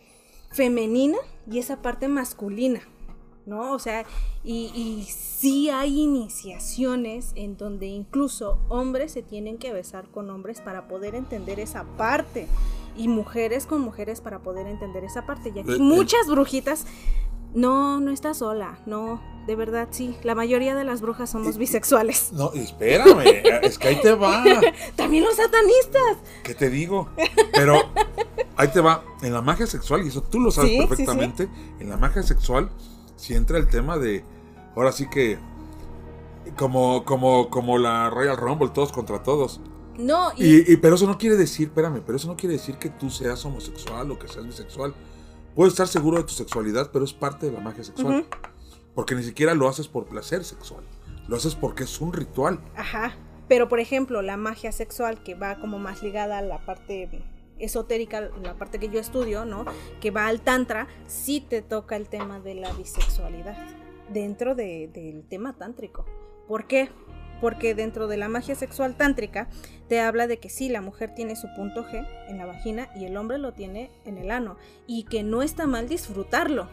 femenina 0.52 1.18
y 1.50 1.58
esa 1.58 1.82
parte 1.82 2.08
masculina, 2.08 2.80
¿no? 3.44 3.72
O 3.72 3.78
sea, 3.78 4.06
y, 4.44 4.70
y 4.74 5.02
sí 5.10 5.68
hay 5.70 6.00
iniciaciones 6.00 7.32
en 7.34 7.56
donde 7.56 7.86
incluso 7.86 8.60
hombres 8.68 9.12
se 9.12 9.22
tienen 9.22 9.58
que 9.58 9.72
besar 9.72 10.08
con 10.10 10.30
hombres 10.30 10.60
para 10.60 10.86
poder 10.88 11.14
entender 11.14 11.58
esa 11.58 11.84
parte 11.96 12.46
y 12.96 13.08
mujeres 13.08 13.66
con 13.66 13.80
mujeres 13.80 14.20
para 14.20 14.40
poder 14.40 14.66
entender 14.66 15.04
esa 15.04 15.26
parte. 15.26 15.52
Y 15.54 15.58
Eh, 15.58 15.62
aquí 15.62 15.72
eh. 15.74 15.78
muchas 15.78 16.26
brujitas, 16.28 16.86
no, 17.54 18.00
no 18.00 18.10
está 18.10 18.34
sola, 18.34 18.78
no, 18.86 19.20
de 19.46 19.56
verdad 19.56 19.88
sí, 19.90 20.16
la 20.22 20.34
mayoría 20.34 20.74
de 20.74 20.84
las 20.84 21.00
brujas 21.00 21.30
somos 21.30 21.56
bisexuales. 21.56 22.32
No, 22.32 22.52
espérame, 22.52 23.20
es 23.62 23.78
que 23.78 23.88
ahí 23.88 24.00
te 24.00 24.12
va. 24.14 24.44
También 24.96 25.24
los 25.24 25.34
satanistas. 25.36 26.18
¿Qué 26.44 26.54
te 26.54 26.68
digo? 26.70 27.08
Pero 27.54 27.80
ahí 28.56 28.68
te 28.68 28.80
va. 28.80 29.02
En 29.22 29.32
la 29.32 29.40
magia 29.42 29.66
sexual, 29.66 30.04
y 30.04 30.08
eso 30.08 30.22
tú 30.22 30.38
lo 30.40 30.50
sabes 30.50 30.70
Sí, 30.70 30.76
sí, 30.76 30.82
sí. 30.82 30.88
perfectamente, 30.88 31.48
en 31.80 31.88
la 31.88 31.96
magia 31.96 32.22
sexual 32.22 32.70
si 33.16 33.34
entra 33.34 33.58
el 33.58 33.66
tema 33.68 33.98
de, 33.98 34.22
ahora 34.76 34.92
sí 34.92 35.08
que, 35.10 35.38
como, 36.56 37.04
como, 37.04 37.50
como 37.50 37.78
la 37.78 38.10
Royal 38.10 38.36
Rumble, 38.36 38.68
todos 38.68 38.92
contra 38.92 39.22
todos. 39.22 39.60
No, 39.96 40.30
y, 40.36 40.44
Y, 40.58 40.64
y- 40.72 40.76
pero 40.76 40.94
eso 40.94 41.06
no 41.06 41.18
quiere 41.18 41.36
decir, 41.36 41.68
espérame, 41.68 42.02
pero 42.06 42.16
eso 42.16 42.28
no 42.28 42.36
quiere 42.36 42.54
decir 42.54 42.76
que 42.76 42.88
tú 42.90 43.10
seas 43.10 43.44
homosexual 43.44 44.10
o 44.12 44.18
que 44.18 44.28
seas 44.28 44.46
bisexual. 44.46 44.94
Puedes 45.58 45.72
estar 45.72 45.88
seguro 45.88 46.18
de 46.18 46.22
tu 46.22 46.34
sexualidad, 46.34 46.90
pero 46.92 47.04
es 47.04 47.12
parte 47.12 47.46
de 47.46 47.50
la 47.52 47.58
magia 47.58 47.82
sexual. 47.82 48.24
Porque 48.94 49.16
ni 49.16 49.24
siquiera 49.24 49.54
lo 49.56 49.66
haces 49.68 49.88
por 49.88 50.04
placer 50.06 50.44
sexual. 50.44 50.84
Lo 51.26 51.34
haces 51.34 51.56
porque 51.56 51.82
es 51.82 52.00
un 52.00 52.12
ritual. 52.12 52.60
Ajá. 52.76 53.16
Pero 53.48 53.68
por 53.68 53.80
ejemplo, 53.80 54.22
la 54.22 54.36
magia 54.36 54.70
sexual 54.70 55.20
que 55.24 55.34
va 55.34 55.58
como 55.58 55.80
más 55.80 56.00
ligada 56.00 56.38
a 56.38 56.42
la 56.42 56.64
parte 56.64 57.10
esotérica, 57.58 58.30
la 58.40 58.54
parte 58.54 58.78
que 58.78 58.88
yo 58.88 59.00
estudio, 59.00 59.46
¿no? 59.46 59.64
Que 60.00 60.12
va 60.12 60.28
al 60.28 60.42
tantra, 60.42 60.86
sí 61.08 61.40
te 61.40 61.60
toca 61.60 61.96
el 61.96 62.08
tema 62.08 62.38
de 62.38 62.54
la 62.54 62.72
bisexualidad 62.74 63.56
dentro 64.12 64.54
de- 64.54 64.88
del 64.94 65.24
tema 65.28 65.54
tántrico. 65.54 66.04
¿Por 66.46 66.68
qué? 66.68 66.88
Porque 67.40 67.74
dentro 67.74 68.08
de 68.08 68.16
la 68.16 68.28
magia 68.28 68.54
sexual 68.54 68.96
tántrica 68.96 69.48
te 69.88 70.00
habla 70.00 70.26
de 70.26 70.38
que 70.38 70.50
sí, 70.50 70.68
la 70.68 70.80
mujer 70.80 71.14
tiene 71.14 71.36
su 71.36 71.48
punto 71.54 71.84
G 71.84 72.06
en 72.28 72.38
la 72.38 72.46
vagina 72.46 72.88
y 72.96 73.04
el 73.04 73.16
hombre 73.16 73.38
lo 73.38 73.52
tiene 73.52 73.90
en 74.04 74.18
el 74.18 74.30
ano. 74.30 74.56
Y 74.86 75.04
que 75.04 75.22
no 75.22 75.42
está 75.42 75.66
mal 75.66 75.88
disfrutarlo 75.88 76.68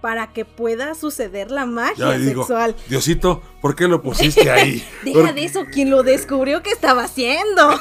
para 0.00 0.32
que 0.32 0.44
pueda 0.44 0.94
suceder 0.94 1.50
la 1.50 1.66
magia 1.66 2.10
Ya 2.10 2.18
digo, 2.18 2.42
sexual. 2.42 2.76
Diosito, 2.88 3.42
¿por 3.60 3.74
qué 3.74 3.88
lo 3.88 4.02
pusiste 4.02 4.50
ahí? 4.50 4.84
Deja 5.04 5.20
¿Por 5.20 5.34
de 5.34 5.44
eso, 5.44 5.64
quien 5.66 5.90
lo 5.90 6.02
descubrió 6.02 6.62
que 6.62 6.70
estaba 6.70 7.04
haciendo. 7.04 7.70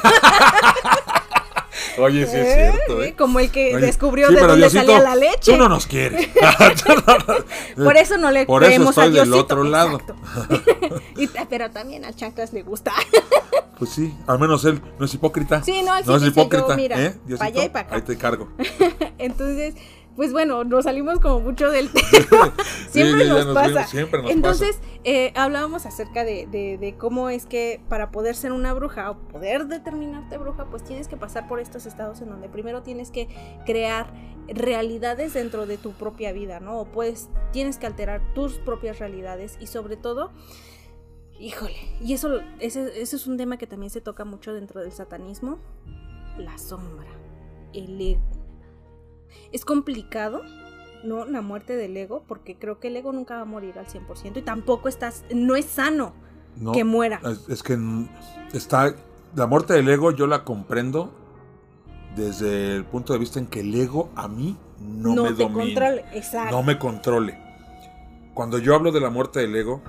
Oye, 1.98 2.26
sí 2.28 2.38
es 2.38 2.54
cierto, 2.54 3.04
¿eh? 3.04 3.16
Como 3.18 3.40
el 3.40 3.52
que 3.52 3.76
Oye, 3.76 3.86
descubrió 3.86 4.28
sí, 4.30 4.36
de 4.36 4.42
dónde 4.42 4.56
Diosito, 4.58 4.86
salía 4.86 5.00
la 5.00 5.16
leche. 5.16 5.52
Tú 5.52 5.58
no 5.58 5.70
nos 5.70 5.88
quieres. 5.88 6.28
Por 7.76 7.98
eso 7.98 8.18
no 8.18 8.32
le 8.32 8.46
Por 8.46 8.64
eso 8.64 8.70
creemos 8.70 8.98
a 8.98 9.06
estoy 9.06 9.20
del 9.20 9.34
otro 9.34 9.64
lado. 9.64 10.02
Y 11.18 11.28
pero 11.50 11.72
también 11.72 12.06
al 12.06 12.16
chanclas 12.16 12.54
le 12.54 12.62
gusta. 12.62 12.94
Pues 13.80 13.92
sí, 13.92 14.14
al 14.28 14.40
menos 14.40 14.66
él 14.66 14.82
no 15.00 15.06
es 15.06 15.14
hipócrita. 15.14 15.64
Sí, 15.64 15.82
no, 15.84 15.96
él 15.96 16.04
sí 16.04 16.10
no 16.10 16.16
es 16.16 16.22
dice, 16.24 16.36
yo, 16.36 16.42
hipócrita. 16.42 16.76
mira, 16.76 17.02
¿eh? 17.02 17.16
Diosito, 17.26 17.38
pa' 17.40 17.46
allá 17.46 17.64
y 17.66 17.70
pa' 17.70 17.80
acá. 17.82 17.96
Ahí 17.96 18.02
te 18.02 18.18
cargo. 18.18 18.50
Entonces, 19.18 19.76
pues 20.18 20.34
bueno, 20.34 20.64
nos 20.64 20.86
salimos 20.86 21.20
como 21.20 21.40
mucho 21.40 21.70
del 21.70 21.92
tema. 21.92 22.52
siempre 22.90 23.28
nos, 23.28 23.46
pasa. 23.54 23.88
Entonces, 24.28 24.80
eh, 25.04 25.32
hablábamos 25.36 25.86
acerca 25.86 26.24
de, 26.24 26.48
de, 26.48 26.96
cómo 26.98 27.30
es 27.30 27.46
que 27.46 27.80
para 27.88 28.10
poder 28.10 28.36
ser 28.36 28.52
una 28.52 28.74
bruja 28.74 29.12
o 29.12 29.20
poder 29.28 29.68
determinarte 29.68 30.40
bruja, 30.40 30.66
pues 30.72 30.84
tienes 30.84 31.08
que 31.08 31.18
pasar 31.18 31.48
por 31.48 31.60
estos 31.60 31.86
estados 31.86 32.20
en 32.22 32.30
donde 32.30 32.50
primero 32.50 32.82
tienes 32.82 33.12
que 33.12 33.28
crear 33.64 34.12
realidades 34.48 35.36
dentro 35.36 35.68
de 35.68 35.78
tu 35.78 35.92
propia 35.92 36.32
vida, 36.32 36.60
¿no? 36.60 36.80
O 36.80 36.86
pues 36.86 37.30
tienes 37.54 37.78
que 37.78 37.86
alterar 37.86 38.34
tus 38.34 38.54
propias 38.58 38.98
realidades 38.98 39.56
y 39.60 39.68
sobre 39.68 39.98
todo, 39.98 40.32
híjole, 41.40 41.78
y 42.02 42.14
eso, 42.14 42.40
ese, 42.60 43.04
ese 43.04 43.16
es 43.18 43.28
un 43.28 43.38
tema 43.38 43.58
que 43.58 43.68
también 43.68 43.92
se 43.92 44.02
toca 44.02 44.26
mucho 44.26 44.56
dentro 44.56 44.82
del 44.82 44.92
satanismo, 44.92 45.60
la 46.40 46.58
sombra, 46.58 47.12
el 47.74 48.02
ego 48.02 48.37
es 49.52 49.66
complicado, 49.66 50.44
¿no? 51.04 51.26
La 51.26 51.42
muerte 51.42 51.76
del 51.76 51.96
ego, 51.98 52.24
porque 52.28 52.56
creo 52.56 52.80
que 52.80 52.88
el 52.88 52.98
ego 52.98 53.12
nunca 53.12 53.36
va 53.36 53.42
a 53.42 53.46
morir 53.46 53.78
al 53.80 53.88
100% 53.88 54.38
y 54.38 54.42
tampoco 54.42 54.90
estás, 54.90 55.24
no 55.34 55.56
es 55.56 55.66
sano 55.66 56.14
que 56.74 56.84
muera. 56.84 57.22
Es, 57.50 57.64
que 57.64 57.78
está, 58.54 58.96
la 59.36 59.48
muerte 59.48 59.74
del 59.74 59.88
ego 59.90 60.12
yo 60.12 60.28
la 60.28 60.44
comprendo 60.44 61.12
desde 62.16 62.76
el 62.76 62.86
punto 62.86 63.14
de 63.14 63.20
vista 63.20 63.40
en 63.40 63.48
que 63.48 63.60
el 63.60 63.74
ego 63.76 64.10
a 64.16 64.28
mí 64.28 64.58
no, 64.80 65.24
me 65.24 65.32
domine. 65.32 65.76
No 66.52 66.64
me 66.64 66.80
controle. 66.80 67.40
Cuando 68.34 68.58
yo 68.58 68.76
hablo 68.76 68.92
de 68.92 69.00
la 69.00 69.10
muerte 69.10 69.40
del 69.40 69.56
ego, 69.56 69.82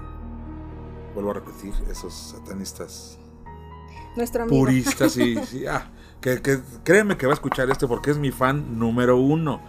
vuelvo 1.15 1.31
a 1.31 1.35
repetir, 1.35 1.73
esos 1.91 2.15
satanistas 2.15 3.19
Nuestro 4.17 4.45
amigo. 4.45 4.59
puristas, 4.59 5.13
sí, 5.13 5.37
sí, 5.47 5.67
ah, 5.71 5.91
que, 6.21 6.61
créeme 6.85 7.17
que 7.17 7.27
va 7.27 7.33
a 7.33 7.35
escuchar 7.35 7.71
este 7.71 7.87
porque 7.87 8.11
es 8.11 8.19
mi 8.19 8.31
fan 8.31 8.79
número 8.79 9.17
uno. 9.17 9.61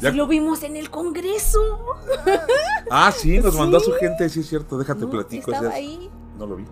Ya... 0.00 0.10
lo 0.10 0.26
vimos 0.26 0.62
en 0.62 0.76
el 0.76 0.90
Congreso. 0.90 1.60
Ah, 2.90 3.12
sí, 3.12 3.38
nos 3.38 3.54
mandó 3.54 3.76
a 3.76 3.80
su 3.80 3.92
gente, 3.92 4.26
sí 4.30 4.40
es 4.40 4.48
cierto, 4.48 4.78
déjate 4.78 5.06
platico. 5.06 5.52
Estaba 5.52 5.74
ahí. 5.74 6.10
No 6.38 6.46
lo 6.46 6.56
vi. 6.56 6.64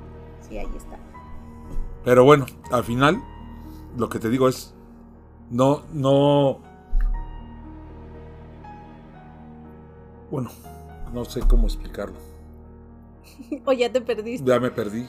Sí, 0.48 0.56
ahí 0.56 0.66
está. 0.74 0.98
Pero 2.04 2.24
bueno, 2.24 2.46
al 2.70 2.84
final, 2.84 3.22
lo 3.98 4.08
que 4.08 4.18
te 4.18 4.30
digo 4.30 4.48
es, 4.48 4.72
no, 5.50 5.82
no... 5.92 6.60
Bueno, 10.30 10.50
no 11.12 11.26
sé 11.26 11.40
cómo 11.40 11.66
explicarlo. 11.66 12.16
o 13.66 13.72
ya 13.72 13.92
te 13.92 14.00
perdiste. 14.00 14.48
Ya 14.48 14.58
me 14.58 14.70
perdí. 14.70 15.06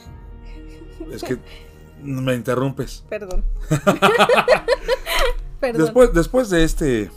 Es 1.12 1.24
que 1.24 1.38
me 2.02 2.36
interrumpes. 2.36 3.04
Perdón. 3.10 3.44
Después, 5.62 6.14
después 6.14 6.50
de 6.50 6.64
este 6.64 7.12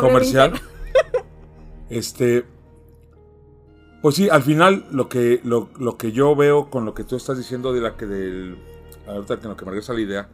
comercial, 0.00 0.60
este, 1.90 2.44
pues 4.02 4.14
sí, 4.14 4.28
al 4.28 4.42
final 4.42 4.86
lo 4.90 5.08
que, 5.08 5.40
lo, 5.42 5.96
que 5.96 6.12
yo 6.12 6.36
veo 6.36 6.70
con 6.70 6.84
lo 6.84 6.94
que 6.94 7.04
tú 7.04 7.16
estás 7.16 7.36
diciendo 7.36 7.72
de 7.72 7.80
la 7.80 7.96
que 7.96 8.06
del, 8.06 8.58
ahorita 9.06 9.40
que 9.40 9.48
lo 9.48 9.56
que 9.56 9.64
me 9.64 9.70
regresa 9.72 9.94
la 9.94 10.00
idea, 10.00 10.28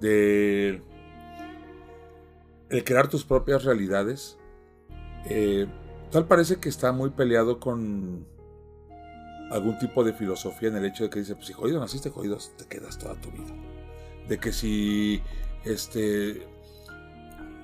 de 0.00 0.82
el 2.70 2.84
crear 2.84 3.08
tus 3.08 3.24
propias 3.24 3.64
realidades, 3.64 4.38
eh, 5.26 5.66
tal 6.10 6.26
parece 6.26 6.56
que 6.56 6.68
está 6.68 6.92
muy 6.92 7.10
peleado 7.10 7.60
con 7.60 8.26
algún 9.50 9.78
tipo 9.78 10.04
de 10.04 10.12
filosofía 10.12 10.68
en 10.68 10.76
el 10.76 10.84
hecho 10.84 11.04
de 11.04 11.10
que 11.10 11.20
dice, 11.20 11.34
pues 11.34 11.46
si 11.46 11.52
jodido 11.52 11.80
naciste 11.80 12.10
jodido, 12.10 12.38
te 12.56 12.66
quedas 12.66 12.98
toda 12.98 13.14
tu 13.16 13.30
vida. 13.30 13.54
De 14.28 14.38
que 14.38 14.52
si 14.52 15.20
este 15.64 16.46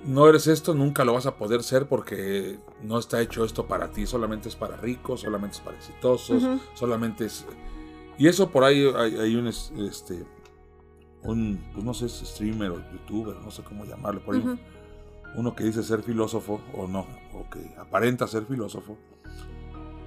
no 0.04 0.28
eres 0.28 0.46
esto, 0.46 0.74
nunca 0.74 1.04
lo 1.04 1.14
vas 1.14 1.26
a 1.26 1.36
poder 1.36 1.62
ser 1.62 1.88
porque 1.88 2.58
no 2.82 2.98
está 2.98 3.20
hecho 3.20 3.44
esto 3.44 3.66
para 3.66 3.90
ti, 3.90 4.06
solamente 4.06 4.48
es 4.48 4.54
para 4.54 4.76
ricos, 4.76 5.22
solamente 5.22 5.56
es 5.56 5.62
para 5.62 5.76
exitosos, 5.76 6.42
solamente 6.74 7.26
es... 7.26 7.44
Y 8.16 8.28
eso 8.28 8.50
por 8.50 8.64
ahí 8.64 8.86
hay, 8.96 9.34
un, 9.34 9.48
este, 9.48 10.24
un, 11.22 11.60
pues 11.72 11.84
no 11.84 11.92
sé, 11.92 12.08
streamer 12.08 12.70
o 12.70 12.92
youtuber, 12.92 13.36
no 13.36 13.50
sé 13.50 13.62
cómo 13.62 13.84
llamarlo, 13.84 14.24
por 14.24 14.36
ahí, 14.36 14.58
uno 15.34 15.54
que 15.54 15.64
dice 15.64 15.82
ser 15.82 16.02
filósofo 16.02 16.60
o 16.74 16.86
no, 16.86 17.06
o 17.34 17.50
que 17.50 17.74
aparenta 17.76 18.26
ser 18.26 18.46
filósofo, 18.46 18.96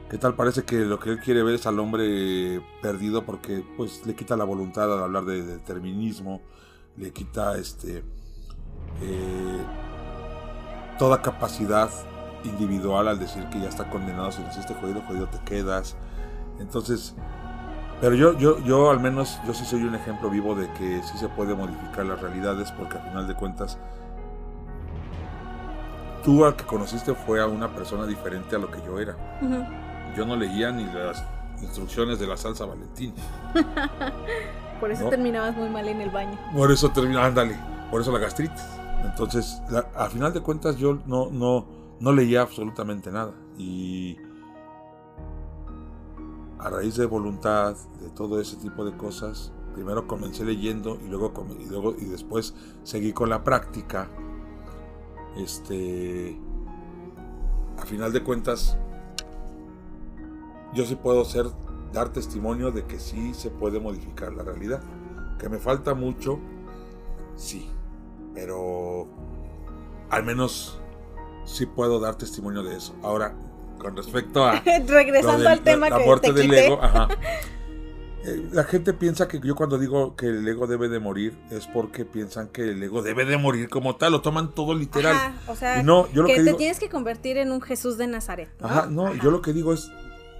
¿Qué 0.09 0.17
tal? 0.17 0.33
Parece 0.33 0.63
que 0.63 0.77
lo 0.77 0.99
que 0.99 1.11
él 1.11 1.19
quiere 1.19 1.43
ver 1.43 1.53
es 1.53 1.67
al 1.67 1.77
hombre 1.77 2.63
perdido 2.81 3.25
porque 3.25 3.63
pues 3.77 4.07
le 4.07 4.15
quita 4.15 4.35
la 4.35 4.43
voluntad 4.43 4.91
al 4.91 5.03
hablar 5.03 5.23
de 5.25 5.43
determinismo, 5.43 6.41
le 6.97 7.11
quita 7.11 7.55
este 7.59 8.03
eh, 9.03 9.63
toda 10.97 11.21
capacidad 11.21 11.91
individual 12.43 13.07
al 13.07 13.19
decir 13.19 13.45
que 13.49 13.59
ya 13.59 13.69
está 13.69 13.87
condenado 13.91 14.31
si 14.31 14.41
naciste 14.41 14.73
jodido, 14.73 15.01
jodido 15.01 15.27
te 15.27 15.37
quedas. 15.45 15.95
Entonces, 16.59 17.13
pero 18.01 18.15
yo, 18.15 18.35
yo, 18.35 18.57
yo 18.65 18.89
al 18.89 18.99
menos, 18.99 19.39
yo 19.45 19.53
sí 19.53 19.63
soy 19.63 19.83
un 19.83 19.93
ejemplo 19.93 20.31
vivo 20.31 20.55
de 20.55 20.73
que 20.73 21.03
sí 21.03 21.19
se 21.19 21.29
puede 21.29 21.53
modificar 21.53 22.07
las 22.07 22.19
realidades 22.19 22.71
porque 22.71 22.97
al 22.97 23.03
final 23.03 23.27
de 23.27 23.35
cuentas 23.35 23.77
tú 26.23 26.45
al 26.45 26.55
que 26.55 26.63
conociste 26.63 27.13
fue 27.13 27.39
a 27.39 27.45
una 27.45 27.75
persona 27.75 28.07
diferente 28.07 28.55
a 28.55 28.59
lo 28.59 28.71
que 28.71 28.81
yo 28.81 28.99
era 28.99 29.15
yo 30.15 30.25
no 30.25 30.35
leía 30.35 30.71
ni 30.71 30.85
las 30.85 31.23
instrucciones 31.61 32.19
de 32.19 32.27
la 32.27 32.37
salsa 32.37 32.65
Valentín. 32.65 33.13
por 34.79 34.91
eso 34.91 35.09
terminabas 35.09 35.55
muy 35.55 35.69
mal 35.69 35.87
en 35.87 36.01
el 36.01 36.09
baño. 36.09 36.37
Por 36.55 36.71
eso 36.71 36.89
terminaba, 36.91 37.27
ándale, 37.27 37.57
por 37.91 38.01
eso 38.01 38.11
la 38.11 38.19
gastritis. 38.19 38.63
Entonces, 39.03 39.61
a 39.95 40.09
final 40.09 40.33
de 40.33 40.41
cuentas, 40.41 40.77
yo 40.77 40.99
no, 41.05 41.29
no, 41.31 41.67
no 41.99 42.11
leía 42.11 42.41
absolutamente 42.41 43.11
nada. 43.11 43.33
Y 43.57 44.17
a 46.59 46.69
raíz 46.69 46.95
de 46.95 47.05
voluntad, 47.05 47.75
de 48.01 48.09
todo 48.09 48.39
ese 48.41 48.57
tipo 48.57 48.83
de 48.83 48.95
cosas, 48.97 49.53
primero 49.73 50.07
comencé 50.07 50.43
leyendo 50.43 50.99
y 51.01 51.07
luego, 51.07 51.31
y 51.57 51.65
luego 51.69 51.95
y 51.97 52.05
después 52.05 52.53
seguí 52.83 53.13
con 53.13 53.29
la 53.29 53.43
práctica. 53.43 54.09
Este, 55.37 56.37
a 57.77 57.85
final 57.85 58.11
de 58.11 58.23
cuentas, 58.23 58.77
yo 60.73 60.85
sí 60.85 60.95
puedo 60.95 61.25
ser, 61.25 61.45
dar 61.93 62.09
testimonio 62.09 62.71
de 62.71 62.85
que 62.85 62.99
sí 62.99 63.33
se 63.33 63.49
puede 63.49 63.79
modificar 63.79 64.33
la 64.33 64.43
realidad. 64.43 64.81
Que 65.37 65.49
me 65.49 65.57
falta 65.57 65.93
mucho, 65.93 66.39
sí, 67.35 67.69
pero 68.33 69.07
al 70.09 70.23
menos 70.23 70.79
sí 71.45 71.65
puedo 71.65 71.99
dar 71.99 72.15
testimonio 72.15 72.63
de 72.63 72.75
eso. 72.75 72.95
Ahora, 73.01 73.35
con 73.79 73.95
respecto 73.95 74.43
a... 74.45 74.61
Regresando 74.87 75.49
al 75.49 75.61
tema 75.61 75.89
la, 75.89 75.97
la 75.97 76.05
muerte 76.05 76.33
del 76.33 76.53
ego, 76.53 76.79
ajá. 76.81 77.07
Eh, 78.25 78.49
la 78.51 78.65
gente 78.65 78.93
piensa 78.93 79.29
que 79.29 79.39
yo 79.39 79.55
cuando 79.55 79.77
digo 79.77 80.17
que 80.17 80.25
el 80.25 80.45
ego 80.45 80.67
debe 80.67 80.89
de 80.89 80.99
morir 80.99 81.37
es 81.51 81.67
porque 81.67 82.03
piensan 82.03 82.49
que 82.49 82.63
el 82.63 82.83
ego 82.83 83.01
debe 83.01 83.23
de 83.23 83.37
morir 83.37 83.69
como 83.69 83.95
tal, 83.95 84.11
lo 84.11 84.21
toman 84.21 84.53
todo 84.53 84.75
literal. 84.75 85.33
o 85.47 85.55
sea, 85.55 85.83
no, 85.83 86.11
yo 86.11 86.23
lo 86.23 86.27
que, 86.27 86.43
te 86.43 86.53
tienes 86.55 86.79
que 86.79 86.89
convertir 86.89 87.37
en 87.37 87.51
un 87.53 87.61
Jesús 87.61 87.97
de 87.97 88.07
Nazaret. 88.07 88.49
Ajá, 88.61 88.87
no, 88.87 89.13
yo 89.15 89.31
lo 89.31 89.41
que 89.41 89.53
digo 89.53 89.71
es, 89.71 89.89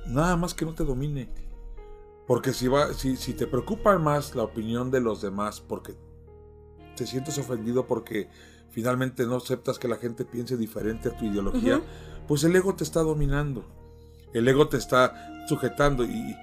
Nada 0.10 0.36
más 0.36 0.54
que 0.54 0.66
no 0.66 0.74
te 0.74 0.84
domine. 0.84 1.30
Porque 2.28 2.54
si, 2.54 2.68
va, 2.68 2.94
si, 2.94 3.16
si 3.16 3.34
te 3.34 3.48
preocupa 3.48 3.98
más 3.98 4.36
la 4.36 4.44
opinión 4.44 4.92
de 4.92 5.02
los 5.02 5.22
demás, 5.22 5.62
porque 5.62 5.96
te 6.96 7.08
sientes 7.08 7.38
ofendido 7.38 7.88
porque 7.88 8.30
finalmente 8.70 9.26
no 9.26 9.38
aceptas 9.38 9.80
que 9.80 9.88
la 9.88 9.98
gente 9.98 10.26
piense 10.26 10.58
diferente 10.58 11.10
a 11.10 11.18
tu 11.18 11.26
ideología, 11.26 11.82
pues 12.28 12.44
el 12.44 12.56
ego 12.56 12.76
te 12.76 12.84
está 12.84 13.02
dominando. 13.02 13.66
El 14.34 14.48
ego 14.48 14.68
te 14.68 14.78
está 14.78 15.46
sujetando. 15.48 16.04
Y 16.04 16.36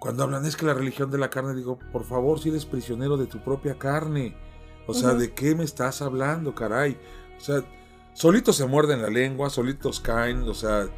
cuando 0.00 0.24
hablan 0.24 0.44
es 0.44 0.56
que 0.56 0.66
la 0.66 0.74
religión 0.74 1.10
de 1.10 1.18
la 1.18 1.30
carne, 1.30 1.54
digo, 1.54 1.78
por 1.92 2.04
favor, 2.04 2.40
si 2.40 2.50
eres 2.50 2.66
prisionero 2.66 3.16
de 3.16 3.26
tu 3.26 3.38
propia 3.42 3.78
carne. 3.78 4.36
O 4.86 4.94
sea, 4.94 5.14
¿de 5.14 5.32
qué 5.32 5.54
me 5.54 5.64
estás 5.64 6.02
hablando, 6.02 6.54
caray? 6.54 6.98
O 7.38 7.40
sea, 7.40 7.62
solitos 8.14 8.56
se 8.56 8.66
muerden 8.66 9.00
la 9.00 9.08
lengua, 9.08 9.48
solitos 9.48 10.00
caen, 10.00 10.42
o 10.42 10.54
sea, 10.54 10.88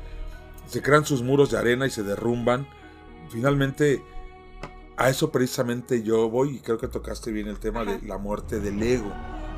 se 0.67 0.83
crean 0.83 1.05
sus 1.05 1.23
muros 1.23 1.51
de 1.51 1.59
arena 1.59 1.87
y 1.87 1.91
se 1.91 2.03
derrumban. 2.03 2.67
Finalmente, 3.29 4.03
a 4.97 5.09
eso 5.09 5.31
precisamente 5.31 6.03
yo 6.03 6.29
voy 6.29 6.57
y 6.57 6.59
creo 6.61 6.79
que 6.79 6.89
tocaste 6.89 7.33
bien 7.33 7.49
el 7.49 7.59
tema 7.59 7.85
de 7.85 8.01
la 8.03 8.19
muerte 8.19 8.61
del 8.61 8.83
ego. 8.83 9.13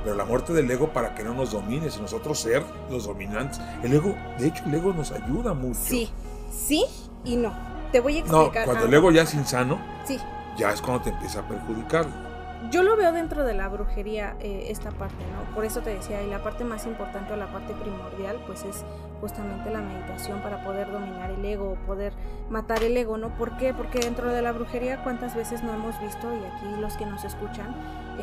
Pero 0.04 0.16
la 0.16 0.24
muerte 0.24 0.52
del 0.52 0.70
ego 0.70 0.92
para 0.92 1.14
que 1.14 1.24
no 1.24 1.34
nos 1.34 1.52
domine, 1.52 1.90
si 1.90 2.00
nosotros 2.00 2.38
ser 2.38 2.62
los 2.90 3.04
dominantes. 3.06 3.60
El 3.82 3.92
ego, 3.92 4.14
de 4.38 4.48
hecho, 4.48 4.62
el 4.66 4.74
ego 4.74 4.92
nos 4.92 5.10
ayuda 5.10 5.52
mucho. 5.52 5.80
Sí, 5.82 6.10
sí 6.50 6.84
y 7.24 7.36
no. 7.36 7.52
Te 7.92 8.00
voy 8.00 8.16
a 8.16 8.20
explicar. 8.20 8.66
No, 8.66 8.72
cuando 8.72 8.86
el 8.86 8.94
ego 8.94 9.10
ya 9.10 9.22
es 9.22 9.34
insano, 9.34 9.80
sí. 10.06 10.18
ya 10.56 10.72
es 10.72 10.80
cuando 10.80 11.02
te 11.02 11.10
empieza 11.10 11.40
a 11.40 11.48
perjudicar 11.48 12.25
yo 12.70 12.82
lo 12.82 12.96
veo 12.96 13.12
dentro 13.12 13.44
de 13.44 13.54
la 13.54 13.68
brujería 13.68 14.36
eh, 14.40 14.66
esta 14.70 14.90
parte, 14.90 15.24
¿no? 15.32 15.54
Por 15.54 15.64
eso 15.64 15.80
te 15.80 15.90
decía, 15.90 16.22
y 16.22 16.28
la 16.28 16.42
parte 16.42 16.64
más 16.64 16.86
importante 16.86 17.32
o 17.32 17.36
la 17.36 17.46
parte 17.46 17.72
primordial, 17.74 18.38
pues 18.46 18.64
es 18.64 18.84
justamente 19.20 19.70
la 19.70 19.80
meditación 19.80 20.40
para 20.42 20.62
poder 20.62 20.90
dominar 20.90 21.30
el 21.30 21.44
ego, 21.44 21.76
poder 21.86 22.12
matar 22.50 22.82
el 22.82 22.96
ego, 22.96 23.16
¿no? 23.16 23.30
¿Por 23.36 23.56
qué? 23.56 23.74
Porque 23.74 23.98
dentro 24.00 24.30
de 24.30 24.42
la 24.42 24.52
brujería, 24.52 25.02
¿cuántas 25.02 25.34
veces 25.34 25.62
no 25.62 25.72
hemos 25.72 26.00
visto, 26.00 26.32
y 26.34 26.44
aquí 26.44 26.80
los 26.80 26.96
que 26.96 27.06
nos 27.06 27.24
escuchan, 27.24 27.74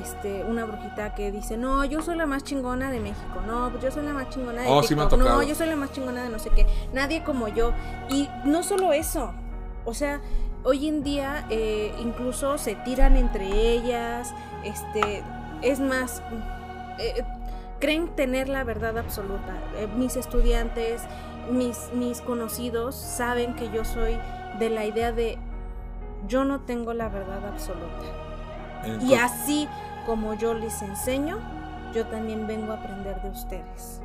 este, 0.01 0.43
una 0.43 0.65
brujita 0.65 1.13
que 1.15 1.31
dice, 1.31 1.57
no, 1.57 1.85
yo 1.85 2.01
soy 2.01 2.15
la 2.15 2.25
más 2.25 2.43
chingona 2.43 2.91
de 2.91 2.99
México, 2.99 3.41
no, 3.45 3.77
yo 3.79 3.91
soy 3.91 4.03
la 4.05 4.13
más 4.13 4.29
chingona 4.29 4.63
de 4.63 4.67
Oh, 4.67 4.81
TikTok, 4.81 5.11
sí 5.11 5.17
no, 5.17 5.43
yo 5.43 5.55
soy 5.55 5.67
la 5.67 5.75
más 5.75 5.91
chingona 5.91 6.23
de 6.23 6.29
no 6.29 6.39
sé 6.39 6.49
qué, 6.51 6.65
nadie 6.93 7.23
como 7.23 7.47
yo. 7.47 7.73
Y 8.09 8.29
no 8.45 8.63
solo 8.63 8.93
eso, 8.93 9.33
o 9.85 9.93
sea, 9.93 10.21
hoy 10.63 10.87
en 10.87 11.03
día 11.03 11.45
eh, 11.49 11.93
incluso 12.01 12.57
se 12.57 12.75
tiran 12.75 13.17
entre 13.17 13.71
ellas, 13.71 14.33
este, 14.63 15.23
es 15.61 15.79
más, 15.79 16.21
eh, 16.99 17.23
creen 17.79 18.15
tener 18.15 18.49
la 18.49 18.63
verdad 18.63 18.97
absoluta. 18.97 19.57
Eh, 19.75 19.87
mis 19.97 20.15
estudiantes, 20.15 21.01
mis, 21.51 21.89
mis 21.93 22.21
conocidos 22.21 22.95
saben 22.95 23.55
que 23.55 23.69
yo 23.71 23.83
soy 23.85 24.17
de 24.59 24.69
la 24.69 24.85
idea 24.85 25.11
de 25.11 25.37
yo 26.27 26.45
no 26.45 26.61
tengo 26.61 26.93
la 26.93 27.09
verdad 27.09 27.45
absoluta. 27.45 29.01
Y 29.01 29.13
así 29.15 29.67
como 30.05 30.33
yo 30.33 30.53
les 30.53 30.81
enseño, 30.81 31.39
yo 31.93 32.05
también 32.07 32.47
vengo 32.47 32.71
a 32.73 32.75
aprender 32.75 33.21
de 33.21 33.29
ustedes. 33.29 34.01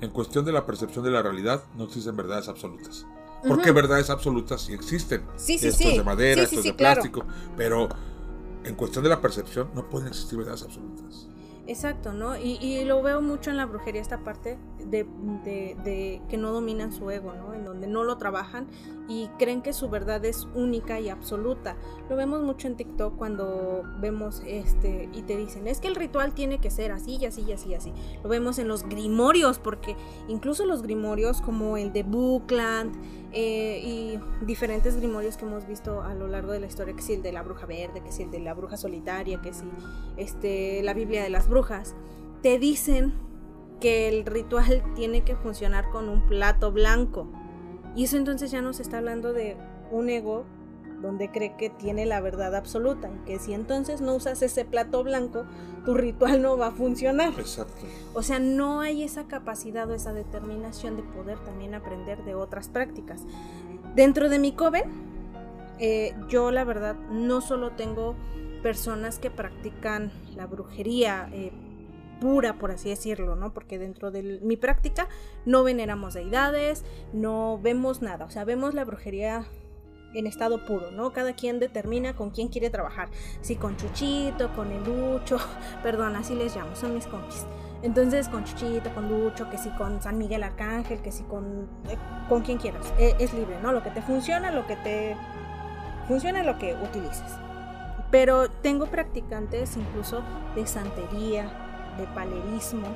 en 0.00 0.10
cuestión 0.10 0.46
de 0.46 0.52
la 0.52 0.64
percepción 0.64 1.04
de 1.04 1.10
la 1.10 1.20
realidad, 1.20 1.62
no 1.76 1.84
existen 1.84 2.16
verdades 2.16 2.48
absolutas. 2.48 3.06
Porque 3.46 3.70
Ujú. 3.70 3.74
verdades 3.76 4.10
absolutas 4.10 4.60
sí 4.62 4.72
existen. 4.72 5.22
Sí, 5.36 5.58
sí, 5.58 5.68
esto 5.68 5.82
sí. 5.84 5.88
es 5.90 5.96
de 5.98 6.04
madera, 6.04 6.42
esto 6.42 6.56
es 6.58 6.64
de 6.64 6.74
claro. 6.76 7.00
plástico. 7.02 7.24
Pero 7.56 7.88
en 8.64 8.74
cuestión 8.74 9.02
de 9.04 9.10
la 9.10 9.20
percepción, 9.20 9.68
no 9.74 9.88
pueden 9.88 10.08
existir 10.08 10.38
verdades 10.38 10.62
absolutas. 10.62 11.26
Exacto, 11.66 12.12
¿no? 12.12 12.36
Y, 12.36 12.56
y 12.56 12.84
lo 12.84 13.00
veo 13.00 13.22
mucho 13.22 13.50
en 13.50 13.56
la 13.56 13.64
brujería 13.64 14.00
esta 14.02 14.18
parte 14.24 14.58
de, 14.84 15.06
de- 15.44 15.76
de 15.84 16.20
que 16.28 16.36
no 16.36 16.50
dominan 16.50 16.92
su 16.92 17.08
ego, 17.12 17.32
¿no? 17.32 17.54
En 17.54 17.64
donde 17.64 17.86
no 17.86 18.02
lo 18.02 18.16
trabajan 18.18 18.66
y 19.08 19.28
creen 19.38 19.62
que 19.62 19.72
su 19.72 19.88
verdad 19.88 20.24
es 20.24 20.48
única 20.54 20.98
y 20.98 21.08
absoluta. 21.10 21.76
Lo 22.08 22.16
vemos 22.16 22.42
mucho 22.42 22.66
en 22.66 22.76
TikTok 22.76 23.16
cuando 23.16 23.84
vemos 24.00 24.42
este 24.46 25.08
y 25.12 25.22
te 25.22 25.36
dicen, 25.36 25.68
es 25.68 25.78
que 25.80 25.86
el 25.86 25.94
ritual 25.94 26.34
tiene 26.34 26.58
que 26.60 26.70
ser 26.70 26.90
así 26.90 27.18
y 27.20 27.26
así 27.26 27.42
y 27.42 27.52
así 27.52 27.68
y 27.68 27.74
así. 27.74 27.92
Lo 28.24 28.28
vemos 28.28 28.58
en 28.58 28.66
los 28.66 28.82
grimorios, 28.88 29.60
porque 29.60 29.94
incluso 30.26 30.66
los 30.66 30.82
grimorios 30.82 31.40
como 31.40 31.76
el 31.76 31.92
de 31.92 32.02
Bookland 32.02 32.96
eh, 33.32 33.80
y 33.84 34.18
diferentes 34.44 34.96
grimorios 34.96 35.36
que 35.36 35.44
hemos 35.44 35.66
visto 35.66 36.02
a 36.02 36.14
lo 36.14 36.26
largo 36.26 36.52
de 36.52 36.60
la 36.60 36.66
historia, 36.66 36.94
que 36.94 37.02
si 37.02 37.14
el 37.14 37.22
de 37.22 37.32
la 37.32 37.42
bruja 37.42 37.66
verde, 37.66 38.00
que 38.02 38.10
si 38.10 38.24
el 38.24 38.30
de 38.30 38.40
la 38.40 38.54
bruja 38.54 38.76
solitaria, 38.76 39.40
que 39.40 39.52
si 39.52 39.64
este, 40.16 40.82
la 40.82 40.94
Biblia 40.94 41.22
de 41.22 41.30
las 41.30 41.48
brujas, 41.48 41.94
te 42.42 42.58
dicen 42.58 43.12
que 43.80 44.08
el 44.08 44.26
ritual 44.26 44.82
tiene 44.94 45.22
que 45.22 45.36
funcionar 45.36 45.90
con 45.90 46.08
un 46.08 46.26
plato 46.26 46.72
blanco. 46.72 47.28
Y 47.94 48.04
eso 48.04 48.16
entonces 48.16 48.50
ya 48.50 48.62
nos 48.62 48.80
está 48.80 48.98
hablando 48.98 49.32
de 49.32 49.56
un 49.90 50.08
ego 50.10 50.44
donde 51.00 51.30
cree 51.30 51.56
que 51.56 51.70
tiene 51.70 52.06
la 52.06 52.20
verdad 52.20 52.54
absoluta 52.54 53.08
y 53.08 53.24
que 53.24 53.38
si 53.38 53.54
entonces 53.54 54.00
no 54.00 54.14
usas 54.14 54.42
ese 54.42 54.64
plato 54.64 55.02
blanco, 55.02 55.44
tu 55.84 55.94
ritual 55.94 56.42
no 56.42 56.56
va 56.56 56.68
a 56.68 56.72
funcionar. 56.72 57.32
Exacto. 57.38 57.86
O 58.14 58.22
sea, 58.22 58.38
no 58.38 58.80
hay 58.80 59.02
esa 59.02 59.24
capacidad 59.24 59.88
o 59.90 59.94
esa 59.94 60.12
determinación 60.12 60.96
de 60.96 61.02
poder 61.02 61.38
también 61.40 61.74
aprender 61.74 62.24
de 62.24 62.34
otras 62.34 62.68
prácticas. 62.68 63.22
Dentro 63.94 64.28
de 64.28 64.38
mi 64.38 64.52
coven, 64.52 64.84
eh, 65.78 66.14
yo 66.28 66.50
la 66.50 66.64
verdad 66.64 66.96
no 67.10 67.40
solo 67.40 67.70
tengo 67.70 68.14
personas 68.62 69.18
que 69.18 69.30
practican 69.30 70.12
la 70.36 70.46
brujería 70.46 71.28
eh, 71.32 71.52
pura, 72.20 72.58
por 72.58 72.70
así 72.70 72.90
decirlo, 72.90 73.34
¿no? 73.34 73.52
Porque 73.52 73.78
dentro 73.78 74.10
de 74.10 74.40
mi 74.42 74.56
práctica 74.56 75.08
no 75.46 75.64
veneramos 75.64 76.14
deidades, 76.14 76.84
no 77.12 77.58
vemos 77.62 78.02
nada, 78.02 78.26
o 78.26 78.30
sea, 78.30 78.44
vemos 78.44 78.74
la 78.74 78.84
brujería 78.84 79.46
en 80.14 80.26
estado 80.26 80.64
puro, 80.64 80.90
¿no? 80.90 81.12
Cada 81.12 81.32
quien 81.34 81.60
determina 81.60 82.14
con 82.14 82.30
quién 82.30 82.48
quiere 82.48 82.70
trabajar, 82.70 83.08
si 83.40 83.56
con 83.56 83.76
Chuchito, 83.76 84.52
con 84.54 84.70
el 84.72 84.84
Lucho, 84.84 85.38
perdón, 85.82 86.16
así 86.16 86.34
les 86.34 86.54
llamo, 86.54 86.74
son 86.76 86.94
mis 86.94 87.06
compis. 87.06 87.46
Entonces, 87.82 88.28
con 88.28 88.44
Chuchito, 88.44 88.90
con 88.94 89.08
Lucho, 89.08 89.48
que 89.48 89.56
si 89.56 89.70
con 89.70 90.02
San 90.02 90.18
Miguel 90.18 90.42
Arcángel, 90.42 91.00
que 91.00 91.12
si 91.12 91.22
con, 91.24 91.66
eh, 91.88 91.96
con 92.28 92.42
quien 92.42 92.58
quieras. 92.58 92.92
Eh, 92.98 93.14
es 93.18 93.32
libre, 93.32 93.58
¿no? 93.62 93.72
Lo 93.72 93.82
que 93.82 93.90
te 93.90 94.02
funciona, 94.02 94.50
lo 94.50 94.66
que 94.66 94.76
te 94.76 95.16
funciona, 96.06 96.42
lo 96.42 96.58
que 96.58 96.74
utilices. 96.74 97.38
Pero 98.10 98.50
tengo 98.50 98.86
practicantes 98.86 99.76
incluso 99.76 100.22
de 100.54 100.66
santería, 100.66 101.44
de 101.96 102.06
palerismo, 102.08 102.88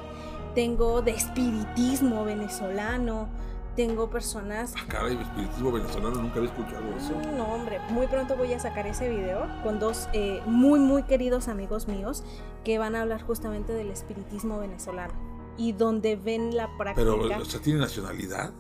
tengo 0.54 1.02
de 1.02 1.12
espiritismo 1.12 2.24
venezolano, 2.24 3.28
tengo 3.76 4.08
personas 4.10 4.74
Ah, 4.76 4.84
caray, 4.88 5.16
espiritismo 5.20 5.72
venezolano, 5.72 6.22
nunca 6.22 6.36
había 6.36 6.50
escuchado 6.50 6.84
eso. 6.96 7.12
no, 7.36 7.44
hombre, 7.54 7.80
muy 7.90 8.06
pronto 8.06 8.36
voy 8.36 8.52
a 8.52 8.60
sacar 8.60 8.86
ese 8.86 9.08
video 9.08 9.46
con 9.62 9.78
dos 9.80 10.08
eh, 10.12 10.40
muy, 10.46 10.78
muy 10.80 11.02
queridos 11.04 11.48
amigos 11.48 11.88
míos 11.88 12.22
que 12.64 12.78
van 12.78 12.94
a 12.96 13.02
hablar 13.02 13.22
justamente 13.22 13.72
del 13.72 13.90
espiritismo 13.90 14.58
venezolano 14.58 15.12
y 15.56 15.72
donde 15.72 16.16
ven 16.16 16.56
la 16.56 16.68
práctica. 16.76 16.94
Pero, 17.08 17.18
o 17.40 17.44
sea, 17.44 17.60
¿tiene 17.60 17.80
nacionalidad? 17.80 18.52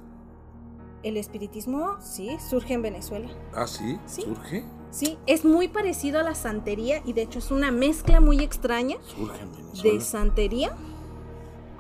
El 1.02 1.16
espiritismo, 1.16 1.96
sí, 2.00 2.36
surge 2.48 2.74
en 2.74 2.82
Venezuela. 2.82 3.28
Ah, 3.54 3.66
sí, 3.66 3.98
Sí. 4.06 4.22
surge. 4.22 4.64
Sí, 4.90 5.18
es 5.26 5.44
muy 5.44 5.66
parecido 5.68 6.20
a 6.20 6.22
la 6.22 6.34
santería 6.36 7.02
y 7.04 7.12
de 7.14 7.22
hecho 7.22 7.40
es 7.40 7.50
una 7.50 7.70
mezcla 7.72 8.20
muy 8.20 8.38
extraña 8.42 8.96
Surge 9.02 9.40
en 9.42 9.50
Venezuela. 9.52 9.92
de 9.98 10.00
santería 10.00 10.72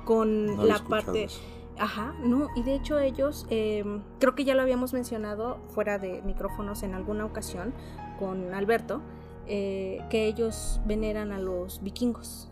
con 0.04 0.56
No 0.56 0.64
la 0.64 0.78
parte... 0.80 1.24
eso. 1.24 1.40
Ajá, 1.78 2.14
no, 2.22 2.48
y 2.54 2.62
de 2.62 2.74
hecho 2.74 2.98
ellos, 3.00 3.46
eh, 3.50 3.84
creo 4.20 4.34
que 4.34 4.44
ya 4.44 4.54
lo 4.54 4.62
habíamos 4.62 4.92
mencionado 4.92 5.58
fuera 5.70 5.98
de 5.98 6.22
micrófonos 6.22 6.82
en 6.84 6.94
alguna 6.94 7.24
ocasión 7.24 7.74
con 8.18 8.54
Alberto, 8.54 9.00
eh, 9.46 10.00
que 10.08 10.26
ellos 10.26 10.80
veneran 10.86 11.32
a 11.32 11.38
los 11.40 11.82
vikingos. 11.82 12.48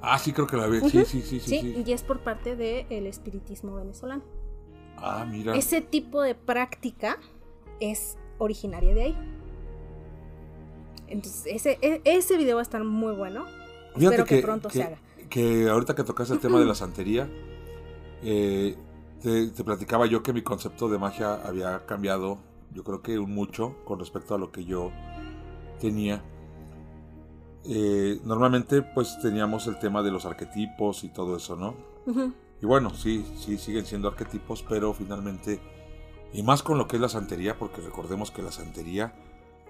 Ah, 0.00 0.18
sí, 0.18 0.32
creo 0.32 0.46
que 0.46 0.56
la 0.56 0.66
vi. 0.66 0.78
Ujú. 0.78 0.88
Sí, 0.88 1.04
sí, 1.04 1.20
sí, 1.22 1.38
sí. 1.38 1.60
Sí, 1.60 1.60
sí. 1.74 1.84
y 1.86 1.92
es 1.92 2.02
por 2.02 2.20
parte 2.20 2.56
del 2.56 3.06
espiritismo 3.06 3.76
venezolano. 3.76 4.22
Ah, 4.96 5.26
mira. 5.30 5.54
Ese 5.54 5.80
tipo 5.80 6.22
de 6.22 6.34
práctica 6.34 7.18
es 7.78 8.16
originaria 8.38 8.94
de 8.94 9.02
ahí. 9.02 9.16
Entonces, 11.08 11.44
ese, 11.46 11.78
e- 11.82 12.00
ese 12.04 12.36
video 12.36 12.56
va 12.56 12.62
a 12.62 12.64
estar 12.64 12.82
muy 12.84 13.14
bueno. 13.14 13.44
Espero 13.94 14.24
que, 14.24 14.38
pronto 14.40 14.70
se 14.70 14.82
haga. 14.82 14.98
que 15.28 15.68
ahorita 15.68 15.94
que 15.94 16.04
tocaste 16.04 16.34
el 16.34 16.40
tema 16.40 16.58
de 16.58 16.64
la 16.64 16.74
santería, 16.74 17.28
eh, 18.22 18.76
te, 19.20 19.48
te 19.48 19.64
platicaba 19.64 20.06
yo 20.06 20.22
que 20.22 20.32
mi 20.32 20.42
concepto 20.42 20.88
de 20.88 20.98
magia 20.98 21.34
había 21.46 21.84
cambiado, 21.86 22.38
yo 22.72 22.82
creo 22.84 23.02
que 23.02 23.18
un 23.18 23.34
mucho 23.34 23.76
con 23.84 23.98
respecto 23.98 24.34
a 24.34 24.38
lo 24.38 24.50
que 24.52 24.64
yo 24.64 24.90
tenía. 25.80 26.22
Eh, 27.64 28.20
normalmente 28.24 28.82
pues 28.82 29.18
teníamos 29.22 29.66
el 29.68 29.78
tema 29.78 30.02
de 30.02 30.10
los 30.10 30.24
arquetipos 30.26 31.04
y 31.04 31.08
todo 31.10 31.36
eso, 31.36 31.54
¿no? 31.56 31.74
Ujú, 32.06 32.32
Y 32.60 32.66
bueno, 32.66 32.90
sí, 32.90 33.24
sí, 33.38 33.56
siguen 33.58 33.86
siendo 33.86 34.08
arquetipos, 34.08 34.64
pero 34.68 34.92
finalmente, 34.94 35.60
y 36.32 36.42
más 36.42 36.62
con 36.62 36.78
lo 36.78 36.88
que 36.88 36.96
es 36.96 37.02
la 37.02 37.08
santería, 37.08 37.56
porque 37.58 37.80
recordemos 37.80 38.30
que 38.32 38.42
la 38.42 38.50
santería, 38.52 39.14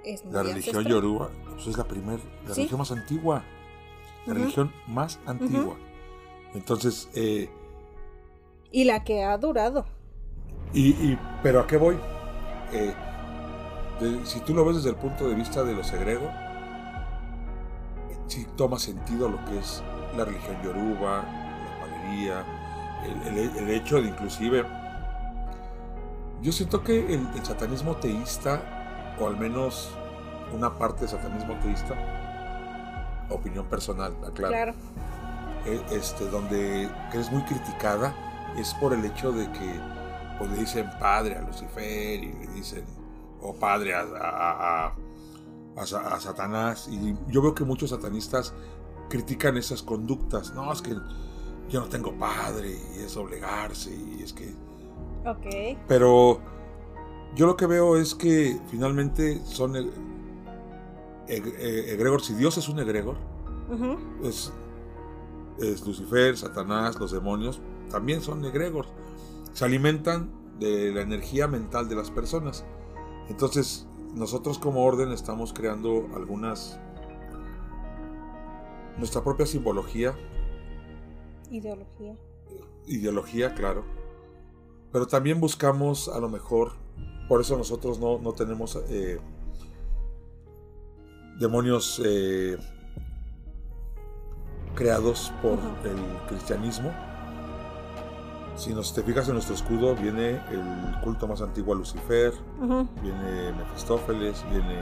Es 0.05 0.25
la 0.25 0.43
religión 0.43 0.77
ancestral. 0.77 0.87
yoruba, 0.87 1.31
pues 1.55 1.67
es 1.67 1.77
la 1.77 1.85
primera, 1.85 2.23
la 2.47 2.55
Sí. 2.55 2.61
religión 2.63 2.79
más 2.81 2.93
antigua, 2.93 3.45
la 4.27 4.33
Ujú. 4.33 4.41
religión 4.43 4.73
más 4.89 5.21
antigua. 5.27 5.77
Entonces, 6.55 7.09
eh, 7.15 7.51
Y 8.73 8.85
la 8.85 9.05
que 9.05 9.23
ha 9.25 9.37
durado. 9.39 9.85
y, 10.73 10.91
y- 10.91 11.19
pero 11.43 11.61
¿a 11.61 11.67
qué 11.67 11.77
voy? 11.77 11.99
Eh, 12.73 12.95
de- 14.01 14.25
si 14.27 14.41
tú 14.41 14.55
lo 14.55 14.65
ves 14.65 14.77
desde 14.77 14.89
el 14.91 14.97
punto 14.97 15.29
de 15.29 15.35
vista 15.35 15.63
de 15.63 15.75
los 15.75 15.93
egregos, 15.93 16.31
sí 18.27 18.47
toma 18.57 18.79
sentido 18.79 19.29
lo 19.29 19.45
que 19.45 19.59
es 19.59 19.83
la 20.17 20.25
religión 20.25 20.57
yoruba, 20.63 21.19
la 21.19 21.81
palería, 21.81 22.45
el, 23.05 23.39
el- 23.39 23.57
el 23.59 23.71
hecho 23.71 24.01
de 24.01 24.09
inclusive... 24.09 24.65
Yo 26.41 26.51
siento 26.51 26.83
que 26.83 27.15
el, 27.15 27.29
el 27.37 27.45
satanismo 27.45 27.95
teísta, 27.97 29.15
o 29.21 29.27
al 29.29 29.37
menos 29.37 29.91
una 30.53 30.77
parte 30.77 31.03
de 31.03 31.09
satanismo 31.09 31.55
teísta, 31.63 31.95
opinión 33.31 33.67
personal, 33.67 34.13
aclaro, 34.27 34.49
Claro. 34.53 34.75
eh, 35.67 35.81
este, 35.93 36.27
donde 36.29 36.89
es 37.13 37.31
muy 37.31 37.43
criticada 37.43 38.13
es 38.59 38.75
por 38.75 38.93
el 38.93 39.05
hecho 39.05 39.33
de 39.33 39.51
que 39.53 39.81
pues, 40.39 40.51
le 40.51 40.57
dicen 40.59 40.89
padre 41.01 41.37
a 41.37 41.43
Lucifer 41.43 42.23
y 42.23 42.33
le 42.33 42.47
dicen 42.55 42.85
o 43.41 43.55
padre 43.55 43.95
a, 43.95 44.01
a- 44.01 44.87
a- 44.87 44.95
a 45.77 45.87
Sa- 45.87 46.15
a 46.15 46.21
Satanás 46.21 46.89
y 46.91 47.15
yo 47.29 47.41
veo 47.43 47.55
que 47.55 47.65
muchos 47.65 47.91
satanistas 47.91 48.53
critican 49.09 49.57
esas 49.57 49.83
conductas 49.83 50.55
no 50.55 50.71
es 50.73 50.83
que 50.83 50.95
yo 51.69 51.81
no 51.81 51.87
tengo 51.89 52.13
padre 52.19 52.77
y 52.97 52.99
es 53.01 53.15
doblegarse 53.15 53.91
y 53.95 54.23
es 54.23 54.33
que 54.33 54.55
Ok. 55.25 55.79
pero 55.89 56.41
yo 57.35 57.47
lo 57.47 57.57
que 57.57 57.67
veo 57.67 57.97
es 57.97 58.15
que 58.15 58.61
finalmente 58.71 59.41
son 59.47 59.77
eh, 59.77 59.91
egregor 61.29 62.23
si 62.23 62.35
Dios 62.35 62.59
es 62.59 62.69
un 62.69 62.79
egregor 62.79 63.17
es, 64.23 64.53
es 65.59 65.87
Lucifer, 65.87 66.37
Satanás, 66.37 66.99
los 67.01 67.11
demonios, 67.13 67.59
también 67.93 68.23
son 68.23 68.45
egregores. 68.45 68.91
Se 69.53 69.65
alimentan 69.65 70.31
de 70.59 70.91
la 70.93 71.03
energía 71.03 71.47
mental 71.47 71.89
de 71.89 71.95
las 71.95 72.11
personas. 72.11 72.65
Entonces, 73.29 73.87
nosotros 74.15 74.59
como 74.59 74.85
orden 74.85 75.13
estamos 75.13 75.53
creando 75.53 76.09
algunas 76.17 76.81
nuestra 78.99 79.23
propia 79.23 79.47
simbología. 79.47 80.15
Ideología. 81.51 82.17
Ideología, 82.87 83.55
claro. 83.55 83.85
Pero 84.91 85.07
también 85.07 85.41
buscamos 85.41 86.09
a 86.09 86.19
lo 86.19 86.29
mejor, 86.29 86.73
por 87.29 87.41
eso 87.41 87.57
nosotros 87.57 87.99
no, 87.99 88.19
no 88.19 88.33
tenemos 88.33 88.79
eh, 88.89 89.19
demonios 91.39 92.01
eh, 92.05 92.59
creados 94.75 95.33
por 95.41 95.59
el 95.85 96.29
cristianismo. 96.29 96.93
Si 98.57 98.75
nos 98.75 98.95
te 98.95 99.03
fijas 99.03 99.27
en 99.29 99.35
nuestro 99.35 99.55
escudo, 99.55 99.95
viene 99.95 100.41
el 100.51 101.01
culto 101.03 101.27
más 101.27 101.41
antiguo 101.41 101.75
a 101.75 101.79
Lucifer, 101.79 102.33
viene 103.03 103.53
Mefistófeles, 103.57 104.45
viene 104.51 104.79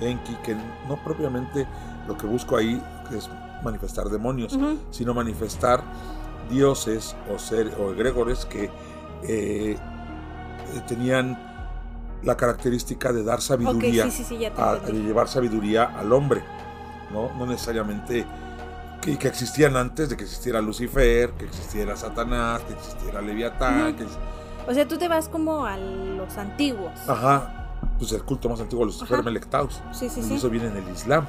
Enki, 0.00 0.34
que 0.44 0.54
no 0.88 1.02
propiamente 1.04 1.66
lo 2.08 2.16
que 2.16 2.26
busco 2.26 2.56
ahí 2.56 2.82
es 3.16 3.30
manifestar 3.62 4.08
demonios, 4.08 4.58
sino 4.90 5.14
manifestar 5.14 5.82
dioses 6.50 7.16
o, 7.32 7.38
ser, 7.38 7.72
o 7.78 7.92
egregores 7.92 8.44
que 8.44 8.70
eh, 9.22 9.76
tenían 10.86 11.38
la 12.22 12.36
característica 12.36 13.12
de 13.12 13.22
dar 13.22 13.40
sabiduría, 13.40 14.06
de 14.06 14.92
llevar 14.92 15.28
sabiduría 15.28 15.84
al 15.84 16.12
hombre, 16.12 16.42
no, 17.12 17.30
no 17.38 17.46
necesariamente 17.46 18.26
que, 19.04 19.18
que, 19.18 19.28
existían 19.28 19.76
antes 19.76 20.08
de 20.08 20.16
que 20.16 20.24
existiera 20.24 20.60
Lucifer, 20.60 21.30
que 21.32 21.44
existiera 21.44 21.96
Satanás, 21.96 22.62
que 22.62 22.72
existiera 22.72 23.20
Leviatán. 23.20 23.94
O 24.66 24.72
sea, 24.72 24.88
tú 24.88 24.96
te 24.96 25.08
vas 25.08 25.28
como 25.28 25.66
a 25.66 25.76
los 25.76 26.36
antiguos. 26.38 26.92
Ajá, 27.06 27.76
pues 27.98 28.12
el 28.12 28.22
culto 28.22 28.48
más 28.48 28.60
antiguo, 28.60 28.84
Lucifer 28.84 29.22
Melectaus. 29.22 29.82
Sí, 29.92 30.08
sí, 30.08 30.22
y 30.28 30.34
eso 30.34 30.48
viene 30.48 30.68
en 30.68 30.76
el 30.78 30.88
Islam. 30.88 31.26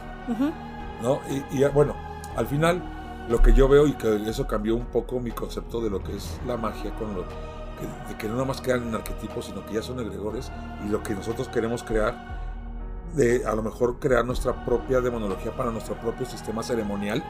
¿no? 1.01 1.19
Y, 1.51 1.63
bueno, 1.65 1.95
al 2.37 2.47
final 2.47 2.81
lo 3.29 3.41
que 3.41 3.53
yo 3.53 3.67
veo 3.67 3.87
y 3.87 3.93
que 3.93 4.15
eso 4.29 4.47
cambió 4.47 4.75
un 4.75 4.85
poco 4.85 5.19
mi 5.19 5.31
concepto 5.31 5.81
de 5.81 5.89
lo 5.89 6.01
que 6.01 6.15
es 6.15 6.39
la 6.47 6.57
magia 6.57 6.93
con 6.95 7.13
lo 7.13 7.23
que, 7.23 8.07
de 8.09 8.17
que 8.17 8.27
no 8.27 8.35
nada 8.35 8.45
más 8.45 8.61
quedan 8.61 8.87
en 8.87 8.95
arquetipos, 8.95 9.45
sino 9.45 9.65
que 9.65 9.73
ya 9.73 9.81
son 9.81 9.99
egregores 9.99 10.51
y 10.85 10.89
lo 10.89 11.03
que 11.03 11.13
nosotros 11.13 11.49
queremos 11.49 11.83
crear 11.83 12.35
de 13.15 13.45
a 13.45 13.55
lo 13.55 13.63
mejor 13.63 13.99
crear 13.99 14.25
nuestra 14.25 14.65
propia 14.65 15.01
demonología 15.01 15.55
para 15.55 15.71
nuestro 15.71 15.95
propio 15.95 16.25
sistema 16.25 16.63
ceremonial 16.63 17.23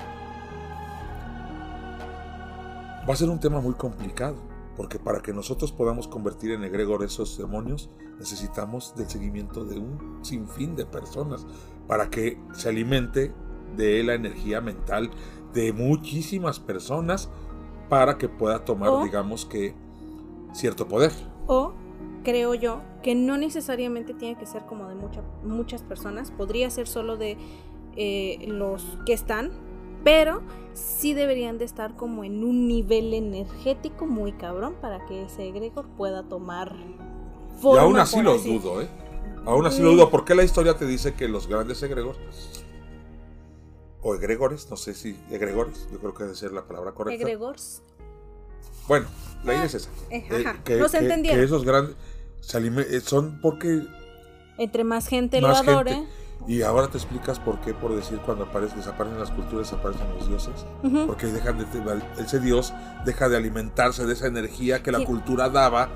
va 3.08 3.14
a 3.14 3.18
ser 3.18 3.30
un 3.30 3.40
tema 3.40 3.62
muy 3.62 3.74
complicado, 3.76 4.36
porque 4.76 5.00
para 5.00 5.22
que 5.22 5.34
nosotros 5.34 5.72
podamos 5.72 6.08
convertir 6.08 6.52
en 6.52 6.64
egregor 6.64 7.04
esos 7.04 7.38
demonios, 7.38 7.90
necesitamos 8.20 8.96
del 8.96 9.10
seguimiento 9.10 9.64
de 9.64 9.80
un 9.80 10.20
sinfín 10.24 10.76
de 10.76 10.86
personas, 10.86 11.46
para 11.88 12.10
que 12.10 12.40
se 12.54 12.70
alimente 12.70 13.32
de 13.76 14.04
la 14.04 14.16
energía 14.16 14.62
mental 14.62 15.12
de 15.54 15.72
muchísimas 15.72 16.60
personas, 16.60 17.30
para 17.90 18.18
que 18.18 18.28
pueda 18.28 18.66
tomar, 18.66 19.04
digamos 19.04 19.46
que, 19.46 19.76
cierto 20.54 20.88
poder. 20.88 21.12
O 21.48 21.74
creo 22.24 22.56
yo 22.56 22.82
que 23.04 23.14
no 23.14 23.38
necesariamente 23.38 24.14
tiene 24.14 24.38
que 24.38 24.48
ser 24.48 24.66
como 24.66 24.88
de 24.88 24.96
muchas 25.44 25.84
personas, 25.84 26.32
podría 26.32 26.70
ser 26.72 26.88
solo 26.88 27.18
de 27.18 27.38
eh, 27.96 28.46
los 28.48 28.98
que 29.06 29.14
están, 29.14 29.52
pero 30.06 30.44
sí 30.74 31.16
deberían 31.16 31.58
de 31.58 31.66
estar 31.66 31.96
como 31.96 32.24
en 32.24 32.44
un 32.44 32.68
nivel 32.68 33.14
energético 33.14 34.06
muy 34.06 34.34
cabrón 34.34 34.76
para 34.80 35.04
que 35.08 35.24
ese 35.24 35.50
egregor 35.50 35.88
pueda 35.98 36.22
tomar 36.24 36.74
forma. 37.60 37.82
Y 37.82 37.84
aún 37.84 37.98
así 37.98 38.22
lo 38.22 38.38
dudo, 38.38 38.82
¿eh? 38.82 38.88
Aún 39.46 39.66
así 39.66 39.82
lo 39.82 39.92
dudo. 39.92 40.12
¿Por 40.12 40.24
qué 40.24 40.36
la 40.36 40.44
historia 40.44 40.78
te 40.78 40.86
dice 40.86 41.16
que 41.16 41.28
los 41.28 41.48
grandes 41.48 41.82
egregores 41.82 42.66
o 44.04 44.14
egregores, 44.14 44.70
no 44.70 44.78
sé 44.78 44.94
si 44.94 45.18
egregores, 45.32 45.88
yo 45.92 45.98
creo 45.98 46.14
que 46.14 46.24
debe 46.26 46.36
ser 46.36 46.52
la 46.52 46.68
palabra 46.68 46.92
correcta. 46.92 47.24
Egregores. 47.24 47.82
Bueno, 48.88 49.08
la 49.44 49.56
idea 49.56 49.64
es 49.64 49.74
esa. 49.74 49.90
Eh, 50.12 50.24
eh, 50.30 50.46
que, 50.64 50.76
no 50.76 50.88
se 50.88 51.00
que, 51.00 51.44
esos 51.44 51.66
grandes 51.66 51.96
eh, 52.54 53.02
son 53.02 53.42
porque 53.42 53.82
entre 54.60 54.84
más 54.84 55.08
gente 55.08 55.42
lo 55.42 55.48
adore. 55.48 56.06
Y 56.48 56.62
ahora 56.62 56.88
te 56.88 56.98
explicas 56.98 57.40
por 57.40 57.60
qué, 57.60 57.74
por 57.74 57.96
decir, 57.96 58.20
cuando 58.20 58.44
aparecen, 58.44 58.78
desaparecen 58.78 59.20
las 59.20 59.32
culturas, 59.32 59.72
desaparecen 59.72 60.08
los 60.14 60.28
dioses. 60.28 60.66
Porque 61.08 61.28
dejan 61.28 61.58
de, 61.58 61.66
ese 62.20 62.40
dios 62.40 62.74
deja 63.04 63.30
de 63.30 63.38
alimentarse 63.38 64.06
de 64.06 64.14
esa 64.14 64.28
energía 64.28 64.84
que 64.84 64.92
la 64.92 65.04
cultura 65.04 65.50
daba. 65.50 65.90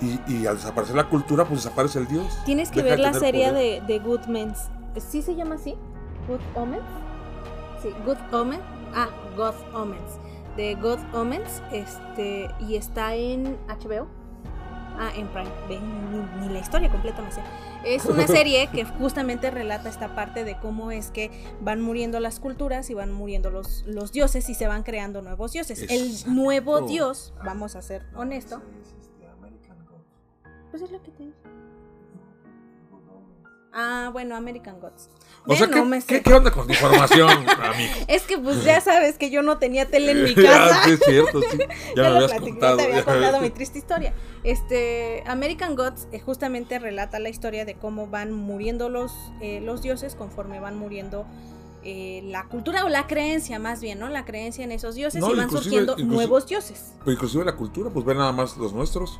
Y, 0.00 0.46
al 0.46 0.56
desaparecer 0.56 0.96
la 0.96 1.08
cultura, 1.08 1.44
pues 1.44 1.62
desaparece 1.62 1.98
el 1.98 2.06
dios. 2.06 2.26
Tienes 2.46 2.70
que 2.70 2.82
ver 2.82 2.98
la 2.98 3.12
serie 3.12 3.52
de, 3.52 3.82
de 3.86 3.98
Good 3.98 4.20
Omens. 4.28 4.70
¿Sí 4.96 5.22
se 5.22 5.34
llama 5.34 5.56
así? 5.56 5.76
¿Good 6.26 6.40
Omens? 6.54 6.82
Sí, 7.82 7.90
Good 8.06 8.16
Omens. 8.32 8.62
Ah, 8.94 9.08
God 9.36 9.54
Omens. 9.74 10.18
De 10.56 10.74
God 10.76 10.98
Omens. 11.12 11.62
Este, 11.72 12.48
y 12.60 12.76
está 12.76 13.14
en 13.14 13.58
HBO. 13.68 14.06
Ah, 15.02 15.10
en 15.16 15.28
Prime. 15.28 15.50
ni, 15.70 16.46
ni 16.46 16.52
la 16.52 16.58
historia 16.58 16.90
completa 16.90 17.22
me 17.22 17.32
sé. 17.32 17.40
Es 17.86 18.04
una 18.04 18.26
serie 18.26 18.66
que 18.66 18.84
justamente 18.84 19.50
relata 19.50 19.88
esta 19.88 20.14
parte 20.14 20.44
de 20.44 20.58
cómo 20.58 20.90
es 20.90 21.10
que 21.10 21.30
van 21.62 21.80
muriendo 21.80 22.20
las 22.20 22.38
culturas 22.38 22.90
y 22.90 22.94
van 22.94 23.10
muriendo 23.10 23.50
los, 23.50 23.82
los 23.86 24.12
dioses 24.12 24.50
y 24.50 24.54
se 24.54 24.66
van 24.66 24.82
creando 24.82 25.22
nuevos 25.22 25.52
dioses. 25.52 25.86
El 25.88 26.12
nuevo 26.34 26.82
dios, 26.82 27.32
vamos 27.42 27.76
a 27.76 27.82
ser 27.82 28.04
honesto. 28.14 28.60
Pues 30.70 30.82
es 30.82 30.90
lo 30.92 31.02
que 31.02 31.10
te 31.12 31.24
dije. 31.24 31.38
Ah, 33.72 34.10
bueno, 34.12 34.36
American 34.36 34.80
Gods. 34.80 35.08
O 35.46 35.56
sea, 35.56 35.68
¿qué, 35.68 36.22
¿qué, 36.22 36.34
onda 36.34 36.50
con 36.50 36.66
tu 36.66 36.72
información, 36.72 37.30
amigo? 37.48 37.92
Es 38.08 38.22
que 38.22 38.36
pues 38.38 38.62
ya 38.62 38.80
sabes 38.80 39.16
que 39.16 39.30
yo 39.30 39.42
no 39.42 39.58
tenía 39.58 39.86
tele 39.86 40.12
en 40.12 40.24
mi 40.24 40.34
casa. 40.46 40.84
sí, 40.84 40.90
es 40.92 41.00
cierto, 41.00 41.40
sí. 41.50 41.58
Ya, 41.96 42.02
me 42.02 42.08
habías 42.08 42.40
contado. 42.40 42.76
te 42.76 42.84
había 42.84 43.04
contado 43.04 43.40
mi 43.40 43.50
triste 43.50 43.78
historia. 43.78 44.12
Este, 44.44 45.22
American 45.26 45.76
Gods 45.76 46.08
eh, 46.12 46.20
justamente 46.20 46.78
relata 46.78 47.18
la 47.18 47.30
historia 47.30 47.64
de 47.64 47.74
cómo 47.74 48.06
van 48.06 48.32
muriendo 48.32 48.88
los, 48.88 49.12
eh, 49.40 49.60
los 49.62 49.82
dioses 49.82 50.14
conforme 50.14 50.60
van 50.60 50.76
muriendo 50.76 51.26
eh, 51.82 52.20
la 52.26 52.46
cultura 52.46 52.84
o 52.84 52.90
la 52.90 53.06
creencia 53.06 53.58
más 53.58 53.80
bien, 53.80 53.98
¿no? 53.98 54.10
La 54.10 54.26
creencia 54.26 54.64
en 54.64 54.72
esos 54.72 54.94
dioses 54.94 55.24
y 55.26 55.34
van 55.34 55.50
surgiendo 55.50 55.96
nuevos 55.96 56.46
dioses. 56.46 56.92
Pero 56.98 57.12
inclusive 57.12 57.44
la 57.44 57.56
cultura, 57.56 57.88
pues 57.88 58.04
ven 58.04 58.18
nada 58.18 58.32
más 58.32 58.58
los 58.58 58.74
nuestros 58.74 59.18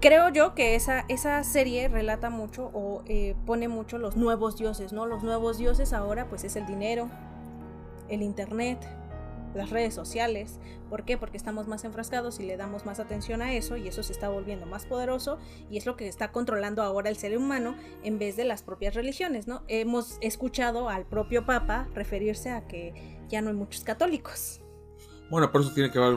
creo 0.00 0.30
yo 0.30 0.54
que 0.54 0.74
esa, 0.74 1.04
esa 1.08 1.42
serie 1.44 1.88
relata 1.88 2.30
mucho 2.30 2.70
o 2.72 3.02
eh, 3.06 3.36
pone 3.46 3.68
mucho 3.68 3.98
los 3.98 4.16
nuevos 4.16 4.56
dioses, 4.56 4.92
¿no? 4.92 5.06
Los 5.06 5.22
nuevos 5.22 5.58
dioses 5.58 5.92
ahora 5.92 6.28
pues 6.28 6.44
es 6.44 6.56
el 6.56 6.66
dinero, 6.66 7.10
el 8.08 8.22
internet, 8.22 8.78
las 9.54 9.70
redes 9.70 9.94
sociales. 9.94 10.58
¿Por 10.88 11.04
qué? 11.04 11.18
Porque 11.18 11.36
estamos 11.36 11.68
más 11.68 11.84
enfrascados 11.84 12.40
y 12.40 12.44
le 12.44 12.56
damos 12.56 12.86
más 12.86 12.98
atención 12.98 13.42
a 13.42 13.52
eso 13.52 13.76
y 13.76 13.88
eso 13.88 14.02
se 14.02 14.12
está 14.12 14.28
volviendo 14.28 14.66
más 14.66 14.86
poderoso 14.86 15.38
y 15.70 15.76
es 15.76 15.86
lo 15.86 15.96
que 15.96 16.08
está 16.08 16.32
controlando 16.32 16.82
ahora 16.82 17.10
el 17.10 17.16
ser 17.16 17.36
humano 17.36 17.76
en 18.02 18.18
vez 18.18 18.36
de 18.36 18.44
las 18.44 18.62
propias 18.62 18.94
religiones, 18.94 19.46
¿no? 19.46 19.62
Hemos 19.68 20.16
escuchado 20.20 20.88
al 20.88 21.04
propio 21.04 21.44
Papa 21.44 21.88
referirse 21.94 22.50
a 22.50 22.66
que 22.66 23.18
ya 23.28 23.42
no 23.42 23.50
hay 23.50 23.56
muchos 23.56 23.84
católicos. 23.84 24.60
Bueno, 25.30 25.52
por 25.52 25.60
eso 25.60 25.72
tiene 25.72 25.90
que 25.90 25.98
ver, 25.98 26.16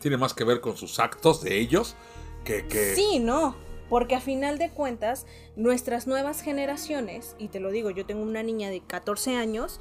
tiene 0.00 0.16
más 0.16 0.32
que 0.34 0.44
ver 0.44 0.60
con 0.60 0.76
sus 0.76 0.98
actos 0.98 1.42
de 1.42 1.58
ellos 1.58 1.96
Sí, 2.94 3.18
no. 3.18 3.56
Porque 3.88 4.14
a 4.14 4.20
final 4.20 4.58
de 4.58 4.70
cuentas, 4.70 5.26
nuestras 5.56 6.06
nuevas 6.06 6.40
generaciones, 6.40 7.36
y 7.38 7.48
te 7.48 7.60
lo 7.60 7.70
digo, 7.70 7.90
yo 7.90 8.06
tengo 8.06 8.22
una 8.22 8.42
niña 8.42 8.70
de 8.70 8.80
14 8.80 9.36
años, 9.36 9.80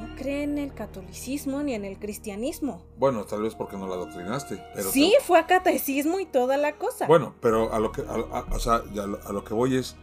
no 0.00 0.16
cree 0.16 0.42
en 0.42 0.58
el 0.58 0.72
catolicismo 0.72 1.62
ni 1.62 1.74
en 1.74 1.84
el 1.84 1.98
cristianismo. 1.98 2.82
Bueno, 2.96 3.24
tal 3.24 3.42
vez 3.42 3.54
porque 3.54 3.76
no 3.76 3.86
la 3.86 3.94
adoctrinaste. 3.94 4.62
Pero 4.74 4.90
sí, 4.90 5.14
fue 5.22 5.38
a 5.38 5.46
catecismo 5.46 6.18
y 6.20 6.26
toda 6.26 6.56
la 6.56 6.76
cosa. 6.76 7.06
Bueno, 7.06 7.34
pero 7.40 7.72
a 7.72 7.78
lo 7.78 7.92
que, 7.92 8.02
o 8.02 8.58
sea, 8.58 8.76
a 8.76 9.32
lo, 9.32 9.44
que 9.44 9.52
voy 9.52 9.76
es... 9.76 9.96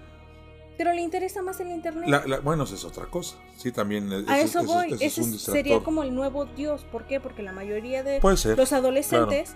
Pero 0.77 0.93
le 0.93 1.01
interesa 1.01 1.41
más 1.41 1.59
el 1.59 1.69
internet. 1.69 2.07
bueno, 2.43 2.65
eso 2.65 2.75
es 2.75 2.85
otra 2.85 3.07
cosa. 3.07 3.37
Sí, 3.57 3.71
también. 3.71 4.11
a 4.27 4.39
eso, 4.39 4.63
voy. 4.63 4.95
Ese 4.99 5.23
sería 5.23 5.79
como 5.79 6.03
el 6.03 6.13
nuevo 6.13 6.45
Dios. 6.45 6.85
¿Por 6.91 7.07
qué? 7.07 7.19
Porque 7.19 7.41
la 7.41 7.51
mayoría 7.51 8.03
de 8.03 8.19
los 8.55 8.73
adolescentes 8.73 9.55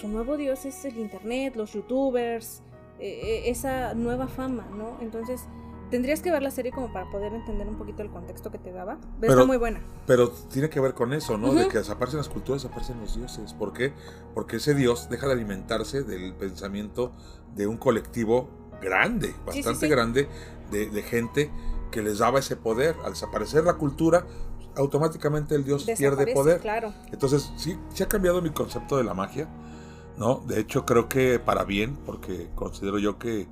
su 0.00 0.08
nuevo 0.08 0.36
dios 0.36 0.64
es 0.64 0.84
el 0.84 0.98
internet, 0.98 1.54
los 1.56 1.72
youtubers, 1.72 2.62
eh, 2.98 3.44
eh, 3.46 3.50
esa 3.50 3.94
nueva 3.94 4.28
fama, 4.28 4.66
¿no? 4.76 4.98
Entonces, 5.00 5.42
tendrías 5.90 6.20
que 6.20 6.30
ver 6.30 6.42
la 6.42 6.50
serie 6.50 6.72
como 6.72 6.92
para 6.92 7.10
poder 7.10 7.34
entender 7.34 7.68
un 7.68 7.76
poquito 7.76 8.02
el 8.02 8.10
contexto 8.10 8.50
que 8.50 8.58
te 8.58 8.72
daba. 8.72 8.98
Pero, 9.20 9.32
está 9.32 9.44
muy 9.44 9.56
buena. 9.56 9.80
Pero 10.06 10.30
tiene 10.30 10.70
que 10.70 10.80
ver 10.80 10.94
con 10.94 11.12
eso, 11.12 11.36
¿no? 11.36 11.52
De 11.52 11.68
que 11.68 11.78
desaparecen 11.78 12.18
las 12.18 12.28
culturas, 12.28 12.62
desaparecen 12.62 13.00
los 13.00 13.16
dioses. 13.16 13.52
¿Por 13.54 13.72
qué? 13.72 13.92
Porque 14.34 14.56
ese 14.56 14.74
dios 14.74 15.08
deja 15.10 15.26
de 15.26 15.34
alimentarse 15.34 16.02
del 16.02 16.34
pensamiento 16.34 17.12
de 17.54 17.66
un 17.66 17.76
colectivo 17.76 18.48
grande, 18.80 19.34
bastante 19.44 19.88
grande, 19.88 20.28
de, 20.70 20.88
de, 20.88 21.02
gente 21.02 21.50
que 21.90 22.02
les 22.02 22.18
daba 22.18 22.38
ese 22.38 22.56
poder. 22.56 22.96
Al 23.04 23.12
desaparecer 23.12 23.64
la 23.64 23.74
cultura, 23.74 24.26
automáticamente 24.76 25.54
el 25.54 25.64
dios 25.64 25.84
pierde 25.98 26.32
poder. 26.32 26.60
Claro. 26.60 26.94
Entonces, 27.12 27.52
sí, 27.56 27.78
se 27.92 28.04
ha 28.04 28.08
cambiado 28.08 28.40
mi 28.40 28.50
concepto 28.50 28.96
de 28.96 29.04
la 29.04 29.12
magia 29.12 29.48
¿no? 30.16 30.42
De 30.46 30.60
hecho, 30.60 30.84
creo 30.84 31.08
que 31.08 31.38
para 31.38 31.64
bien, 31.64 31.96
porque 32.04 32.50
considero 32.54 32.98
yo 32.98 33.18
que 33.18 33.46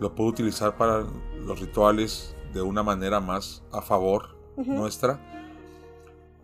lo 0.00 0.14
puedo 0.14 0.30
utilizar 0.30 0.76
para 0.76 1.04
los 1.44 1.60
rituales 1.60 2.34
de 2.52 2.62
una 2.62 2.82
manera 2.82 3.20
más 3.20 3.62
a 3.72 3.82
favor 3.82 4.36
nuestra. 4.56 5.20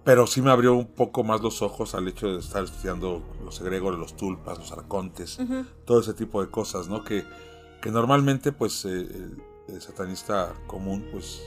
Pero 0.04 0.26
sí 0.26 0.40
me 0.40 0.50
abrió 0.50 0.74
un 0.74 0.86
poco 0.86 1.22
más 1.22 1.42
los 1.42 1.60
ojos 1.60 1.94
al 1.94 2.08
hecho 2.08 2.28
de 2.28 2.38
estar 2.38 2.64
estudiando 2.64 3.22
los 3.44 3.60
egregores, 3.60 4.00
los 4.00 4.16
tulpas, 4.16 4.58
los 4.58 4.72
arcontes, 4.72 5.38
todo 5.84 6.00
ese 6.00 6.14
tipo 6.14 6.42
de 6.42 6.50
cosas, 6.50 6.88
¿no? 6.88 7.04
Que, 7.04 7.24
que 7.82 7.90
normalmente, 7.90 8.52
pues, 8.52 8.86
eh, 8.86 9.06
el, 9.68 9.82
satanista 9.82 10.54
común, 10.66 11.04
pues, 11.12 11.42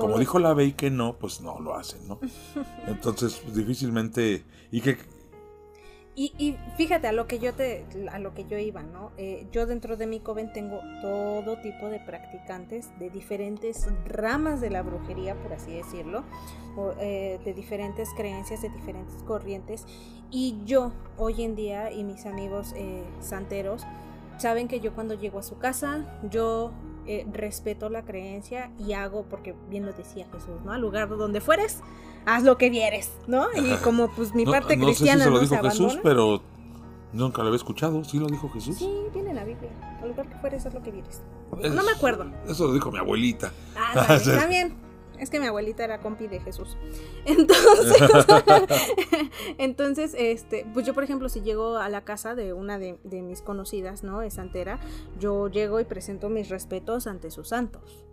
como 0.00 0.18
dijo 0.18 0.40
la 0.40 0.52
Bey 0.52 0.72
que 0.72 0.90
no, 0.90 1.16
pues 1.16 1.40
no 1.40 1.60
lo 1.60 1.76
hace, 1.76 1.98
¿no? 2.08 2.18
Entonces, 2.88 3.40
difícilmente, 3.54 4.44
y 4.72 4.80
que 4.80 4.98
y, 6.14 6.56
fíjate 6.76 7.06
a 7.06 7.12
lo 7.12 7.26
que 7.26 7.38
yo 7.38 7.54
te 7.54 7.86
a 8.10 8.18
lo 8.18 8.34
que 8.34 8.44
yo 8.44 8.58
iba 8.58 8.82
no 8.82 9.12
eh, 9.16 9.46
yo 9.50 9.64
dentro 9.64 9.96
de 9.96 10.06
mi 10.06 10.20
coven 10.20 10.52
tengo 10.52 10.80
todo 11.00 11.58
tipo 11.62 11.86
de 11.86 12.00
practicantes 12.00 12.90
de 12.98 13.08
diferentes 13.08 13.88
ramas 14.04 14.60
de 14.60 14.68
la 14.68 14.82
brujería 14.82 15.34
por 15.36 15.54
así 15.54 15.72
decirlo 15.72 16.22
eh, 17.00 17.40
de 17.44 17.54
diferentes 17.54 18.10
creencias 18.16 18.62
de 18.62 18.70
diferentes 18.70 19.22
corrientes. 19.24 19.86
Y 20.30 20.56
yo 20.64 20.92
hoy 21.18 21.42
en 21.42 21.54
día 21.54 21.92
y 21.92 22.04
mis 22.04 22.24
amigos 22.24 22.72
eh, 22.76 23.04
santeros 23.20 23.84
saben 24.38 24.68
que 24.68 24.80
yo 24.80 24.94
cuando 24.94 25.14
llego 25.14 25.38
a 25.38 25.42
su 25.42 25.58
casa 25.58 26.06
yo 26.30 26.72
respeto 27.32 27.88
la 27.88 28.02
creencia 28.02 28.70
y 28.78 28.92
hago 28.92 29.24
porque 29.24 29.56
bien 29.68 29.84
lo 29.84 29.92
decía 29.92 30.24
Jesús 30.32 30.62
no 30.64 30.72
al 30.72 30.80
lugar 30.80 31.08
donde 31.08 31.40
fueres 31.40 31.82
haz 32.26 32.42
lo 32.44 32.56
que 32.58 32.70
vieres, 32.70 33.10
¿no? 33.26 33.46
Y 33.54 33.74
como 33.82 34.08
pues 34.08 34.34
mi 34.34 34.44
parte 34.44 34.78
cristiana 34.78 35.26
no 35.26 35.36
sé 35.36 35.42
si 35.42 35.48
se 35.48 35.56
lo 35.56 35.62
dijo 35.62 35.70
Jesús, 35.70 35.98
pero 36.02 36.42
nunca 37.12 37.42
lo 37.42 37.48
había 37.48 37.56
escuchado. 37.56 38.04
¿Sí 38.04 38.18
lo 38.18 38.26
dijo 38.26 38.48
Jesús? 38.50 38.76
Sí, 38.76 38.90
viene 39.12 39.30
en 39.30 39.36
la 39.36 39.44
Biblia. 39.44 39.70
Al 40.02 40.08
lugar 40.08 40.28
que 40.28 40.36
fueres, 40.36 40.66
haz 40.66 40.74
lo 40.74 40.82
que 40.82 40.90
vieres. 40.90 41.22
no 41.50 41.82
me 41.82 41.92
acuerdo. 41.92 42.26
Eso 42.48 42.66
lo 42.66 42.74
dijo 42.74 42.90
mi 42.90 42.98
abuelita. 42.98 43.52
Ah, 43.76 44.18
también. 44.24 44.76
Es 45.22 45.30
que 45.30 45.38
mi 45.38 45.46
abuelita 45.46 45.84
era 45.84 46.00
compi 46.00 46.26
de 46.26 46.40
Jesús. 46.40 46.76
Entonces, 47.26 48.26
entonces, 49.58 50.16
este, 50.18 50.66
pues 50.74 50.84
yo, 50.84 50.94
por 50.94 51.04
ejemplo, 51.04 51.28
si 51.28 51.42
llego 51.42 51.76
a 51.76 51.88
la 51.88 52.00
casa 52.00 52.34
de 52.34 52.52
una 52.52 52.76
de, 52.76 52.98
de 53.04 53.22
mis 53.22 53.40
conocidas, 53.40 54.02
¿no? 54.02 54.22
Es 54.22 54.34
santera, 54.34 54.80
yo 55.20 55.46
llego 55.46 55.78
y 55.78 55.84
presento 55.84 56.28
mis 56.28 56.48
respetos 56.48 57.06
ante 57.06 57.30
sus 57.30 57.50
santos. 57.50 58.04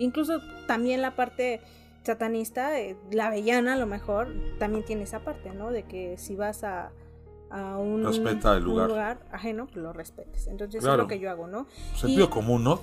Incluso 0.00 0.40
también 0.66 1.02
la 1.02 1.14
parte 1.14 1.60
satanista, 2.06 2.80
eh, 2.80 2.96
la 3.10 3.26
avellana 3.26 3.74
a 3.74 3.76
lo 3.76 3.86
mejor, 3.86 4.32
también 4.58 4.84
tiene 4.84 5.02
esa 5.02 5.20
parte, 5.20 5.50
¿no? 5.50 5.70
De 5.70 5.82
que 5.82 6.16
si 6.16 6.36
vas 6.36 6.64
a, 6.64 6.92
a 7.50 7.76
un, 7.78 8.02
lugar. 8.02 9.18
ajeno, 9.30 9.66
pues 9.66 9.76
lo 9.76 9.92
respetes. 9.92 10.46
Entonces 10.46 10.84
es 10.84 10.96
lo 10.96 11.06
que 11.06 11.18
yo 11.18 11.30
hago, 11.30 11.46
¿no? 11.46 11.66
Sentido 11.94 12.30
común, 12.30 12.64
¿no? 12.64 12.80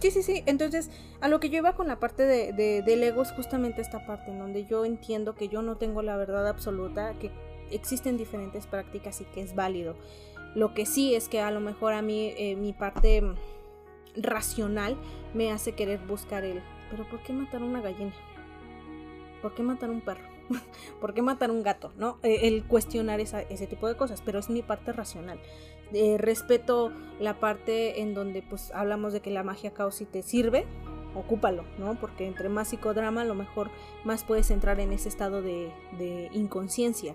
sí, 0.00 0.10
sí, 0.10 0.22
sí. 0.22 0.42
Entonces, 0.46 0.90
a 1.20 1.28
lo 1.28 1.40
que 1.40 1.50
yo 1.50 1.58
iba 1.58 1.74
con 1.74 1.88
la 1.88 1.98
parte 1.98 2.24
de, 2.24 2.52
de, 2.52 2.82
del 2.82 3.02
ego 3.02 3.22
es 3.22 3.32
justamente 3.32 3.80
esta 3.80 4.06
parte 4.06 4.30
en 4.30 4.38
donde 4.38 4.64
yo 4.66 4.84
entiendo 4.84 5.34
que 5.34 5.48
yo 5.48 5.62
no 5.62 5.76
tengo 5.76 6.02
la 6.02 6.16
verdad 6.16 6.46
absoluta, 6.46 7.14
que 7.18 7.30
existen 7.70 8.16
diferentes 8.16 8.66
prácticas 8.66 9.20
y 9.20 9.24
que 9.24 9.42
es 9.42 9.54
válido. 9.54 9.96
Lo 10.54 10.72
que 10.72 10.86
sí 10.86 11.14
es 11.14 11.28
que 11.28 11.40
a 11.40 11.50
lo 11.50 11.60
mejor 11.60 11.92
a 11.92 12.02
mí 12.02 12.32
eh, 12.36 12.56
mi 12.56 12.72
parte 12.72 13.22
racional 14.16 14.96
me 15.34 15.52
hace 15.52 15.72
querer 15.72 15.98
buscar 16.06 16.44
el, 16.44 16.62
pero 16.90 17.08
¿por 17.08 17.22
qué 17.22 17.32
matar 17.32 17.62
una 17.62 17.80
gallina? 17.80 18.14
¿Por 19.46 19.54
qué 19.54 19.62
matar 19.62 19.90
un 19.90 20.00
perro? 20.00 20.24
¿Por 21.00 21.14
qué 21.14 21.22
matar 21.22 21.52
un 21.52 21.62
gato? 21.62 21.92
¿No? 21.96 22.18
Eh, 22.24 22.48
el 22.48 22.64
cuestionar 22.64 23.20
ese 23.20 23.66
tipo 23.68 23.86
de 23.86 23.96
cosas, 23.96 24.20
pero 24.24 24.40
es 24.40 24.50
mi 24.50 24.60
parte 24.60 24.92
racional. 24.92 25.38
Eh, 25.92 26.16
respeto 26.18 26.90
la 27.20 27.38
parte 27.38 28.00
en 28.00 28.12
donde 28.12 28.42
pues 28.42 28.72
hablamos 28.74 29.12
de 29.12 29.20
que 29.20 29.30
la 29.30 29.44
magia 29.44 29.72
caos 29.72 29.94
si 29.94 30.04
te 30.04 30.24
sirve, 30.24 30.66
ocúpalo, 31.14 31.64
¿no? 31.78 31.94
Porque 31.94 32.26
entre 32.26 32.48
más 32.48 32.70
psicodrama, 32.70 33.20
a 33.20 33.24
lo 33.24 33.36
mejor 33.36 33.70
más 34.02 34.24
puedes 34.24 34.50
entrar 34.50 34.80
en 34.80 34.92
ese 34.92 35.08
estado 35.08 35.42
de, 35.42 35.70
inconsciencia. 36.32 37.14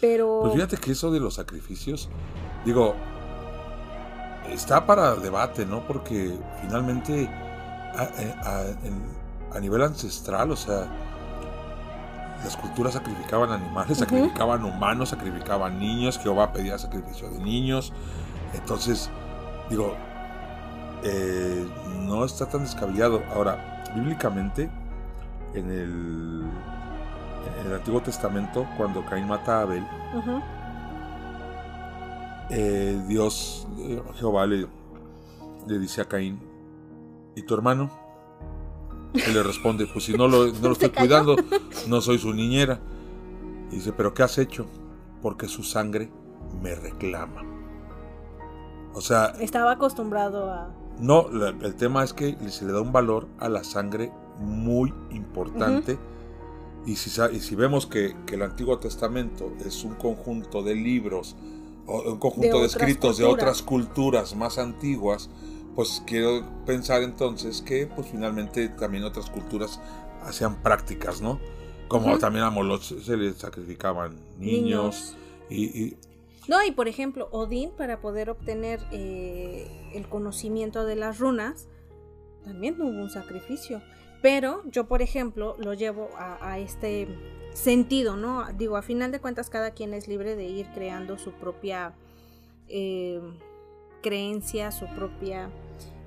Pero. 0.00 0.38
Pues 0.42 0.54
fíjate 0.54 0.76
que 0.76 0.92
eso 0.92 1.10
de 1.10 1.18
los 1.18 1.34
sacrificios, 1.34 2.08
digo, 2.64 2.94
está 4.48 4.86
para 4.86 5.16
debate, 5.16 5.66
¿no? 5.66 5.84
Porque 5.84 6.32
finalmente 6.60 7.26
a 7.26 8.66
eh, 8.84 9.60
nivel 9.60 9.82
ancestral, 9.82 10.52
o 10.52 10.56
sea, 10.56 11.09
las 12.44 12.56
culturas 12.56 12.94
sacrificaban 12.94 13.50
animales, 13.50 13.98
sacrificaban 13.98 14.64
humanos, 14.64 15.10
sacrificaban 15.10 15.78
niños, 15.78 16.18
Jehová 16.18 16.52
pedía 16.52 16.78
sacrificio 16.78 17.28
de 17.30 17.38
niños. 17.38 17.92
Entonces, 18.54 19.10
digo, 19.68 19.94
eh, 21.02 21.66
no 22.00 22.24
está 22.24 22.46
tan 22.46 22.62
descabellado. 22.62 23.22
Ahora, 23.34 23.84
bíblicamente, 23.94 24.70
en 25.54 25.70
el, 25.70 26.44
en 27.60 27.66
el 27.66 27.74
Antiguo 27.74 28.00
Testamento, 28.00 28.66
cuando 28.76 29.04
Caín 29.04 29.28
mata 29.28 29.58
a 29.58 29.62
Abel, 29.62 29.84
eh, 32.50 33.02
Dios, 33.06 33.68
eh, 33.78 34.02
Jehová 34.16 34.46
le, 34.46 34.66
le 35.66 35.78
dice 35.78 36.00
a 36.00 36.06
Caín, 36.06 36.40
¿y 37.36 37.42
tu 37.42 37.54
hermano? 37.54 37.90
Y 39.14 39.32
le 39.32 39.42
responde, 39.42 39.86
pues 39.86 40.04
si 40.04 40.12
no 40.12 40.28
lo, 40.28 40.46
no 40.46 40.68
lo 40.68 40.72
estoy 40.72 40.90
cuidando, 40.90 41.36
no 41.88 42.00
soy 42.00 42.18
su 42.18 42.32
niñera. 42.32 42.80
Y 43.70 43.76
dice, 43.76 43.92
pero 43.92 44.14
¿qué 44.14 44.22
has 44.22 44.38
hecho? 44.38 44.66
Porque 45.22 45.48
su 45.48 45.62
sangre 45.62 46.10
me 46.62 46.74
reclama. 46.74 47.42
O 48.94 49.00
sea... 49.00 49.26
Estaba 49.40 49.72
acostumbrado 49.72 50.50
a... 50.50 50.74
No, 50.98 51.28
el 51.28 51.74
tema 51.76 52.04
es 52.04 52.12
que 52.12 52.36
se 52.50 52.66
le 52.66 52.72
da 52.72 52.80
un 52.80 52.92
valor 52.92 53.26
a 53.38 53.48
la 53.48 53.64
sangre 53.64 54.12
muy 54.38 54.92
importante. 55.10 55.98
y, 56.84 56.96
si, 56.96 57.20
y 57.32 57.40
si 57.40 57.54
vemos 57.54 57.86
que, 57.86 58.14
el 58.30 58.42
Antiguo 58.42 58.78
Testamento 58.78 59.52
es 59.64 59.84
un 59.84 59.94
conjunto 59.94 60.62
de 60.62 60.74
libros, 60.74 61.36
o 61.86 62.12
un 62.12 62.18
conjunto 62.18 62.60
de, 62.60 62.66
escritos 62.66 63.18
de 63.18 63.24
otras 63.24 63.62
culturas 63.62 64.34
más 64.36 64.58
antiguas, 64.58 65.30
pues 65.74 66.02
quiero 66.06 66.44
pensar 66.66 67.02
entonces 67.02 67.62
que 67.62 67.86
pues 67.86 68.08
finalmente 68.08 68.68
también 68.68 69.04
otras 69.04 69.30
culturas 69.30 69.80
hacían 70.22 70.62
prácticas, 70.62 71.20
¿no? 71.20 71.40
Como 71.88 72.18
también 72.18 72.44
a 72.44 72.50
Moloch 72.50 72.82
se 72.82 73.16
le 73.16 73.32
sacrificaban 73.32 74.20
niños, 74.38 75.16
Y, 75.48 75.96
No, 76.46 76.64
y 76.64 76.70
por 76.70 76.86
ejemplo, 76.86 77.28
Odín 77.32 77.70
para 77.76 78.00
poder 78.00 78.30
obtener 78.30 78.80
eh, 78.92 79.68
el 79.92 80.08
conocimiento 80.08 80.84
de 80.84 80.94
las 80.94 81.18
runas, 81.18 81.66
también 82.44 82.80
hubo 82.80 82.88
un 82.88 83.10
sacrificio. 83.10 83.82
Pero 84.22 84.62
yo, 84.70 84.86
por 84.86 85.02
ejemplo, 85.02 85.56
lo 85.58 85.74
llevo 85.74 86.10
a, 86.16 86.58
este 86.58 87.08
sentido, 87.54 88.16
¿no? 88.16 88.44
Digo, 88.52 88.76
a 88.76 88.82
final 88.82 89.10
de 89.10 89.18
cuentas 89.18 89.48
cada 89.50 89.70
quien 89.72 89.94
es 89.94 90.08
libre 90.08 90.36
de 90.36 90.44
ir 90.44 90.66
creando 90.74 91.18
su 91.18 91.32
propia... 91.32 91.94
Eh, 92.68 93.20
creencia, 94.00 94.70
su 94.72 94.86
propia 94.94 95.50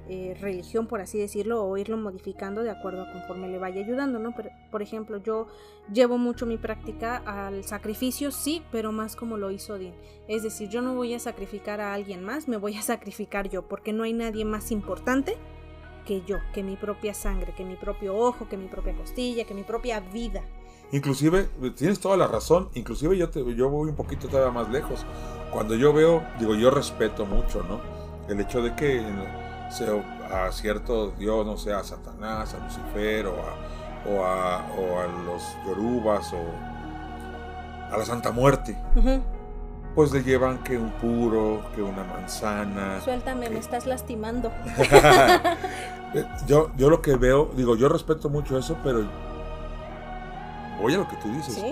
eh, 0.10 0.36
religión, 0.42 0.86
por 0.88 1.00
así 1.00 1.18
decirlo, 1.18 1.64
o 1.64 1.78
irlo 1.78 1.96
modificando 1.96 2.62
de 2.62 2.70
acuerdo 2.70 3.04
a 3.04 3.12
conforme 3.14 3.48
le 3.48 3.58
vaya 3.58 3.80
ayudando, 3.80 4.20
¿no? 4.20 4.34
por 4.70 4.82
ejemplo, 4.82 5.18
yo 5.24 5.48
llevo 5.94 6.18
mucho 6.18 6.46
mi 6.46 6.58
práctica 6.58 7.24
al 7.26 7.64
sacrificio, 7.64 8.32
sí, 8.32 8.62
pero 8.70 8.92
más 8.92 9.16
como 9.16 9.38
lo 9.38 9.50
hizo 9.50 9.76
Odín. 9.76 9.94
Es 10.28 10.44
decir, 10.44 10.68
yo 10.68 10.82
no 10.82 10.94
voy 10.94 11.14
a 11.14 11.20
sacrificar 11.20 11.80
a 11.80 11.94
alguien 11.94 12.22
más, 12.22 12.50
me 12.50 12.58
voy 12.58 12.76
a 12.76 12.82
sacrificar 12.82 13.48
yo, 13.50 13.62
porque 13.62 13.94
no 13.94 14.04
hay 14.04 14.12
nadie 14.12 14.44
más 14.44 14.72
importante 14.72 15.38
que 16.06 16.22
yo, 16.26 16.40
que 16.54 16.64
mi 16.64 16.76
propia 16.76 17.14
sangre, 17.14 17.54
que 17.56 17.64
mi 17.64 17.78
propio 17.78 18.14
ojo, 18.16 18.50
que 18.50 18.58
mi 18.58 18.68
propia 18.68 18.94
costilla, 18.96 19.46
que 19.46 19.54
mi 19.54 19.64
propia 19.64 20.02
vida. 20.02 20.44
Inclusive, 20.92 21.48
tienes 21.76 22.00
toda 22.02 22.18
la 22.18 22.28
razón, 22.28 22.70
inclusive 22.74 23.18
yo, 23.18 23.30
te, 23.30 23.40
yo 23.56 23.70
voy 23.70 23.90
un 23.90 23.96
poquito 23.96 24.28
todavía 24.28 24.52
más 24.52 24.70
lejos. 24.70 25.06
Cuando 25.54 25.76
yo 25.76 25.94
veo, 25.94 26.24
digo, 26.40 26.56
yo 26.56 26.72
respeto 26.72 27.26
mucho, 27.26 27.64
¿no? 27.64 27.80
El 28.28 28.40
hecho 28.40 28.62
de 28.62 28.76
que 28.76 29.04
sea, 29.70 30.48
a 30.48 30.52
cierto 30.52 31.12
Dios, 31.12 31.46
no 31.46 31.58
sea 31.58 31.80
a 31.80 31.84
Satanás, 31.84 32.56
a 32.56 32.64
Lucifer 32.64 33.28
o 33.28 33.36
a, 34.26 34.66
o 34.78 35.00
a, 35.00 35.08
los 35.26 35.44
Yorubas 35.66 36.34
o 36.34 37.94
a 37.94 37.98
la 37.98 38.06
Santa 38.06 38.32
Muerte. 38.32 38.76
Pues 39.94 40.12
le 40.12 40.24
llevan 40.24 40.64
que 40.64 40.76
un 40.76 40.92
puro, 40.94 41.62
que 41.76 41.84
una 41.84 42.04
manzana. 42.04 43.00
Suéltame, 43.02 43.50
me 43.52 43.60
estás 43.60 43.86
lastimando. 43.86 44.52
yo, 46.48 46.72
yo 46.76 46.90
lo 46.90 47.02
que 47.02 47.16
veo, 47.16 47.52
digo, 47.56 47.76
yo 47.76 47.90
respeto 47.90 48.28
mucho 48.28 48.58
eso, 48.58 48.76
pero 48.84 49.06
Oye 50.84 50.98
lo 50.98 51.08
que 51.08 51.16
tú 51.18 51.30
dices. 51.30 51.64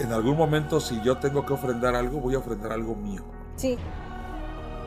En 0.00 0.12
algún 0.12 0.36
momento, 0.36 0.80
si 0.80 1.00
yo 1.02 1.18
tengo 1.18 1.44
que 1.44 1.52
ofrendar 1.52 1.94
algo, 1.94 2.20
voy 2.20 2.34
a 2.34 2.38
ofrendar 2.38 2.72
algo 2.72 2.94
mío. 2.94 3.22
Sí. 3.56 3.78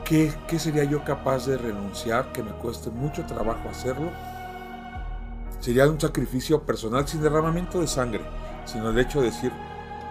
¿Qué, 0.03 0.34
¿Qué 0.48 0.60
sería 0.60 0.84
yo 0.84 1.03
capaz 1.03 1.45
de 1.45 1.57
renunciar, 1.57 2.32
que 2.32 2.44
me 2.44 2.52
cueste 2.52 2.90
mucho 2.90 3.26
trabajo 3.26 3.69
hacerlo? 3.69 4.10
Sería 5.60 5.90
un 5.90 5.99
sacrificio 5.99 6.61
personal 6.61 7.07
sin 7.07 7.22
derramamiento 7.22 7.80
de 7.80 7.88
sangre, 7.88 8.22
sino 8.65 8.90
el 8.90 8.99
hecho 8.99 9.22
de 9.22 9.27
decir, 9.27 9.52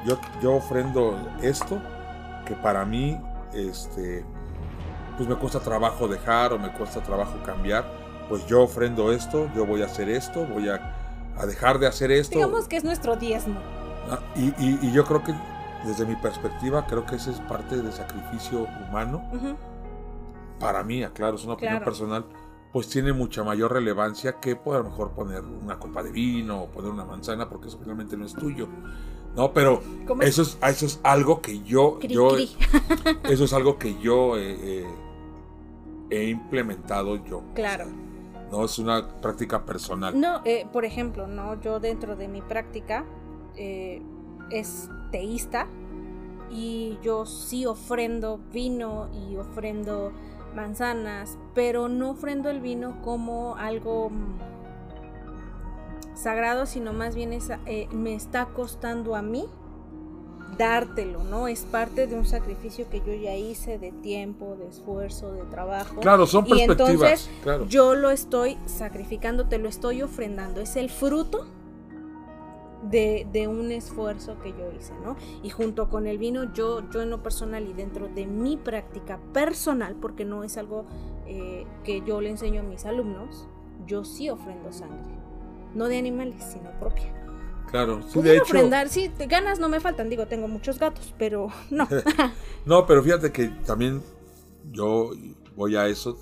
yo, 0.05 0.19
yo 0.43 0.55
ofrendo 0.55 1.16
esto, 1.43 1.81
que 2.45 2.55
para 2.55 2.85
mí 2.85 3.19
este, 3.53 4.25
pues 5.16 5.29
me 5.29 5.37
cuesta 5.37 5.61
trabajo 5.61 6.09
dejar 6.09 6.53
o 6.53 6.59
me 6.59 6.73
cuesta 6.73 7.01
trabajo 7.01 7.35
cambiar, 7.45 7.85
pues 8.29 8.47
yo 8.47 8.62
ofrendo 8.62 9.12
esto, 9.12 9.51
yo 9.55 9.66
voy 9.66 9.83
a 9.83 9.87
hacer 9.87 10.09
esto, 10.09 10.47
voy 10.47 10.69
a, 10.69 10.93
dejar 11.47 11.79
de 11.79 11.87
hacer 11.87 12.11
esto. 12.11 12.35
Digamos 12.35 12.69
que 12.69 12.77
es 12.77 12.85
nuestro 12.85 13.16
diezmo. 13.16 13.61
Ah, 14.11 14.21
y, 14.37 14.93
yo 14.93 15.05
creo 15.05 15.23
que 15.23 15.35
desde 15.85 16.07
mi 16.07 16.17
perspectiva, 16.17 16.87
creo 16.87 17.05
que 17.05 17.17
ese 17.17 17.31
es 17.31 17.41
parte 17.41 17.77
del 17.77 17.93
sacrificio 17.93 18.67
humano. 18.89 19.23
Para 20.59 20.83
mí, 20.83 21.03
aclaro, 21.03 21.37
es 21.37 21.45
una 21.45 21.55
opinión 21.55 21.83
personal, 21.85 22.25
pues 22.73 22.89
tiene 22.89 23.13
mucha 23.13 23.45
mayor 23.45 23.73
relevancia 23.73 24.41
que 24.41 24.57
por 24.57 24.77
a 24.77 24.79
lo 24.79 24.85
mejor 24.85 25.13
poner 25.13 25.43
una 25.43 25.79
copa 25.79 26.03
de 26.03 26.11
vino 26.11 26.63
o 26.63 26.67
poner 26.69 26.91
una 26.91 27.05
manzana, 27.05 27.49
porque 27.49 27.69
eso 27.69 27.79
finalmente 27.79 28.17
no 28.17 28.25
es 28.25 28.35
tuyo. 28.35 28.69
No, 29.37 29.53
pero 29.53 29.83
eso 30.21 30.43
es, 30.43 30.59
eso 30.63 30.87
es 30.87 31.01
algo 31.03 31.41
que 31.41 31.63
yo, 31.63 31.99
yo 32.01 32.37
eso 33.25 33.45
es 33.45 33.53
algo 33.53 33.79
que 33.79 33.99
yo 33.99 34.37
he 34.37 36.29
implementado 36.29 37.17
yo. 37.25 37.43
Claro. 37.55 37.87
No 38.51 38.65
es 38.65 38.79
una 38.79 39.09
práctica 39.21 39.65
personal. 39.65 40.19
No, 40.19 40.41
eh, 40.45 40.67
por 40.73 40.85
ejemplo, 40.85 41.27
no, 41.27 41.61
yo 41.61 41.81
dentro 41.81 42.15
de 42.15 42.29
mi 42.29 42.41
práctica 42.41 43.05
eh, 43.57 44.03
es 44.51 44.89
teísta 45.11 45.67
y 46.51 46.99
yo 47.03 47.27
sí 47.27 47.67
ofrendo 47.67 48.41
vino 48.53 49.09
y 49.13 49.37
ofrendo 49.37 50.13
manzanas, 50.55 51.39
pero 51.55 51.89
no 51.89 52.11
ofrendo 52.11 52.49
el 52.49 52.61
vino 52.61 53.01
como 53.03 53.57
algo 53.57 54.11
sagrado, 56.15 56.67
sino 56.67 56.93
más 56.93 57.15
bien 57.15 57.33
eh, 57.33 57.89
me 57.91 58.15
está 58.15 58.47
costando 58.47 59.17
a 59.17 59.23
mí 59.23 59.47
dártelo, 60.57 61.25
¿no? 61.25 61.49
Es 61.49 61.63
parte 61.63 62.07
de 62.07 62.17
un 62.17 62.25
sacrificio 62.25 62.89
que 62.89 63.01
yo 63.01 63.13
ya 63.13 63.35
hice 63.35 63.79
de 63.79 63.91
tiempo, 63.91 64.57
de 64.57 64.69
esfuerzo, 64.69 65.33
de 65.33 65.43
trabajo. 65.45 65.97
Claro, 66.01 66.27
son 66.27 66.45
perspectivas. 66.45 67.29
Y 67.43 67.49
entonces 67.49 67.69
yo 67.69 67.95
lo 67.95 68.11
estoy 68.11 68.57
sacrificando, 68.67 69.47
te 69.47 69.59
lo 69.59 69.69
estoy 69.69 70.03
ofrendando. 70.03 70.61
Es 70.61 70.77
el 70.77 70.91
fruto 70.91 71.47
de, 72.90 73.27
de, 73.32 73.48
un 73.48 73.70
esfuerzo 73.70 74.39
que 74.43 74.51
yo 74.51 74.70
hice, 74.78 74.93
¿no? 75.02 75.16
Y 75.43 75.51
junto 75.51 75.89
con 75.89 76.06
el 76.06 76.19
vino, 76.19 76.52
yo, 76.52 76.89
yo 76.90 77.02
en 77.02 77.11
lo 77.11 77.23
personal 77.23 77.66
y 77.69 77.73
dentro 77.73 78.09
de 78.09 78.27
mi 78.27 78.56
práctica 78.56 79.19
personal, 79.32 79.97
porque 80.01 80.24
no 80.24 80.44
es 80.44 80.56
algo 80.56 80.86
eh, 81.27 81.66
que 81.85 82.02
yo 82.06 82.20
le 82.20 82.31
enseño 82.31 82.61
a 82.61 82.65
mis 82.65 82.85
alumnos, 82.85 83.48
yo 83.86 84.05
sí 84.05 84.31
ofrendo 84.31 84.73
sangre. 84.73 85.15
No 85.74 85.89
de 85.89 85.98
animales, 85.98 86.44
sino 86.52 86.70
propia. 86.78 87.12
Claro, 87.70 88.02
sí, 88.06 88.20
de 88.23 88.36
hecho. 88.36 88.44
Ofrendar, 88.44 88.89
sí, 88.89 89.11
ganas 89.28 89.59
no 89.59 89.69
me 89.69 89.81
faltan, 89.81 90.09
digo, 90.09 90.27
tengo 90.27 90.47
muchos 90.47 90.78
gatos, 90.78 91.15
pero 91.19 91.48
no. 91.70 91.89
no, 92.66 92.86
pero 92.86 93.02
fíjate 93.02 93.32
que 93.32 93.48
también 93.66 94.02
yo 94.70 95.11
voy 95.56 95.77
a 95.77 95.86
eso. 95.86 96.19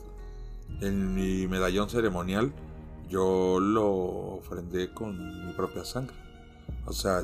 En 0.80 1.14
mi 1.14 1.46
medallón 1.46 1.90
ceremonial, 1.90 2.52
yo 3.08 3.60
lo 3.60 3.88
ofrendé 4.38 4.92
con 4.92 5.46
mi 5.46 5.52
propia 5.52 5.84
sangre. 5.84 6.21
O 6.86 6.92
sea, 6.92 7.20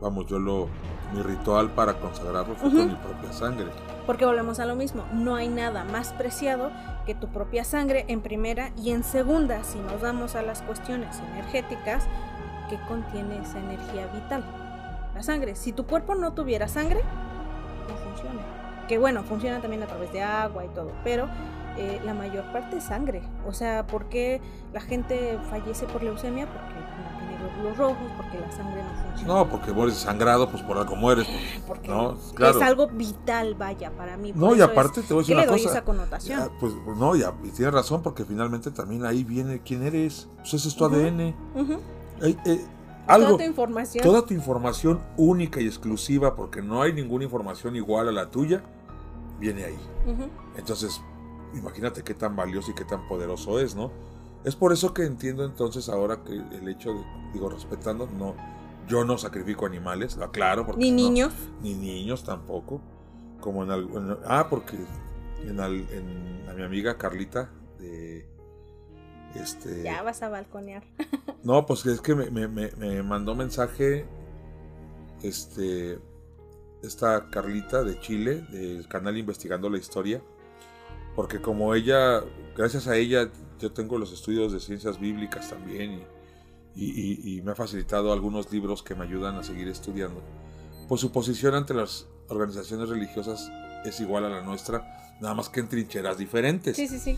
vamos, 0.00 0.26
yo 0.26 0.38
lo. 0.38 0.68
Mi 1.14 1.22
ritual 1.22 1.70
para 1.70 2.00
consagrarlo 2.00 2.54
fue 2.54 2.70
con 2.70 2.86
mi 2.88 2.94
propia 2.94 3.32
sangre. 3.32 3.66
Porque 4.06 4.24
volvemos 4.24 4.58
a 4.60 4.66
lo 4.66 4.74
mismo, 4.74 5.04
no 5.12 5.34
hay 5.36 5.48
nada 5.48 5.84
más 5.84 6.12
preciado 6.14 6.70
que 7.04 7.14
tu 7.14 7.28
propia 7.28 7.64
sangre 7.64 8.06
en 8.08 8.22
primera 8.22 8.72
y 8.76 8.90
en 8.90 9.04
segunda, 9.04 9.62
si 9.62 9.78
nos 9.78 10.00
damos 10.00 10.34
a 10.34 10.42
las 10.42 10.62
cuestiones 10.62 11.18
energéticas, 11.18 12.04
que 12.68 12.78
contiene 12.88 13.42
esa 13.42 13.58
energía 13.58 14.06
vital. 14.06 14.44
La 15.14 15.22
sangre. 15.22 15.54
Si 15.54 15.72
tu 15.72 15.86
cuerpo 15.86 16.14
no 16.14 16.32
tuviera 16.32 16.66
sangre, 16.68 17.00
no 17.88 17.94
funciona. 17.96 18.40
Que 18.88 18.98
bueno, 18.98 19.22
funciona 19.22 19.60
también 19.60 19.82
a 19.82 19.86
través 19.86 20.12
de 20.12 20.22
agua 20.22 20.64
y 20.64 20.68
todo, 20.68 20.92
pero 21.04 21.28
eh, 21.76 22.00
la 22.04 22.14
mayor 22.14 22.44
parte 22.52 22.78
es 22.78 22.84
sangre. 22.84 23.22
O 23.46 23.52
sea, 23.52 23.86
¿por 23.86 24.06
qué 24.06 24.40
la 24.72 24.80
gente 24.80 25.38
fallece 25.50 25.86
por 25.86 26.02
leucemia? 26.02 26.46
Porque 26.46 26.81
glóbulos 27.42 27.76
rojos, 27.76 28.10
porque 28.16 28.40
la 28.40 28.50
sangre 28.52 28.82
no 28.82 29.02
funciona. 29.02 29.34
No, 29.34 29.48
porque 29.48 29.72
mueres 29.72 29.96
sangrado, 29.96 30.48
pues 30.50 30.62
por 30.62 30.78
algo 30.78 30.96
mueres. 30.96 31.26
Porque 31.66 31.88
¿no? 31.88 32.16
es 32.38 32.62
algo 32.62 32.88
vital, 32.88 33.54
vaya, 33.54 33.90
para 33.90 34.16
mí. 34.16 34.32
no, 34.34 34.54
y 34.54 34.60
aparte 34.60 35.02
te 35.02 35.14
voy 35.14 35.20
a 35.20 35.22
decir 35.22 35.36
una 35.36 35.44
le 35.44 35.50
doy 35.50 35.64
esa 35.64 35.84
connotación? 35.84 36.50
pues, 36.60 36.72
pues 36.84 36.96
no, 36.96 37.16
y, 37.16 37.22
tienes 37.54 37.72
razón, 37.72 38.02
porque 38.02 38.24
finalmente 38.24 38.70
también 38.70 39.04
ahí 39.04 39.24
viene 39.24 39.62
quién 39.64 39.82
eres. 39.82 40.28
Pues 40.38 40.54
ese 40.54 40.68
es 40.68 40.76
tu 40.76 40.84
ADN. 40.84 41.34
Eh, 42.20 42.66
algo, 43.06 43.26
toda 43.26 43.38
tu 43.38 43.44
información. 43.44 44.04
Toda 44.04 44.24
tu 44.24 44.34
información 44.34 45.00
única 45.16 45.60
y 45.60 45.66
exclusiva, 45.66 46.36
porque 46.36 46.62
no 46.62 46.82
hay 46.82 46.92
ninguna 46.92 47.24
información 47.24 47.74
igual 47.76 48.08
a 48.08 48.12
la 48.12 48.30
tuya, 48.30 48.62
viene 49.40 49.64
ahí. 49.64 49.78
Entonces, 50.56 51.00
imagínate 51.54 52.02
qué 52.02 52.14
tan 52.14 52.36
valioso 52.36 52.70
y 52.70 52.74
qué 52.74 52.84
tan 52.84 53.06
poderoso 53.08 53.58
es, 53.58 53.74
¿no? 53.74 53.90
Es 54.44 54.56
por 54.56 54.72
eso 54.72 54.92
que 54.92 55.04
entiendo 55.04 55.44
entonces 55.44 55.88
ahora 55.88 56.22
que 56.24 56.32
el 56.32 56.68
hecho 56.68 56.92
de, 56.92 57.04
digo, 57.32 57.48
respetando, 57.48 58.08
no, 58.08 58.34
yo 58.88 59.04
no 59.04 59.18
sacrifico 59.18 59.66
animales, 59.66 60.18
aclaro. 60.18 60.66
Porque 60.66 60.80
ni 60.80 60.90
niños. 60.90 61.32
Ni 61.62 61.74
niños 61.74 62.24
tampoco. 62.24 62.80
Como 63.40 63.64
en, 63.64 64.18
ah, 64.26 64.46
porque 64.48 64.76
en, 65.44 65.60
en, 65.60 66.48
a 66.48 66.54
mi 66.54 66.62
amiga 66.62 66.96
Carlita 66.98 67.50
de 67.78 68.26
este, 69.34 69.82
ya 69.82 70.02
vas 70.02 70.22
a 70.22 70.28
balconear. 70.28 70.82
no, 71.42 71.64
pues 71.66 71.86
es 71.86 72.00
que 72.00 72.14
me, 72.14 73.02
mandó 73.02 73.34
mensaje 73.34 74.06
este, 75.22 75.98
esta 76.82 77.28
Carlita 77.30 77.82
de 77.82 77.98
Chile, 78.00 78.44
del 78.50 78.86
canal 78.88 79.16
Investigando 79.16 79.70
la 79.70 79.78
Historia, 79.78 80.22
porque 81.14 81.40
como 81.40 81.74
ella, 81.74 82.22
gracias 82.56 82.86
a 82.86 82.96
ella, 82.96 83.30
yo 83.58 83.72
tengo 83.72 83.98
los 83.98 84.12
estudios 84.12 84.52
de 84.52 84.60
ciencias 84.60 84.98
bíblicas 84.98 85.50
también 85.50 86.04
y, 86.74 87.40
me 87.42 87.52
ha 87.52 87.54
facilitado 87.54 88.12
algunos 88.12 88.50
libros 88.50 88.82
que 88.82 88.94
me 88.94 89.04
ayudan 89.04 89.36
a 89.36 89.42
seguir 89.42 89.68
estudiando. 89.68 90.22
Pues 90.88 91.00
su 91.00 91.12
posición 91.12 91.54
ante 91.54 91.74
las 91.74 92.06
organizaciones 92.28 92.88
religiosas 92.88 93.50
es 93.84 94.00
igual 94.00 94.24
a 94.24 94.28
la 94.28 94.42
nuestra, 94.42 95.16
nada 95.20 95.34
más 95.34 95.48
que 95.48 95.60
en 95.60 95.68
trincheras 95.68 96.18
diferentes. 96.18 96.76
Sí, 96.76 96.88
sí, 96.88 96.98
sí. 96.98 97.16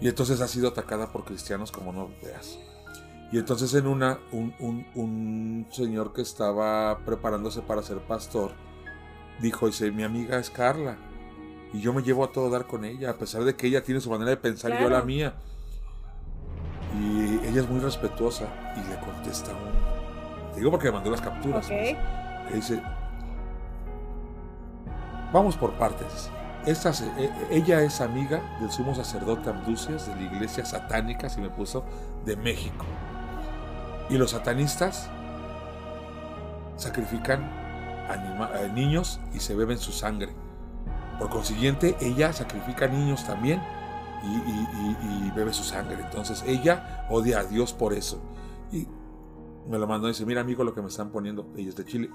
Y 0.00 0.08
entonces 0.08 0.40
ha 0.40 0.48
sido 0.48 0.68
atacada 0.68 1.12
por 1.12 1.24
cristianos 1.24 1.72
como 1.72 1.92
no 1.92 2.10
veas. 2.22 2.58
Y 3.32 3.38
entonces 3.38 3.74
en 3.74 3.86
una, 3.86 4.18
un, 4.32 5.66
señor 5.70 6.12
que 6.12 6.22
estaba 6.22 7.04
preparándose 7.04 7.60
para 7.60 7.82
ser 7.82 7.98
pastor, 7.98 8.52
dijo, 9.40 9.66
dice, 9.66 9.92
mi 9.92 10.02
amiga 10.02 10.38
es 10.38 10.50
Carla. 10.50 10.98
Y 11.72 11.80
yo 11.80 11.92
me 11.92 12.02
llevo 12.02 12.24
a 12.24 12.32
todo 12.32 12.50
dar 12.50 12.66
con 12.66 12.84
ella, 12.84 13.10
a 13.10 13.14
pesar 13.14 13.44
de 13.44 13.54
que 13.54 13.66
ella 13.66 13.82
tiene 13.82 14.00
su 14.00 14.10
manera 14.10 14.30
de 14.30 14.36
pensar 14.36 14.72
y 14.72 14.82
yo 14.82 14.90
la 14.90 15.02
mía. 15.02 15.34
Y 16.98 17.46
ella 17.46 17.60
es 17.60 17.68
muy 17.68 17.80
respetuosa 17.80 18.48
y 18.76 18.90
le 18.90 18.98
contesta 18.98 19.52
un... 19.52 20.56
Digo 20.56 20.70
porque 20.70 20.86
me 20.86 20.92
mandó 20.92 21.10
las 21.10 21.20
capturas. 21.20 21.66
Okay. 21.66 21.96
Dice, 22.52 22.82
vamos 25.32 25.56
por 25.56 25.72
partes. 25.74 26.30
Esta, 26.66 26.90
e, 27.18 27.30
ella 27.50 27.82
es 27.82 28.00
amiga 28.00 28.42
del 28.60 28.70
sumo 28.70 28.94
sacerdote 28.94 29.48
Amducias 29.48 30.08
de 30.08 30.16
la 30.16 30.22
iglesia 30.22 30.64
satánica, 30.64 31.28
si 31.28 31.40
me 31.40 31.50
puso, 31.50 31.84
de 32.24 32.36
México. 32.36 32.84
Y 34.10 34.18
los 34.18 34.32
satanistas 34.32 35.08
sacrifican 36.76 37.42
a 38.08 38.66
niños 38.74 39.20
y 39.32 39.38
se 39.38 39.54
beben 39.54 39.78
su 39.78 39.92
sangre. 39.92 40.34
Por 41.20 41.28
consiguiente, 41.28 41.96
ella 42.00 42.32
sacrifica 42.32 42.88
niños 42.88 43.26
también 43.26 43.60
y, 44.24 45.30
bebe 45.36 45.52
su 45.52 45.62
sangre. 45.62 45.98
Entonces, 46.02 46.42
ella 46.46 47.06
odia 47.10 47.40
a 47.40 47.44
Dios 47.44 47.74
por 47.74 47.92
eso. 47.92 48.22
Y 48.72 48.88
me 49.68 49.78
lo 49.78 49.86
mandó 49.86 50.08
y 50.08 50.12
dice, 50.12 50.24
mira 50.24 50.40
amigo 50.40 50.64
lo 50.64 50.74
que 50.74 50.80
me 50.80 50.88
están 50.88 51.10
poniendo. 51.10 51.46
Ella 51.56 51.68
es 51.68 51.76
de 51.76 51.84
Chile. 51.84 52.10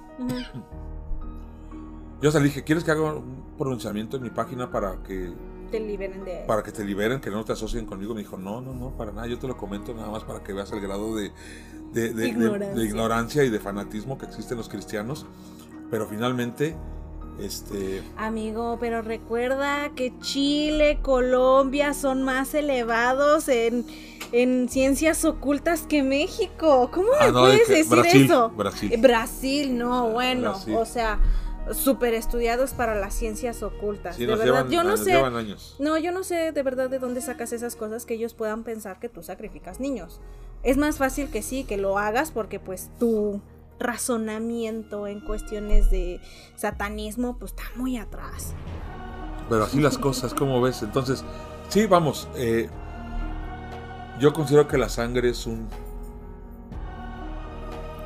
Yo 2.20 2.30
hasta 2.30 2.40
le 2.40 2.46
dije, 2.46 2.64
¿quieres 2.64 2.84
que 2.84 2.90
haga 2.90 3.14
un 3.14 3.44
pronunciamiento 3.60 4.18
en 4.18 4.24
mi 4.24 4.32
página 4.32 4.72
para 4.72 5.04
que 5.04 5.32
te 5.70 5.80
liberen 5.80 6.26
de 6.26 6.44
para 6.48 6.64
que 6.64 6.72
te 6.72 6.84
liberen, 6.84 7.22
que 7.22 7.30
no 7.30 7.46
te 7.46 7.54
asocien 7.54 7.86
conmigo? 7.86 8.16
Me 8.16 8.22
dijo, 8.22 8.38
no, 8.38 8.60
no, 8.60 8.74
no, 8.74 8.98
para 8.98 9.12
nada, 9.12 9.28
yo 9.28 9.38
te 9.38 9.48
lo 9.48 9.56
comento 9.56 9.94
nada 9.94 10.10
más 10.10 10.24
para 10.24 10.42
que 10.42 10.52
veas 10.52 10.72
el 10.72 10.82
grado 10.82 11.16
de, 11.16 11.32
de, 11.94 12.28
ignorancia. 12.84 13.44
y 13.44 13.50
de 13.50 13.60
fanatismo 13.60 14.18
que 14.18 14.26
existen 14.26 14.58
los 14.58 14.68
cristianos. 14.68 15.28
Pero 15.92 16.08
finalmente, 16.08 16.76
este... 17.40 18.04
Amigo, 18.18 18.78
pero 18.80 19.02
recuerda 19.02 19.92
que 19.96 20.18
Chile, 20.20 21.00
Colombia 21.02 21.94
son 21.94 22.24
más 22.24 22.54
elevados 22.54 23.48
en, 23.50 23.86
en 24.32 24.70
ciencias 24.70 25.26
ocultas 25.26 25.84
que 25.88 26.04
México. 26.04 26.90
¿Cómo 26.94 27.10
me 27.20 27.28
ah, 27.28 27.32
puedes 27.32 27.68
decir 27.68 28.24
eso? 28.24 28.50
Brasil. 28.50 28.92
Brasil, 28.98 29.78
no, 29.78 30.10
bueno, 30.10 30.56
o 30.76 30.86
sea 30.86 31.20
súper 31.74 32.14
estudiados 32.14 32.74
para 32.74 32.96
las 32.96 33.14
ciencias 33.14 33.64
ocultas. 33.64 34.18
de 34.18 34.28
verdad, 34.28 34.68
yo 34.70 34.84
no 34.84 34.98
sé. 34.98 35.14
No, 35.80 35.98
yo 35.98 36.12
no 36.12 36.24
sé 36.24 36.52
de 36.52 36.64
verdad 36.64 36.90
de 36.90 37.00
dónde 37.00 37.22
sacas 37.22 37.54
esas 37.54 37.76
cosas 37.76 38.06
que 38.06 38.14
ellos 38.16 38.34
puedan 38.34 38.64
pensar 38.64 39.00
que 39.00 39.10
tú 39.10 39.24
sacrificas 39.24 39.80
niños. 39.80 40.22
Es 40.64 40.78
más 40.78 40.98
fácil 40.98 41.30
que 41.30 41.42
sí, 41.42 41.64
que 41.64 41.78
lo 41.78 41.98
hagas 41.98 42.32
porque 42.32 42.60
pues 42.60 42.90
tu 43.00 43.42
razonamiento 43.80 45.08
en 45.08 45.20
cuestiones 45.20 45.90
de 45.92 46.22
satanismo 46.56 47.38
pues 47.38 47.52
está 47.52 47.64
muy 47.76 47.98
atrás. 47.98 48.54
Pero 49.50 49.64
así 49.66 49.80
las 49.80 49.98
cosas, 49.98 50.34
¿cómo 50.34 50.62
ves? 50.62 50.82
Entonces, 50.82 51.24
sí, 51.70 51.86
vamos. 51.86 52.28
Eh, 52.36 52.70
yo 54.20 54.34
considero 54.34 54.68
que 54.68 54.78
la 54.78 54.90
sangre 54.90 55.30
es 55.30 55.46
un. 55.46 55.68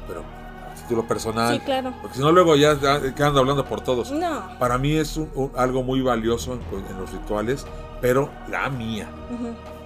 Pero 0.08 0.22
a 0.22 0.74
título 0.76 1.08
personal. 1.08 1.56
Sí, 1.56 1.60
claro. 1.64 1.94
Porque 2.02 2.18
si 2.18 2.22
no, 2.24 2.32
luego 2.32 2.56
ya, 2.56 2.74
ya 2.80 3.14
quedan 3.16 3.38
hablando 3.38 3.64
por 3.66 3.82
todos. 3.82 4.12
No. 4.12 4.58
Para 4.60 4.78
mí 4.78 4.94
es 4.96 5.16
un- 5.18 5.30
un- 5.36 5.52
algo 5.56 5.84
muy 5.84 6.02
valioso 6.02 6.54
en, 6.54 6.62
en 6.90 7.00
los 7.00 7.12
rituales, 7.12 7.66
pero 8.02 8.30
la 8.50 8.70
mía. 8.70 9.08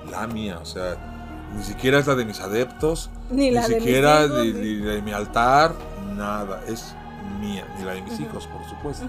La 0.10 0.26
mía, 0.28 0.60
o 0.62 0.66
sea, 0.66 1.13
ni 1.56 1.64
siquiera 1.64 2.00
es 2.00 2.08
la 2.08 2.16
de 2.16 2.26
mis 2.26 2.40
adeptos, 2.40 3.10
Ni 3.30 3.50
ni, 3.50 3.52
la 3.52 3.68
de 3.68 3.76
mis 3.76 3.84
siquiera 3.84 4.26
hijos, 4.26 4.38
de, 4.38 4.54
ni- 4.54 4.60
ni 4.60 4.76
de 4.78 5.02
mi 5.02 5.12
altar, 5.12 5.74
nada. 6.16 6.62
Es 6.68 6.96
mía, 7.40 7.66
ni 7.78 7.84
la 7.86 7.94
de 7.94 8.02
mis 8.02 8.20
hijos, 8.20 8.48
por 8.48 8.64
supuesto. 8.66 9.06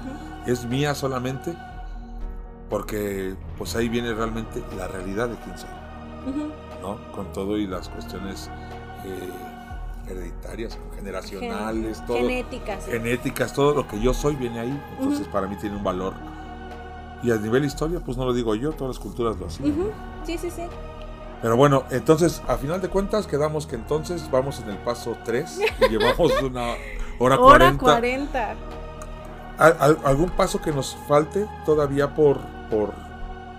Es 0.47 0.65
mía 0.67 0.95
solamente 0.95 1.55
porque 2.71 3.35
pues 3.59 3.77
ahí 3.77 3.89
viene 3.89 4.13
realmente 4.15 4.63
la 4.77 4.89
realidad 4.89 5.29
de 5.29 5.37
quién 5.37 5.57
soy. 5.59 5.69
¿no? 6.81 6.99
Con 7.13 7.33
todo 7.33 7.57
y 7.59 7.67
las 7.67 7.89
cuestiones 7.89 8.51
eh, 9.05 9.31
hereditarias, 10.11 10.79
generacionales, 10.97 11.99
Gen- 11.99 12.07
todo. 12.07 12.17
Genéticas. 12.19 12.87
genéticas, 12.87 13.53
todo 13.53 13.75
lo 13.75 13.87
que 13.89 14.01
yo 14.01 14.13
soy 14.15 14.35
viene 14.37 14.61
ahí. 14.61 14.83
Entonces 14.99 15.27
para 15.29 15.47
mí 15.47 15.57
tiene 15.57 15.77
un 15.77 15.85
valor. 15.85 16.15
Y 17.23 17.31
a 17.31 17.37
nivel 17.37 17.65
historia, 17.65 18.01
pues 18.01 18.17
no 18.19 18.25
lo 18.27 18.33
digo 18.35 18.55
yo, 18.55 18.73
todas 18.73 18.97
las 18.97 19.03
culturas 19.03 19.37
lo. 19.39 19.47
Ujú. 19.47 19.91
Sí, 20.27 20.37
sí, 20.39 20.51
sí. 20.51 20.63
Pero 21.45 21.59
bueno, 21.59 21.85
entonces, 21.91 22.41
a 22.49 22.57
final 22.57 22.81
de 22.81 22.89
cuentas, 22.89 23.27
quedamos 23.27 23.67
que 23.67 23.77
entonces 23.77 24.31
vamos 24.31 24.61
en 24.61 24.71
el 24.71 24.79
paso 24.79 25.15
3 25.27 25.61
y 25.83 25.89
llevamos 25.91 26.33
una 26.43 26.71
hora 27.19 27.37
Hora 27.39 27.77
40. 27.77 27.79
40. 27.83 28.55
¿Al- 29.59 29.77
al- 29.79 29.99
¿Algún 30.05 30.31
paso 30.31 30.63
que 30.63 30.73
nos 30.73 30.97
falte 31.07 31.47
todavía 31.67 32.15
por, 32.15 32.39
por, 32.71 32.95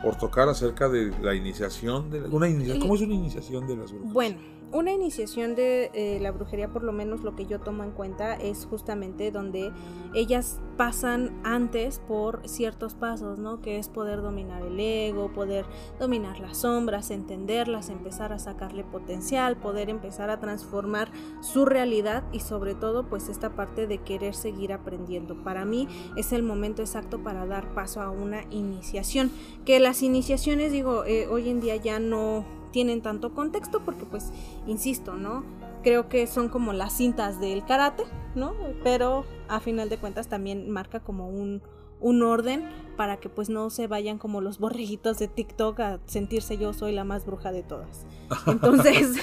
por 0.01 0.15
tocar 0.15 0.49
acerca 0.49 0.89
de 0.89 1.13
la 1.21 1.35
iniciación? 1.35 2.09
De 2.09 2.21
la- 2.21 2.27
una 2.29 2.49
inicia- 2.49 2.79
¿Cómo 2.79 2.95
es 2.95 3.01
una 3.01 3.13
iniciación 3.13 3.67
de 3.67 3.77
las 3.77 3.91
brujas? 3.91 4.13
Bueno, 4.13 4.37
una 4.71 4.91
iniciación 4.91 5.55
de 5.55 5.91
eh, 5.93 6.19
la 6.21 6.31
brujería, 6.31 6.69
por 6.69 6.83
lo 6.83 6.91
menos 6.91 7.23
lo 7.23 7.35
que 7.35 7.45
yo 7.45 7.59
tomo 7.59 7.83
en 7.83 7.91
cuenta, 7.91 8.33
es 8.33 8.65
justamente 8.65 9.31
donde 9.31 9.71
ellas 10.13 10.59
pasan 10.77 11.39
antes 11.43 11.99
por 11.99 12.47
ciertos 12.47 12.95
pasos, 12.95 13.39
¿no? 13.39 13.61
Que 13.61 13.77
es 13.77 13.87
poder 13.87 14.21
dominar 14.21 14.63
el 14.63 14.79
ego, 14.79 15.31
poder 15.33 15.65
dominar 15.99 16.39
las 16.39 16.57
sombras, 16.57 17.11
entenderlas, 17.11 17.89
empezar 17.89 18.33
a 18.33 18.39
sacarle 18.39 18.83
potencial, 18.83 19.55
poder 19.57 19.89
empezar 19.89 20.29
a 20.29 20.39
transformar 20.39 21.11
su 21.41 21.65
realidad 21.65 22.23
y 22.31 22.41
sobre 22.41 22.75
todo 22.75 23.07
pues 23.07 23.29
esta 23.29 23.55
parte 23.55 23.87
de 23.87 23.99
querer 23.99 24.35
seguir 24.35 24.73
aprendiendo. 24.73 25.43
Para 25.43 25.65
mí 25.65 25.87
es 26.17 26.33
el 26.33 26.43
momento 26.43 26.81
exacto 26.81 27.23
para 27.23 27.45
dar 27.45 27.73
paso 27.73 28.01
a 28.01 28.09
una 28.09 28.43
iniciación. 28.51 29.31
Que 29.63 29.79
las 29.79 30.03
iniciaciones, 30.03 30.71
digo, 30.71 31.05
eh, 31.05 31.27
hoy 31.27 31.49
en 31.49 31.61
día 31.61 31.75
ya 31.77 31.99
no 31.99 32.45
tienen 32.75 33.01
tanto 33.01 33.33
contexto 33.33 33.79
porque 33.85 34.03
pues, 34.03 34.33
insisto, 34.67 35.13
¿no? 35.13 35.45
Creo 35.81 36.09
que 36.09 36.27
son 36.27 36.49
como 36.49 36.73
las 36.73 36.91
cintas 36.91 37.39
del 37.39 37.63
karate, 37.63 38.03
¿no? 38.35 38.53
Pero 38.83 39.23
a 39.47 39.61
final 39.61 39.87
de 39.87 39.97
cuentas 39.97 40.27
también 40.27 40.69
marca 40.69 40.99
como 40.99 41.29
un, 41.29 41.61
un 42.01 42.21
orden 42.21 42.69
para 42.97 43.15
que 43.15 43.29
pues 43.29 43.47
no 43.47 43.69
se 43.69 43.87
vayan 43.87 44.17
como 44.17 44.41
los 44.41 44.59
borreguitos 44.59 45.17
de 45.19 45.29
TikTok 45.29 45.79
a 45.79 45.99
sentirse 46.05 46.57
yo 46.57 46.73
soy 46.73 46.91
la 46.91 47.05
más 47.05 47.25
bruja 47.25 47.53
de 47.53 47.63
todas. 47.63 48.05
Entonces, 48.45 49.15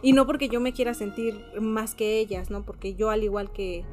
y 0.00 0.14
no 0.14 0.26
porque 0.26 0.48
yo 0.48 0.58
me 0.58 0.72
quiera 0.72 0.94
sentir 0.94 1.38
más 1.60 1.94
que 1.94 2.18
ellas, 2.18 2.48
¿no? 2.48 2.62
Porque 2.62 2.94
yo 2.94 3.10
al 3.10 3.24
igual 3.24 3.52
que, 3.52 3.84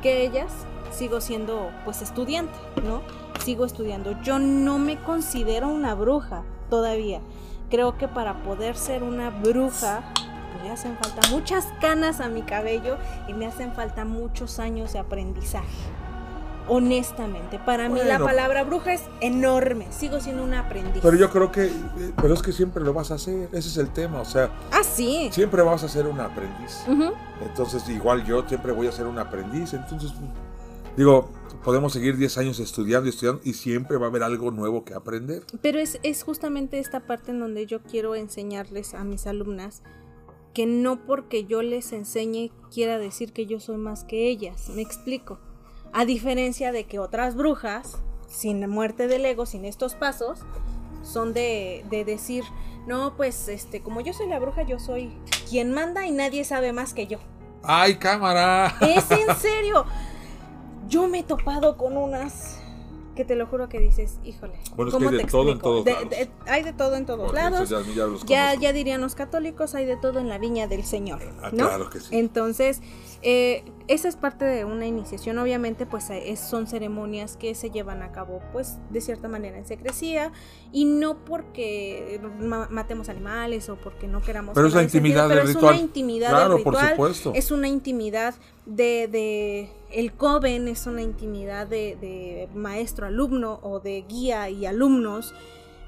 que 0.00 0.24
ellas 0.24 0.50
sigo 0.90 1.20
siendo 1.20 1.70
pues 1.84 2.00
estudiante, 2.00 2.58
¿no? 2.82 3.02
Sigo 3.44 3.66
estudiando. 3.66 4.18
Yo 4.22 4.38
no 4.38 4.78
me 4.78 4.96
considero 5.02 5.68
una 5.68 5.94
bruja 5.94 6.46
todavía. 6.70 7.20
Creo 7.70 7.98
que 7.98 8.08
para 8.08 8.42
poder 8.42 8.76
ser 8.76 9.02
una 9.02 9.30
bruja 9.30 10.02
pues 10.14 10.64
me 10.64 10.70
hacen 10.70 10.96
falta 10.96 11.28
muchas 11.30 11.66
canas 11.80 12.20
a 12.20 12.28
mi 12.28 12.42
cabello 12.42 12.96
y 13.28 13.34
me 13.34 13.46
hacen 13.46 13.72
falta 13.72 14.04
muchos 14.04 14.58
años 14.58 14.92
de 14.94 14.98
aprendizaje. 14.98 15.66
Honestamente, 16.70 17.58
para 17.58 17.88
mí 17.88 17.98
la 18.04 18.18
palabra 18.18 18.62
bruja 18.62 18.92
es 18.92 19.02
enorme. 19.20 19.86
Sigo 19.90 20.20
siendo 20.20 20.44
una 20.44 20.60
aprendiz. 20.60 21.00
Pero 21.02 21.16
yo 21.16 21.30
creo 21.30 21.50
que, 21.50 21.64
eh, 21.66 22.12
pero 22.20 22.34
es 22.34 22.42
que 22.42 22.52
siempre 22.52 22.84
lo 22.84 22.92
vas 22.92 23.10
a 23.10 23.14
hacer, 23.14 23.48
ese 23.52 23.68
es 23.70 23.76
el 23.78 23.88
tema, 23.88 24.20
o 24.20 24.24
sea, 24.26 24.50
Ah, 24.70 24.82
sí. 24.82 25.30
siempre 25.32 25.62
vas 25.62 25.82
a 25.82 25.88
ser 25.88 26.06
un 26.06 26.20
aprendiz. 26.20 26.84
Entonces, 27.42 27.88
igual 27.88 28.22
yo 28.24 28.46
siempre 28.46 28.72
voy 28.72 28.86
a 28.86 28.92
ser 28.92 29.06
un 29.06 29.18
aprendiz. 29.18 29.72
Entonces, 29.72 30.12
digo, 30.94 31.30
podemos 31.68 31.92
seguir 31.92 32.16
10 32.16 32.38
años 32.38 32.60
estudiando 32.60 33.08
y 33.08 33.10
estudiando 33.10 33.42
y 33.44 33.52
siempre 33.52 33.98
va 33.98 34.06
a 34.06 34.08
haber 34.08 34.22
algo 34.22 34.50
nuevo 34.50 34.86
que 34.86 34.94
aprender. 34.94 35.42
Pero 35.60 35.78
es, 35.78 36.00
es 36.02 36.22
justamente 36.22 36.78
esta 36.78 37.00
parte 37.00 37.30
en 37.30 37.40
donde 37.40 37.66
yo 37.66 37.82
quiero 37.82 38.14
enseñarles 38.14 38.94
a 38.94 39.04
mis 39.04 39.26
alumnas 39.26 39.82
que 40.54 40.64
no 40.64 41.04
porque 41.04 41.44
yo 41.44 41.60
les 41.60 41.92
enseñe 41.92 42.52
quiera 42.72 42.96
decir 42.96 43.34
que 43.34 43.44
yo 43.44 43.60
soy 43.60 43.76
más 43.76 44.04
que 44.04 44.30
ellas. 44.30 44.70
Me 44.70 44.80
explico. 44.80 45.40
A 45.92 46.06
diferencia 46.06 46.72
de 46.72 46.84
que 46.84 46.98
otras 46.98 47.34
brujas, 47.34 47.98
sin 48.28 48.62
la 48.62 48.66
muerte 48.66 49.06
del 49.06 49.26
ego, 49.26 49.44
sin 49.44 49.66
estos 49.66 49.94
pasos, 49.94 50.38
son 51.02 51.34
de, 51.34 51.84
de 51.90 52.06
decir, 52.06 52.44
no, 52.86 53.14
pues 53.14 53.46
este, 53.48 53.82
como 53.82 54.00
yo 54.00 54.14
soy 54.14 54.28
la 54.28 54.38
bruja, 54.38 54.62
yo 54.62 54.78
soy 54.78 55.12
quien 55.50 55.74
manda 55.74 56.06
y 56.06 56.12
nadie 56.12 56.44
sabe 56.44 56.72
más 56.72 56.94
que 56.94 57.06
yo. 57.06 57.18
¡Ay, 57.62 57.96
cámara! 57.96 58.74
Es 58.80 59.10
en 59.10 59.36
serio. 59.36 59.84
Yo 60.88 61.08
me 61.08 61.20
he 61.20 61.22
topado 61.22 61.76
con 61.76 61.96
unas 61.96 62.58
que 63.14 63.24
te 63.24 63.34
lo 63.34 63.46
juro 63.46 63.68
que 63.68 63.80
dices, 63.80 64.18
híjole. 64.24 64.52
Bueno, 64.76 64.90
es 64.90 64.94
¿cómo 64.94 65.10
que 65.10 65.16
hay 65.16 65.22
de 65.24 65.28
todo 65.30 65.50
en 65.52 65.58
todos 65.58 65.84
De- 65.84 65.90
lados. 65.92 66.10
de- 66.10 66.30
hay 66.46 66.62
de 66.62 66.72
todo 66.72 66.94
en 66.94 67.04
todos 67.04 67.32
lados. 67.34 67.68
ya- 68.26 68.54
ya 68.54 68.72
dirían 68.72 69.00
los 69.00 69.16
católicos, 69.16 69.74
hay 69.74 69.86
de 69.86 69.96
todo 69.96 70.20
en 70.20 70.28
la 70.28 70.38
viña 70.38 70.68
del 70.68 70.84
Señor. 70.84 71.20
Ah, 71.42 71.50
¿no? 71.52 71.66
claro 71.66 71.90
que 71.90 71.98
sí. 71.98 72.16
Entonces, 72.16 72.80
eh, 73.22 73.64
esa 73.88 74.06
es 74.08 74.16
parte 74.16 74.44
de 74.44 74.64
una 74.64 74.86
iniciación. 74.86 75.38
Obviamente, 75.38 75.86
pues 75.86 76.08
eh, 76.10 76.30
es- 76.30 76.40
son 76.40 76.66
ceremonias 76.66 77.36
que 77.36 77.54
se 77.54 77.70
llevan 77.70 78.02
a 78.02 78.12
cabo, 78.12 78.40
pues, 78.52 78.76
de 78.90 79.00
cierta 79.00 79.28
manera 79.28 79.58
en 79.58 79.66
secrecía. 79.66 80.30
Y 80.72 80.84
no 80.84 81.24
porque 81.24 82.20
ma- 82.38 82.68
matemos 82.70 83.08
animales 83.08 83.68
o 83.68 83.76
porque 83.76 84.06
no 84.06 84.20
queramos. 84.20 84.54
Pero 84.54 84.66
es 84.68 84.74
la 84.74 84.82
intimidad 84.82 85.28
del 85.28 85.38
es 85.38 85.46
ritual. 85.54 85.74
una 85.74 85.82
intimidad 85.82 86.30
Claro, 86.30 86.54
del 86.54 86.62
por 86.64 86.74
ritual. 86.74 86.90
supuesto. 86.92 87.32
Es 87.34 87.50
una 87.50 87.66
intimidad 87.68 88.34
de, 88.66 89.08
de 89.10 89.70
el 89.90 90.12
coven, 90.12 90.68
es 90.68 90.86
una 90.86 91.02
intimidad 91.02 91.66
de, 91.66 91.96
de 92.00 92.48
maestro-alumno 92.54 93.58
o 93.62 93.80
de 93.80 94.04
guía 94.08 94.48
y 94.50 94.66
alumnos. 94.66 95.34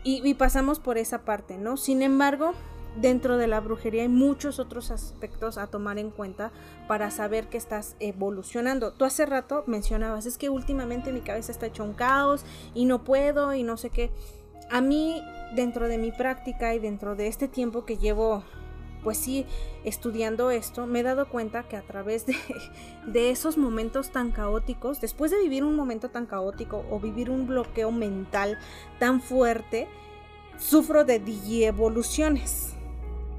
Y, 0.02 0.26
y 0.26 0.32
pasamos 0.34 0.80
por 0.80 0.96
esa 0.96 1.18
parte, 1.26 1.58
¿no? 1.58 1.76
Sin 1.76 2.00
embargo, 2.00 2.54
dentro 2.96 3.36
de 3.36 3.46
la 3.46 3.60
brujería 3.60 4.02
hay 4.02 4.08
muchos 4.08 4.58
otros 4.58 4.90
aspectos 4.90 5.58
a 5.58 5.66
tomar 5.68 5.98
en 5.98 6.10
cuenta 6.10 6.52
para 6.88 7.10
saber 7.10 7.48
que 7.48 7.58
estás 7.58 7.96
evolucionando. 8.00 8.92
Tú 8.92 9.04
hace 9.04 9.26
rato 9.26 9.64
mencionabas, 9.66 10.26
es 10.26 10.38
que 10.38 10.50
últimamente 10.50 11.12
mi 11.12 11.20
cabeza 11.20 11.52
está 11.52 11.66
hecho 11.66 11.84
un 11.84 11.94
caos 11.94 12.44
y 12.74 12.84
no 12.84 13.04
puedo 13.04 13.54
y 13.54 13.62
no 13.62 13.76
sé 13.76 13.90
qué. 13.90 14.10
A 14.70 14.80
mí, 14.80 15.22
dentro 15.54 15.88
de 15.88 15.98
mi 15.98 16.12
práctica 16.12 16.74
y 16.74 16.78
dentro 16.78 17.16
de 17.16 17.26
este 17.26 17.48
tiempo 17.48 17.84
que 17.84 17.98
llevo, 17.98 18.44
pues 19.02 19.18
sí, 19.18 19.46
estudiando 19.84 20.50
esto, 20.50 20.86
me 20.86 21.00
he 21.00 21.02
dado 21.02 21.28
cuenta 21.28 21.64
que 21.64 21.76
a 21.76 21.82
través 21.82 22.26
de, 22.26 22.36
esos 23.30 23.58
momentos 23.58 24.10
tan 24.10 24.30
caóticos, 24.30 25.00
después 25.00 25.30
de 25.30 25.40
vivir 25.40 25.64
un 25.64 25.74
momento 25.74 26.10
tan 26.10 26.26
caótico 26.26 26.84
o 26.90 27.00
vivir 27.00 27.30
un 27.30 27.46
bloqueo 27.46 27.90
mental 27.90 28.58
tan 28.98 29.20
fuerte, 29.20 29.88
sufro 30.58 31.04
de 31.04 31.18
digievoluciones. 31.18 32.76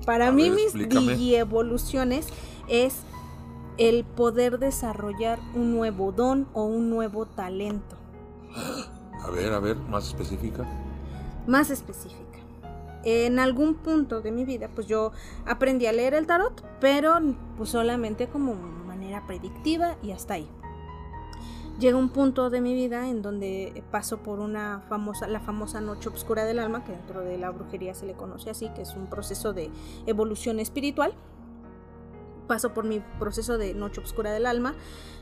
Para 0.05 0.27
A 0.27 0.31
mí 0.31 0.49
ver, 0.49 0.73
mis 0.73 0.89
digievoluciones 0.89 2.27
es 2.67 3.01
el 3.77 4.03
poder 4.03 4.59
desarrollar 4.59 5.39
un 5.55 5.71
nuevo 5.73 6.11
don 6.11 6.47
o 6.53 6.65
un 6.65 6.89
nuevo 6.89 7.25
talento. 7.25 7.95
A 9.23 9.29
ver, 9.29 9.53
a 9.53 9.59
ver, 9.59 9.75
más 9.77 10.07
específica. 10.07 10.65
más 11.47 11.69
específica. 11.69 12.39
En 13.03 13.39
algún 13.39 13.75
punto 13.75 14.21
de 14.21 14.31
mi 14.31 14.45
vida, 14.45 14.69
pues 14.73 14.87
yo 14.87 15.11
aprendí 15.45 15.87
a 15.87 15.91
leer 15.91 16.13
el 16.13 16.27
tarot, 16.27 16.63
pero 16.79 17.19
pues 17.57 17.69
solamente 17.69 18.27
como 18.27 18.53
manera 18.53 19.25
predictiva 19.25 19.95
y 20.03 20.11
hasta 20.11 20.35
ahí. 20.35 20.47
Llega 21.81 21.97
un 21.97 22.09
punto 22.09 22.51
de 22.51 22.61
mi 22.61 22.75
vida 22.75 23.09
en 23.09 23.23
donde 23.23 23.83
paso 23.89 24.19
por 24.19 24.39
una 24.39 24.83
famosa, 24.87 25.25
la 25.25 25.39
famosa 25.39 25.81
noche 25.81 26.09
oscura 26.09 26.45
del 26.45 26.59
alma, 26.59 26.83
que 26.83 26.91
dentro 26.91 27.21
de 27.21 27.39
la 27.39 27.49
brujería 27.49 27.95
se 27.95 28.05
le 28.05 28.13
conoce 28.13 28.51
así, 28.51 28.69
que 28.75 28.83
es 28.83 28.93
un 28.95 29.07
proceso 29.07 29.51
de 29.51 29.71
evolución 30.05 30.59
espiritual. 30.59 31.15
Paso 32.51 32.73
por 32.73 32.83
mi 32.83 32.99
proceso 33.17 33.57
de 33.57 33.73
noche 33.73 34.01
oscura 34.01 34.33
del 34.33 34.45
alma. 34.45 34.75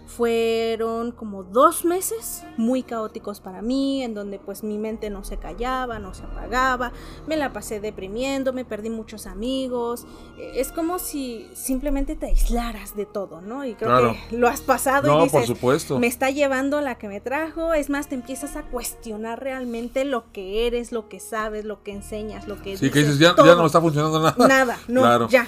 Fueron 0.08 1.12
como 1.12 1.44
dos 1.44 1.86
meses 1.86 2.44
muy 2.58 2.82
caóticos 2.82 3.40
para 3.40 3.62
mí, 3.62 4.02
en 4.02 4.16
donde 4.16 4.40
pues 4.40 4.64
mi 4.64 4.80
mente 4.80 5.12
no 5.12 5.24
se 5.24 5.38
callaba, 5.38 6.00
no 6.00 6.16
se 6.16 6.24
apagaba, 6.24 6.92
me 7.28 7.38
la 7.38 7.54
pasé 7.54 7.80
deprimiendo, 7.80 8.52
me 8.52 8.66
perdí 8.66 8.90
muchos 8.90 9.28
amigos. 9.28 10.08
E, 10.40 10.60
es 10.60 10.72
como 10.72 10.98
si 10.98 11.48
simplemente 11.54 12.16
te 12.16 12.26
aislaras 12.26 12.96
de 12.96 13.06
todo, 13.06 13.42
¿no? 13.42 13.64
Y 13.64 13.76
creo 13.76 14.14
que 14.14 14.36
lo 14.36 14.48
has 14.48 14.62
pasado 14.62 15.20
y 15.20 15.24
dices, 15.26 15.32
por 15.32 15.46
supuesto. 15.46 16.00
me 16.00 16.08
está 16.08 16.32
llevando 16.32 16.82
la 16.82 16.98
que 16.98 17.08
me 17.08 17.22
trajo. 17.22 17.76
Es 17.76 17.92
más, 17.92 18.10
te 18.10 18.16
empiezas 18.16 18.56
a 18.56 18.64
cuestionar 18.64 19.44
realmente 19.44 20.04
lo 20.04 20.32
que 20.32 20.66
eres, 20.66 20.92
lo 20.92 21.08
que 21.08 21.20
sabes, 21.20 21.66
lo 21.66 21.84
que 21.84 21.92
enseñas, 21.92 22.48
lo 22.48 22.60
que 22.60 22.76
Sí, 22.76 22.90
que 22.90 23.00
dices, 23.02 23.20
ya, 23.20 23.36
ya, 23.38 23.54
no 23.54 23.68
está 23.68 23.80
funcionando 23.80 24.20
nada. 24.20 24.48
Nada, 24.48 24.80
no, 24.88 25.30
ya 25.30 25.48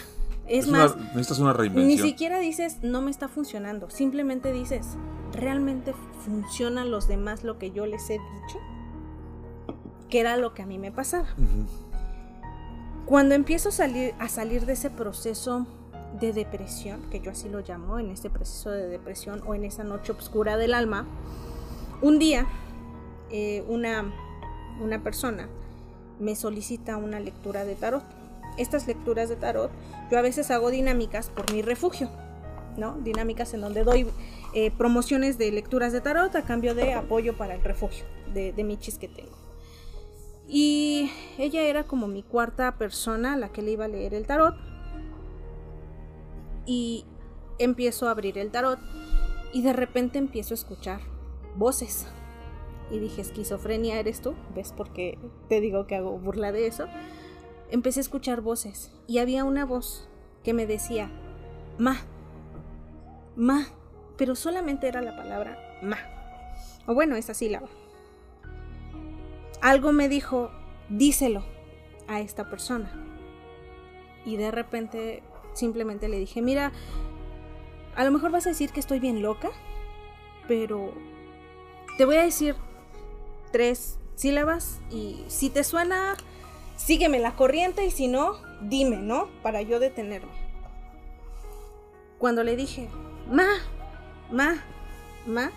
es, 0.52 0.68
más, 0.68 0.98
necesitas 0.98 1.40
una 1.40 1.54
reinvención. 1.54 1.88
Ni 1.88 1.98
siquiera 1.98 2.40
dices, 2.40 2.80
no 2.82 3.02
me 3.02 3.10
está 3.10 3.28
funcionando. 3.28 3.90
Simplemente 3.90 4.52
dices, 4.52 4.98
¿realmente 5.34 5.94
funcionan 6.26 6.92
los 6.92 7.08
demás 7.08 7.44
lo 7.44 7.58
que 7.58 7.72
yo 7.72 7.86
les 7.86 8.10
he 8.10 8.14
dicho? 8.14 8.60
Que 10.10 10.20
era 10.20 10.36
lo 10.36 10.54
que 10.54 10.62
a 10.62 10.66
mí 10.66 10.78
me 10.78 10.92
pasaba. 10.92 11.28
Cuando 13.06 13.34
empiezo 13.34 13.70
a 13.70 13.72
salir, 13.72 14.14
a 14.20 14.28
salir 14.28 14.66
de 14.66 14.74
ese 14.74 14.90
proceso 14.90 15.66
de 16.20 16.34
depresión, 16.34 17.02
que 17.10 17.22
yo 17.22 17.32
así 17.32 17.48
lo 17.48 17.62
llamo, 17.62 17.98
en 17.98 18.10
este 18.10 18.30
proceso 18.30 18.72
de 18.72 18.88
depresión 18.88 19.42
o 19.46 19.56
en 19.56 19.64
esa 19.64 19.86
noche 19.86 20.12
oscura 20.12 20.58
del 20.58 20.74
alma, 20.74 21.06
un 22.02 22.20
día 22.20 22.46
eh, 23.30 23.64
una, 23.70 24.14
una 24.82 25.02
persona 25.02 25.48
me 26.20 26.36
solicita 26.36 26.98
una 26.98 27.20
lectura 27.20 27.64
de 27.64 27.76
tarot 27.76 28.04
estas 28.58 28.88
lecturas 28.88 29.30
de 29.30 29.36
tarot, 29.36 29.72
yo 30.10 30.18
a 30.18 30.22
veces 30.22 30.52
hago 30.52 30.72
dinámicas 30.72 31.30
por 31.30 31.52
mi 31.52 31.62
refugio, 31.62 32.10
¿no? 32.78 32.98
Dinámicas 33.00 33.54
en 33.54 33.62
donde 33.62 33.84
doy 33.84 34.08
eh, 34.54 34.72
promociones 34.72 35.38
de 35.38 35.52
lecturas 35.52 35.94
de 35.94 36.02
tarot 36.02 36.36
a 36.36 36.44
cambio 36.44 36.76
de 36.76 36.94
apoyo 36.94 37.38
para 37.38 37.56
el 37.56 37.64
refugio 37.64 38.06
de, 38.34 38.54
de 38.54 38.64
michis 38.64 38.98
que 38.98 39.08
tengo. 39.08 39.38
Y 40.48 41.10
ella 41.38 41.62
era 41.62 41.86
como 41.86 42.08
mi 42.08 42.24
cuarta 42.24 42.78
persona 42.78 43.34
a 43.34 43.38
la 43.38 43.50
que 43.50 43.62
le 43.62 43.72
iba 43.72 43.86
a 43.86 43.88
leer 43.88 44.14
el 44.14 44.28
tarot. 44.28 44.56
Y 46.66 47.06
empiezo 47.58 48.08
a 48.08 48.12
abrir 48.12 48.38
el 48.38 48.52
tarot 48.52 48.80
y 49.54 49.62
de 49.62 49.74
repente 49.74 50.18
empiezo 50.18 50.54
a 50.54 50.56
escuchar 50.56 51.02
voces. 51.56 52.08
Y 52.92 53.00
dije, 53.00 53.22
esquizofrenia 53.22 54.00
eres 54.00 54.22
tú, 54.22 54.36
¿ves 54.54 54.74
por 54.74 54.92
qué 54.92 55.18
te 55.48 55.62
digo 55.62 55.88
que 55.88 55.96
hago 55.96 56.18
burla 56.20 56.52
de 56.52 56.68
eso? 56.68 56.88
Empecé 57.72 58.00
a 58.00 58.02
escuchar 58.02 58.42
voces 58.42 58.92
y 59.08 59.18
había 59.18 59.44
una 59.44 59.66
voz 59.66 60.08
que 60.44 60.54
me 60.54 60.68
decía, 60.68 61.10
ma, 61.78 61.98
ma, 63.36 63.68
pero 64.18 64.36
solamente 64.36 64.88
era 64.88 65.02
la 65.02 65.16
palabra 65.16 65.58
ma, 65.82 65.98
o 66.86 66.94
bueno, 66.94 67.16
esa 67.16 67.34
sílaba. 67.34 67.68
Algo 69.62 69.92
me 69.92 70.10
dijo, 70.10 70.52
díselo 70.90 71.44
a 72.08 72.20
esta 72.20 72.50
persona. 72.50 72.92
Y 74.26 74.38
de 74.38 74.52
repente 74.52 75.24
simplemente 75.54 76.08
le 76.08 76.20
dije, 76.20 76.42
mira, 76.42 76.72
a 77.96 78.04
lo 78.04 78.12
mejor 78.12 78.32
vas 78.32 78.46
a 78.46 78.50
decir 78.50 78.72
que 78.72 78.80
estoy 78.80 79.00
bien 79.00 79.22
loca, 79.22 79.50
pero 80.48 80.94
te 81.98 82.06
voy 82.06 82.16
a 82.16 82.24
decir 82.24 82.56
tres 83.52 84.00
sílabas 84.16 84.82
y 84.90 85.24
si 85.28 85.50
te 85.50 85.64
suena 85.64 86.16
sígueme 86.86 87.20
la 87.20 87.36
corriente 87.36 87.86
y 87.86 87.92
si 87.92 88.08
no, 88.08 88.34
dime, 88.62 88.98
¿no? 88.98 89.30
Para 89.44 89.62
yo 89.62 89.80
detenerme. 89.80 90.32
Cuando 92.18 92.44
le 92.44 92.56
dije, 92.56 92.90
ma, 93.30 93.48
ma, 94.32 94.56
ma, 95.26 95.52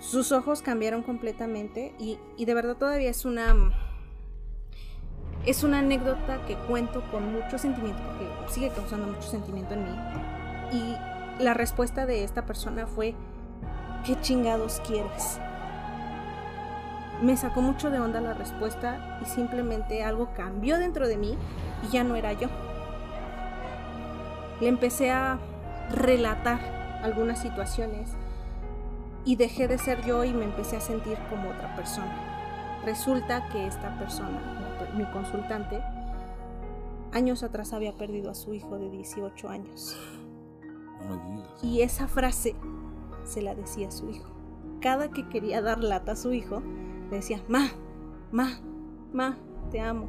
sus 0.00 0.32
ojos 0.32 0.62
cambiaron 0.62 1.02
completamente 1.02 1.94
y, 1.98 2.18
y 2.36 2.44
de 2.46 2.54
verdad 2.54 2.76
todavía 2.76 3.10
es 3.10 3.24
una... 3.24 3.72
Es 5.46 5.64
una 5.64 5.78
anécdota 5.78 6.44
que 6.46 6.54
cuento 6.54 7.02
con 7.10 7.32
mucho 7.32 7.56
sentimiento, 7.56 8.02
porque 8.02 8.52
sigue 8.52 8.68
causando 8.68 9.06
mucho 9.06 9.22
sentimiento 9.22 9.72
en 9.72 9.84
mí. 9.84 9.98
Y 10.70 11.42
la 11.42 11.54
respuesta 11.54 12.04
de 12.04 12.24
esta 12.24 12.44
persona 12.44 12.86
fue, 12.86 13.14
¿qué 14.04 14.20
chingados 14.20 14.82
quieres? 14.86 15.40
Me 17.22 17.36
sacó 17.36 17.60
mucho 17.60 17.90
de 17.90 18.00
onda 18.00 18.20
la 18.20 18.34
respuesta 18.34 19.18
y 19.22 19.26
simplemente 19.26 20.02
algo 20.02 20.30
cambió 20.34 20.78
dentro 20.78 21.06
de 21.06 21.16
mí 21.16 21.36
y 21.86 21.92
ya 21.92 22.04
no 22.04 22.16
era 22.16 22.32
yo. 22.32 22.48
Le 24.60 24.68
empecé 24.68 25.10
a 25.10 25.38
relatar 25.90 26.60
algunas 27.02 27.40
situaciones 27.40 28.10
y 29.24 29.36
dejé 29.36 29.68
de 29.68 29.78
ser 29.78 30.04
yo 30.04 30.24
y 30.24 30.32
me 30.32 30.44
empecé 30.44 30.76
a 30.76 30.80
sentir 30.80 31.18
como 31.28 31.50
otra 31.50 31.74
persona. 31.76 32.14
Resulta 32.84 33.48
que 33.48 33.66
esta 33.66 33.98
persona, 33.98 34.40
mi 34.96 35.04
consultante, 35.06 35.82
años 37.12 37.42
atrás 37.42 37.72
había 37.72 37.92
perdido 37.92 38.30
a 38.30 38.34
su 38.34 38.54
hijo 38.54 38.78
de 38.78 38.90
18 38.90 39.48
años. 39.48 39.98
y 41.62 41.80
esa 41.80 42.06
frase 42.06 42.54
se 43.24 43.42
la 43.42 43.54
decía 43.54 43.88
a 43.88 43.90
su 43.90 44.08
hijo. 44.08 44.30
Cada 44.80 45.10
que 45.10 45.28
quería 45.28 45.60
dar 45.60 45.82
lata 45.82 46.12
a 46.12 46.16
su 46.16 46.32
hijo, 46.32 46.62
le 47.10 47.16
decía, 47.16 47.42
ma, 47.48 47.68
ma, 48.30 48.60
ma, 49.12 49.36
te 49.70 49.80
amo. 49.80 50.08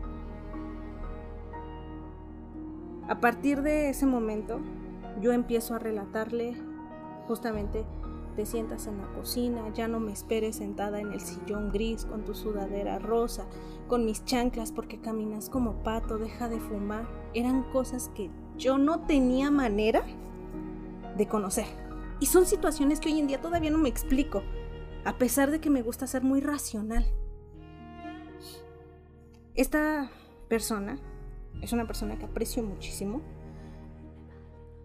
A 3.07 3.19
partir 3.19 3.61
de 3.61 3.89
ese 3.89 4.05
momento, 4.05 4.59
yo 5.19 5.33
empiezo 5.33 5.75
a 5.75 5.79
relatarle 5.79 6.55
justamente 7.27 7.85
te 8.35 8.45
sientas 8.45 8.87
en 8.87 8.97
la 8.97 9.07
cocina, 9.13 9.61
ya 9.73 9.87
no 9.87 9.99
me 9.99 10.11
esperes 10.11 10.57
sentada 10.57 10.99
en 10.99 11.11
el 11.11 11.19
sillón 11.19 11.71
gris 11.71 12.05
con 12.05 12.23
tu 12.23 12.33
sudadera 12.33 12.99
rosa, 12.99 13.45
con 13.87 14.05
mis 14.05 14.23
chanclas 14.23 14.71
porque 14.71 14.99
caminas 14.99 15.49
como 15.49 15.83
pato, 15.83 16.17
deja 16.17 16.47
de 16.47 16.59
fumar. 16.59 17.07
Eran 17.33 17.63
cosas 17.71 18.09
que 18.15 18.29
yo 18.57 18.77
no 18.77 19.01
tenía 19.01 19.51
manera 19.51 20.03
de 21.17 21.27
conocer. 21.27 21.65
Y 22.19 22.27
son 22.27 22.45
situaciones 22.45 22.99
que 22.99 23.09
hoy 23.09 23.19
en 23.19 23.27
día 23.27 23.41
todavía 23.41 23.71
no 23.71 23.79
me 23.79 23.89
explico 23.89 24.43
a 25.03 25.17
pesar 25.17 25.51
de 25.51 25.59
que 25.59 25.69
me 25.69 25.81
gusta 25.81 26.07
ser 26.07 26.23
muy 26.23 26.41
racional. 26.41 27.05
Esta 29.55 30.09
persona 30.47 30.99
es 31.61 31.73
una 31.73 31.85
persona 31.85 32.17
que 32.17 32.25
aprecio 32.25 32.63
muchísimo. 32.63 33.21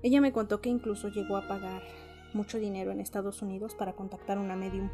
Ella 0.03 0.21
me 0.21 0.33
contó 0.33 0.61
que 0.61 0.69
incluso 0.69 1.09
llegó 1.09 1.37
a 1.37 1.47
pagar 1.49 1.83
mucho 2.33 2.59
dinero 2.59 2.91
en 2.93 3.01
Estados 3.01 3.43
Unidos 3.43 3.75
para 3.75 3.95
contactar 3.95 4.39
a 4.39 4.41
una 4.41 4.57
medium 4.57 4.91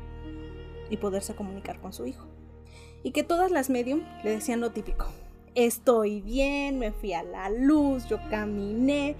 y 0.90 0.96
poderse 0.96 1.34
comunicar 1.34 1.80
con 1.80 1.92
su 1.92 2.06
hijo. 2.06 2.26
Y 3.02 3.12
que 3.12 3.22
todas 3.22 3.50
las 3.50 3.70
medium 3.70 4.02
le 4.22 4.30
decían 4.30 4.60
lo 4.60 4.70
típico. 4.70 5.06
Estoy 5.54 6.20
bien, 6.20 6.78
me 6.78 6.92
fui 6.92 7.12
a 7.12 7.22
la 7.22 7.50
luz, 7.50 8.06
yo 8.08 8.18
caminé. 8.30 9.16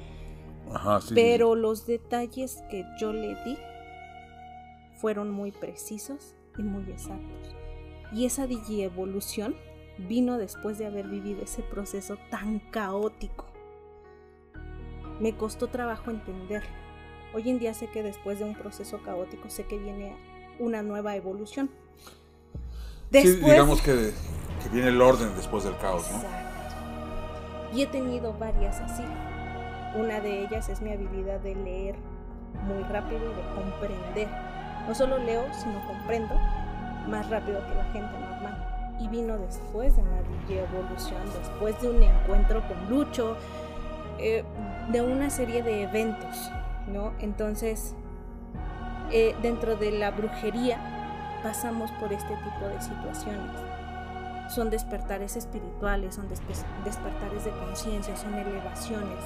pero 1.15 1.55
los 1.55 1.87
detalles 1.87 2.63
que 2.71 2.85
yo 2.99 3.13
le 3.13 3.35
di 3.45 3.59
fueron 5.03 5.33
muy 5.33 5.51
precisos 5.51 6.37
y 6.57 6.63
muy 6.63 6.89
exactos. 6.89 7.57
Y 8.13 8.25
esa 8.25 8.47
digievolución 8.47 9.57
vino 9.99 10.39
después 10.39 10.79
de 10.79 10.87
haber 10.87 11.09
vivido 11.09 11.43
ese 11.43 11.63
proceso 11.63 12.17
tan 12.31 12.61
caótico. 12.71 13.47
Me 15.19 15.37
costó 15.37 15.67
trabajo 15.67 16.13
entender. 16.13 16.63
Hoy 17.35 17.51
en 17.51 17.59
día 17.59 17.75
sé 17.75 17.89
que 17.89 18.05
después 18.05 18.39
de 18.39 18.45
un 18.45 18.55
proceso 18.55 19.03
caótico 19.03 19.51
sé 19.51 19.65
que 19.65 19.77
viene 19.77 20.17
una 20.61 20.83
nueva 20.85 21.17
evolución. 21.17 21.69
Después, 23.11 23.45
digamos 23.45 23.83
que, 23.83 24.13
que, 24.63 24.69
viene 24.71 24.89
el 24.89 25.03
orden 25.03 25.35
después 25.35 25.65
del 25.65 25.77
caos, 25.79 26.09
¿no? 26.13 27.77
Y 27.77 27.83
he 27.83 27.87
tenido 27.87 28.33
varias 28.35 28.79
así. 28.81 29.03
Una 29.99 30.21
de 30.21 30.45
ellas 30.45 30.69
es 30.69 30.81
mi 30.81 30.93
habilidad 30.93 31.41
de 31.41 31.57
leer 31.57 31.97
muy 32.67 32.85
rápido 32.85 33.21
y 33.21 33.35
de 33.35 33.55
comprender 33.55 34.29
no 34.87 34.95
solo 34.95 35.19
leo, 35.19 35.45
sino 35.53 35.85
comprendo 35.87 36.35
más 37.09 37.29
rápido 37.29 37.65
que 37.67 37.75
la 37.75 37.85
gente 37.85 38.19
normal. 38.19 38.97
Y 39.01 39.09
vino 39.09 39.37
después 39.39 39.97
de 39.97 40.03
una 40.03 40.19
evolución, 40.49 41.23
después 41.39 41.81
de 41.81 41.91
un 41.91 42.03
encuentro 42.03 42.63
con 42.69 42.89
Lucho, 42.89 43.37
eh, 44.19 44.45
de 44.91 45.03
una 45.03 45.31
serie 45.31 45.63
de 45.63 45.83
eventos, 45.83 46.51
¿no? 46.87 47.13
Entonces, 47.21 47.95
eh, 49.11 49.35
dentro 49.43 49.77
de 49.77 49.93
la 49.93 50.11
brujería 50.11 50.79
pasamos 51.43 51.91
por 51.93 52.13
este 52.13 52.35
tipo 52.37 52.69
de 52.69 52.81
situaciones. 52.81 53.51
Son 54.49 54.71
despertares 54.71 55.37
espirituales, 55.37 56.15
son 56.15 56.29
despertares 56.29 57.45
de 57.45 57.51
conciencia, 57.51 58.17
son 58.17 58.35
elevaciones 58.35 59.19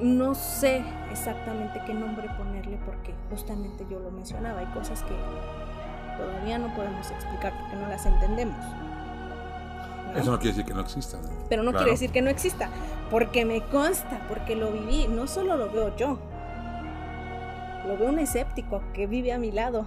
no 0.00 0.34
sé 0.34 0.82
exactamente 1.10 1.80
qué 1.86 1.94
nombre 1.94 2.28
ponerle 2.36 2.78
porque 2.84 3.14
justamente 3.30 3.86
yo 3.90 3.98
lo 3.98 4.10
mencionaba, 4.10 4.60
hay 4.60 4.66
cosas 4.66 5.02
que 5.02 5.14
todavía 6.16 6.58
no 6.58 6.74
podemos 6.74 7.10
explicar 7.10 7.52
porque 7.58 7.76
no 7.76 7.88
las 7.88 8.04
entendemos. 8.06 8.56
Eso 10.16 10.30
no 10.30 10.38
quiere 10.38 10.56
decir 10.56 10.64
que 10.64 10.74
no 10.74 10.80
exista. 10.80 11.18
Pero 11.48 11.62
no 11.62 11.72
quiere 11.72 11.90
decir 11.90 12.10
que 12.10 12.22
no 12.22 12.30
exista, 12.30 12.70
porque 13.10 13.44
me 13.44 13.60
consta, 13.60 14.20
porque 14.26 14.56
lo 14.56 14.72
viví. 14.72 15.06
No 15.06 15.26
solo 15.26 15.56
lo 15.56 15.70
veo 15.70 15.94
yo, 15.96 16.18
lo 17.86 17.96
veo 17.96 18.08
un 18.08 18.18
escéptico 18.18 18.82
que 18.94 19.06
vive 19.06 19.32
a 19.32 19.38
mi 19.38 19.52
lado. 19.52 19.84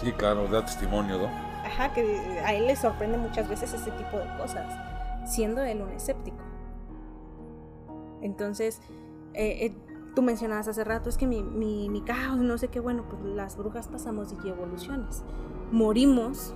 Sí, 0.00 0.12
claro, 0.12 0.46
da 0.48 0.64
testimonio, 0.64 1.18
¿no? 1.18 1.26
Ajá, 1.64 1.92
que 1.92 2.02
a 2.44 2.52
él 2.54 2.66
le 2.66 2.76
sorprende 2.76 3.18
muchas 3.18 3.48
veces 3.48 3.72
ese 3.72 3.90
tipo 3.92 4.18
de 4.18 4.26
cosas, 4.36 4.66
siendo 5.24 5.62
él 5.62 5.82
un 5.82 5.90
escéptico. 5.90 6.45
Entonces, 8.26 8.80
eh, 9.34 9.66
eh, 9.66 9.74
tú 10.14 10.22
mencionabas 10.22 10.68
hace 10.68 10.82
rato, 10.84 11.08
es 11.08 11.16
que 11.16 11.26
mi, 11.26 11.42
mi, 11.42 11.88
mi, 11.88 12.02
caos, 12.02 12.38
no 12.38 12.58
sé 12.58 12.68
qué, 12.68 12.80
bueno, 12.80 13.04
pues 13.08 13.22
las 13.24 13.56
brujas 13.56 13.88
pasamos 13.88 14.34
y 14.44 14.48
evoluciones. 14.48 15.22
Morimos 15.70 16.54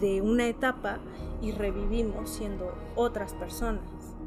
de 0.00 0.22
una 0.22 0.46
etapa 0.46 0.98
y 1.42 1.52
revivimos 1.52 2.30
siendo 2.30 2.74
otras 2.94 3.34
personas. 3.34 3.82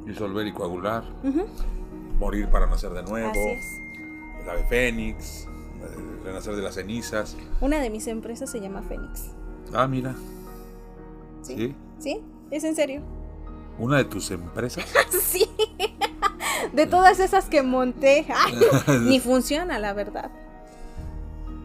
Disolver 0.05 0.45
y 0.45 0.53
coagular. 0.53 1.03
Morir 2.19 2.49
para 2.49 2.67
nacer 2.67 2.91
de 2.91 3.03
nuevo. 3.03 3.29
Así 3.29 3.39
es. 3.39 3.65
El 4.41 4.49
ave 4.49 4.63
fénix. 4.65 5.47
Renacer 6.23 6.55
de 6.55 6.61
las 6.61 6.75
cenizas. 6.75 7.37
Una 7.61 7.79
de 7.79 7.89
mis 7.89 8.07
empresas 8.07 8.49
se 8.49 8.59
llama 8.59 8.81
Fénix. 8.81 9.31
Ah, 9.73 9.87
mira. 9.87 10.13
¿Sí? 11.41 11.55
¿Sí? 11.55 11.75
¿Sí? 11.97 12.21
¿Es 12.51 12.63
en 12.65 12.75
serio? 12.75 13.01
¿Una 13.79 13.97
de 13.97 14.05
tus 14.05 14.29
empresas? 14.31 14.85
sí. 15.09 15.49
De 16.73 16.85
todas 16.85 17.19
esas 17.19 17.45
que 17.45 17.63
monté. 17.63 18.27
ni 19.01 19.19
funciona, 19.19 19.79
la 19.79 19.93
verdad. 19.93 20.31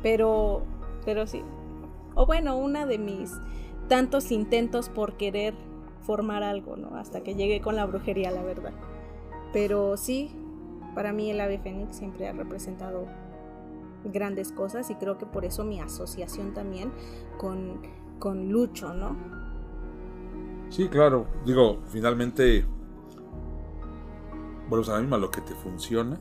Pero, 0.03 0.63
pero 1.05 1.27
sí. 1.27 1.43
O 2.15 2.27
bueno, 2.27 2.57
una 2.57 2.87
de 2.87 2.99
mis 2.99 3.33
tantos 3.89 4.31
intentos 4.31 4.89
por 4.89 5.17
querer 5.17 5.55
formar 6.03 6.43
algo, 6.43 6.77
¿no? 6.77 6.97
Hasta 6.97 7.23
que 7.23 7.35
llegué 7.35 7.61
con 7.61 7.77
la 7.77 7.87
brujería, 7.87 8.31
la 8.31 8.43
verdad. 8.43 8.73
Pero 9.53 9.97
sí, 9.97 10.31
para 10.95 11.13
mí 11.13 11.31
el 11.31 11.41
ave 11.41 11.59
fénix 11.59 11.97
siempre 11.97 12.29
ha 12.29 12.33
representado 12.33 13.07
grandes 14.05 14.53
cosas 14.53 14.91
y 14.91 14.95
creo 14.95 15.19
que 15.19 15.27
por 15.27 15.45
eso 15.45 15.65
mi 15.65 15.81
asociación 15.81 16.53
también 16.55 16.93
con, 17.39 17.81
con 18.19 18.51
Lucho, 18.51 18.93
¿no? 18.95 19.17
Sí, 20.71 20.89
claro. 20.89 21.27
Digo, 21.45 21.81
finalmente, 21.89 22.65
bueno, 24.69 24.85
a 24.87 24.95
la 24.95 25.01
misma, 25.01 25.19
lo 25.19 25.31
que 25.31 25.41
te 25.41 25.55
funciona 25.55 26.19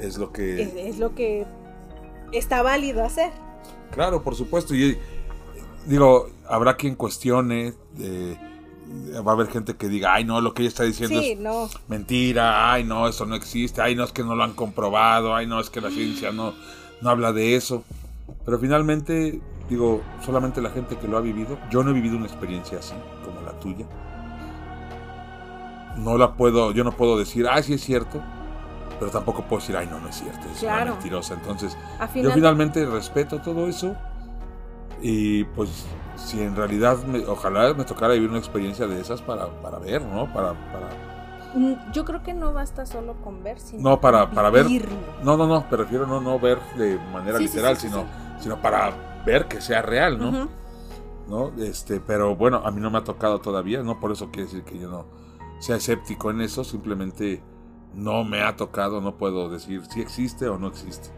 es 0.00 0.18
lo 0.18 0.32
que... 0.32 0.62
Es, 0.62 0.74
es 0.74 0.98
lo 0.98 1.14
que 1.14 1.46
está 2.32 2.62
válido 2.62 3.04
hacer. 3.04 3.32
Claro, 3.90 4.22
por 4.22 4.34
supuesto. 4.34 4.74
Y 4.74 4.98
digo, 5.86 6.28
habrá 6.48 6.76
quien 6.76 6.94
cuestione, 6.94 7.74
eh, 7.98 8.36
va 9.26 9.32
a 9.32 9.34
haber 9.34 9.48
gente 9.48 9.74
que 9.76 9.88
diga, 9.88 10.14
ay 10.14 10.24
no, 10.24 10.40
lo 10.40 10.54
que 10.54 10.62
ella 10.62 10.68
está 10.68 10.84
diciendo 10.84 11.20
es 11.20 11.78
mentira, 11.88 12.72
ay 12.72 12.84
no, 12.84 13.08
eso 13.08 13.26
no 13.26 13.34
existe, 13.34 13.80
ay 13.80 13.94
no, 13.94 14.04
es 14.04 14.12
que 14.12 14.22
no 14.22 14.34
lo 14.34 14.42
han 14.44 14.54
comprobado, 14.54 15.34
ay 15.34 15.46
no, 15.46 15.60
es 15.60 15.70
que 15.70 15.80
la 15.80 15.90
ciencia 15.90 16.32
no, 16.32 16.54
no 17.00 17.10
habla 17.10 17.32
de 17.32 17.56
eso. 17.56 17.84
Pero 18.44 18.58
finalmente, 18.58 19.40
digo, 19.68 20.02
solamente 20.24 20.60
la 20.60 20.70
gente 20.70 20.96
que 20.96 21.08
lo 21.08 21.16
ha 21.16 21.20
vivido, 21.20 21.58
yo 21.70 21.82
no 21.82 21.90
he 21.90 21.94
vivido 21.94 22.16
una 22.16 22.26
experiencia 22.26 22.78
así 22.78 22.94
como 23.24 23.40
la 23.42 23.52
tuya. 23.58 23.86
No 25.96 26.16
la 26.16 26.34
puedo, 26.34 26.72
yo 26.72 26.84
no 26.84 26.92
puedo 26.92 27.18
decir, 27.18 27.46
ay 27.48 27.62
sí 27.62 27.74
es 27.74 27.82
cierto, 27.82 28.22
pero 28.98 29.10
tampoco 29.10 29.42
puedo 29.42 29.60
decir, 29.60 29.76
ay 29.76 29.88
no, 29.90 30.00
no 30.00 30.08
es 30.08 30.16
cierto, 30.16 30.48
es 30.50 30.62
una 30.62 30.84
mentirosa. 30.84 31.34
Entonces, 31.34 31.76
yo 32.14 32.30
finalmente 32.32 32.86
respeto 32.86 33.40
todo 33.40 33.66
eso 33.66 33.94
y 35.02 35.44
pues 35.44 35.86
si 36.16 36.40
en 36.40 36.54
realidad, 36.54 36.98
ojalá 37.26 37.74
me 37.74 37.84
tocara 37.84 38.14
vivir 38.14 38.30
una 38.30 38.38
experiencia 38.38 38.86
de 38.86 39.00
esas 39.00 39.20
para, 39.20 39.48
para 39.60 39.78
ver, 39.78 40.02
¿no? 40.02 40.32
Para, 40.32 40.52
para... 40.72 40.88
Mm, 41.54 41.92
yo 41.92 42.04
creo 42.04 42.22
que 42.22 42.32
no 42.32 42.52
basta 42.52 42.86
solo 42.86 43.14
con 43.22 43.42
ver, 43.42 43.58
sino 43.58 43.82
No, 43.82 44.00
para, 44.00 44.30
para 44.30 44.50
ver. 44.50 44.66
No, 45.22 45.36
no, 45.36 45.46
no, 45.46 45.68
prefiero 45.68 46.06
no, 46.06 46.20
no 46.20 46.38
ver 46.38 46.58
de 46.76 46.98
manera 47.12 47.38
literal, 47.38 47.76
sino, 47.76 48.04
sino 48.38 48.60
para 48.62 49.11
ver 49.24 49.48
que 49.48 49.60
sea 49.60 49.82
real, 49.82 50.18
¿no? 50.18 50.48
¿no? 51.28 51.52
Este, 51.62 52.00
pero 52.00 52.36
bueno, 52.36 52.62
a 52.64 52.70
mí 52.70 52.80
no 52.80 52.90
me 52.90 52.98
ha 52.98 53.04
tocado 53.04 53.40
todavía, 53.40 53.82
no 53.82 54.00
por 54.00 54.12
eso 54.12 54.30
quiere 54.30 54.44
decir 54.44 54.64
que 54.64 54.78
yo 54.78 54.90
no 54.90 55.06
sea 55.60 55.76
escéptico 55.76 56.30
en 56.30 56.40
eso, 56.40 56.64
simplemente 56.64 57.42
no 57.94 58.24
me 58.24 58.42
ha 58.42 58.56
tocado, 58.56 59.00
no 59.00 59.16
puedo 59.16 59.48
decir 59.48 59.82
si 59.90 60.00
existe 60.00 60.48
o 60.48 60.58
no 60.58 60.68
existe. 60.68 61.10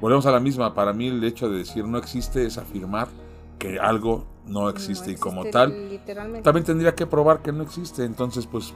Volvemos 0.00 0.26
a 0.26 0.30
la 0.30 0.40
misma, 0.40 0.74
para 0.74 0.92
mí 0.92 1.08
el 1.08 1.22
hecho 1.24 1.50
de 1.50 1.58
decir 1.58 1.84
no 1.86 1.98
existe 1.98 2.46
es 2.46 2.56
afirmar 2.56 3.08
que 3.58 3.78
algo 3.78 4.24
no 4.46 4.70
existe, 4.70 5.12
y 5.12 5.16
como 5.16 5.44
tal 5.46 6.00
también 6.42 6.64
tendría 6.64 6.94
que 6.94 7.06
probar 7.06 7.42
que 7.42 7.52
no 7.52 7.62
existe 7.62 8.04
entonces 8.04 8.46
pues 8.46 8.74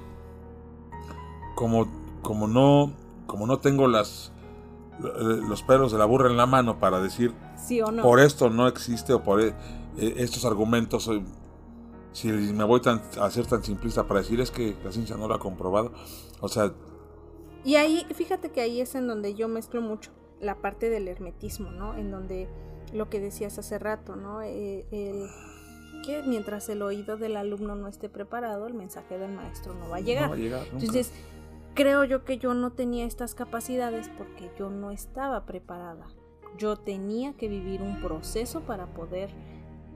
como 1.54 1.88
como 2.20 2.46
no 2.46 2.92
como 3.26 3.46
no 3.46 3.58
tengo 3.58 3.88
las 3.88 4.30
los 5.00 5.62
pelos 5.62 5.90
de 5.90 5.98
la 5.98 6.04
burra 6.04 6.28
en 6.30 6.36
la 6.36 6.46
mano 6.46 6.78
para 6.78 7.00
decir 7.00 7.32
sí 7.56 7.80
o 7.80 7.90
no. 7.90 8.02
por 8.02 8.20
esto 8.20 8.50
no 8.50 8.66
existe 8.66 9.12
o 9.12 9.22
por 9.22 9.40
e, 9.40 9.54
e, 9.96 10.14
estos 10.18 10.44
argumentos 10.44 11.10
si 12.12 12.28
me 12.28 12.64
voy 12.64 12.80
tan, 12.80 13.02
a 13.20 13.30
ser 13.30 13.46
tan 13.46 13.64
simplista 13.64 14.06
para 14.06 14.20
decir 14.20 14.40
es 14.40 14.50
que 14.50 14.76
la 14.84 14.92
ciencia 14.92 15.16
no 15.16 15.26
lo 15.28 15.34
ha 15.34 15.38
comprobado 15.38 15.92
o 16.40 16.48
sea 16.48 16.72
y 17.64 17.76
ahí 17.76 18.06
fíjate 18.14 18.50
que 18.50 18.60
ahí 18.60 18.80
es 18.80 18.94
en 18.94 19.06
donde 19.06 19.34
yo 19.34 19.48
mezclo 19.48 19.80
mucho 19.80 20.10
la 20.40 20.56
parte 20.56 20.90
del 20.90 21.08
hermetismo 21.08 21.70
no 21.70 21.96
en 21.96 22.10
donde 22.10 22.48
lo 22.94 23.10
que 23.10 23.20
decías 23.20 23.58
hace 23.58 23.78
rato, 23.78 24.16
¿no? 24.16 24.40
Eh, 24.42 24.86
el, 24.90 25.28
que 26.04 26.22
mientras 26.22 26.68
el 26.68 26.82
oído 26.82 27.16
del 27.16 27.36
alumno 27.36 27.74
no 27.74 27.88
esté 27.88 28.08
preparado, 28.08 28.66
el 28.66 28.74
mensaje 28.74 29.18
del 29.18 29.32
maestro 29.32 29.74
no 29.74 29.88
va 29.88 29.96
a 29.96 30.00
llegar. 30.00 30.30
Entonces, 30.38 31.12
creo 31.74 32.04
yo 32.04 32.24
que 32.24 32.38
yo 32.38 32.52
no 32.54 32.72
tenía 32.72 33.06
estas 33.06 33.34
capacidades 33.34 34.10
porque 34.16 34.50
yo 34.58 34.70
no 34.70 34.90
estaba 34.90 35.46
preparada. 35.46 36.06
Yo 36.56 36.76
tenía 36.76 37.32
que 37.34 37.48
vivir 37.48 37.82
un 37.82 38.00
proceso 38.00 38.60
para 38.62 38.86
poder 38.86 39.30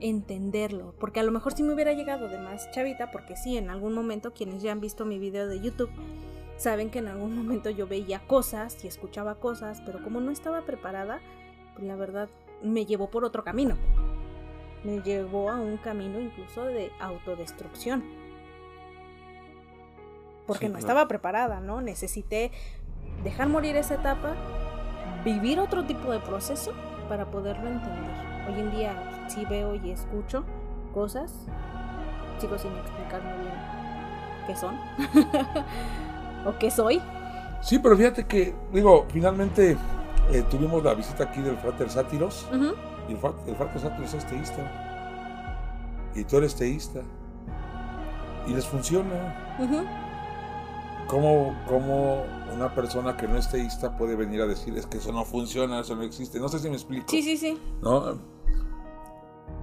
entenderlo, 0.01 0.93
porque 0.99 1.19
a 1.19 1.23
lo 1.23 1.31
mejor 1.31 1.53
si 1.53 1.63
me 1.63 1.73
hubiera 1.73 1.93
llegado 1.93 2.27
de 2.29 2.39
más 2.39 2.69
chavita, 2.71 3.11
porque 3.11 3.35
sí, 3.35 3.57
en 3.57 3.69
algún 3.69 3.93
momento 3.93 4.33
quienes 4.33 4.61
ya 4.61 4.71
han 4.71 4.79
visto 4.79 5.05
mi 5.05 5.19
video 5.19 5.47
de 5.47 5.59
YouTube 5.59 5.89
saben 6.59 6.89
que 6.89 6.99
en 6.99 7.07
algún 7.07 7.35
momento 7.43 7.69
yo 7.69 7.87
veía 7.87 8.19
cosas 8.27 8.83
y 8.83 8.87
escuchaba 8.87 9.35
cosas, 9.35 9.81
pero 9.85 10.03
como 10.03 10.19
no 10.19 10.31
estaba 10.31 10.65
preparada, 10.65 11.19
pues 11.73 11.87
la 11.87 11.95
verdad 11.95 12.29
me 12.61 12.85
llevó 12.85 13.09
por 13.09 13.23
otro 13.25 13.43
camino. 13.43 13.77
Me 14.83 15.01
llevó 15.01 15.49
a 15.49 15.55
un 15.55 15.77
camino 15.77 16.19
incluso 16.19 16.63
de 16.65 16.91
autodestrucción. 16.99 18.03
Porque 20.47 20.69
no 20.69 20.79
estaba 20.79 21.07
preparada, 21.07 21.59
¿no? 21.59 21.81
Necesité 21.81 22.51
dejar 23.23 23.49
morir 23.49 23.75
esa 23.75 23.95
etapa, 23.95 24.35
vivir 25.23 25.59
otro 25.59 25.85
tipo 25.85 26.11
de 26.11 26.19
proceso 26.19 26.73
para 27.07 27.29
poderlo 27.29 27.67
entender. 27.67 28.11
Hoy 28.47 28.59
en 28.59 28.71
día 28.71 29.27
sí 29.27 29.45
veo 29.45 29.75
y 29.75 29.91
escucho 29.91 30.43
cosas, 30.93 31.33
sigo 32.39 32.57
sin 32.57 32.71
explicarme 32.75 33.37
bien 33.37 33.79
qué 34.47 34.55
son 34.55 34.75
o 36.45 36.57
qué 36.57 36.71
soy. 36.71 37.01
Sí, 37.61 37.77
pero 37.79 37.95
fíjate 37.97 38.25
que, 38.25 38.55
digo, 38.71 39.05
finalmente 39.09 39.77
eh, 40.31 40.43
tuvimos 40.49 40.83
la 40.83 40.93
visita 40.93 41.25
aquí 41.25 41.41
del 41.41 41.57
Frater 41.57 41.89
Sátiros. 41.89 42.47
Y 43.07 43.13
el, 43.13 43.17
Frater 43.17 43.81
Sátiros 43.81 44.13
es 44.13 44.25
teísta. 44.25 44.71
Y 46.15 46.23
tú 46.23 46.37
eres 46.37 46.55
teísta. 46.55 47.01
Y 48.47 48.53
les 48.53 48.65
funciona. 48.65 49.57
¿Cómo, 51.09 51.59
¿Cómo, 51.67 52.23
una 52.53 52.75
persona 52.75 53.17
que 53.17 53.27
no 53.27 53.35
es 53.35 53.49
teísta 53.49 53.97
puede 53.97 54.15
venir 54.15 54.41
a 54.41 54.45
decir 54.45 54.77
es 54.77 54.85
que 54.85 54.99
eso 54.99 55.11
no 55.11 55.25
funciona, 55.25 55.79
eso 55.79 55.95
no 55.95 56.03
existe? 56.03 56.39
No 56.39 56.47
sé 56.49 56.59
si 56.59 56.69
me 56.69 56.75
explico. 56.75 57.07
Sí, 57.09 57.23
sí, 57.23 57.35
sí. 57.35 57.57
¿No? 57.81 58.19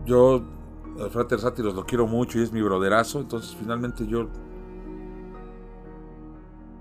Yo, 0.05 0.43
el 0.99 1.09
Frater 1.11 1.39
Sátiros 1.39 1.77
lo 1.77 1.87
quiero 1.87 2.09
mucho 2.09 2.41
y 2.41 2.43
es 2.43 2.51
mi 2.51 2.61
broderazo. 2.63 3.21
Entonces, 3.21 3.55
finalmente 3.55 4.09
yo 4.09 4.27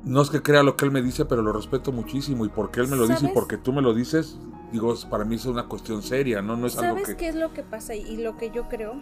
no 0.03 0.21
es 0.23 0.31
que 0.31 0.41
crea 0.41 0.63
lo 0.63 0.75
que 0.75 0.85
él 0.85 0.91
me 0.91 1.03
dice, 1.03 1.25
pero 1.25 1.43
lo 1.43 1.53
respeto 1.53 1.91
muchísimo. 1.91 2.43
Y 2.43 2.49
porque 2.49 2.79
él 2.79 2.87
me 2.87 2.95
lo 2.95 3.07
dice 3.07 3.27
y 3.27 3.33
porque 3.33 3.57
tú 3.57 3.71
me 3.71 3.83
lo 3.83 3.93
dices, 3.93 4.39
digo, 4.71 4.95
para 5.11 5.25
mí 5.25 5.35
es 5.35 5.45
una 5.45 5.67
cuestión 5.67 6.01
seria, 6.01 6.41
¿no? 6.41 6.57
No 6.57 6.65
es 6.65 6.73
¿Sabes 6.73 6.89
algo 6.89 7.03
que... 7.03 7.15
qué 7.15 7.27
es 7.27 7.35
lo 7.35 7.53
que 7.53 7.61
pasa 7.61 7.93
y 7.93 8.17
lo 8.17 8.35
que 8.35 8.49
yo 8.49 8.67
creo? 8.67 8.95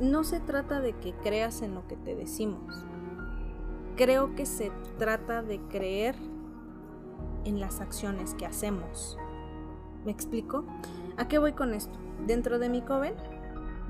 No 0.00 0.24
se 0.24 0.40
trata 0.40 0.80
de 0.80 0.94
que 0.94 1.12
creas 1.22 1.60
en 1.60 1.74
lo 1.74 1.86
que 1.86 1.96
te 1.96 2.14
decimos. 2.14 2.86
Creo 4.00 4.34
que 4.34 4.46
se 4.46 4.72
trata 4.98 5.42
de 5.42 5.60
creer 5.68 6.14
en 7.44 7.60
las 7.60 7.82
acciones 7.82 8.32
que 8.32 8.46
hacemos. 8.46 9.18
¿Me 10.06 10.10
explico? 10.10 10.64
¿A 11.18 11.28
qué 11.28 11.36
voy 11.36 11.52
con 11.52 11.74
esto? 11.74 11.98
Dentro 12.26 12.58
de 12.58 12.70
mi 12.70 12.80
coven, 12.80 13.12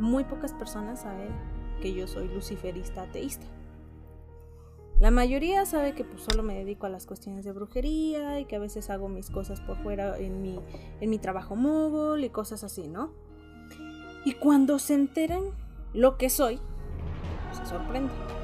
muy 0.01 0.25
pocas 0.25 0.53
personas 0.53 1.03
saben 1.03 1.29
que 1.81 1.95
yo 1.95 2.09
soy 2.09 2.27
luciferista 2.27 3.03
ateísta. 3.03 3.47
La 4.99 5.13
mayoría 5.13 5.65
sabe 5.65 5.95
que 5.95 6.03
pues 6.03 6.23
solo 6.23 6.43
me 6.43 6.57
dedico 6.57 6.87
a 6.87 6.91
las 6.91 7.07
cuestiones 7.07 7.45
de 7.45 7.53
brujería 7.53 8.41
y 8.41 8.47
que 8.47 8.57
a 8.57 8.59
veces 8.59 8.91
hago 8.91 9.09
mis 9.09 9.31
cosas 9.31 9.61
por 9.61 9.81
fuera 9.81 10.19
en 10.19 10.43
mi, 10.43 10.59
en 11.01 11.09
mi 11.09 11.21
trabajo 11.21 11.55
móvil 11.55 12.25
y 12.25 12.31
cosas 12.31 12.65
así, 12.65 12.89
¿no? 12.89 13.13
Y 14.25 14.33
cuando 14.33 14.81
se 14.81 14.95
enteran 14.95 15.53
lo 15.93 16.19
que 16.19 16.31
soy, 16.31 16.59
se 17.53 17.65
sorprenden. 17.65 18.40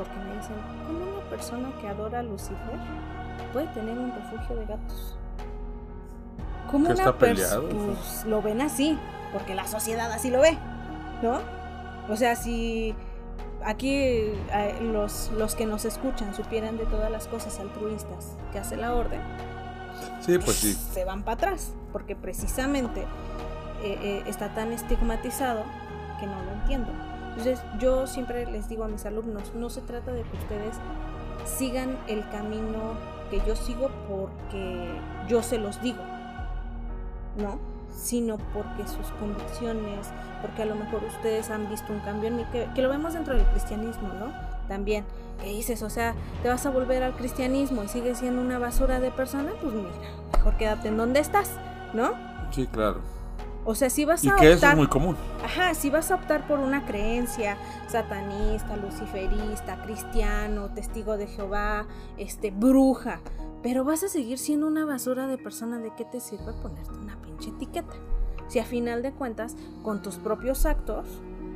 Porque 0.00 0.16
me 0.16 0.34
dicen, 0.38 0.56
¿cómo 0.86 1.18
una 1.18 1.28
persona 1.28 1.68
que 1.78 1.86
adora 1.88 2.20
a 2.20 2.22
Lucifer 2.22 2.56
puede 3.52 3.66
tener 3.74 3.98
un 3.98 4.10
refugio 4.14 4.56
de 4.56 4.64
gatos? 4.64 5.18
¿Cómo 6.70 6.86
¿Qué 6.86 6.92
una 6.94 7.02
está 7.02 7.18
peleado? 7.18 7.68
Pues 7.68 8.24
lo 8.24 8.40
ven 8.40 8.62
así, 8.62 8.98
porque 9.34 9.54
la 9.54 9.66
sociedad 9.66 10.10
así 10.10 10.30
lo 10.30 10.40
ve, 10.40 10.56
¿no? 11.22 11.38
O 12.08 12.16
sea, 12.16 12.34
si 12.34 12.94
aquí 13.62 13.92
eh, 13.94 14.78
los, 14.80 15.30
los 15.36 15.54
que 15.54 15.66
nos 15.66 15.84
escuchan 15.84 16.34
supieran 16.34 16.78
de 16.78 16.86
todas 16.86 17.10
las 17.10 17.26
cosas 17.28 17.58
altruistas 17.60 18.38
que 18.52 18.58
hace 18.58 18.78
la 18.78 18.94
orden, 18.94 19.20
Sí, 20.20 20.38
pues 20.38 20.56
sí. 20.56 20.72
se 20.72 21.04
van 21.04 21.24
para 21.24 21.34
atrás, 21.34 21.74
porque 21.92 22.16
precisamente 22.16 23.02
eh, 23.82 23.98
eh, 24.02 24.22
está 24.26 24.54
tan 24.54 24.72
estigmatizado 24.72 25.62
que 26.18 26.26
no 26.26 26.42
lo 26.42 26.52
entiendo. 26.52 26.90
Entonces 27.30 27.62
yo 27.78 28.06
siempre 28.06 28.46
les 28.46 28.68
digo 28.68 28.84
a 28.84 28.88
mis 28.88 29.06
alumnos, 29.06 29.54
no 29.54 29.70
se 29.70 29.80
trata 29.80 30.12
de 30.12 30.22
que 30.22 30.36
ustedes 30.36 30.76
sigan 31.44 31.96
el 32.06 32.28
camino 32.30 32.94
que 33.30 33.40
yo 33.46 33.56
sigo 33.56 33.90
porque 34.08 35.00
yo 35.28 35.42
se 35.42 35.58
los 35.58 35.80
digo, 35.80 36.02
¿no? 37.38 37.58
Sino 37.94 38.38
porque 38.52 38.86
sus 38.86 39.06
convicciones, 39.18 40.08
porque 40.42 40.62
a 40.62 40.66
lo 40.66 40.74
mejor 40.74 41.04
ustedes 41.04 41.50
han 41.50 41.68
visto 41.68 41.92
un 41.92 42.00
cambio 42.00 42.28
en 42.28 42.36
mí, 42.36 42.44
que, 42.52 42.68
que 42.74 42.82
lo 42.82 42.88
vemos 42.88 43.14
dentro 43.14 43.34
del 43.34 43.46
cristianismo, 43.46 44.08
¿no? 44.08 44.32
También, 44.68 45.04
¿qué 45.40 45.48
dices? 45.48 45.82
O 45.82 45.90
sea, 45.90 46.14
te 46.42 46.48
vas 46.48 46.64
a 46.66 46.70
volver 46.70 47.02
al 47.02 47.14
cristianismo 47.14 47.84
y 47.84 47.88
sigues 47.88 48.18
siendo 48.18 48.40
una 48.40 48.58
basura 48.58 49.00
de 49.00 49.10
persona, 49.10 49.52
pues 49.60 49.74
mira, 49.74 49.90
mejor 50.32 50.56
quédate 50.56 50.88
en 50.88 50.96
donde 50.96 51.20
estás, 51.20 51.50
¿no? 51.92 52.12
Sí, 52.50 52.66
claro. 52.66 53.00
O 53.70 53.74
sea, 53.76 53.88
si 53.88 54.04
vas 54.04 54.24
Y 54.24 54.28
a 54.28 54.34
que 54.36 54.46
eso 54.48 54.54
optar, 54.56 54.72
es 54.72 54.76
muy 54.78 54.86
común. 54.88 55.16
ajá, 55.44 55.74
si 55.74 55.90
vas 55.90 56.10
a 56.10 56.16
optar 56.16 56.46
por 56.48 56.58
una 56.58 56.84
creencia 56.86 57.56
satanista, 57.88 58.76
luciferista, 58.76 59.80
cristiano, 59.82 60.70
testigo 60.74 61.16
de 61.16 61.26
Jehová, 61.28 61.86
este, 62.18 62.50
bruja, 62.50 63.20
pero 63.62 63.84
vas 63.84 64.02
a 64.02 64.08
seguir 64.08 64.38
siendo 64.38 64.66
una 64.66 64.84
basura 64.84 65.26
de 65.28 65.38
persona, 65.38 65.78
¿de 65.78 65.92
qué 65.96 66.04
te 66.04 66.18
sirve 66.20 66.52
ponerte 66.62 66.90
una 66.98 67.16
pinche 67.22 67.50
etiqueta? 67.50 67.92
Si 68.48 68.58
a 68.58 68.64
final 68.64 69.02
de 69.02 69.12
cuentas, 69.12 69.54
con 69.84 70.02
tus 70.02 70.16
propios 70.16 70.66
actos, 70.66 71.06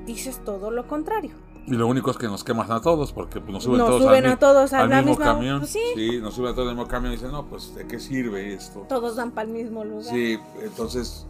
dices 0.06 0.40
todo 0.44 0.70
lo 0.70 0.86
contrario. 0.86 1.32
Y 1.66 1.72
lo 1.72 1.86
único 1.88 2.10
es 2.10 2.18
que 2.18 2.26
nos 2.28 2.44
queman 2.44 2.70
a 2.70 2.80
todos 2.80 3.12
porque 3.12 3.40
pues, 3.40 3.52
nos 3.54 3.64
suben 3.64 3.78
Nos 3.78 3.88
todos 3.88 4.02
suben 4.02 4.26
al, 4.26 4.32
a 4.32 4.36
todos 4.36 4.72
al 4.74 4.90
la 4.90 5.00
mismo 5.02 5.16
camión. 5.16 5.60
pues 5.60 5.70
sí. 5.72 6.20
nos 6.20 6.34
suben 6.34 6.52
a 6.52 6.54
todos 6.54 6.68
al 6.68 6.74
mismo 6.76 6.86
camión 6.88 7.12
y 7.12 7.16
dicen, 7.16 7.32
no, 7.32 7.46
pues 7.46 7.74
¿de 7.74 7.86
qué 7.88 7.98
sirve 7.98 8.52
esto? 8.54 8.80
Todos 8.88 9.16
dan 9.16 9.30
para 9.32 9.48
el 9.48 9.54
mismo 9.54 9.82
lugar. 9.82 10.04
Sí, 10.04 10.38
entonces, 10.62 11.26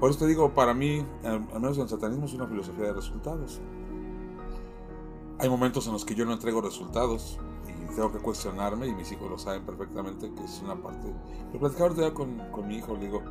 por 0.00 0.10
eso 0.10 0.18
te 0.20 0.26
digo, 0.26 0.54
para 0.54 0.74
mí, 0.74 1.04
al 1.22 1.40
menos 1.60 1.78
el 1.78 1.88
satanismo 1.88 2.24
es 2.24 2.32
una 2.34 2.46
filosofía 2.46 2.86
de 2.86 2.92
resultados. 2.94 3.60
Hay 5.38 5.48
momentos 5.48 5.86
en 5.86 5.92
los 5.92 6.04
que 6.04 6.14
yo 6.14 6.24
no 6.24 6.32
entrego 6.32 6.60
resultados 6.60 7.38
y 7.66 7.94
tengo 7.94 8.12
que 8.12 8.18
cuestionarme 8.18 8.86
y 8.86 8.94
mis 8.94 9.10
hijos 9.12 9.30
lo 9.30 9.38
saben 9.38 9.64
perfectamente 9.64 10.32
que 10.34 10.44
es 10.44 10.60
una 10.62 10.74
parte... 10.74 11.12
Lo 11.52 11.58
platicaba 11.58 11.90
ahorita 11.90 12.14
con, 12.14 12.38
con 12.50 12.66
mi 12.68 12.76
hijo, 12.76 12.94
le 12.94 13.06
digo, 13.06 13.22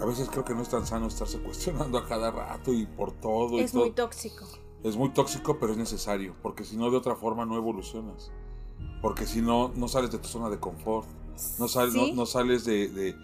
a 0.00 0.04
veces 0.04 0.28
creo 0.30 0.44
que 0.44 0.54
no 0.54 0.62
es 0.62 0.68
tan 0.68 0.86
sano 0.86 1.06
estarse 1.06 1.38
cuestionando 1.40 1.98
a 1.98 2.06
cada 2.06 2.30
rato 2.30 2.72
y 2.72 2.86
por 2.86 3.12
todo. 3.12 3.58
y 3.58 3.60
es 3.60 3.72
todo. 3.72 3.82
muy 3.82 3.92
tóxico. 3.92 4.46
Es 4.82 4.96
muy 4.96 5.10
tóxico, 5.10 5.58
pero 5.60 5.72
es 5.72 5.78
necesario, 5.78 6.34
porque 6.42 6.64
si 6.64 6.76
no, 6.76 6.90
de 6.90 6.96
otra 6.96 7.14
forma 7.14 7.44
no 7.44 7.56
evolucionas. 7.56 8.32
Porque 9.02 9.26
si 9.26 9.42
no, 9.42 9.70
no 9.76 9.88
sales 9.88 10.10
de 10.10 10.18
tu 10.18 10.26
zona 10.28 10.48
de 10.48 10.58
confort, 10.58 11.06
no, 11.58 11.68
sales, 11.68 11.92
Sí. 11.92 12.10
no, 12.12 12.16
no 12.16 12.26
sales 12.26 12.64
de, 12.64 12.88
de, 12.88 13.14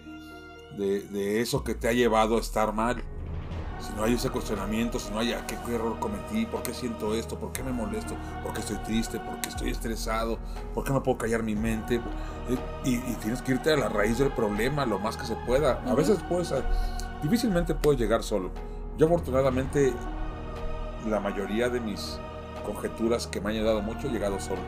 de- 0.75 1.01
de 1.01 1.41
eso 1.41 1.63
que 1.63 1.75
te 1.75 1.87
ha 1.87 1.93
llevado 1.93 2.37
a 2.37 2.39
estar 2.39 2.73
mal. 2.73 3.03
Si 3.79 3.93
no 3.95 4.03
hay 4.03 4.15
ese 4.15 4.31
cuestionamiento, 4.31 4.97
si 4.99 5.11
no 5.11 5.19
hay 5.19 5.33
"Ah, 5.33 5.45
¿qué, 5.47 5.55
qué 5.65 5.75
error 5.75 5.99
cometí, 5.99 6.47
por 6.47 6.63
qué 6.63 6.73
siento 6.73 7.13
esto, 7.13 7.37
por 7.39 7.51
qué 7.51 7.61
me 7.61 7.71
molesto, 7.71 8.15
por 8.41 8.51
qué 8.53 8.61
estoy 8.61 8.77
triste, 8.77 9.19
por 9.19 9.39
qué 9.39 9.49
estoy 9.49 9.69
estresado, 9.69 10.39
por 10.73 10.83
qué 10.83 10.91
no 10.93 11.03
puedo 11.03 11.19
callar 11.19 11.43
mi 11.43 11.55
mente. 11.55 12.01
Y, 12.83 12.95
y 12.95 13.15
tienes 13.21 13.41
que 13.43 13.51
irte 13.51 13.71
a 13.71 13.77
la 13.77 13.87
raíz 13.87 14.17
del 14.17 14.31
problema 14.31 14.85
lo 14.87 14.97
más 14.97 15.15
que 15.15 15.25
se 15.27 15.35
pueda. 15.35 15.81
A 15.85 15.93
veces 15.93 16.17
puedes, 16.27 16.51
a- 16.51 16.63
difícilmente 17.21 17.75
puedes 17.75 17.99
llegar 17.99 18.23
solo. 18.23 18.49
Yo 18.97 19.05
afortunadamente 19.05 19.93
la 21.07 21.19
mayoría 21.19 21.69
de 21.69 21.79
mis 21.79 22.17
conjeturas 22.65 23.27
que 23.27 23.39
me 23.39 23.51
han 23.51 23.57
ayudado 23.57 23.81
mucho 23.83 24.07
he 24.07 24.11
llegado 24.11 24.39
solo. 24.39 24.61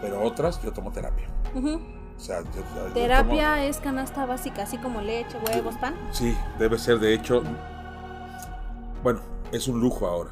Pero 0.00 0.20
otras 0.22 0.60
yo 0.62 0.72
tomo 0.72 0.90
terapia. 0.90 1.28
Ujú. 1.54 1.80
O 2.16 2.20
sea, 2.20 2.42
yo- 2.42 2.48
yo- 2.74 2.88
yo 2.88 2.94
Terapia 2.94 3.66
es 3.66 3.76
canasta 3.78 4.24
básica, 4.26 4.62
así 4.62 4.78
como 4.78 5.00
leche, 5.02 5.36
huevos, 5.46 5.74
pan. 5.76 5.94
sí, 6.12 6.36
debe 6.58 6.78
ser 6.78 6.98
de 6.98 7.12
hecho. 7.14 7.42
Bueno, 9.02 9.20
es 9.52 9.68
un 9.68 9.80
lujo 9.80 10.06
ahora. 10.06 10.30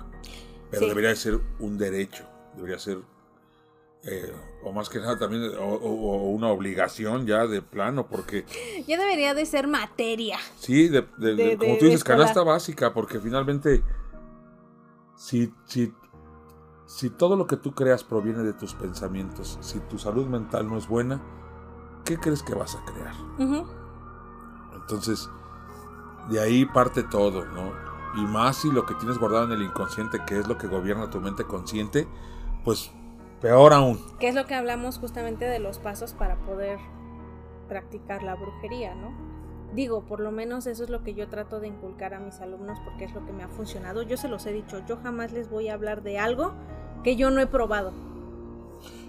Pero 0.70 0.82
Sí. 0.82 0.88
debería 0.88 1.10
de 1.10 1.16
ser 1.16 1.40
un 1.58 1.78
derecho. 1.78 2.24
Debería 2.56 2.78
ser. 2.78 2.98
eh, 4.06 4.34
o 4.62 4.70
más 4.70 4.90
que 4.90 4.98
nada 4.98 5.18
también. 5.18 5.44
O, 5.58 5.64
o- 5.64 6.26
o 6.26 6.30
una 6.30 6.48
obligación 6.48 7.24
ya 7.26 7.46
de 7.46 7.62
plano. 7.62 8.06
Porque 8.06 8.44
Ya 8.86 8.98
debería 8.98 9.32
de 9.32 9.46
ser 9.46 9.66
materia. 9.66 10.36
Sí, 10.58 10.88
de, 10.88 11.06
de- 11.16 11.34
de- 11.34 11.56
De- 11.56 11.56
como 11.56 11.78
tú 11.78 11.86
dices, 11.86 12.04
canasta 12.04 12.42
básica, 12.42 12.92
porque 12.92 13.18
finalmente, 13.18 13.82
si, 15.16 15.54
si, 15.64 15.94
si 16.86 17.08
todo 17.08 17.34
lo 17.36 17.46
que 17.46 17.56
tú 17.56 17.74
creas 17.74 18.04
proviene 18.04 18.42
de 18.42 18.52
tus 18.52 18.74
pensamientos, 18.74 19.58
si 19.62 19.80
tu 19.80 19.98
salud 19.98 20.26
mental 20.26 20.68
no 20.68 20.76
es 20.76 20.86
buena, 20.86 21.22
¿qué 22.04 22.18
crees 22.18 22.42
que 22.42 22.54
vas 22.54 22.76
a 22.76 22.84
crear? 22.84 23.14
Entonces, 24.74 25.28
de 26.28 26.40
ahí 26.40 26.64
parte 26.66 27.02
todo, 27.02 27.44
¿no? 27.44 27.72
Y 28.16 28.26
más 28.26 28.56
si 28.58 28.70
lo 28.70 28.86
que 28.86 28.94
tienes 28.94 29.18
guardado 29.18 29.44
en 29.46 29.52
el 29.52 29.62
inconsciente, 29.62 30.20
que 30.26 30.38
es 30.38 30.46
lo 30.46 30.56
que 30.56 30.68
gobierna 30.68 31.10
tu 31.10 31.20
mente 31.20 31.44
consciente, 31.44 32.06
pues 32.64 32.92
peor 33.40 33.72
aún. 33.72 34.00
Que 34.20 34.28
es 34.28 34.34
lo 34.34 34.46
que 34.46 34.54
hablamos 34.54 34.98
justamente 34.98 35.44
de 35.46 35.58
los 35.58 35.78
pasos 35.78 36.12
para 36.12 36.36
poder 36.36 36.78
practicar 37.68 38.22
la 38.22 38.36
brujería, 38.36 38.94
¿no? 38.94 39.12
Digo, 39.74 40.04
por 40.04 40.20
lo 40.20 40.30
menos 40.30 40.68
eso 40.68 40.84
es 40.84 40.90
lo 40.90 41.02
que 41.02 41.14
yo 41.14 41.28
trato 41.28 41.58
de 41.58 41.66
inculcar 41.66 42.14
a 42.14 42.20
mis 42.20 42.40
alumnos 42.40 42.78
porque 42.84 43.04
es 43.04 43.14
lo 43.14 43.26
que 43.26 43.32
me 43.32 43.42
ha 43.42 43.48
funcionado. 43.48 44.02
Yo 44.02 44.16
se 44.16 44.28
los 44.28 44.46
he 44.46 44.52
dicho, 44.52 44.80
yo 44.86 44.98
jamás 45.02 45.32
les 45.32 45.50
voy 45.50 45.68
a 45.68 45.74
hablar 45.74 46.02
de 46.02 46.18
algo 46.18 46.52
que 47.02 47.16
yo 47.16 47.30
no 47.30 47.40
he 47.40 47.46
probado. 47.46 47.92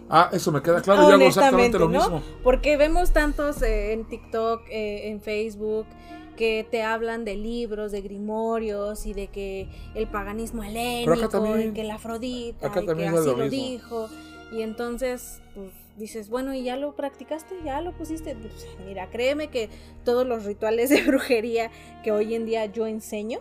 Ah, 0.10 0.30
eso 0.32 0.52
me 0.52 0.62
queda 0.62 0.82
claro, 0.82 1.02
yo 1.10 1.16
hago 1.16 1.26
exactamente 1.26 1.80
lo 1.80 1.86
Honestamente, 1.86 2.22
mismo. 2.22 2.42
Porque 2.44 2.78
vemos 2.78 3.12
tantos 3.12 3.62
eh, 3.62 3.94
en 3.94 4.06
TikTok, 4.06 4.62
eh, 4.70 5.10
en 5.10 5.22
Facebook, 5.22 5.88
que 6.36 6.68
te 6.70 6.84
hablan 6.84 7.26
de 7.26 7.36
libros, 7.36 7.92
de 7.92 8.02
grimorios 8.02 9.06
y 9.06 9.14
de 9.14 9.28
que 9.28 9.68
el 9.96 10.08
paganismo 10.08 10.64
helénico 10.64 11.30
también- 11.30 11.70
y 11.70 11.74
que 11.74 11.84
la 11.84 11.96
Afrodita 11.96 12.68
acá 12.68 12.80
y 12.80 12.84
que 12.84 12.88
también 12.88 13.16
así 13.16 13.26
lo 13.26 13.38
lo, 13.38 13.50
dijo. 13.50 14.10
Y 14.52 14.62
entonces 14.62 15.42
pues, 15.56 15.72
dices, 15.98 16.30
bueno, 16.30 16.54
¿y 16.54 16.64
ya 16.64 16.76
lo 16.78 16.96
practicaste? 16.96 17.56
¿Ya 17.64 17.82
lo 17.82 17.94
pusiste? 17.94 18.36
Pues, 18.36 18.68
mira, 18.86 19.10
créeme 19.10 19.48
que 19.48 19.70
todos 20.04 20.28
los 20.28 20.44
rituales 20.46 20.90
de 20.90 21.02
brujería 21.08 21.72
que 22.04 22.12
hoy 22.12 22.36
en 22.36 22.46
día 22.46 22.66
yo 22.66 22.86
enseño, 22.86 23.40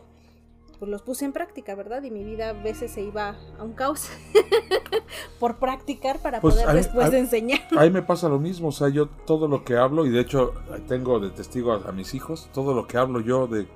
pues 0.79 0.91
los 0.91 1.03
puse 1.03 1.25
en 1.25 1.33
práctica, 1.33 1.75
¿verdad? 1.75 2.03
Y 2.03 2.11
mi 2.11 2.25
vida 2.25 2.51
a 2.51 2.53
veces 2.53 2.91
se 2.93 3.03
iba 3.03 3.37
a 3.59 3.63
un 3.63 3.73
caos 3.73 4.09
por 5.41 5.57
practicar 5.59 6.19
para 6.21 6.41
Pues, 6.41 6.55
poder 6.55 6.75
después 6.75 7.11
de 7.11 7.19
enseñar. 7.21 7.61
Ahí 7.77 7.91
me 7.91 8.03
pasa 8.03 8.29
lo 8.29 8.39
mismo, 8.39 8.69
o 8.69 8.73
sea, 8.73 8.89
yo 8.89 9.07
todo 9.09 9.49
lo 9.49 9.65
que 9.65 9.77
hablo, 9.77 10.07
y 10.07 10.11
de 10.11 10.21
hecho 10.21 10.55
tengo 10.89 11.21
de 11.21 11.31
testigo 11.31 11.73
a, 11.73 11.89
a 11.89 11.93
mis 11.93 12.15
hijos, 12.15 12.49
todo 12.53 12.75
lo 12.75 12.87
que 12.87 12.97
hablo 12.99 13.21
yo 13.21 13.47
de... 13.47 13.67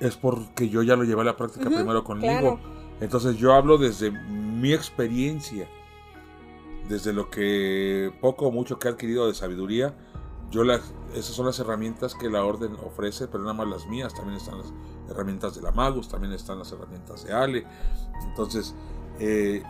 Es 0.00 0.16
porque 0.16 0.68
yo 0.68 0.82
ya 0.82 0.96
lo 0.96 1.04
llevé 1.04 1.20
a 1.20 1.24
la 1.24 1.36
práctica 1.36 1.66
primero 1.66 2.02
conmigo. 2.04 2.26
claro. 2.40 2.60
Entonces 3.00 3.36
yo 3.36 3.52
hablo 3.54 3.78
desde 3.78 4.10
mi 4.10 4.72
experiencia, 4.72 5.68
desde 6.88 7.12
lo 7.12 7.30
que 7.30 8.12
poco 8.20 8.46
o 8.46 8.50
mucho 8.50 8.78
que 8.78 8.88
he 8.88 8.90
adquirido 8.90 9.26
de 9.26 9.34
sabiduría. 9.34 9.94
Yo 10.50 10.64
las, 10.64 10.80
esas 11.14 11.34
son 11.34 11.46
las 11.46 11.58
herramientas 11.60 12.14
que 12.14 12.28
la 12.28 12.44
orden 12.44 12.74
ofrece, 12.84 13.28
pero 13.28 13.42
nada 13.44 13.54
más 13.54 13.68
las 13.68 13.86
mías, 13.86 14.12
también 14.14 14.36
están 14.36 14.58
las 14.58 14.72
herramientas 15.08 15.54
de 15.54 15.62
la 15.62 15.70
Magus, 15.70 16.08
también 16.08 16.32
están 16.32 16.58
las 16.58 16.72
herramientas 16.72 17.24
de 17.24 17.32
Ale. 17.32 17.66
Entonces, 18.28 18.74
eh, 19.20 19.62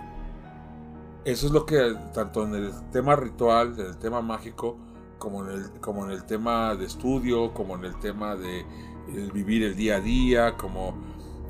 eso 1.24 1.46
es 1.46 1.52
lo 1.52 1.66
que 1.66 1.94
tanto 2.14 2.44
en 2.44 2.54
el 2.54 2.72
tema 2.90 3.14
ritual, 3.14 3.78
en 3.78 3.86
el 3.86 3.98
tema 3.98 4.22
mágico, 4.22 4.78
como 5.18 5.44
en 5.44 5.50
el, 5.50 5.70
como 5.80 6.06
en 6.06 6.12
el 6.12 6.24
tema 6.24 6.74
de 6.74 6.86
estudio, 6.86 7.52
como 7.52 7.74
en 7.74 7.84
el 7.84 7.98
tema 7.98 8.34
de 8.36 8.64
vivir 9.34 9.62
el 9.64 9.76
día 9.76 9.96
a 9.96 10.00
día, 10.00 10.56
como, 10.56 10.94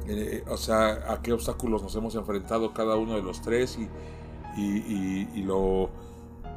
eh, 0.09 0.43
o 0.49 0.57
sea, 0.57 1.05
a 1.13 1.23
qué 1.23 1.33
obstáculos 1.33 1.83
nos 1.83 1.95
hemos 1.95 2.17
enfrentado 2.17 2.75
cada 2.75 2.97
uno 2.97 3.15
de 3.15 3.23
los 3.23 3.41
tres 3.43 3.79
y- 3.79 3.89
y 4.57 5.43
lo, 5.43 5.91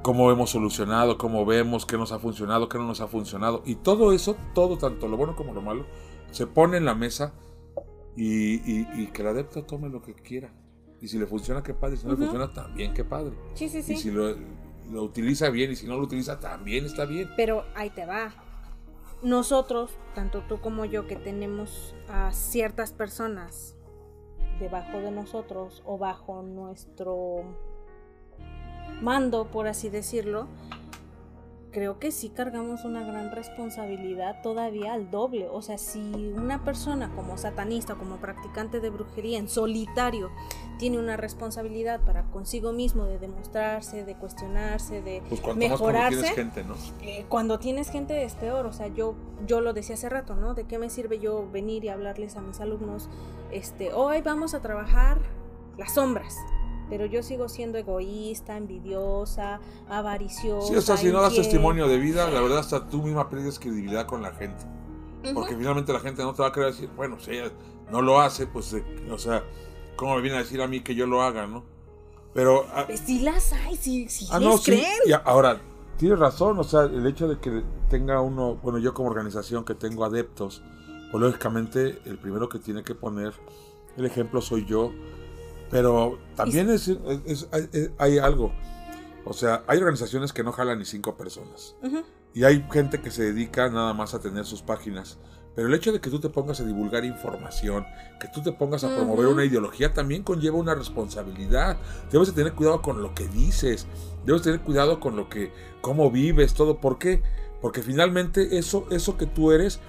cómo 0.03 0.29
hemos 0.31 0.51
solucionado, 0.51 1.17
cómo 1.17 1.45
vemos, 1.45 1.85
qué 1.87 1.97
nos 1.97 2.11
ha 2.11 2.19
funcionado, 2.19 2.69
qué 2.69 2.77
no 2.77 2.85
nos 2.85 3.01
ha 3.01 3.07
funcionado. 3.07 3.63
Y 3.65 3.75
todo 3.75 4.11
eso, 4.13 4.35
todo, 4.53 4.77
tanto 4.77 5.07
lo 5.07 5.17
bueno 5.17 5.35
como 5.35 5.53
lo 5.53 5.61
malo, 5.63 5.85
se 6.31 6.45
pone 6.45 6.77
en 6.77 6.85
la 6.85 6.93
mesa 6.93 7.33
y, 8.15 8.55
y- 8.71 8.87
y 8.95 9.07
que 9.07 9.21
el 9.23 9.29
adepto 9.29 9.63
tome 9.63 9.89
lo 9.89 10.01
que 10.01 10.13
quiera. 10.13 10.53
Y 11.01 11.07
si 11.07 11.17
le 11.17 11.25
funciona, 11.25 11.63
qué 11.63 11.73
padre. 11.73 11.97
Si 11.97 12.05
no 12.05 12.11
le 12.11 12.17
funciona, 12.17 12.53
también 12.53 12.93
qué 12.93 13.03
padre. 13.03 13.33
Sí, 13.55 13.67
sí, 13.69 13.79
Y 13.79 13.83
sí. 13.83 13.97
si 13.97 14.11
lo, 14.11 14.35
lo 14.91 15.03
utiliza 15.03 15.49
bien 15.49 15.71
y 15.71 15.75
si 15.75 15.87
no 15.87 15.95
lo 15.97 16.03
utiliza, 16.03 16.39
también 16.39 16.85
está 16.85 17.05
bien. 17.05 17.29
Pero 17.35 17.65
ahí 17.75 17.89
te 17.89 18.05
va. 18.05 18.33
Nosotros, 19.21 19.91
tanto 20.15 20.43
tú 20.47 20.59
como 20.61 20.85
yo, 20.85 21.07
que 21.07 21.15
tenemos 21.15 21.95
a 22.09 22.31
ciertas 22.33 22.91
personas 22.91 23.75
debajo 24.59 24.99
de 24.99 25.11
nosotros 25.11 25.81
o 25.85 25.97
bajo 25.97 26.41
nuestro 26.41 27.43
mando, 29.01 29.45
por 29.47 29.67
así 29.67 29.89
decirlo, 29.89 30.47
creo 31.73 31.99
que 31.99 32.11
sí 32.11 32.29
cargamos 32.29 32.85
una 32.85 33.03
gran 33.03 33.31
responsabilidad 33.31 34.41
todavía 34.41 34.93
al 34.93 35.09
doble. 35.09 35.49
O 35.51 35.61
sea, 35.61 35.77
si 35.77 35.99
una 36.35 36.63
persona 36.63 37.11
como 37.15 37.37
satanista, 37.37 37.95
como 37.95 38.17
practicante 38.17 38.79
de 38.79 38.89
brujería 38.91 39.39
en 39.39 39.49
solitario, 39.49 40.29
tiene 40.77 40.99
una 40.99 41.17
responsabilidad 41.17 41.99
para 42.01 42.23
consigo 42.25 42.71
mismo 42.71 43.05
de 43.05 43.17
demostrarse, 43.17 44.05
de 44.05 44.15
cuestionarse, 44.15 45.01
de 45.01 45.21
Pues 45.27 45.41
mejorarse. 45.55 45.65
Más 45.65 45.79
cuando 45.79 46.09
tienes 46.09 46.35
gente, 46.35 46.63
¿no? 46.63 46.75
Eh, 47.01 47.25
cuando 47.27 47.59
tienes 47.59 47.89
gente 47.89 48.23
es 48.23 48.35
peor, 48.35 48.65
o 48.67 48.73
sea, 48.73 48.87
yo, 48.87 49.15
yo 49.47 49.59
lo 49.59 49.73
decía 49.73 49.95
hace 49.95 50.09
rato, 50.09 50.35
¿no? 50.35 50.53
¿De 50.53 50.65
qué 50.65 50.77
me 50.77 50.89
sirve 50.89 51.19
yo 51.19 51.49
venir 51.51 51.83
y 51.83 51.89
hablarles 51.89 52.37
a 52.37 52.41
mis 52.41 52.59
alumnos, 52.61 53.09
este, 53.51 53.91
hoy 53.93 54.21
vamos 54.21 54.53
a 54.53 54.61
trabajar 54.61 55.17
las 55.77 55.95
sombras, 55.95 56.37
pero 56.93 57.07
yo 57.07 57.23
sigo 57.23 57.49
siendo 57.49 57.79
egoísta, 57.79 58.55
envidiosa, 58.55 59.59
avariciosa. 59.89 60.67
Sí, 60.67 60.75
o 60.75 60.81
sea, 60.83 60.95
si 60.95 61.07
no 61.11 61.23
das 61.23 61.33
testimonio 61.33 61.87
de 61.87 61.97
vida, 61.97 62.29
la 62.29 62.39
verdad 62.39 62.59
hasta 62.59 62.87
tú 62.87 63.01
misma 63.01 63.31
pierdes 63.31 63.57
credibilidad 63.57 64.05
con 64.05 64.21
la 64.21 64.31
gente. 64.33 64.63
Porque 65.33 65.55
finalmente 65.55 65.91
la 65.91 65.99
gente 66.01 66.21
no 66.21 66.35
te 66.35 66.43
va 66.43 66.49
a 66.49 66.51
querer 66.51 66.69
decir, 66.71 66.91
bueno, 66.95 67.19
si 67.19 67.31
ella 67.31 67.51
no 67.89 68.03
lo 68.03 68.21
hace, 68.21 68.45
pues, 68.45 68.71
eh, 68.73 68.83
o 69.11 69.17
sea, 69.17 69.43
¿cómo 69.95 70.13
me 70.15 70.21
viene 70.21 70.37
a 70.37 70.41
decir 70.41 70.61
a 70.61 70.67
mí 70.67 70.81
que 70.81 70.93
yo 70.93 71.07
lo 71.07 71.23
haga, 71.23 71.47
no? 71.47 71.63
Pero... 72.31 72.67
ah, 72.75 72.83
Pues 72.85 72.99
sí 72.99 73.21
las 73.21 73.53
hay, 73.53 73.75
sí, 73.75 74.07
sí 74.07 74.27
Ah, 74.29 74.37
les 74.37 74.47
no, 74.47 74.57
sí. 74.59 74.73
creen. 74.73 74.85
Y 75.07 75.13
ahora, 75.13 75.59
tienes 75.97 76.19
razón, 76.19 76.59
o 76.59 76.63
sea, 76.63 76.83
el 76.83 77.07
hecho 77.07 77.27
de 77.27 77.39
que 77.39 77.63
tenga 77.89 78.21
uno, 78.21 78.59
bueno, 78.61 78.77
yo 78.77 78.93
como 78.93 79.09
organización 79.09 79.65
que 79.65 79.73
tengo 79.73 80.05
adeptos, 80.05 80.61
pues 81.09 81.23
lógicamente 81.23 81.97
el 82.05 82.19
primero 82.19 82.49
que 82.49 82.59
tiene 82.59 82.83
que 82.83 82.93
poner 82.93 83.33
el 83.97 84.05
ejemplo 84.05 84.41
soy 84.41 84.63
yo, 84.65 84.91
pero 85.73 86.17
también 86.35 86.69
es, 86.69 86.87
es- 86.87 86.97
es- 87.25 87.47
hay, 87.51 87.89
hay 87.97 88.17
algo, 88.19 88.53
o 89.25 89.33
sea, 89.33 89.63
hay 89.67 89.77
organizaciones 89.79 90.31
que 90.33 90.43
no 90.43 90.51
jalan 90.51 90.79
ni 90.79 90.85
cinco 90.85 91.15
personas, 91.17 91.75
Ujú. 91.83 92.03
y 92.33 92.43
hay 92.45 92.65
gente 92.71 93.01
que 93.01 93.11
se 93.11 93.23
dedica 93.23 93.69
nada 93.69 93.93
más 93.93 94.13
a 94.13 94.19
tener 94.19 94.45
sus 94.45 94.61
páginas. 94.61 95.17
Pero 95.55 95.67
el 95.67 95.73
hecho 95.75 95.91
de 95.91 96.01
que 96.01 96.09
tú 96.09 96.19
te 96.19 96.29
pongas 96.29 96.59
a 96.61 96.63
divulgar 96.65 97.05
información, 97.05 97.85
que 98.19 98.27
tú 98.27 98.41
te 98.41 98.51
pongas 98.53 98.83
a 98.83 98.95
promover 98.95 99.25
Ujú. 99.27 99.35
una 99.35 99.45
ideología, 99.45 99.93
también 99.93 100.23
conlleva 100.23 100.57
una 100.57 100.73
responsabilidad. 100.73 101.77
Debes 102.11 102.29
de 102.29 102.33
tener 102.33 102.53
cuidado 102.53 102.81
con 102.81 103.03
lo 103.03 103.13
que 103.13 103.27
dices, 103.27 103.85
debes 104.25 104.41
tener 104.41 104.61
cuidado 104.61 104.99
con 104.99 105.15
lo 105.15 105.29
que, 105.29 105.51
cómo 105.81 106.09
vives, 106.09 106.55
todo. 106.55 106.77
¿Por 106.79 106.97
qué? 106.97 107.21
Porque 107.61 107.83
finalmente 107.83 108.57
eso, 108.57 108.87
eso 108.89 109.15
que 109.15 109.27
tú 109.27 109.51
eres 109.51 109.79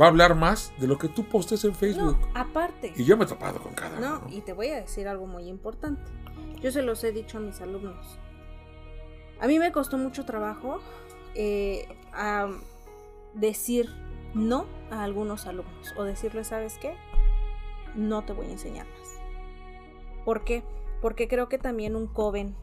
va 0.00 0.06
a 0.06 0.08
hablar 0.08 0.34
más 0.34 0.72
de 0.78 0.86
lo 0.86 0.98
que 0.98 1.08
tú 1.08 1.24
postes 1.24 1.64
en 1.64 1.74
Facebook. 1.74 2.18
No, 2.20 2.28
aparte. 2.40 2.92
Y 2.96 3.04
yo 3.04 3.16
me 3.16 3.24
he 3.24 3.26
topado 3.26 3.60
con 3.60 3.74
cada 3.74 3.98
No, 4.00 4.18
uno. 4.24 4.26
y 4.30 4.40
te 4.40 4.52
voy 4.52 4.68
a 4.68 4.76
decir 4.76 5.08
algo 5.08 5.26
muy 5.26 5.48
importante. 5.48 6.02
Yo 6.60 6.70
se 6.70 6.82
los 6.82 7.02
he 7.04 7.12
dicho 7.12 7.38
a 7.38 7.40
mis 7.40 7.60
alumnos. 7.60 8.18
A 9.40 9.46
mí 9.46 9.58
me 9.58 9.72
costó 9.72 9.98
mucho 9.98 10.24
trabajo 10.24 10.78
eh, 11.34 11.88
a 12.12 12.48
decir 13.34 13.90
no 14.34 14.66
a 14.90 15.02
algunos 15.02 15.46
alumnos 15.46 15.92
o 15.96 16.04
decirles, 16.04 16.48
¿sabes 16.48 16.78
qué? 16.78 16.94
No 17.94 18.22
te 18.22 18.32
voy 18.32 18.46
a 18.46 18.52
enseñar 18.52 18.86
más. 18.86 19.08
¿Por 20.24 20.44
qué? 20.44 20.62
Porque 21.00 21.26
creo 21.28 21.48
que 21.48 21.58
también 21.58 21.96
un 21.96 22.06
joven 22.06 22.54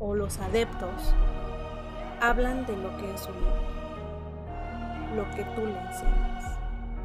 o 0.00 0.14
los 0.14 0.38
adeptos 0.38 1.14
hablan 2.20 2.66
de 2.66 2.76
lo 2.76 2.96
que 2.96 3.14
es 3.14 3.20
su 3.20 3.30
libro, 3.32 3.62
lo 5.16 5.30
que 5.36 5.44
tú 5.54 5.64
le 5.66 5.78
enseñas 5.78 6.31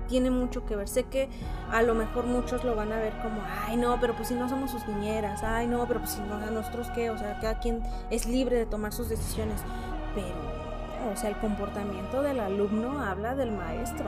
tiene 0.08 0.32
mucho 0.32 0.66
que 0.66 0.76
ver. 0.76 0.88
Sé 0.88 1.04
que 1.04 1.30
a 1.72 1.82
lo 1.82 1.94
mejor 1.94 2.26
muchos 2.26 2.64
lo 2.64 2.76
van 2.76 2.92
a 2.92 2.98
ver 2.98 3.14
como, 3.22 3.42
ay 3.68 3.78
no, 3.78 4.00
pero 4.00 4.16
pues 4.16 4.30
si 4.30 4.34
no 4.34 4.50
somos 4.50 4.72
sus 4.72 4.88
niñeras, 4.88 5.44
ay 5.44 5.68
no, 5.68 5.86
pero 5.88 6.00
pues 6.00 6.12
si 6.12 6.22
no, 6.22 6.36
a 6.36 6.50
nosotros 6.52 6.88
qué, 6.96 7.10
o 7.10 7.18
sea, 7.18 7.40
cada 7.40 7.60
quien 7.60 7.82
es 8.10 8.26
libre 8.26 8.56
de 8.58 8.66
tomar 8.66 8.94
sus 8.94 9.10
decisiones. 9.10 9.62
Pero, 10.16 11.12
o 11.12 11.16
sea, 11.16 11.30
el 11.30 11.38
comportamiento 11.38 12.22
del 12.22 12.40
alumno 12.40 13.04
habla 13.04 13.36
del 13.36 13.52
maestro. 13.52 14.06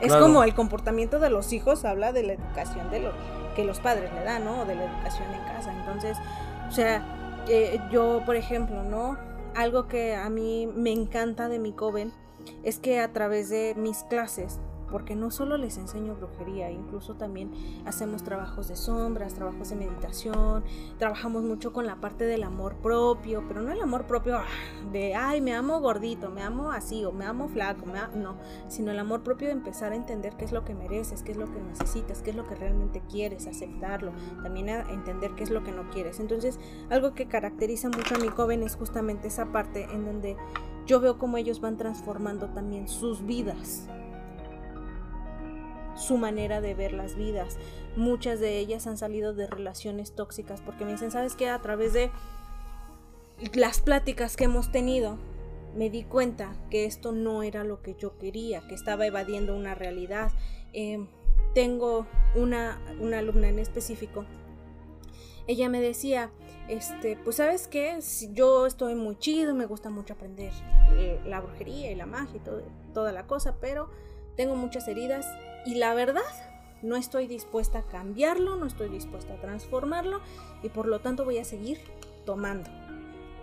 Es 0.00 0.08
Claro. 0.08 0.24
como 0.24 0.42
el 0.42 0.54
comportamiento 0.54 1.18
de 1.20 1.30
los 1.30 1.52
hijos 1.52 1.84
habla 1.84 2.12
de 2.12 2.24
la 2.24 2.32
educación 2.34 2.90
de 2.90 3.00
lo 3.00 3.12
que 3.54 3.64
los 3.64 3.78
padres 3.78 4.12
le 4.12 4.24
dan, 4.24 4.44
¿no? 4.44 4.62
O 4.62 4.64
de 4.64 4.74
la 4.74 4.84
educación 4.84 5.32
en 5.32 5.40
casa. 5.44 5.72
Entonces, 5.72 6.18
o 6.68 6.72
sea, 6.72 7.00
eh, 7.48 7.78
yo, 7.92 8.22
por 8.26 8.34
ejemplo, 8.36 8.82
¿no? 8.82 9.16
Algo 9.54 9.86
que 9.86 10.16
a 10.16 10.28
mí 10.30 10.66
me 10.74 10.90
encanta 10.90 11.48
de 11.48 11.60
mi 11.60 11.70
Coven 11.72 12.12
es 12.64 12.78
que 12.80 12.98
a 13.00 13.12
través 13.12 13.48
de 13.50 13.74
mis 13.76 14.02
clases, 14.02 14.58
porque 14.90 15.14
no 15.14 15.30
solo 15.30 15.56
les 15.56 15.76
enseño 15.78 16.14
brujería, 16.14 16.70
incluso 16.70 17.14
también 17.14 17.50
hacemos 17.84 18.22
trabajos 18.22 18.68
de 18.68 18.76
sombras, 18.76 19.34
trabajos 19.34 19.70
de 19.70 19.76
meditación, 19.76 20.64
trabajamos 20.98 21.42
mucho 21.42 21.72
con 21.72 21.86
la 21.86 21.96
parte 21.96 22.24
del 22.24 22.42
amor 22.42 22.76
propio, 22.76 23.44
pero 23.48 23.62
no 23.62 23.72
el 23.72 23.80
amor 23.80 24.06
propio 24.06 24.36
ah, 24.36 24.44
de, 24.92 25.14
ay, 25.14 25.40
me 25.40 25.54
amo 25.54 25.80
gordito, 25.80 26.30
me 26.30 26.42
amo 26.42 26.70
así, 26.70 27.04
o 27.04 27.12
me 27.12 27.24
amo 27.24 27.48
flaco, 27.48 27.86
me 27.86 27.98
a-", 27.98 28.08
no, 28.08 28.36
sino 28.68 28.90
el 28.90 28.98
amor 28.98 29.22
propio 29.22 29.48
de 29.48 29.54
empezar 29.54 29.92
a 29.92 29.96
entender 29.96 30.34
qué 30.36 30.44
es 30.44 30.52
lo 30.52 30.64
que 30.64 30.74
mereces, 30.74 31.22
qué 31.22 31.32
es 31.32 31.38
lo 31.38 31.50
que 31.50 31.60
necesitas, 31.60 32.22
qué 32.22 32.30
es 32.30 32.36
lo 32.36 32.46
que 32.46 32.54
realmente 32.54 33.02
quieres, 33.10 33.46
aceptarlo, 33.46 34.12
también 34.42 34.68
a 34.68 34.90
entender 34.90 35.32
qué 35.34 35.44
es 35.44 35.50
lo 35.50 35.62
que 35.64 35.72
no 35.72 35.90
quieres. 35.90 36.20
Entonces, 36.20 36.58
algo 36.90 37.14
que 37.14 37.26
caracteriza 37.26 37.88
mucho 37.88 38.14
a 38.14 38.18
mi 38.18 38.28
joven 38.28 38.62
es 38.62 38.76
justamente 38.76 39.28
esa 39.28 39.46
parte 39.46 39.84
en 39.92 40.04
donde 40.04 40.36
yo 40.86 41.00
veo 41.00 41.18
cómo 41.18 41.38
ellos 41.38 41.60
van 41.60 41.76
transformando 41.76 42.48
también 42.50 42.88
sus 42.88 43.24
vidas, 43.24 43.88
su 45.96 46.16
manera 46.16 46.60
de 46.60 46.74
ver 46.74 46.92
las 46.92 47.16
vidas. 47.16 47.56
Muchas 47.96 48.40
de 48.40 48.58
ellas 48.58 48.86
han 48.86 48.98
salido 48.98 49.34
de 49.34 49.46
relaciones 49.46 50.14
tóxicas 50.14 50.60
porque 50.60 50.84
me 50.84 50.92
dicen, 50.92 51.10
¿sabes 51.10 51.34
qué? 51.34 51.48
A 51.48 51.60
través 51.60 51.92
de 51.92 52.10
las 53.54 53.80
pláticas 53.80 54.36
que 54.36 54.44
hemos 54.44 54.70
tenido, 54.72 55.18
me 55.76 55.90
di 55.90 56.04
cuenta 56.04 56.54
que 56.70 56.84
esto 56.84 57.12
no 57.12 57.42
era 57.42 57.64
lo 57.64 57.82
que 57.82 57.94
yo 57.94 58.16
quería, 58.18 58.66
que 58.68 58.74
estaba 58.74 59.06
evadiendo 59.06 59.56
una 59.56 59.74
realidad. 59.74 60.32
Eh, 60.72 61.06
tengo 61.54 62.06
una, 62.34 62.80
una 63.00 63.18
alumna 63.18 63.48
en 63.48 63.58
específico. 63.58 64.24
Ella 65.46 65.68
me 65.68 65.80
decía, 65.80 66.30
este, 66.68 67.18
pues 67.22 67.36
sabes 67.36 67.68
qué, 67.68 67.98
yo 68.32 68.66
estoy 68.66 68.94
muy 68.94 69.16
chido, 69.18 69.54
me 69.54 69.66
gusta 69.66 69.90
mucho 69.90 70.14
aprender 70.14 70.52
eh, 70.96 71.20
la 71.26 71.40
brujería 71.40 71.90
y 71.90 71.94
la 71.94 72.06
magia 72.06 72.36
y 72.36 72.92
toda 72.92 73.12
la 73.12 73.26
cosa, 73.26 73.56
pero 73.60 73.90
tengo 74.36 74.56
muchas 74.56 74.88
heridas 74.88 75.26
y 75.64 75.76
la 75.76 75.94
verdad 75.94 76.22
no 76.82 76.96
estoy 76.96 77.26
dispuesta 77.26 77.78
a 77.78 77.82
cambiarlo, 77.82 78.56
no 78.56 78.66
estoy 78.66 78.88
dispuesta 78.88 79.34
a 79.34 79.40
transformarlo 79.40 80.20
y 80.62 80.68
por 80.68 80.86
lo 80.86 81.00
tanto 81.00 81.24
voy 81.24 81.38
a 81.38 81.44
seguir 81.44 81.80
tomando. 82.26 82.70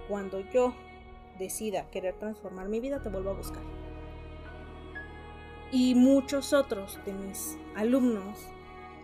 Cuando 0.08 0.40
yo 0.52 0.74
decida 1.40 1.90
querer 1.90 2.16
transformar 2.16 2.70
mi 2.70 2.80
vida, 2.80 3.02
te 3.02 3.10
vuelvo 3.10 3.32
a 3.32 3.34
buscar. 3.34 3.64
Y 5.72 5.96
muchos 5.96 6.54
otros 6.54 7.00
de 7.06 7.14
mis 7.14 7.58
alumnos 7.76 8.38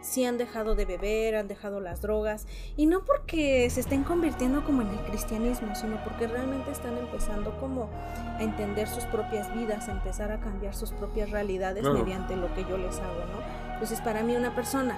sí 0.01 0.25
han 0.25 0.37
dejado 0.37 0.75
de 0.75 0.85
beber, 0.85 1.35
han 1.35 1.47
dejado 1.47 1.79
las 1.79 2.01
drogas, 2.01 2.47
y 2.75 2.85
no 2.85 3.01
porque 3.03 3.69
se 3.69 3.79
estén 3.81 4.03
convirtiendo 4.03 4.63
como 4.63 4.81
en 4.81 4.89
el 4.89 4.99
cristianismo, 4.99 5.75
sino 5.75 6.01
porque 6.03 6.27
realmente 6.27 6.71
están 6.71 6.97
empezando 6.97 7.57
como 7.59 7.89
a 8.37 8.41
entender 8.43 8.87
sus 8.87 9.03
propias 9.05 9.53
vidas, 9.53 9.87
a 9.89 9.91
empezar 9.91 10.31
a 10.31 10.39
cambiar 10.39 10.73
sus 10.75 10.91
propias 10.91 11.31
realidades 11.31 11.81
Claro. 11.83 11.97
mediante 11.99 12.35
lo 12.35 12.53
que 12.53 12.63
yo 12.65 12.77
les 12.77 12.97
hago, 12.99 13.19
¿no? 13.31 13.73
Entonces 13.73 13.99
para 14.01 14.23
mí 14.23 14.35
una 14.35 14.55
persona, 14.55 14.95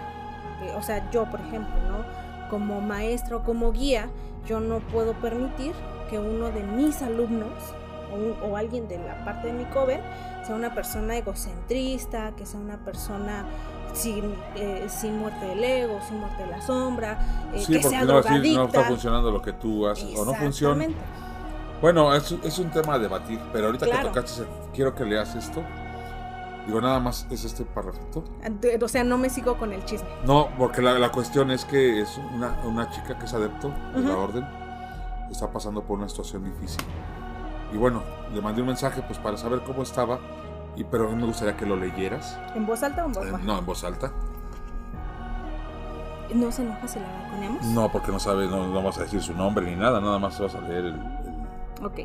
o 0.78 0.82
sea, 0.82 1.10
yo 1.12 1.26
por 1.30 1.40
ejemplo, 1.42 1.76
¿no? 1.90 2.50
Como 2.50 2.82
maestra 2.82 3.38
o 3.38 3.44
como 3.44 3.72
guía, 3.72 4.10
yo 4.46 4.60
no 4.60 4.80
puedo 4.80 5.14
permitir 5.14 5.74
que 6.10 6.18
uno 6.20 6.50
de 6.52 6.64
mis 6.64 7.02
alumnos 7.02 7.52
o, 8.12 8.16
un- 8.16 8.52
o 8.52 8.58
alguien 8.58 8.88
de 8.88 8.98
la 8.98 9.24
parte 9.24 9.48
de 9.48 9.54
mi 9.54 9.66
cover 9.66 10.02
sea 10.46 10.56
una 10.56 10.74
persona 10.74 11.16
egocentrista, 11.18 12.34
que 12.36 12.46
sea 12.46 12.60
una 12.60 12.78
persona 12.84 13.46
sin, 13.94 14.34
eh, 14.56 14.86
sin 14.90 15.18
muerte 15.20 15.46
del 15.46 15.64
ego, 15.64 16.00
sin 16.08 16.20
muerte 16.20 16.44
de 16.44 16.50
la 16.50 16.62
sombra, 16.62 17.20
eh, 17.54 17.60
Sí, 17.60 17.74
que 17.74 17.80
porque 17.80 17.90
sea 17.90 18.00
no, 18.02 18.06
drogadicta. 18.08 18.60
no 18.60 18.66
está 18.66 18.84
funcionando 18.84 19.32
lo 19.32 19.42
que 19.42 19.54
tú 19.54 19.88
haces 19.88 20.18
o 20.18 20.26
no 20.26 20.34
funciona. 20.34 20.88
Bueno, 21.82 22.14
es, 22.14 22.32
es 22.44 22.60
un 22.60 22.70
tema 22.72 22.96
a 22.96 23.00
debatir, 23.00 23.40
pero 23.54 23.68
ahorita 23.68 23.86
Claro. 23.86 24.10
que 24.12 24.20
tocaste, 24.20 24.44
quiero 24.74 24.94
que 24.96 25.06
leas 25.06 25.34
esto. 25.36 25.64
Digo, 26.68 26.82
nada 26.82 27.00
más 27.00 27.26
es 27.32 27.46
este 27.46 27.64
párrafito. 27.64 28.24
O 28.84 28.88
sea, 28.88 29.04
no 29.04 29.18
me 29.18 29.30
sigo 29.30 29.58
con 29.58 29.72
el 29.74 29.84
chisme. 29.86 30.08
No, 30.26 30.50
porque 30.58 30.82
la, 30.82 31.00
la 31.00 31.12
cuestión 31.12 31.50
es 31.52 31.66
que 31.66 32.02
es 32.02 32.20
una, 32.36 32.60
una 32.66 32.90
chica 32.92 33.18
que 33.18 33.26
es 33.26 33.34
adepto 33.34 33.72
de 33.96 34.02
la 34.02 34.12
Ujú. 34.12 34.20
orden, 34.22 34.48
está 35.32 35.52
pasando 35.52 35.82
por 35.84 35.98
una 35.98 36.10
situación 36.10 36.44
difícil. 36.44 36.84
Y 37.74 37.78
bueno, 37.78 38.04
le 38.34 38.42
mandé 38.42 38.62
un 38.62 38.68
mensaje 38.68 39.02
pues 39.04 39.18
para 39.20 39.38
saber 39.38 39.62
cómo 39.62 39.82
estaba, 39.84 40.20
y 40.80 40.84
pero 40.86 41.12
me 41.16 41.26
gustaría 41.26 41.56
que 41.58 41.66
lo 41.66 41.76
leyeras. 41.76 42.40
¿En 42.56 42.66
voz 42.66 42.82
alta 42.84 43.04
o 43.04 43.08
en 43.08 43.14
voz 43.14 43.26
Eh, 43.28 43.32
baja? 43.32 43.44
no, 43.44 43.60
en 43.60 43.66
voz 43.66 43.84
alta. 43.84 44.12
¿No 46.34 46.52
se 46.52 46.62
enoja 46.62 46.88
si 46.88 47.00
la 47.00 47.12
balconeamos? 47.12 47.66
No, 47.68 47.92
porque 47.92 48.12
no 48.12 48.20
sabe, 48.20 48.48
no, 48.48 48.68
no 48.68 48.74
vamos 48.74 48.98
a 49.00 49.02
decir 49.04 49.22
su 49.22 49.34
nombre 49.34 49.66
ni 49.70 49.76
nada, 49.76 50.00
nada 50.00 50.20
más 50.20 50.40
vas 50.40 50.54
a 50.56 50.62
leer 50.62 50.86
el... 50.86 50.94
el- 50.94 51.86
Ok. 51.86 52.00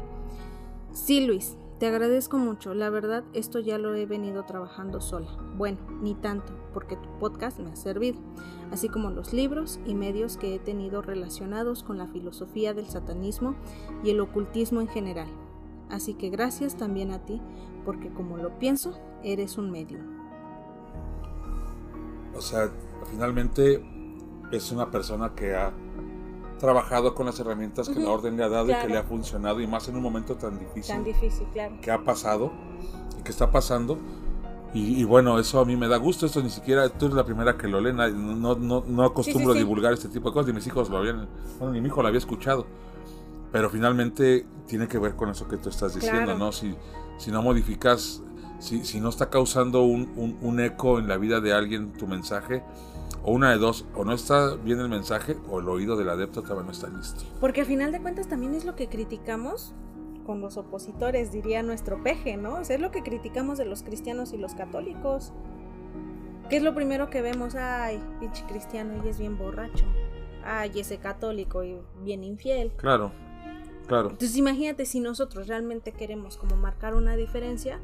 Sí, 0.93 1.27
Luis, 1.27 1.57
Te 1.79 1.89
agradezco 1.89 2.39
mucho, 2.39 2.73
la 2.73 2.89
verdad 2.89 3.25
esto 3.35 3.59
ya 3.59 3.77
lo 3.79 3.95
he 3.97 4.07
venido 4.07 4.45
trabajando 4.45 5.01
sola. 5.01 5.27
Bueno, 5.57 5.79
ni 6.01 6.15
tanto, 6.15 6.53
porque 6.73 6.97
tu 6.97 7.09
podcast 7.19 7.59
me 7.59 7.73
ha 7.73 7.77
servido, 7.77 8.19
así 8.73 8.89
como 8.89 9.11
los 9.11 9.33
libros 9.33 9.81
y 9.85 9.95
medios 9.95 10.37
que 10.37 10.55
he 10.55 10.59
tenido 10.61 11.03
relacionados 11.03 11.83
con 11.83 11.99
la 11.99 12.07
filosofía 12.07 12.73
del 12.75 12.87
satanismo 12.87 13.57
y 14.05 14.11
el 14.11 14.21
ocultismo 14.21 14.81
en 14.81 14.89
general. 14.89 15.27
Así 15.91 16.15
que 16.15 16.31
gracias 16.31 16.77
también 16.77 17.11
a 17.11 17.19
ti, 17.27 17.43
porque 17.85 18.11
como 18.11 18.37
lo 18.37 18.59
pienso, 18.59 18.99
eres 19.23 19.59
un 19.59 19.71
medio. 19.71 19.99
O 22.35 22.41
sea, 22.41 22.71
finalmente 23.11 23.85
es 24.51 24.73
una 24.73 24.91
persona 24.91 25.35
que 25.35 25.55
ha 25.55 25.73
trabajado 26.59 27.15
con 27.15 27.27
las 27.27 27.39
herramientas 27.39 27.89
que 27.89 28.01
la 28.01 28.11
orden 28.11 28.37
le 28.37 28.45
ha 28.45 28.49
dado 28.49 28.71
y 28.71 28.75
que 28.75 28.89
le 28.89 28.97
ha 28.97 29.03
funcionado 29.03 29.61
y 29.61 29.67
más 29.67 29.89
en 29.89 29.97
un 29.97 30.03
momento 30.03 30.37
tan 30.37 30.59
difícil. 30.59 30.95
Tan 30.95 31.05
difícil, 31.05 31.47
claro. 31.53 31.77
Que 31.81 31.91
ha 31.91 32.03
pasado 32.03 32.53
y 33.19 33.23
que 33.23 33.31
está 33.31 33.51
pasando. 33.51 33.99
Y, 34.77 35.05
bueno, 35.05 35.39
eso 35.39 35.61
a 35.61 35.65
mí 35.65 35.77
me 35.77 35.87
da 35.87 35.99
gusto. 35.99 36.27
Esto 36.27 36.43
ni 36.43 36.51
siquiera 36.51 36.89
tú 36.89 37.07
eres 37.07 37.17
la 37.17 37.25
primera 37.25 37.57
que 37.57 37.69
lo 37.69 37.81
lee. 37.81 37.93
No, 37.93 38.57
no, 38.57 38.85
no 38.85 39.05
acostumbro 39.05 39.53
a 39.53 39.55
divulgar 39.55 39.93
este 39.93 40.09
tipo 40.09 40.31
de 40.31 40.35
cosas. 40.35 40.49
Ni 40.49 40.53
mis 40.53 40.67
hijos 40.67 40.91
lo 40.91 40.97
habían. 40.97 41.29
Bueno, 41.61 41.75
ni 41.75 41.81
mi 41.81 41.87
hijo 41.87 42.03
lo 42.03 42.09
había 42.09 42.19
escuchado. 42.19 42.67
Pero 43.53 43.71
finalmente 43.71 44.45
tiene 44.67 44.89
que 44.89 44.99
ver 44.99 45.15
con 45.15 45.29
eso 45.29 45.47
que 45.47 45.59
tú 45.59 45.69
estás 45.69 45.95
diciendo, 45.95 46.37
¿no? 46.37 46.51
Si, 46.51 46.75
si 47.17 47.31
no 47.31 47.43
modificas, 47.43 48.23
si, 48.59 48.85
si 48.85 49.01
no 49.01 49.09
está 49.09 49.31
causando 49.31 49.83
un, 49.83 50.13
un, 50.17 50.39
un 50.41 50.61
eco 50.61 50.99
en 50.99 51.09
la 51.09 51.17
vida 51.17 51.41
de 51.41 51.53
alguien 51.53 51.93
tu 51.93 52.07
mensaje, 52.07 52.63
o 53.23 53.33
una 53.33 53.51
de 53.51 53.59
dos, 53.59 53.87
o 53.95 54.05
no 54.05 54.13
está 54.13 54.55
bien 54.57 54.81
el 54.81 54.89
mensaje 54.89 55.37
o 55.51 55.61
el 55.61 55.69
oído 55.69 55.97
del 55.97 56.11
adepto 56.11 56.43
todavía 56.43 56.65
no 56.65 56.73
está 56.73 56.89
listo. 56.89 57.25
Porque 57.41 57.63
al 57.63 57.67
final 57.67 57.91
de 57.91 58.01
cuentas 58.01 58.29
también 58.29 58.55
es 58.55 58.65
lo 58.65 58.77
que 58.77 58.89
criticamos 58.89 59.73
con 60.27 60.41
los 60.41 60.57
opositores, 60.57 61.33
diría 61.33 61.63
nuestro 61.63 62.03
peje, 62.03 62.37
¿no? 62.37 62.57
O 62.57 62.65
sea, 62.65 62.77
es 62.77 62.83
lo 62.83 62.91
que 62.91 63.03
criticamos 63.03 63.59
de 63.59 63.65
los 63.67 63.83
cristianos 63.83 64.33
y 64.33 64.39
los 64.39 64.55
católicos. 64.55 65.33
¿Qué 66.51 66.57
es 66.59 66.63
lo 66.63 66.75
primero 66.75 67.09
que 67.09 67.23
vemos? 67.23 67.55
Ay, 67.55 68.03
pinche 68.21 68.45
cristiano, 68.47 69.03
y 69.05 69.09
es 69.09 69.19
bien 69.19 69.39
borracho. 69.39 69.85
Ay, 70.45 70.73
ese 70.77 70.99
católico 70.99 71.65
y 71.65 71.79
bien 72.03 72.25
infiel. 72.25 72.73
Claro, 72.77 73.13
claro. 73.87 74.11
Entonces 74.11 74.37
imagínate 74.37 74.87
si 74.87 75.01
nosotros 75.01 75.49
realmente 75.49 75.93
queremos 75.93 76.37
como 76.37 76.57
marcar 76.57 76.95
una 76.95 77.17
diferencia. 77.17 77.81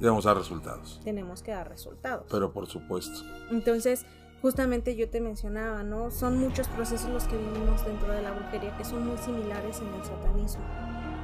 Debemos 0.00 0.24
dar 0.24 0.36
resultados. 0.36 1.00
Tenemos 1.04 1.42
que 1.42 1.52
dar 1.52 1.68
resultados. 1.68 2.26
Pero 2.30 2.52
por 2.52 2.66
supuesto. 2.66 3.20
Entonces, 3.50 4.04
justamente 4.42 4.94
yo 4.96 5.08
te 5.08 5.20
mencionaba, 5.20 5.82
¿no? 5.82 6.10
Son 6.10 6.38
muchos 6.38 6.68
procesos 6.68 7.08
los 7.08 7.24
que 7.24 7.36
vivimos 7.36 7.84
dentro 7.86 8.12
de 8.12 8.20
la 8.20 8.32
brujería 8.32 8.76
que 8.76 8.84
son 8.84 9.06
muy 9.06 9.16
similares 9.16 9.80
en 9.80 9.88
el 9.94 10.04
satanismo. 10.04 10.62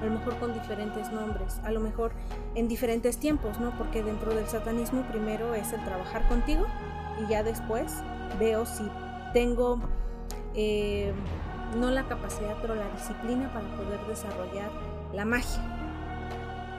A 0.00 0.06
lo 0.06 0.12
mejor 0.12 0.38
con 0.38 0.54
diferentes 0.54 1.12
nombres, 1.12 1.58
a 1.62 1.70
lo 1.70 1.80
mejor 1.80 2.12
en 2.54 2.68
diferentes 2.68 3.18
tiempos, 3.18 3.60
¿no? 3.60 3.76
Porque 3.76 4.02
dentro 4.02 4.34
del 4.34 4.46
satanismo 4.46 5.06
primero 5.08 5.54
es 5.54 5.72
el 5.74 5.84
trabajar 5.84 6.26
contigo 6.28 6.66
y 7.22 7.30
ya 7.30 7.42
después 7.42 7.92
veo 8.38 8.64
si 8.64 8.84
tengo 9.34 9.78
eh, 10.54 11.12
no 11.76 11.90
la 11.90 12.04
capacidad, 12.04 12.56
pero 12.60 12.74
la 12.74 12.88
disciplina 12.90 13.52
para 13.52 13.68
poder 13.76 14.00
desarrollar 14.06 14.70
la 15.12 15.24
magia. 15.24 15.62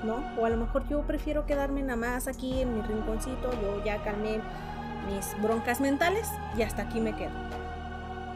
¿No? 0.03 0.23
O 0.39 0.45
a 0.45 0.49
lo 0.49 0.57
mejor 0.57 0.87
yo 0.87 1.01
prefiero 1.01 1.45
quedarme 1.45 1.83
nada 1.83 1.95
más 1.95 2.27
aquí 2.27 2.61
en 2.61 2.73
mi 2.73 2.81
rinconcito, 2.81 3.51
yo 3.61 3.83
ya 3.83 4.01
calmé 4.03 4.41
mis 5.05 5.39
broncas 5.41 5.79
mentales 5.79 6.27
y 6.57 6.63
hasta 6.63 6.83
aquí 6.83 6.99
me 6.99 7.15
quedo. 7.15 7.33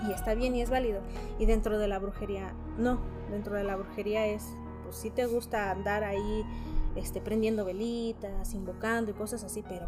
Y 0.08 0.12
está 0.12 0.36
bien 0.36 0.56
y 0.56 0.62
es 0.62 0.70
válido. 0.70 1.02
Y 1.40 1.48
dentro 1.48 1.80
de 1.80 1.88
la 1.88 1.98
brujería, 1.98 2.54
no. 2.78 3.00
Dentro 3.32 3.56
de 3.56 3.64
la 3.64 3.76
brujería 3.76 4.28
es, 4.28 4.56
pues 4.84 4.96
si 4.96 5.10
te 5.10 5.26
gusta 5.26 5.72
andar 5.72 6.04
ahí 6.04 6.46
este, 6.96 7.20
prendiendo 7.20 7.66
velitas, 7.66 8.54
invocando 8.54 9.12
y 9.12 9.14
cosas 9.16 9.44
así, 9.44 9.64
pero 9.68 9.88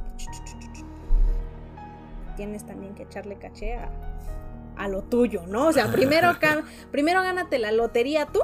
tienes 2.35 2.65
también 2.65 2.95
que 2.95 3.03
echarle 3.03 3.35
caché 3.37 3.75
a, 3.75 3.89
lo 4.87 5.01
tuyo, 5.03 5.43
¿no? 5.47 5.67
O 5.67 5.73
sea, 5.73 5.91
primero, 5.91 6.35
primero 6.91 7.21
gánate 7.21 7.57
la 7.59 7.71
lotería 7.71 8.27
tú 8.27 8.41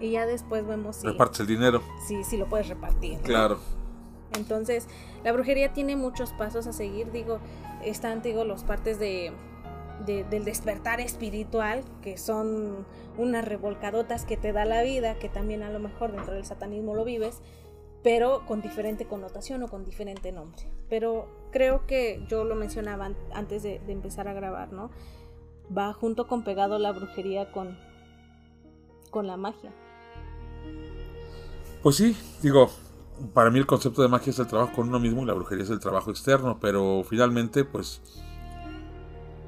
y 0.00 0.12
ya 0.12 0.26
después 0.26 0.66
vemos 0.66 0.96
si... 0.96 1.06
Repartes 1.06 1.40
el 1.40 1.46
dinero. 1.46 1.82
Sí, 2.06 2.24
sí 2.24 2.36
lo 2.36 2.46
puedes 2.46 2.68
repartir. 2.68 3.18
Claro. 3.20 3.58
Entonces, 4.36 4.86
la 5.22 5.32
brujería 5.32 5.72
tiene 5.72 5.96
muchos 5.96 6.32
pasos 6.32 6.66
a 6.66 6.72
seguir. 6.72 7.10
Digo, 7.12 7.38
están, 7.84 8.22
digo, 8.22 8.44
los 8.44 8.64
partes 8.64 8.98
de, 8.98 9.32
del 10.04 10.44
despertar 10.44 11.00
espiritual, 11.00 11.82
que 12.02 12.18
son 12.18 12.86
unas 13.16 13.44
revolcadotas 13.44 14.24
que 14.24 14.36
te 14.36 14.52
da 14.52 14.64
la 14.64 14.82
vida, 14.82 15.18
que 15.18 15.28
también 15.28 15.62
a 15.62 15.70
lo 15.70 15.78
mejor 15.78 16.12
dentro 16.12 16.34
del 16.34 16.44
satanismo 16.44 16.94
lo 16.94 17.04
vives, 17.04 17.40
pero 18.02 18.44
con 18.46 18.60
diferente 18.60 19.06
connotación 19.06 19.62
o 19.62 19.68
con 19.68 19.84
diferente 19.84 20.32
nombre. 20.32 20.64
Pero 20.90 21.28
creo 21.54 21.86
que 21.86 22.26
yo 22.28 22.42
lo 22.42 22.56
mencionaba 22.56 23.12
antes 23.32 23.62
de, 23.62 23.78
de 23.78 23.92
empezar 23.92 24.26
a 24.26 24.32
grabar, 24.32 24.72
¿no? 24.72 24.90
Va 25.74 25.92
junto 25.92 26.26
con 26.26 26.42
pegado 26.42 26.80
la 26.80 26.90
brujería 26.90 27.52
con, 27.52 27.78
con 29.10 29.28
la 29.28 29.36
magia. 29.36 29.72
Pues 31.80 31.94
sí, 31.94 32.16
digo, 32.42 32.70
para 33.32 33.50
mí 33.50 33.60
el 33.60 33.66
concepto 33.66 34.02
de 34.02 34.08
magia 34.08 34.30
es 34.30 34.38
el 34.40 34.48
trabajo 34.48 34.72
con 34.74 34.88
uno 34.88 34.98
mismo 34.98 35.22
y 35.22 35.26
la 35.26 35.34
brujería 35.34 35.62
es 35.62 35.70
el 35.70 35.78
trabajo 35.78 36.10
externo, 36.10 36.58
pero 36.60 37.04
finalmente, 37.08 37.64
pues, 37.64 38.02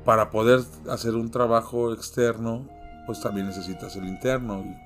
para 0.04 0.30
poder 0.30 0.60
hacer 0.88 1.16
un 1.16 1.32
trabajo 1.32 1.92
externo, 1.92 2.68
pues 3.06 3.20
también 3.20 3.48
necesitas 3.48 3.96
el 3.96 4.06
interno. 4.06 4.60
Y 4.60 4.76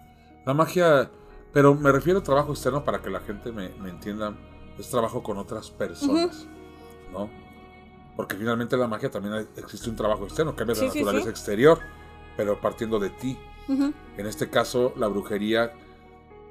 la 0.47 0.55
magia, 0.55 1.11
pero 1.53 1.75
me 1.75 1.93
refiero 1.93 2.21
a 2.21 2.23
trabajo 2.23 2.53
externo 2.53 2.83
para 2.83 3.03
que 3.03 3.11
la 3.11 3.21
gente 3.21 3.53
me, 3.53 3.67
entienda, 3.87 4.35
es 4.79 4.89
trabajo 4.89 5.23
con 5.23 5.37
otras 5.37 5.71
personas, 5.71 6.47
¿no? 7.13 7.29
Porque 8.17 8.37
finalmente 8.37 8.77
la 8.77 8.87
magia 8.87 9.11
también 9.11 9.49
existe 9.57 9.89
un 9.89 9.97
trabajo 9.97 10.25
externo, 10.25 10.55
cambia 10.55 10.75
de 10.75 10.87
naturaleza 10.87 11.31
exterior, 11.31 11.79
pero 12.37 12.61
partiendo 12.61 12.99
de 12.99 13.11
ti. 13.11 13.39
En 13.69 14.27
este 14.27 14.51
caso, 14.51 14.93
la 14.97 15.07
brujería 15.07 15.73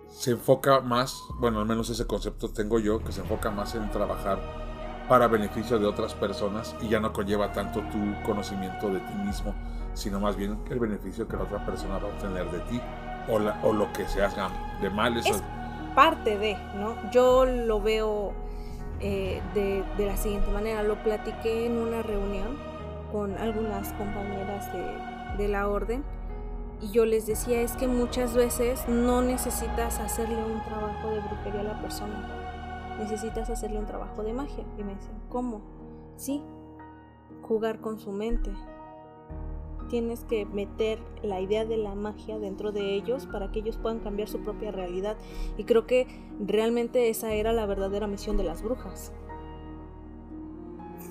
se 0.09 0.31
enfoca 0.31 0.79
más, 0.79 1.21
bueno, 1.39 1.59
al 1.59 1.65
menos 1.65 1.89
ese 1.89 2.07
concepto 2.07 2.49
tengo 2.49 2.79
yo, 2.79 3.03
que 3.03 3.11
se 3.11 3.21
enfoca 3.21 3.51
más 3.51 3.75
en 3.75 3.91
trabajar 3.91 4.39
para 5.09 5.27
beneficio 5.27 5.79
de 5.79 5.85
otras 5.85 6.13
personas 6.13 6.75
y 6.81 6.87
ya 6.87 6.99
no 6.99 7.11
conlleva 7.11 7.51
tanto 7.51 7.81
tu 7.91 8.23
conocimiento 8.23 8.89
de 8.89 8.99
ti 8.99 9.13
mismo, 9.25 9.53
sino 9.93 10.19
más 10.19 10.37
bien 10.37 10.59
el 10.69 10.79
beneficio 10.79 11.27
que 11.27 11.35
la 11.35 11.43
otra 11.43 11.65
persona 11.65 11.97
va 11.97 12.07
a 12.07 12.11
obtener 12.11 12.49
de 12.51 12.59
ti 12.59 12.81
o, 13.27 13.67
o 13.67 13.73
lo 13.73 13.91
que 13.91 14.07
se 14.07 14.23
haga 14.23 14.49
de 14.81 14.89
mal. 14.89 15.17
Eso 15.17 15.29
es 15.29 15.43
parte 15.93 16.37
de, 16.37 16.55
¿no? 16.75 16.95
Yo 17.11 17.45
lo 17.45 17.81
veo 17.81 18.33
eh, 19.01 19.41
de, 19.53 19.83
de, 19.97 20.05
la 20.05 20.17
siguiente 20.17 20.49
manera, 20.51 20.83
lo 20.83 21.01
platiqué 21.03 21.65
en 21.65 21.77
una 21.77 22.01
reunión 22.01 22.57
con 23.11 23.37
algunas 23.37 23.91
compañeras 23.93 24.71
de, 24.73 25.43
de 25.43 25.47
la 25.47 25.67
orden 25.67 26.03
y 26.81 26.91
yo 26.91 27.05
les 27.05 27.25
decía, 27.25 27.61
es 27.61 27.73
que 27.73 27.87
muchas 27.87 28.35
veces 28.35 28.87
no 28.87 29.21
necesitas 29.21 29.99
hacerle 29.99 30.41
un 30.43 30.63
trabajo 30.63 31.09
de 31.09 31.19
brujería 31.19 31.61
a 31.61 31.63
la 31.63 31.81
persona, 31.81 32.95
necesitas 32.97 33.49
hacerle 33.49 33.79
un 33.79 33.85
trabajo 33.85 34.23
de 34.23 34.33
magia. 34.33 34.63
Y 34.77 34.83
me 34.83 34.95
decían, 34.95 35.19
¿cómo? 35.27 35.61
Sí, 36.15 36.41
jugar 37.41 37.81
con 37.81 37.99
su 37.99 38.11
mente. 38.11 38.51
Tienes 39.89 40.23
que 40.23 40.45
meter 40.45 40.99
la 41.23 41.41
idea 41.41 41.65
de 41.65 41.77
la 41.77 41.95
magia 41.95 42.39
dentro 42.39 42.71
de 42.71 42.93
ellos 42.95 43.25
para 43.25 43.51
que 43.51 43.59
ellos 43.59 43.77
puedan 43.77 43.99
cambiar 43.99 44.27
su 44.27 44.39
propia 44.39 44.71
realidad. 44.71 45.17
Y 45.57 45.63
creo 45.63 45.85
que 45.87 46.07
realmente 46.39 47.09
esa 47.09 47.33
era 47.33 47.53
la 47.53 47.65
verdadera 47.65 48.07
misión 48.07 48.37
de 48.37 48.43
las 48.43 48.61
brujas. 48.61 49.11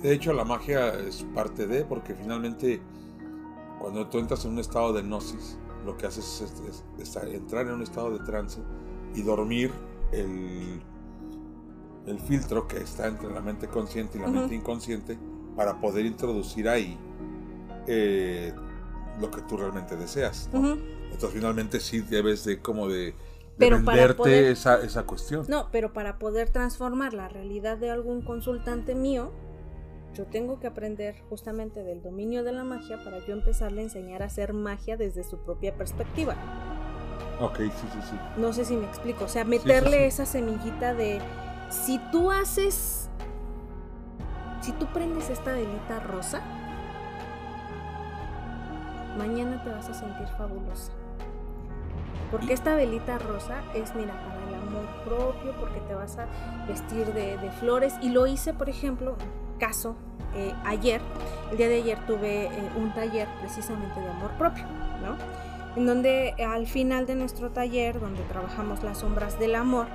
De 0.01 0.13
hecho, 0.13 0.31
la 0.31 0.45
magia 0.45 0.93
es 0.93 1.23
parte 1.35 1.67
de, 1.67 1.83
porque 1.83 2.15
finalmente 2.15 2.81
cuando 3.79 4.07
tú 4.07 4.19
entras 4.19 4.45
en 4.45 4.51
un 4.51 4.59
estado 4.59 4.93
de 4.93 5.01
gnosis, 5.01 5.57
lo 5.85 5.97
que 5.97 6.05
haces 6.07 6.41
es, 6.41 6.83
entrar 7.33 7.67
en 7.67 7.73
un 7.73 7.81
estado 7.81 8.11
de 8.11 8.19
trance 8.19 8.61
y 9.15 9.21
dormir 9.21 9.71
el, 10.11 10.81
el 12.05 12.19
filtro 12.19 12.67
que 12.67 12.77
está 12.77 13.07
entre 13.07 13.29
la 13.31 13.41
mente 13.41 13.67
consciente 13.67 14.17
y 14.17 14.21
la 14.21 14.27
mente 14.27 14.55
inconsciente 14.55 15.17
para 15.55 15.79
poder 15.79 16.05
introducir 16.05 16.67
ahí 16.69 16.97
eh, 17.87 18.53
lo 19.19 19.31
que 19.31 19.41
tú 19.41 19.57
realmente 19.57 19.95
deseas. 19.95 20.49
Entonces 20.53 21.31
finalmente 21.33 21.79
sí 21.79 21.99
debes 22.01 22.45
de 22.45 22.59
como 22.59 22.87
de, 22.87 23.13
venderte 23.57 24.51
esa, 24.51 24.81
esa 24.81 25.03
cuestión. 25.03 25.45
No, 25.47 25.69
pero 25.71 25.93
para 25.93 26.17
poder 26.19 26.49
transformar 26.49 27.13
la 27.13 27.27
realidad 27.27 27.77
de 27.77 27.91
algún 27.91 28.21
consultante 28.21 28.95
mío, 28.95 29.31
yo 30.15 30.25
tengo 30.25 30.59
que 30.59 30.67
aprender 30.67 31.15
justamente 31.29 31.83
del 31.83 32.01
dominio 32.01 32.43
de 32.43 32.51
la 32.51 32.63
magia 32.63 33.03
para 33.03 33.25
yo 33.25 33.33
empezarle 33.33 33.81
a 33.81 33.83
enseñar 33.83 34.21
a 34.21 34.25
hacer 34.25 34.53
magia 34.53 34.97
desde 34.97 35.23
su 35.23 35.37
propia 35.37 35.75
perspectiva. 35.75 36.35
Ok, 37.39 37.57
sí, 37.57 37.69
sí, 37.69 37.99
sí. 38.09 38.15
No 38.37 38.51
sé 38.51 38.65
si 38.65 38.75
me 38.75 38.85
explico. 38.85 39.25
O 39.25 39.29
sea, 39.29 39.45
meterle 39.45 40.07
esa 40.07 40.25
semillita 40.25 40.93
de 40.93 41.21
si 41.69 41.99
tú 42.11 42.31
haces. 42.31 43.09
Si 44.61 44.73
tú 44.73 44.87
prendes 44.87 45.29
esta 45.29 45.53
velita 45.53 46.01
rosa, 46.01 46.41
mañana 49.19 49.61
te 49.63 49.69
vas 49.69 49.89
a 49.89 49.93
sentir 49.93 50.27
fabulosa. 50.37 50.91
Porque 52.31 52.53
esta 52.53 52.75
velita 52.75 53.17
rosa 53.17 53.61
es, 53.73 53.93
mira, 53.95 54.13
para 54.13 54.47
el 54.47 54.55
amor 54.55 54.85
propio, 55.03 55.51
porque 55.59 55.79
te 55.81 55.93
vas 55.93 56.17
a 56.17 56.27
vestir 56.67 57.13
de, 57.13 57.37
flores. 57.59 57.95
Y 58.01 58.09
lo 58.09 58.27
hice, 58.27 58.53
por 58.53 58.69
ejemplo, 58.69 59.15
caso, 59.59 59.95
eh, 60.35 60.53
ayer, 60.63 61.01
el 61.51 61.57
día 61.57 61.67
de 61.67 61.75
ayer 61.77 62.05
tuve 62.05 62.45
eh, 62.45 62.71
un 62.77 62.93
taller 62.93 63.27
precisamente 63.41 63.99
de 63.99 64.09
amor 64.09 64.31
propio, 64.37 64.63
¿no? 65.03 65.17
En 65.75 65.85
donde 65.85 66.35
al 66.39 66.67
final 66.67 67.05
de 67.05 67.15
nuestro 67.15 67.49
taller, 67.49 67.99
donde 67.99 68.21
trabajamos 68.23 68.83
las 68.83 68.99
sombras 68.99 69.37
del 69.39 69.55
amor, 69.55 69.87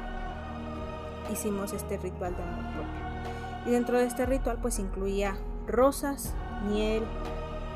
hicimos 1.33 1.73
este 1.73 1.97
ritual 1.99 2.37
de 2.37 2.43
amor 2.43 2.65
propio. 2.75 3.67
Y 3.67 3.71
dentro 3.71 3.99
de 3.99 4.07
este 4.07 4.27
ritual 4.27 4.59
pues 4.61 4.79
incluía 4.79 5.37
rosas, 5.67 6.35
miel, 6.69 7.05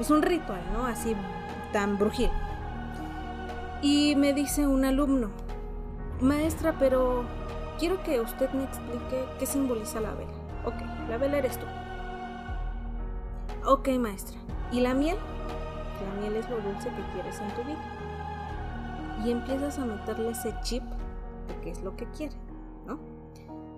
es 0.01 0.11
un 0.11 0.23
ritual, 0.23 0.61
¿no? 0.73 0.87
Así 0.87 1.15
tan 1.73 1.99
brujil. 1.99 2.31
Y 3.83 4.17
me 4.17 4.33
dice 4.33 4.67
un 4.67 4.85
alumno, 4.85 5.31
maestra, 6.21 6.75
pero 6.79 7.25
quiero 7.79 8.03
que 8.03 8.21
usted 8.21 8.51
me 8.53 8.65
explique 8.65 9.25
qué 9.39 9.47
simboliza 9.47 10.01
la 10.01 10.15
vela. 10.15 10.33
Ok, 10.65 10.75
la 11.09 11.19
vela 11.19 11.39
eres 11.39 11.59
tú. 11.59 11.67
Ok, 13.65 13.89
maestra. 13.99 14.39
¿Y 14.73 14.81
la 14.81 14.95
miel? 14.95 15.17
La 16.05 16.21
miel 16.21 16.37
es 16.37 16.49
lo 16.51 16.57
dulce 16.61 16.89
que 16.89 17.03
quieres 17.13 17.41
en 17.41 17.49
tu 17.55 17.63
vida. 17.65 17.83
Y 19.25 19.31
empiezas 19.31 19.79
a 19.79 19.85
meterle 19.85 20.31
ese 20.31 20.55
chip 20.63 20.83
de 20.83 21.61
qué 21.63 21.71
es 21.71 21.83
lo 21.83 21.97
que 21.97 22.07
quiere, 22.07 22.37
¿no? 22.87 22.99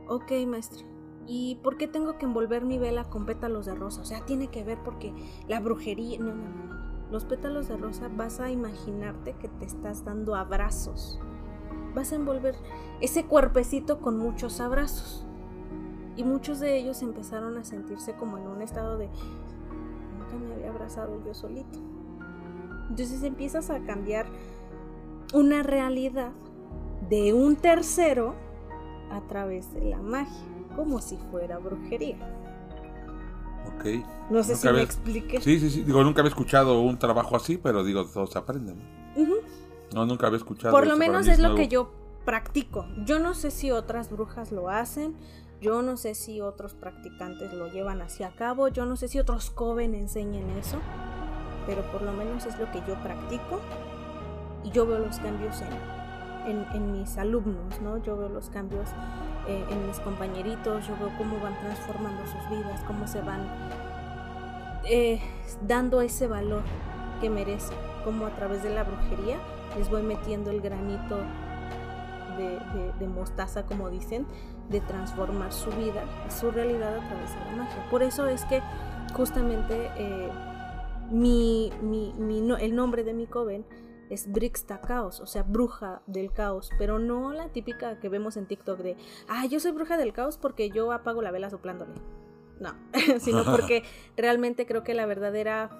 Ok, 0.08 0.32
maestra. 0.46 0.84
¿Y 1.26 1.56
por 1.56 1.76
qué 1.76 1.86
tengo 1.86 2.18
que 2.18 2.26
envolver 2.26 2.64
mi 2.64 2.78
vela 2.78 3.04
con 3.04 3.26
pétalos 3.26 3.66
de 3.66 3.74
rosa? 3.74 4.00
O 4.00 4.04
sea, 4.04 4.24
tiene 4.24 4.48
que 4.48 4.64
ver 4.64 4.78
porque 4.82 5.12
la 5.46 5.60
brujería... 5.60 6.18
No, 6.18 6.34
no, 6.34 6.48
no. 6.48 6.79
Los 7.10 7.24
pétalos 7.24 7.68
de 7.68 7.76
rosa 7.76 8.08
vas 8.16 8.38
a 8.40 8.50
imaginarte 8.50 9.34
que 9.34 9.48
te 9.48 9.64
estás 9.64 10.04
dando 10.04 10.36
abrazos. 10.36 11.18
Vas 11.94 12.12
a 12.12 12.16
envolver 12.16 12.54
ese 13.00 13.24
cuerpecito 13.24 14.00
con 14.00 14.16
muchos 14.16 14.60
abrazos. 14.60 15.26
Y 16.16 16.22
muchos 16.22 16.60
de 16.60 16.76
ellos 16.76 17.02
empezaron 17.02 17.56
a 17.56 17.64
sentirse 17.64 18.14
como 18.14 18.38
en 18.38 18.46
un 18.46 18.62
estado 18.62 18.96
de... 18.96 19.08
Nunca 19.08 20.36
me 20.36 20.54
había 20.54 20.70
abrazado 20.70 21.20
yo 21.24 21.34
solito. 21.34 21.78
Entonces 22.88 23.22
empiezas 23.22 23.70
a 23.70 23.80
cambiar 23.80 24.26
una 25.32 25.62
realidad 25.62 26.32
de 27.08 27.32
un 27.32 27.56
tercero 27.56 28.34
a 29.10 29.20
través 29.22 29.72
de 29.72 29.84
la 29.84 29.98
magia, 29.98 30.46
como 30.76 31.00
si 31.00 31.16
fuera 31.16 31.58
brujería. 31.58 32.18
Ok. 33.66 33.84
No 34.30 34.42
sé 34.42 34.56
si 34.56 34.68
me 34.68 34.82
explique. 34.82 35.40
Sí, 35.40 35.58
sí, 35.58 35.70
sí. 35.70 35.82
Digo, 35.82 36.02
nunca 36.04 36.20
había 36.20 36.30
escuchado 36.30 36.80
un 36.80 36.98
trabajo 36.98 37.36
así, 37.36 37.58
pero 37.58 37.84
digo, 37.84 38.04
todos 38.04 38.36
aprenden. 38.36 38.78
No, 39.94 40.06
nunca 40.06 40.26
había 40.26 40.38
escuchado. 40.38 40.72
Por 40.72 40.86
lo 40.86 40.96
menos 40.96 41.26
es, 41.26 41.38
lo 41.38 41.54
que 41.54 41.68
yo 41.68 41.92
practico. 42.24 42.86
Yo 43.04 43.18
no 43.18 43.34
sé 43.34 43.50
si 43.50 43.70
otras 43.70 44.10
brujas 44.10 44.52
lo 44.52 44.68
hacen. 44.68 45.16
Yo 45.60 45.82
no 45.82 45.96
sé 45.96 46.14
si 46.14 46.40
otros 46.40 46.74
practicantes 46.74 47.52
lo 47.52 47.68
llevan 47.68 48.00
hacia 48.00 48.28
a 48.28 48.34
cabo. 48.34 48.68
Yo 48.68 48.86
no 48.86 48.96
sé 48.96 49.08
si 49.08 49.18
otros 49.18 49.50
coven 49.50 49.94
enseñen 49.94 50.48
eso. 50.50 50.78
Pero 51.66 51.82
por 51.90 52.02
lo 52.02 52.12
menos 52.12 52.46
es 52.46 52.58
lo 52.58 52.70
que 52.70 52.80
yo 52.86 52.94
practico. 53.02 53.60
Y 54.64 54.70
yo 54.70 54.86
veo 54.86 54.98
los 54.98 55.18
cambios 55.18 55.56
en, 56.46 56.66
en 56.72 56.92
mis 56.92 57.16
alumnos, 57.18 57.80
¿no? 57.82 57.98
Yo 57.98 58.16
veo 58.16 58.28
los 58.28 58.48
cambios 58.50 58.88
eh, 59.50 59.64
en 59.68 59.84
mis 59.88 59.98
compañeritos, 59.98 60.86
yo 60.86 60.96
veo 61.00 61.10
cómo 61.18 61.40
van 61.40 61.58
transformando 61.58 62.22
sus 62.24 62.56
vidas, 62.56 62.80
cómo 62.86 63.08
se 63.08 63.20
van 63.20 63.40
eh, 64.84 65.20
dando 65.66 66.02
ese 66.02 66.28
valor 66.28 66.62
que 67.20 67.30
merecen, 67.30 67.76
cómo 68.04 68.26
a 68.26 68.30
través 68.36 68.62
de 68.62 68.70
la 68.70 68.84
brujería 68.84 69.38
les 69.76 69.90
voy 69.90 70.02
metiendo 70.02 70.52
el 70.52 70.60
granito 70.60 71.18
de, 72.38 73.06
mostaza, 73.08 73.66
como 73.66 73.90
dicen, 73.90 74.24
de 74.68 74.80
transformar 74.80 75.52
su 75.52 75.70
vida 75.70 76.04
su 76.28 76.52
realidad 76.52 76.96
a 76.96 77.08
través 77.08 77.30
de 77.30 77.50
la 77.50 77.64
magia. 77.64 77.90
Por 77.90 78.04
eso 78.04 78.28
es 78.28 78.44
que 78.44 78.62
justamente 79.14 79.90
eh, 79.96 80.30
mi, 81.10 81.72
mi, 81.82 82.14
el 82.60 82.76
nombre 82.76 83.02
de 83.02 83.14
mi 83.14 83.26
coven 83.26 83.66
es 84.10 84.30
Brixta 84.30 84.80
Caos, 84.80 85.20
o 85.20 85.26
sea, 85.26 85.44
bruja 85.44 86.02
del 86.06 86.32
caos, 86.32 86.70
pero 86.78 86.98
no 86.98 87.32
la 87.32 87.48
típica 87.48 88.00
que 88.00 88.08
vemos 88.08 88.36
en 88.36 88.46
TikTok 88.46 88.80
de, 88.80 88.96
ah, 89.28 89.46
yo 89.46 89.60
soy 89.60 89.70
bruja 89.70 89.96
del 89.96 90.12
caos 90.12 90.36
porque 90.36 90.70
yo 90.70 90.92
apago 90.92 91.22
la 91.22 91.30
vela 91.30 91.48
soplándole. 91.48 91.92
No, 92.58 92.74
sino 93.20 93.44
porque 93.44 93.84
realmente 94.16 94.66
creo 94.66 94.82
que 94.82 94.92
la 94.94 95.06
verdadera 95.06 95.70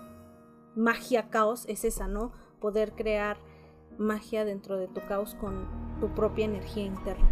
magia 0.77 1.29
caos 1.29 1.67
es 1.69 1.85
esa, 1.85 2.09
¿no? 2.09 2.33
Poder 2.61 2.93
crear 2.93 3.39
magia 3.99 4.45
dentro 4.45 4.77
de 4.77 4.89
tu 4.89 5.05
caos 5.07 5.35
con 5.35 5.67
tu 6.01 6.09
propia 6.15 6.47
energía 6.47 6.85
interna. 6.85 7.29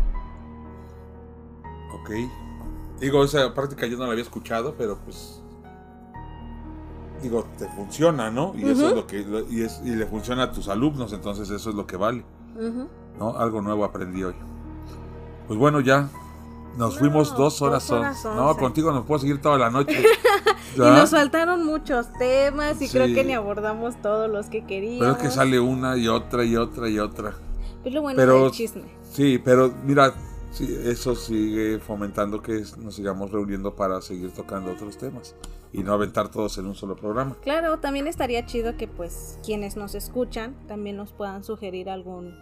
Ok. 1.95 2.11
Digo, 3.01 3.25
esa 3.25 3.55
práctica 3.55 3.87
yo 3.87 3.97
no 3.97 4.05
la 4.05 4.12
había 4.12 4.25
escuchado, 4.25 4.75
pero 4.77 4.99
pues 4.99 5.43
digo, 7.23 7.47
te 7.59 7.69
funciona, 7.69 8.31
¿no? 8.31 8.55
Y 8.57 8.69
eso 8.69 8.89
es 8.89 8.95
lo 8.95 9.07
que 9.07 9.24
y, 9.51 9.62
es, 9.62 9.81
y, 9.85 9.90
le 9.90 10.07
funciona 10.07 10.45
a 10.45 10.53
tus 10.53 10.69
alumnos, 10.69 11.12
entonces 11.12 11.51
eso 11.51 11.70
es 11.70 11.77
lo 11.77 11.86
que 11.86 11.97
vale. 11.97 12.24
¿No? 13.19 13.36
Algo 13.36 13.61
nuevo 13.61 13.85
aprendí 13.85 14.24
hoy. 14.24 14.35
Pues 15.47 15.59
bueno, 15.59 15.81
ya 15.81 16.09
nos 16.77 16.99
fuimos 16.99 17.36
dos 17.36 17.61
horas, 17.62 17.90
No, 18.24 18.57
contigo 18.57 18.93
nos 18.93 19.05
puedo 19.05 19.20
seguir 19.20 19.40
toda 19.40 19.59
la 19.59 19.70
noche. 19.70 20.03
y 20.77 20.78
nos 20.78 21.11
faltaron 21.11 21.65
muchos 21.65 22.12
temas 22.19 22.81
y 22.81 22.89
creo 22.89 23.07
que 23.07 23.24
ni 23.24 23.35
abordamos 23.35 24.01
todos 24.01 24.31
los 24.31 24.47
que 24.47 24.65
queríamos. 24.65 25.01
Pero 25.01 25.12
es 25.12 25.19
que 25.19 25.31
sale 25.31 25.59
una 25.59 25.97
y 25.97 26.09
otra 26.09 26.45
y 26.45 26.57
otra 26.57 26.89
y 26.89 26.99
otra. 26.99 27.35
Es 27.85 27.93
lo 27.93 28.03
bueno 28.03 28.20
del 28.20 28.51
chisme. 28.51 28.85
Sí, 29.11 29.40
pero 29.43 29.73
mira, 29.85 30.15
sí, 30.53 30.78
eso 30.85 31.15
sigue 31.15 31.78
fomentando 31.78 32.43
que 32.43 32.65
nos 32.78 32.95
sigamos 32.95 33.31
reuniendo 33.31 33.74
para 33.74 34.01
seguir 34.01 34.31
tocando 34.32 34.73
otros 34.73 34.99
temas 34.99 35.35
y 35.73 35.82
no 35.82 35.93
aventar 35.93 36.31
todos 36.31 36.59
en 36.59 36.66
un 36.66 36.74
solo 36.74 36.97
programa. 36.97 37.36
Claro, 37.43 37.78
también 37.78 38.07
estaría 38.07 38.45
chido 38.47 38.77
que 38.77 38.89
pues 38.89 39.39
quienes 39.45 39.77
nos 39.77 39.95
escuchan 39.95 40.55
también 40.66 40.97
nos 40.97 41.12
puedan 41.12 41.45
sugerir 41.45 41.90
algún 41.90 42.35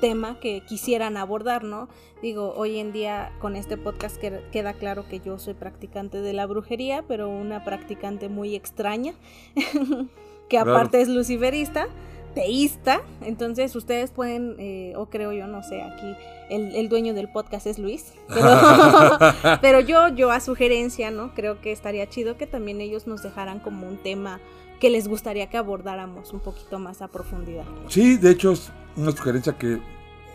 tema 0.00 0.40
que 0.40 0.62
quisieran 0.62 1.16
abordar, 1.16 1.62
¿no? 1.62 1.88
Digo, 2.22 2.54
hoy 2.56 2.78
en 2.78 2.92
día 2.92 3.32
con 3.38 3.54
este 3.54 3.76
podcast 3.76 4.16
queda 4.18 4.72
claro 4.74 5.06
que 5.08 5.20
yo 5.20 5.38
soy 5.38 5.54
practicante 5.54 6.20
de 6.20 6.32
la 6.32 6.46
brujería, 6.46 7.04
pero 7.06 7.28
una 7.28 7.64
practicante 7.64 8.28
muy 8.28 8.54
extraña, 8.54 9.14
que 10.48 10.58
aparte 10.58 11.00
es 11.00 11.08
luciferista 11.08 11.86
teísta. 12.34 13.02
Entonces 13.22 13.74
ustedes 13.76 14.10
pueden, 14.10 14.56
eh, 14.58 14.92
o 14.96 15.06
creo 15.06 15.32
yo, 15.32 15.46
no 15.46 15.62
sé, 15.62 15.82
aquí 15.82 16.16
el, 16.50 16.88
dueño 16.88 17.14
del 17.14 17.28
podcast 17.28 17.66
es 17.66 17.78
Luis. 17.78 18.12
Pero, 19.60 19.80
yo, 19.80 20.08
yo 20.08 20.30
a 20.30 20.40
sugerencia, 20.40 21.10
¿no? 21.10 21.34
Creo 21.34 21.60
que 21.60 21.72
estaría 21.72 22.08
chido 22.08 22.36
que 22.36 22.46
también 22.46 22.80
ellos 22.80 23.06
nos 23.06 23.22
dejaran 23.22 23.60
como 23.60 23.86
un 23.86 23.96
tema 23.98 24.40
que 24.80 24.90
les 24.90 25.08
gustaría 25.08 25.48
que 25.48 25.58
abordáramos 25.58 26.32
un 26.32 26.40
poquito 26.40 26.78
más 26.78 27.02
a 27.02 27.08
profundidad. 27.08 27.64
Sí, 27.88 28.16
de 28.16 28.30
hecho 28.30 28.52
es 28.52 28.72
una 28.96 29.12
sugerencia 29.12 29.56
que 29.58 29.74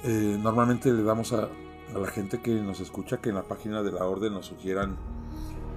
eh, 0.03 0.37
normalmente 0.41 0.91
le 0.93 1.03
damos 1.03 1.33
a, 1.33 1.49
la 1.93 2.07
gente 2.07 2.41
que 2.41 2.51
nos 2.53 2.79
escucha 2.79 3.17
que 3.17 3.29
en 3.29 3.35
la 3.35 3.43
página 3.43 3.81
de 3.81 3.91
la 3.91 4.05
orden 4.05 4.33
nos 4.33 4.47
sugieran 4.47 4.97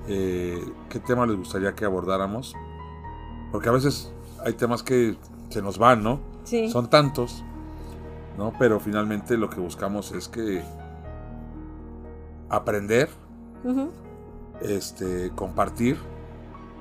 eh, 0.08 0.62
qué 0.88 1.00
tema 1.00 1.26
les 1.26 1.36
gustaría 1.36 1.74
que 1.74 1.84
abordáramos. 1.84 2.54
Porque 3.50 3.70
a 3.70 3.72
veces 3.72 4.12
hay 4.44 4.52
temas 4.52 4.82
que 4.82 5.16
se 5.48 5.62
nos 5.62 5.78
van, 5.78 6.02
¿no? 6.02 6.20
Sí. 6.44 6.70
Son 6.70 6.88
tantos, 6.88 7.44
¿no? 8.36 8.52
Pero 8.58 8.80
finalmente 8.80 9.36
lo 9.36 9.50
que 9.50 9.60
buscamos 9.60 10.12
es 10.12 10.28
que 10.28 10.62
aprender, 12.48 13.08
este, 14.60 15.30
compartir 15.34 15.98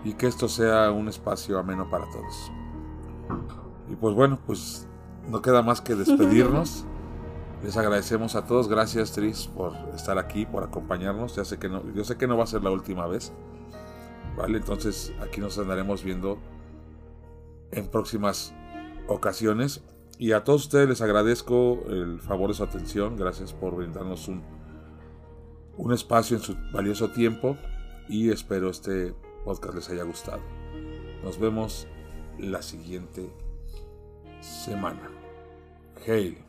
y 0.03 0.13
que 0.13 0.27
esto 0.27 0.47
sea 0.47 0.91
un 0.91 1.07
espacio 1.09 1.59
ameno 1.59 1.89
para 1.89 2.05
todos. 2.05 2.51
Y 3.89 3.95
pues 3.95 4.15
bueno, 4.15 4.39
pues 4.45 4.87
no 5.29 5.41
queda 5.41 5.61
más 5.61 5.81
que 5.81 5.95
despedirnos. 5.95 6.85
Les 7.63 7.75
agradecemos 7.75 8.35
a 8.35 8.45
todos, 8.45 8.67
gracias 8.67 9.13
Tris 9.13 9.47
por 9.47 9.73
estar 9.95 10.19
aquí, 10.19 10.45
por 10.45 10.63
acompañarnos. 10.63 11.35
Ya 11.35 11.43
sé 11.43 11.57
que 11.57 11.69
no, 11.69 11.81
yo 11.93 12.03
sé 12.03 12.15
que 12.15 12.27
no 12.27 12.37
va 12.37 12.43
a 12.43 12.47
ser 12.47 12.63
la 12.63 12.69
última 12.69 13.07
vez. 13.07 13.33
Vale, 14.37 14.59
entonces 14.59 15.11
aquí 15.21 15.41
nos 15.41 15.57
andaremos 15.57 16.03
viendo 16.03 16.37
en 17.71 17.87
próximas 17.87 18.53
ocasiones. 19.07 19.83
Y 20.19 20.31
a 20.31 20.43
todos 20.43 20.63
ustedes 20.63 20.89
les 20.89 21.01
agradezco 21.01 21.83
el 21.89 22.19
favor 22.19 22.49
de 22.49 22.55
su 22.55 22.63
atención. 22.63 23.15
Gracias 23.17 23.53
por 23.53 23.75
brindarnos 23.75 24.27
un, 24.27 24.43
un 25.77 25.93
espacio 25.93 26.37
en 26.37 26.43
su 26.43 26.55
valioso 26.71 27.09
tiempo. 27.11 27.57
Y 28.09 28.31
espero 28.31 28.69
este 28.69 29.13
podcast 29.45 29.75
les 29.75 29.89
haya 29.89 30.03
gustado. 30.03 30.41
Nos 31.23 31.39
vemos 31.39 31.87
la 32.39 32.61
siguiente 32.61 33.31
semana. 34.41 35.09
Hail. 36.05 36.46